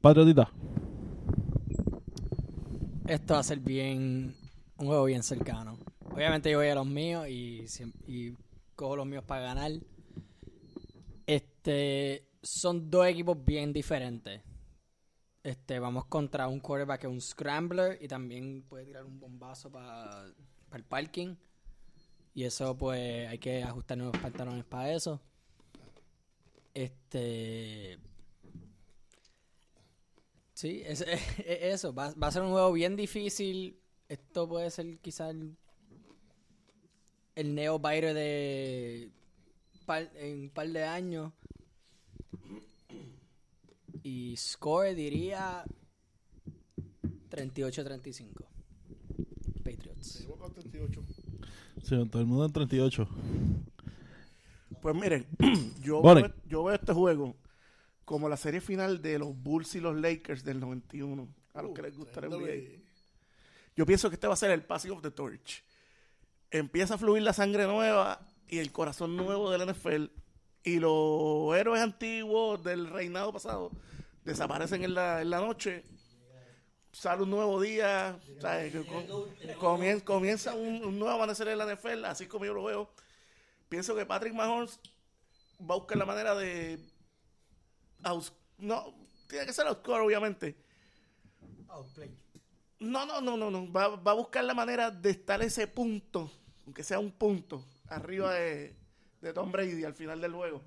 Patriotita. 0.01 0.51
Esto 3.07 3.35
va 3.35 3.41
a 3.41 3.45
ser 3.45 3.61
bien. 3.61 4.35
Un 4.77 4.87
juego 4.89 5.05
bien 5.05 5.23
cercano. 5.23 5.79
Obviamente 6.11 6.51
yo 6.51 6.59
voy 6.59 6.67
a 6.67 6.75
los 6.75 6.87
míos 6.87 7.29
y, 7.29 7.65
y 8.09 8.35
cojo 8.75 8.97
los 8.97 9.07
míos 9.07 9.23
para 9.25 9.43
ganar. 9.43 9.71
Este. 11.69 12.25
Son 12.41 12.89
dos 12.91 13.07
equipos 13.07 13.37
bien 13.45 13.73
diferentes. 13.73 14.41
Este, 15.43 15.79
vamos 15.79 16.07
contra 16.07 16.49
un 16.49 16.61
quarterback 16.61 17.01
que 17.03 17.07
es 17.07 17.13
un 17.13 17.21
scrambler 17.21 17.99
y 18.01 18.09
también 18.09 18.63
puede 18.63 18.85
tirar 18.87 19.05
un 19.05 19.19
bombazo 19.21 19.71
para 19.71 20.25
el 20.73 20.85
parking. 20.85 21.35
Y 22.35 22.45
eso, 22.45 22.77
pues, 22.77 23.29
hay 23.29 23.39
que 23.39 23.63
ajustar 23.63 23.99
nuevos 23.99 24.17
pantalones 24.19 24.65
para 24.65 24.93
eso. 24.93 25.21
Este. 26.75 27.99
Sí, 30.55 30.83
es, 30.85 31.01
es- 31.03 31.39
es 31.41 31.75
eso. 31.75 31.93
Va, 31.95 32.13
va 32.15 32.29
a 32.29 32.33
ser 32.33 32.43
un 32.43 32.51
juego 32.53 32.73
bien 32.73 32.97
difícil. 32.97 33.79
Esto 34.09 34.49
puede 34.49 34.71
ser 34.71 34.99
quizás 35.01 35.35
el, 37.35 37.55
Neo 37.55 37.79
Biter 37.79 38.15
de 38.15 39.11
en 40.15 40.41
un 40.43 40.51
par 40.51 40.69
de 40.69 40.85
años. 40.85 41.33
Y 44.03 44.37
score 44.37 44.95
diría 44.95 45.65
38-35. 47.31 48.47
Patriots. 49.65 50.07
Seguimos 50.07 50.39
con 50.39 50.55
38. 50.55 51.01
Sí, 51.83 52.09
todo 52.11 52.21
el 52.21 52.27
mundo 52.27 52.45
en 52.45 52.53
38. 52.53 53.09
Pues 54.81 54.95
miren, 54.95 55.27
yo 55.83 56.01
Bonnie. 56.01 56.23
veo, 56.23 56.35
yo 56.47 56.65
veo 56.65 56.75
este 56.75 56.93
juego 56.93 57.37
como 58.05 58.29
la 58.29 58.37
serie 58.37 58.61
final 58.61 59.03
de 59.03 59.19
los 59.19 59.37
Bulls 59.37 59.75
y 59.75 59.81
los 59.81 59.97
Lakers 59.97 60.45
del 60.45 60.61
91. 60.61 61.29
A 61.55 61.63
los 61.63 61.75
que 61.75 61.83
les 61.83 61.97
gusta 61.97 62.21
el 62.21 62.31
NBA. 62.31 62.83
Yo 63.77 63.87
pienso 63.87 64.09
que 64.09 64.15
este 64.15 64.27
va 64.27 64.35
a 64.35 64.37
ser 64.37 64.51
el 64.51 64.63
passing 64.65 64.93
of 64.93 65.03
the 65.03 65.11
torch. 65.11 65.63
Empieza 66.51 66.95
a 66.95 66.99
fluir 66.99 67.23
la 67.23 67.33
sangre 67.33 67.67
nueva 67.67 68.21
y 68.49 68.59
el 68.59 68.73
corazón 68.73 69.17
nuevo 69.17 69.51
del 69.51 69.71
NFL. 69.71 70.07
Y 70.63 70.79
los 70.81 71.57
héroes 71.57 71.83
antiguos 71.83 72.63
del 72.63 72.89
reinado 72.91 73.33
pasado 73.33 73.71
desaparecen 74.25 74.85
en 74.85 74.95
la, 74.95 75.23
en 75.23 75.31
la 75.31 75.41
noche. 75.41 75.85
Sale 76.93 77.23
un 77.23 77.31
nuevo 77.31 77.61
día. 77.61 78.19
comienza 80.05 80.55
un, 80.55 80.99
nuevo 80.99 81.15
amanecer 81.15 81.49
en 81.49 81.59
la 81.59 81.75
NFL, 81.75 82.05
así 82.05 82.27
como 82.27 82.45
yo 82.45 82.55
lo 82.55 82.65
veo. 82.65 82.91
Pienso 83.69 83.95
que 83.95 84.07
Patrick 84.07 84.35
Mahomes 84.35 84.81
va 85.61 85.75
a 85.75 85.79
buscar 85.79 85.99
la 85.99 86.07
manera 86.07 86.35
de. 86.35 86.79
no, 88.59 88.95
tiene 89.29 89.47
que 89.47 89.53
ser 89.53 89.67
outscore, 89.67 90.05
obviamente. 90.05 90.57
No, 92.81 93.07
no, 93.07 93.21
no, 93.21 93.37
no, 93.37 93.51
no. 93.51 93.71
Va, 93.73 93.89
va 93.97 94.13
a 94.13 94.15
buscar 94.15 94.45
la 94.45 94.55
manera 94.55 94.91
de 94.91 95.11
estar 95.11 95.41
ese 95.43 95.67
punto, 95.67 96.31
aunque 96.65 96.83
sea 96.83 96.99
un 96.99 97.13
punto, 97.13 97.65
arriba 97.89 98.35
de, 98.35 98.75
de 99.21 99.33
Tom 99.33 99.53
Brady 99.53 99.85
al 99.85 99.95
final 99.95 100.21
del 100.21 100.33
juego. 100.33 100.63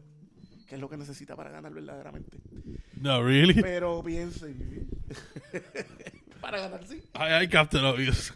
Que 0.67 0.75
es 0.75 0.81
lo 0.81 0.89
que 0.89 0.97
necesita 0.97 1.35
para 1.35 1.49
ganar 1.51 1.73
verdaderamente. 1.73 2.37
No, 3.01 3.21
really? 3.23 3.61
Pero 3.61 4.01
piense. 4.03 4.55
para 6.41 6.59
ganar, 6.59 6.85
sí. 6.87 7.03
Ay, 7.13 7.33
ay, 7.33 7.49
Captain 7.49 7.83
Obvious. 7.83 8.33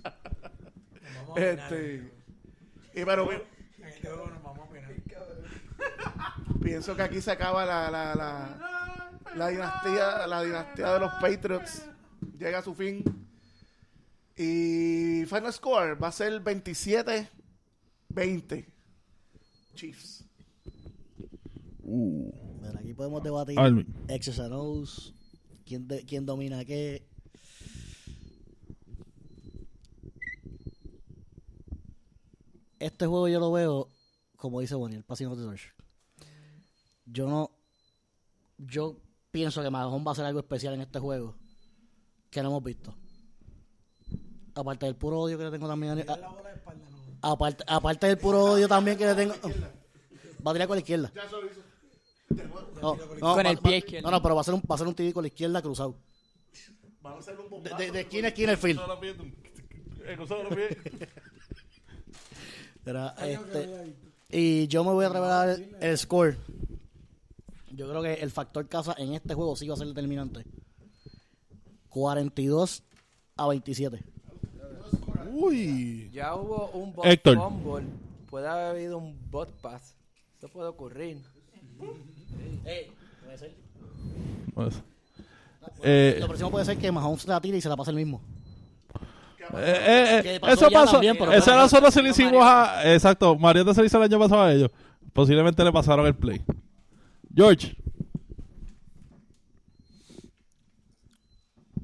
Este. 1.37 2.11
Y 2.93 3.05
pero 3.05 3.29
pi- 3.29 3.37
pienso 6.63 6.95
que 6.95 7.01
aquí 7.03 7.21
se 7.21 7.31
acaba 7.31 7.65
la, 7.65 7.89
la, 7.91 8.15
la, 8.15 9.11
la 9.35 9.47
dinastía, 9.49 10.27
la 10.27 10.43
dinastía 10.43 10.93
de 10.93 10.99
los 10.99 11.11
Patriots. 11.15 11.85
Llega 12.37 12.59
a 12.59 12.63
su 12.63 12.73
fin. 12.73 13.03
Y 14.37 15.25
final 15.25 15.53
score 15.53 16.01
va 16.01 16.09
a 16.09 16.11
ser 16.11 16.41
27-20. 16.43 17.27
Chiefs. 19.75 20.23
Bueno, 21.83 22.79
aquí 22.79 22.93
podemos 22.93 23.21
debatir 23.23 23.59
Alvin. 23.59 23.93
X's 24.07 24.39
and 24.39 24.53
O's, 24.53 25.13
quién, 25.65 25.87
de- 25.87 26.03
quién 26.05 26.25
domina 26.25 26.65
qué. 26.65 27.05
Este 32.79 33.05
juego 33.07 33.27
yo 33.27 33.39
lo 33.39 33.51
veo, 33.51 33.89
como 34.37 34.59
dice 34.59 34.75
Bonnie, 34.75 34.97
el 34.97 35.03
passing 35.03 35.27
of 35.27 35.37
the 35.37 35.43
torch. 35.43 35.73
Yo 37.05 37.27
no. 37.27 37.51
Yo 38.57 38.97
pienso 39.31 39.61
que 39.61 39.69
Mahomes 39.69 40.05
va 40.05 40.11
a 40.11 40.13
hacer 40.13 40.25
algo 40.25 40.39
especial 40.39 40.73
en 40.73 40.81
este 40.81 40.99
juego 40.99 41.35
que 42.29 42.41
no 42.41 42.49
hemos 42.49 42.63
visto. 42.63 42.95
Aparte 44.55 44.85
del 44.85 44.95
puro 44.95 45.19
odio 45.19 45.37
que 45.37 45.43
le 45.45 45.51
tengo 45.51 45.67
también. 45.67 45.91
a- 45.99 46.13
a- 46.13 46.15
aparte, 47.31 47.63
aparte 47.67 48.07
del 48.07 48.17
puro 48.17 48.43
odio 48.43 48.67
también 48.67 48.97
que 48.97 49.05
le 49.05 49.15
tengo. 49.15 49.33
Va 50.45 50.51
a 50.51 50.53
tirar 50.53 50.67
con 50.67 50.75
la 50.75 50.81
izquierda. 50.81 51.11
No, 52.81 52.95
no, 52.95 52.97
Con 53.19 53.45
va- 53.45 53.49
el 53.49 53.57
pie 53.59 53.77
izquierdo. 53.77 54.07
No, 54.09 54.11
no, 54.17 54.21
pero 54.21 54.35
va 54.35 54.41
a 54.41 54.43
ser 54.43 54.53
un, 54.53 54.61
va 54.69 54.75
a 54.75 54.77
ser 54.77 54.87
un 54.87 54.93
TD 54.95 55.13
con 55.13 55.23
la 55.23 55.27
izquierda 55.27 55.61
cruzado. 55.61 55.95
A 57.03 57.13
un 57.13 57.19
De, 57.25 57.33
bombazo. 57.49 57.77
de- 57.77 57.91
de 57.91 58.01
esquina 58.01 58.25
a 58.27 58.29
esquina 58.29 58.51
el 58.51 58.57
field. 58.57 58.79
Cruzado 60.15 60.43
los 60.43 60.55
pies. 60.55 60.77
Era, 62.85 63.15
este, 63.25 63.95
y 64.29 64.67
yo 64.67 64.83
me 64.83 64.91
voy 64.91 65.05
a 65.05 65.09
revelar 65.09 65.49
el, 65.49 65.75
el 65.81 65.97
score 65.97 66.37
Yo 67.71 67.89
creo 67.89 68.01
que 68.03 68.13
el 68.13 68.29
factor 68.29 68.67
casa 68.67 68.93
en 68.99 69.13
este 69.15 69.33
juego 69.33 69.55
sí 69.55 69.67
va 69.67 69.73
a 69.73 69.77
ser 69.77 69.87
determinante. 69.87 70.45
42 71.89 72.83
a 73.37 73.47
27. 73.47 74.03
Uy. 75.31 76.09
Ya 76.13 76.35
hubo 76.35 76.69
un 76.71 76.93
bot 76.93 77.05
Héctor. 77.05 77.37
fumble. 77.37 77.85
Puede 78.29 78.47
haber 78.47 78.65
habido 78.71 78.97
un 78.97 79.17
bot 79.31 79.49
pass. 79.61 79.95
Eso 80.37 80.47
puede 80.49 80.67
ocurrir. 80.69 81.21
puede 83.23 83.37
ser. 83.37 83.53
Pues, 84.53 84.81
eh, 85.83 86.17
Lo 86.19 86.27
próximo 86.27 86.51
puede 86.51 86.65
ser 86.65 86.77
que 86.77 86.91
Mahomes 86.91 87.25
la 87.27 87.41
tire 87.41 87.57
y 87.57 87.61
se 87.61 87.69
la 87.69 87.75
pase 87.77 87.91
el 87.91 87.97
mismo. 87.97 88.21
eh, 89.53 89.57
eh, 89.57 90.17
eh, 90.19 90.23
Que 90.23 90.39
pasó 90.39 90.53
eso 90.53 90.69
ya 90.69 90.79
pasó. 90.79 90.91
también, 90.93 91.15
pero 91.17 91.31
Eso 91.33 91.45
claro, 91.45 91.61
nosotros 91.63 91.93
se 91.93 91.99
lo 92.01 92.05
no 92.07 92.11
hicimos 92.11 92.43
a. 92.43 92.93
Exacto. 92.93 93.35
Mariota 93.37 93.73
se 93.73 93.81
lo 93.81 93.87
hizo 93.87 93.97
el 93.97 94.03
año 94.03 94.19
pasado 94.19 94.41
a 94.43 94.53
ellos. 94.53 94.71
Posiblemente 95.13 95.63
le 95.63 95.71
pasaron 95.71 96.05
el 96.05 96.15
play. 96.15 96.41
George. 97.33 97.75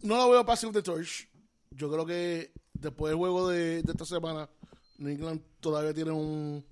No 0.02 0.18
lo 0.18 0.30
veo 0.32 0.46
passive 0.46 0.72
the 0.74 0.82
torch. 0.82 1.28
Yo 1.72 1.92
creo 1.92 2.06
que 2.06 2.52
después 2.82 3.12
del 3.12 3.18
juego 3.18 3.50
de, 3.50 3.80
esta 3.80 4.06
semana, 4.06 4.50
New 4.98 5.10
England 5.10 5.42
todavía 5.60 5.94
tiene 5.94 6.12
un 6.12 6.66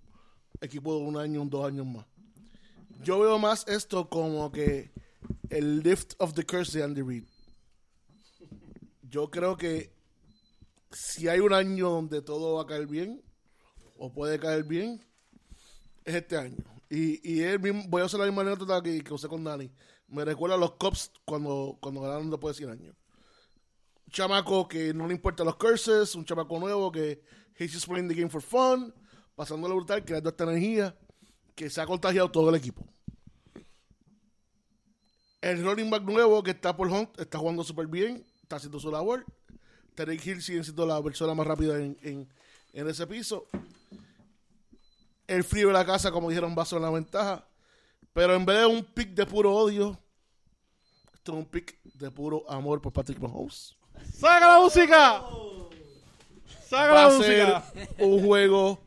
equipo 0.60 0.96
de 0.96 1.04
un 1.04 1.18
año, 1.18 1.42
un 1.42 1.50
dos 1.50 1.66
años 1.66 1.86
más. 1.86 2.06
Yo 3.04 3.20
veo 3.20 3.38
más 3.40 3.66
esto 3.68 4.10
como 4.10 4.52
que 4.52 4.92
el 5.50 5.82
lift 5.82 6.14
of 6.18 6.34
the 6.34 6.44
curse 6.44 6.78
de 6.78 6.84
Andy 6.84 7.02
Reid. 7.02 7.24
Yo 9.04 9.30
creo 9.30 9.56
que 9.56 9.92
si 10.92 11.28
hay 11.28 11.40
un 11.40 11.54
año 11.54 11.90
donde 11.90 12.22
todo 12.22 12.56
va 12.56 12.64
a 12.64 12.66
caer 12.66 12.88
bien, 12.88 13.22
o 13.98 14.12
puede 14.12 14.40
caer 14.40 14.64
bien, 14.64 15.02
es 16.04 16.16
este 16.16 16.38
año. 16.38 16.58
Y, 16.90 17.20
y 17.28 17.42
él 17.42 17.60
mismo, 17.60 17.84
voy 17.88 18.02
a 18.02 18.06
usar 18.06 18.20
la 18.20 18.26
misma 18.26 18.42
anécdota 18.42 18.82
que, 18.82 19.04
que 19.04 19.14
usé 19.14 19.28
con 19.28 19.44
Dani. 19.44 19.72
Me 20.08 20.26
recuerda 20.26 20.56
a 20.56 20.60
los 20.60 20.74
Cubs 20.74 21.12
cuando, 21.24 21.78
cuando 21.80 22.02
ganaron 22.02 22.32
después 22.32 22.56
de 22.56 22.66
100 22.66 22.72
años. 22.72 22.96
Chamaco 24.10 24.68
que 24.68 24.94
no 24.94 25.08
le 25.08 25.14
importa 25.14 25.44
los 25.44 25.56
curses, 25.56 26.16
un 26.16 26.26
chamaco 26.26 26.60
nuevo 26.60 26.92
que 26.92 27.22
he's 27.58 27.74
just 27.74 27.88
playing 27.88 28.08
the 28.08 28.16
game 28.16 28.30
for 28.30 28.42
fun, 28.42 28.94
pasándolo 29.36 29.76
brutal, 29.76 30.04
creando 30.04 30.30
esta 30.30 30.44
energía, 30.46 30.98
que 31.56 31.70
se 31.70 31.82
ha 31.82 31.86
contagiado 31.86 32.30
todo 32.32 32.50
el 32.50 32.56
equipo. 32.56 32.86
El 35.42 35.64
running 35.64 35.90
back 35.90 36.04
nuevo 36.04 36.44
que 36.44 36.52
está 36.52 36.76
por 36.76 36.88
Hunt 36.90 37.18
está 37.20 37.38
jugando 37.38 37.64
súper 37.64 37.88
bien, 37.88 38.26
está 38.42 38.58
haciendo 38.58 38.80
su 38.80 38.92
labor. 38.92 39.26
Tarek 39.96 40.26
Hill 40.26 40.42
sigue 40.42 40.64
siendo 40.64 40.86
la 40.86 41.02
persona 41.02 41.34
más 41.34 41.48
rápida 41.48 41.78
en, 41.78 41.98
en, 42.02 42.28
en 42.74 42.88
ese 42.90 43.08
piso. 43.08 43.48
El 45.28 45.44
frío 45.44 45.68
de 45.68 45.74
la 45.74 45.86
casa, 45.86 46.12
como 46.12 46.30
dijeron, 46.30 46.56
va 46.58 46.64
a 46.64 46.66
ser 46.66 46.82
la 46.82 46.90
ventaja. 46.90 47.48
Pero 48.14 48.34
en 48.34 48.46
vez 48.46 48.60
de 48.60 48.66
un 48.66 48.84
pick 48.84 49.14
de 49.14 49.26
puro 49.26 49.54
odio, 49.54 49.98
esto 51.14 51.34
es 51.34 51.38
un 51.38 51.46
pick 51.46 51.82
de 51.84 52.12
puro 52.12 52.50
amor 52.50 52.82
por 52.82 52.92
Patrick 52.92 53.20
Mahomes. 53.20 53.79
¡Saca 54.14 54.48
la 54.48 54.60
música! 54.60 55.24
¡Saca 56.68 56.92
Va 56.94 56.94
la 56.94 57.06
a 57.08 57.12
ser 57.12 57.48
música! 57.48 57.64
un 58.00 58.24
juego 58.26 58.80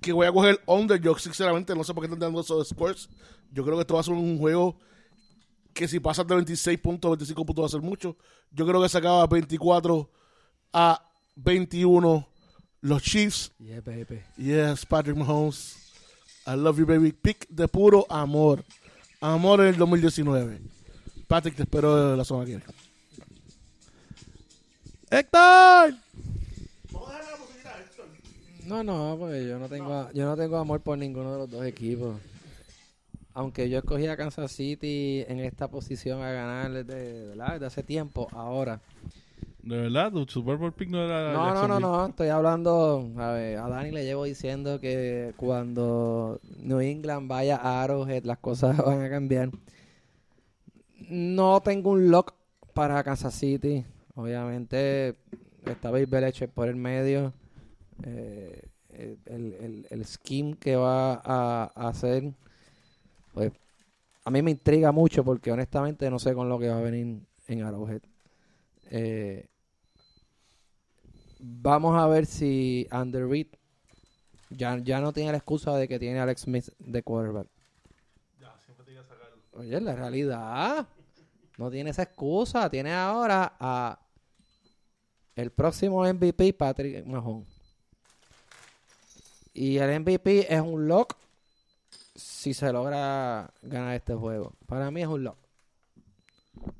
que 0.00 0.12
voy 0.12 0.26
a 0.26 0.32
coger 0.32 0.60
under. 0.66 1.00
Yo, 1.00 1.16
sinceramente, 1.18 1.74
no 1.74 1.84
sé 1.84 1.94
por 1.94 2.02
qué 2.02 2.06
están 2.06 2.18
dando 2.20 2.40
esos 2.40 2.68
scores. 2.68 3.08
Yo 3.52 3.64
creo 3.64 3.76
que 3.76 3.82
esto 3.82 3.94
va 3.94 4.00
a 4.00 4.04
ser 4.04 4.14
un 4.14 4.38
juego 4.38 4.76
que 5.72 5.86
si 5.88 6.00
pasas 6.00 6.26
de 6.26 6.34
26 6.34 6.78
puntos, 6.80 7.10
25 7.12 7.46
puntos 7.46 7.62
va 7.62 7.66
a 7.66 7.70
ser 7.70 7.80
mucho. 7.80 8.16
Yo 8.50 8.66
creo 8.66 8.82
que 8.82 8.88
se 8.88 8.98
acaba 8.98 9.26
24 9.26 10.10
a 10.72 11.02
21 11.36 12.28
los 12.80 13.02
Chiefs. 13.02 13.52
Yeah, 13.58 13.80
baby. 13.80 14.20
Yes, 14.36 14.84
Patrick 14.84 15.16
Mahomes. 15.16 15.76
I 16.46 16.56
love 16.56 16.78
you, 16.78 16.86
baby. 16.86 17.12
Pick 17.12 17.46
de 17.48 17.68
puro 17.68 18.06
amor. 18.08 18.64
Amor 19.20 19.60
en 19.60 19.66
el 19.68 19.76
2019. 19.76 20.60
Patrick, 21.26 21.56
te 21.56 21.62
espero 21.62 22.16
la 22.16 22.24
semana 22.24 22.44
que 22.46 22.50
viene. 22.56 22.64
¡Héctor! 25.10 25.94
No, 28.66 28.84
no, 28.84 29.16
porque 29.18 29.48
yo 29.48 29.58
no 29.58 29.66
tengo, 29.66 30.10
yo 30.12 30.26
no 30.26 30.36
tengo 30.36 30.58
amor 30.58 30.80
por 30.80 30.98
ninguno 30.98 31.32
de 31.32 31.38
los 31.38 31.50
dos 31.50 31.64
equipos. 31.64 32.16
Aunque 33.32 33.70
yo 33.70 33.78
escogí 33.78 34.06
a 34.06 34.16
Kansas 34.16 34.52
City 34.52 35.24
en 35.26 35.40
esta 35.40 35.68
posición 35.68 36.20
a 36.22 36.32
ganar 36.32 36.84
desde, 36.84 37.28
¿verdad? 37.28 37.52
desde 37.54 37.66
hace 37.66 37.82
tiempo, 37.82 38.28
ahora. 38.32 38.80
De 39.62 39.76
verdad, 39.76 40.12
tu 40.12 40.26
Super 40.26 40.56
Bowl 40.56 40.72
pick 40.72 40.90
no 40.90 41.02
era. 41.02 41.32
No, 41.32 41.54
no, 41.54 41.66
no, 41.66 41.80
no, 41.80 42.06
estoy 42.08 42.28
hablando, 42.28 43.10
a 43.16 43.32
ver, 43.32 43.58
a 43.58 43.68
Dani 43.68 43.90
le 43.90 44.04
llevo 44.04 44.24
diciendo 44.24 44.80
que 44.80 45.32
cuando 45.36 46.40
New 46.58 46.80
England 46.80 47.28
vaya 47.28 47.56
a 47.56 47.82
Arrowhead 47.82 48.24
las 48.24 48.38
cosas 48.38 48.76
van 48.84 49.02
a 49.02 49.08
cambiar. 49.08 49.50
No 51.08 51.62
tengo 51.62 51.92
un 51.92 52.10
lock 52.10 52.34
para 52.74 53.02
Kansas 53.02 53.34
City, 53.34 53.84
obviamente 54.18 55.16
está 55.64 55.90
Bill 55.90 56.06
Belichick 56.06 56.50
por 56.50 56.68
el 56.68 56.76
medio, 56.76 57.32
eh, 58.04 58.62
el, 58.90 59.18
el, 59.26 59.86
el- 59.90 60.04
scheme 60.06 60.56
que 60.58 60.76
va 60.76 61.14
a, 61.24 61.70
a 61.74 61.88
hacer, 61.88 62.32
pues 63.32 63.52
a 64.24 64.30
mí 64.30 64.42
me 64.42 64.50
intriga 64.50 64.92
mucho 64.92 65.24
porque 65.24 65.52
honestamente 65.52 66.10
no 66.10 66.18
sé 66.18 66.34
con 66.34 66.48
lo 66.48 66.58
que 66.58 66.68
va 66.68 66.78
a 66.78 66.82
venir 66.82 67.20
en 67.46 67.62
Arrowhead. 67.62 68.02
Eh, 68.90 69.46
Vamos 71.40 71.96
a 71.96 72.06
ver 72.08 72.26
si 72.26 72.86
Reid 72.90 73.46
ya, 74.50 74.78
ya 74.78 75.00
no 75.00 75.12
tiene 75.12 75.30
la 75.32 75.38
excusa 75.38 75.76
de 75.76 75.86
que 75.86 75.98
tiene 75.98 76.18
a 76.18 76.24
Alex 76.24 76.42
Smith 76.42 76.68
de 76.78 77.02
quarterback. 77.02 77.46
Oye, 79.52 79.80
la 79.80 79.94
realidad 79.94 80.88
no 81.58 81.70
tiene 81.70 81.90
esa 81.90 82.02
excusa. 82.02 82.68
Tiene 82.70 82.92
ahora 82.92 83.56
a 83.60 83.98
el 85.38 85.50
próximo 85.50 86.04
MVP, 86.04 86.52
Patrick 86.54 87.06
Mahomes. 87.06 87.46
Y 89.54 89.78
el 89.78 90.00
MVP 90.00 90.52
es 90.54 90.60
un 90.60 90.86
lock 90.88 91.14
si 92.14 92.54
se 92.54 92.72
logra 92.72 93.50
ganar 93.62 93.94
este 93.94 94.14
juego. 94.14 94.52
Para 94.66 94.90
mí 94.90 95.02
es 95.02 95.08
un 95.08 95.24
lock. 95.24 95.36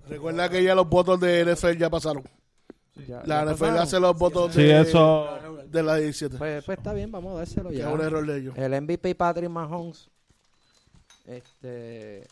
Recuerda 0.09 0.49
que 0.49 0.63
ya 0.63 0.75
los 0.75 0.89
votos 0.89 1.21
de 1.21 1.45
NFL 1.45 1.77
ya 1.79 1.89
pasaron. 1.91 2.25
Ya- 3.07 3.23
La 3.25 3.45
ya 3.45 3.53
NFL 3.53 3.53
pasaron. 3.61 3.79
hace 3.79 4.01
los 4.01 4.19
votos 4.19 4.53
Sí, 4.55 4.63
de, 4.63 4.81
eso. 4.81 5.39
de 5.67 5.83
la 5.83 5.97
17. 5.97 6.37
Pues, 6.37 6.65
pues 6.65 6.79
está 6.79 6.93
bien, 6.93 7.13
vamos 7.13 7.35
a 7.35 7.39
dárselo 7.39 7.69
que 7.71 7.77
es 7.77 7.83
ya. 7.83 7.91
un 7.91 8.01
error 8.01 8.27
de 8.27 8.39
ellos. 8.39 8.55
El 8.59 8.73
MVP 8.81 9.15
Patrick 9.15 9.49
Mahomes 9.51 10.11
este, 11.27 12.27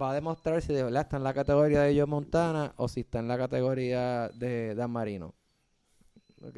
va 0.00 0.12
a 0.12 0.14
demostrar 0.14 0.62
si 0.62 0.72
de 0.72 0.84
verdad 0.84 1.02
está 1.02 1.16
en 1.18 1.24
la 1.24 1.34
categoría 1.34 1.82
de 1.82 1.94
Joe 1.94 2.06
Montana 2.06 2.72
o 2.76 2.88
si 2.88 3.00
está 3.00 3.18
en 3.18 3.28
la 3.28 3.36
categoría 3.36 4.30
de 4.34 4.74
Dan 4.74 4.90
Marino. 4.90 5.34
¿Ok? 6.42 6.56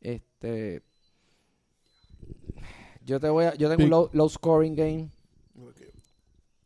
Este. 0.00 0.82
Yo 3.04 3.18
te 3.18 3.28
voy 3.28 3.46
a, 3.46 3.54
yo 3.54 3.68
tengo 3.68 3.84
un 3.84 3.90
low, 3.90 4.10
low 4.12 4.28
scoring 4.28 4.74
game 4.74 5.10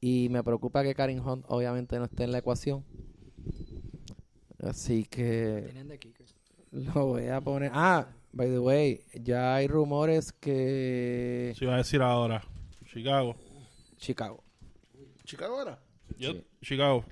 y 0.01 0.29
me 0.29 0.43
preocupa 0.45 0.83
que 0.83 0.95
Karim 0.95 1.27
Hunt 1.27 1.45
obviamente 1.49 1.99
no 1.99 2.05
esté 2.05 2.25
en 2.25 2.33
la 2.33 2.39
ecuación. 2.39 2.85
Así 4.63 5.05
que 5.05 5.73
lo 6.71 7.07
voy 7.07 7.29
a 7.29 7.41
poner. 7.41 7.71
Ah, 7.75 8.07
by 8.33 8.49
the 8.49 8.59
way, 8.59 9.05
ya 9.15 9.57
hay 9.57 9.67
rumores 9.67 10.33
que 10.33 11.55
Se 11.57 11.65
iba 11.65 11.75
a 11.75 11.79
decir 11.79 12.03
ahora. 12.03 12.43
Chicago. 12.85 13.37
Chicago. 13.97 14.45
Chicago 15.25 15.63
era. 15.63 15.83
Yep, 16.19 16.45
Chicago. 16.63 17.05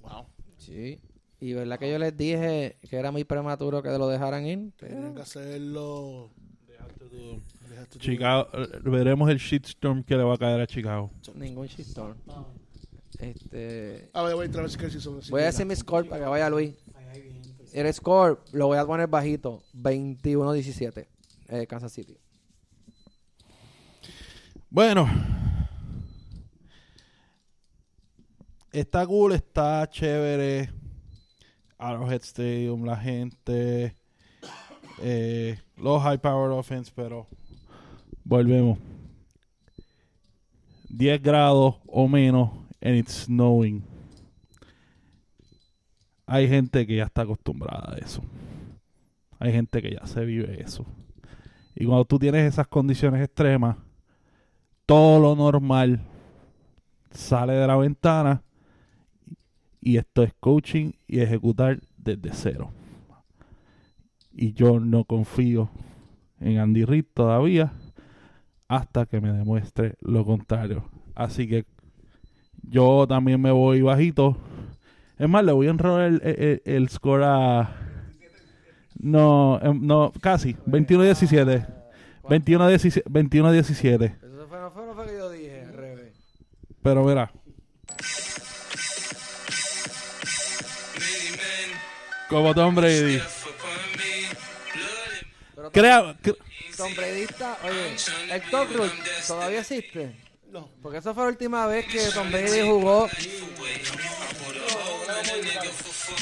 Wow. 0.00 0.26
Sí. 0.56 0.98
Y 1.40 1.54
verdad 1.54 1.78
que 1.78 1.90
yo 1.90 1.98
les 1.98 2.14
dije 2.16 2.76
que 2.88 2.96
era 2.96 3.10
muy 3.10 3.24
prematuro 3.24 3.82
que 3.82 3.88
lo 3.90 4.08
dejaran 4.08 4.46
ir. 4.46 4.72
Tienen 4.78 5.14
que 5.14 5.22
hacerlo. 5.22 6.30
Dejaste 6.68 7.04
tú. 7.06 7.98
Chicago. 7.98 8.48
eh, 8.52 8.68
Veremos 8.84 9.30
el 9.30 9.38
shitstorm 9.38 10.02
que 10.04 10.16
le 10.16 10.22
va 10.22 10.34
a 10.34 10.38
caer 10.38 10.60
a 10.60 10.66
Chicago. 10.66 11.10
ningún 11.34 11.66
shitstorm. 11.66 12.14
Este, 13.18 14.08
A 14.12 14.22
ver, 14.22 14.34
voy 14.34 14.42
a 14.42 14.46
entrar 14.46 14.60
a 14.60 14.64
ver 14.64 14.70
si 14.70 14.78
Kelsey 14.78 15.00
son- 15.00 15.20
voy 15.30 15.42
a 15.42 15.46
decir 15.46 15.66
mi 15.66 15.74
score 15.76 16.06
para 16.08 16.24
que 16.24 16.28
vaya 16.30 16.48
Luis. 16.50 16.74
El 17.72 17.92
score 17.94 18.40
lo 18.52 18.66
voy 18.66 18.78
a 18.78 18.84
poner 18.86 19.06
bajito. 19.08 19.62
21-17. 19.74 21.06
Eh, 21.48 21.66
Kansas 21.66 21.92
City. 21.92 22.16
Bueno. 24.68 25.08
Está 28.72 29.06
cool, 29.06 29.32
está 29.32 29.88
chévere. 29.90 30.70
Arrowhead 31.80 32.22
Stadium, 32.22 32.84
la 32.84 32.96
gente. 32.96 33.94
eh, 35.02 35.58
los 35.76 36.02
high 36.02 36.18
power 36.18 36.50
offense, 36.50 36.92
pero 36.94 37.26
volvemos. 38.22 38.78
10 40.90 41.22
grados 41.22 41.76
o 41.86 42.06
menos 42.06 42.50
and 42.82 42.96
it's 42.96 43.24
snowing. 43.24 43.82
Hay 46.26 46.48
gente 46.48 46.86
que 46.86 46.96
ya 46.96 47.04
está 47.04 47.22
acostumbrada 47.22 47.94
a 47.94 47.98
eso. 47.98 48.22
Hay 49.38 49.52
gente 49.52 49.80
que 49.80 49.92
ya 49.92 50.06
se 50.06 50.24
vive 50.24 50.62
eso. 50.62 50.84
Y 51.74 51.86
cuando 51.86 52.04
tú 52.04 52.18
tienes 52.18 52.46
esas 52.46 52.66
condiciones 52.68 53.22
extremas, 53.22 53.76
todo 54.84 55.18
lo 55.18 55.34
normal 55.34 56.00
sale 57.10 57.54
de 57.54 57.66
la 57.66 57.76
ventana 57.76 58.42
y 59.80 59.96
esto 59.96 60.22
es 60.22 60.32
coaching 60.40 60.92
y 61.06 61.20
ejecutar 61.20 61.80
desde 61.96 62.30
cero. 62.32 62.70
Y 64.32 64.52
yo 64.52 64.78
no 64.80 65.04
confío 65.04 65.70
en 66.40 66.58
Andy 66.58 66.84
Reid 66.84 67.04
todavía 67.14 67.72
hasta 68.68 69.06
que 69.06 69.20
me 69.20 69.32
demuestre 69.32 69.96
lo 70.00 70.24
contrario. 70.24 70.84
Así 71.14 71.48
que 71.48 71.64
yo 72.62 73.06
también 73.08 73.40
me 73.40 73.50
voy 73.50 73.82
bajito. 73.82 74.36
Es 75.18 75.28
más, 75.28 75.44
le 75.44 75.52
voy 75.52 75.66
a 75.66 75.70
enrolar 75.70 76.06
el, 76.08 76.22
el- 76.22 76.62
el 76.64 76.88
score 76.88 77.24
a... 77.24 77.76
No, 78.98 79.58
em, 79.62 79.86
no, 79.86 80.12
casi. 80.20 80.54
21-17. 80.66 81.66
21-17. 82.24 83.02
21-17. 83.04 84.14
Eso 84.22 84.46
fue, 84.48 84.58
no 84.60 84.70
fue 84.70 84.86
lo 84.86 85.04
que 85.04 85.12
yo 85.18 85.30
dije, 85.30 85.62
al 85.62 85.72
revés. 85.74 86.12
Pero 86.82 87.04
verá. 87.04 87.32
Como 92.30 92.54
Tom 92.54 92.74
Brady. 92.74 93.20
Pero 95.54 95.70
Crea, 95.72 96.16
cre- 96.22 96.36
Tom 96.76 96.94
Brady 96.96 97.22
está, 97.22 97.58
oye, 97.64 98.34
el 98.34 98.42
Talk 98.50 98.72
Room 98.72 98.90
todavía 99.26 99.60
existe. 99.60 100.16
No. 100.50 100.68
Porque 100.82 100.98
esa 100.98 101.12
fue 101.12 101.24
la 101.24 101.28
última 101.30 101.66
vez 101.66 101.86
que 101.86 102.00
Tom 102.14 102.30
Brady 102.30 102.62
jugó. 102.62 103.06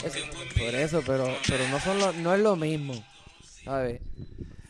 Es- 0.05 0.17
por 0.59 0.75
eso, 0.75 1.03
pero, 1.07 1.35
pero 1.47 1.69
no, 1.69 1.81
son 1.81 1.99
lo- 1.99 2.13
no 2.15 2.35
es 2.35 2.41
lo 2.41 2.57
mismo. 2.57 2.95
¿Sabes? 3.65 4.01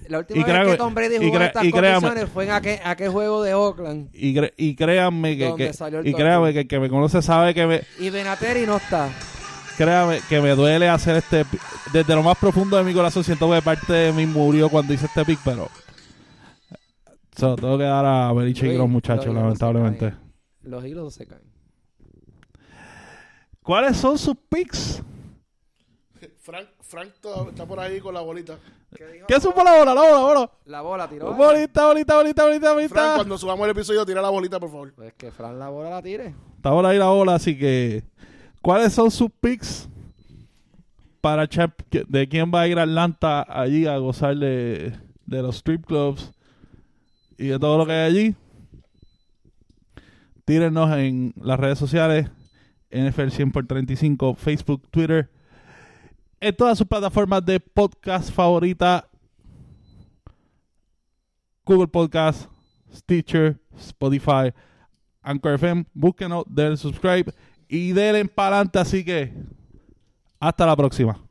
La 0.08 0.18
última 0.18 0.40
Y 0.40 0.44
vez 0.44 0.66
que 0.70 0.76
Tom 0.76 0.94
Brady 0.94 1.14
y 1.16 1.18
jugó 1.18 1.28
en 1.36 1.42
cre- 1.42 1.46
estas 1.46 1.64
y 1.64 1.72
créame- 1.72 2.00
condiciones 2.00 2.30
fue 2.32 2.44
en 2.44 2.50
aquel, 2.50 2.80
aquel 2.84 3.10
juego 3.10 3.42
de 3.42 3.54
Oakland. 3.54 4.08
y, 4.12 4.34
cre- 4.34 4.54
y 4.56 4.74
créanme 4.74 5.36
que, 5.36 5.44
Donde 5.46 5.66
que- 5.68 5.72
salió 5.72 6.00
el 6.00 6.06
y 6.06 6.12
toque. 6.12 6.22
créanme 6.22 6.52
que 6.52 6.60
el 6.60 6.68
que 6.68 6.78
me 6.80 6.88
conoce 6.88 7.20
sabe 7.22 7.52
que 7.54 7.66
me 7.66 7.82
Y 7.98 8.10
Benateri 8.10 8.66
no 8.66 8.76
está. 8.78 9.10
Créame 9.78 10.20
que 10.28 10.40
me 10.40 10.50
duele 10.54 10.88
hacer 10.88 11.16
este 11.16 11.46
desde 11.92 12.14
lo 12.14 12.22
más 12.22 12.36
profundo 12.36 12.76
de 12.76 12.82
mi 12.84 12.92
corazón 12.92 13.22
siento 13.24 13.50
que 13.50 13.62
parte 13.62 13.92
de 13.92 14.12
mí 14.12 14.26
murió 14.26 14.68
cuando 14.68 14.92
hice 14.92 15.06
este 15.06 15.24
pick 15.24 15.38
pero 15.44 15.68
se 17.36 17.46
lo 17.46 17.54
tengo 17.56 17.78
que 17.78 17.84
dar 17.84 18.04
a 18.04 18.32
Belichick 18.32 18.72
y 18.72 18.76
los 18.76 18.88
muchachos 18.88 19.26
los 19.26 19.34
lamentablemente. 19.36 20.12
Los 20.62 20.84
hilos 20.84 21.14
se 21.14 21.24
caen. 21.26 21.42
¿cuáles 23.62 23.96
son 23.96 24.18
sus 24.18 24.34
picks? 24.48 25.02
Frank, 26.38 26.66
Frank 26.80 27.10
to- 27.20 27.50
está 27.50 27.64
por 27.66 27.78
ahí 27.78 28.00
con 28.00 28.12
la 28.14 28.20
bolita. 28.22 28.58
¿qué 29.28 29.38
supo 29.40 29.62
la 29.62 29.78
bola? 29.78 29.94
la 29.94 30.00
bola, 30.00 30.10
la 30.12 30.20
bola 30.24 30.50
La 30.64 30.80
bola 30.80 31.08
tiró. 31.08 31.32
bolita, 31.34 31.86
bolita, 31.86 32.16
bolita, 32.16 32.44
bolita, 32.44 32.66
Frank, 32.70 32.74
bolita 32.74 33.14
cuando 33.16 33.38
subamos 33.38 33.64
el 33.66 33.70
episodio, 33.70 34.04
tira 34.06 34.20
la 34.22 34.30
bolita, 34.30 34.58
por 34.58 34.70
favor. 34.70 34.92
Pues 34.94 35.12
que 35.14 35.30
Fran 35.30 35.58
la 35.58 35.68
bola 35.68 35.90
la 35.90 36.02
tire. 36.02 36.34
Está 36.56 36.70
por 36.70 36.84
ahí 36.86 36.98
la 36.98 37.06
bola, 37.10 37.34
así 37.34 37.56
que 37.56 38.02
¿cuáles 38.68 38.92
son 38.92 39.10
sus 39.10 39.30
picks 39.40 39.88
para 41.22 41.46
de 41.46 42.28
quién 42.28 42.52
va 42.54 42.60
a 42.60 42.68
ir 42.68 42.78
a 42.78 42.82
Atlanta 42.82 43.46
allí 43.48 43.86
a 43.86 43.96
gozar 43.96 44.36
de, 44.36 44.92
de 45.24 45.42
los 45.42 45.56
strip 45.56 45.86
clubs 45.86 46.34
y 47.38 47.46
de 47.46 47.58
todo 47.58 47.78
lo 47.78 47.86
que 47.86 47.92
hay 47.92 48.10
allí? 48.10 48.34
Tírenos 50.44 50.94
en 50.98 51.32
las 51.40 51.58
redes 51.58 51.78
sociales 51.78 52.28
NFL 52.90 53.30
100 53.30 53.52
por 53.52 53.66
35, 53.66 54.34
Facebook, 54.34 54.86
Twitter, 54.90 55.30
en 56.38 56.54
todas 56.54 56.76
sus 56.76 56.86
plataformas 56.86 57.42
de 57.46 57.60
podcast 57.60 58.30
favorita, 58.30 59.08
Google 61.64 61.88
Podcast, 61.88 62.50
Stitcher, 62.94 63.58
Spotify, 63.78 64.52
Anchor 65.22 65.54
FM, 65.54 65.86
búsquenos, 65.94 66.44
denle 66.46 66.76
subscribe 66.76 67.32
y 67.68 67.92
denle 67.92 68.24
para 68.26 68.56
adelante. 68.56 68.78
Así 68.78 69.04
que 69.04 69.32
hasta 70.40 70.66
la 70.66 70.76
próxima. 70.76 71.27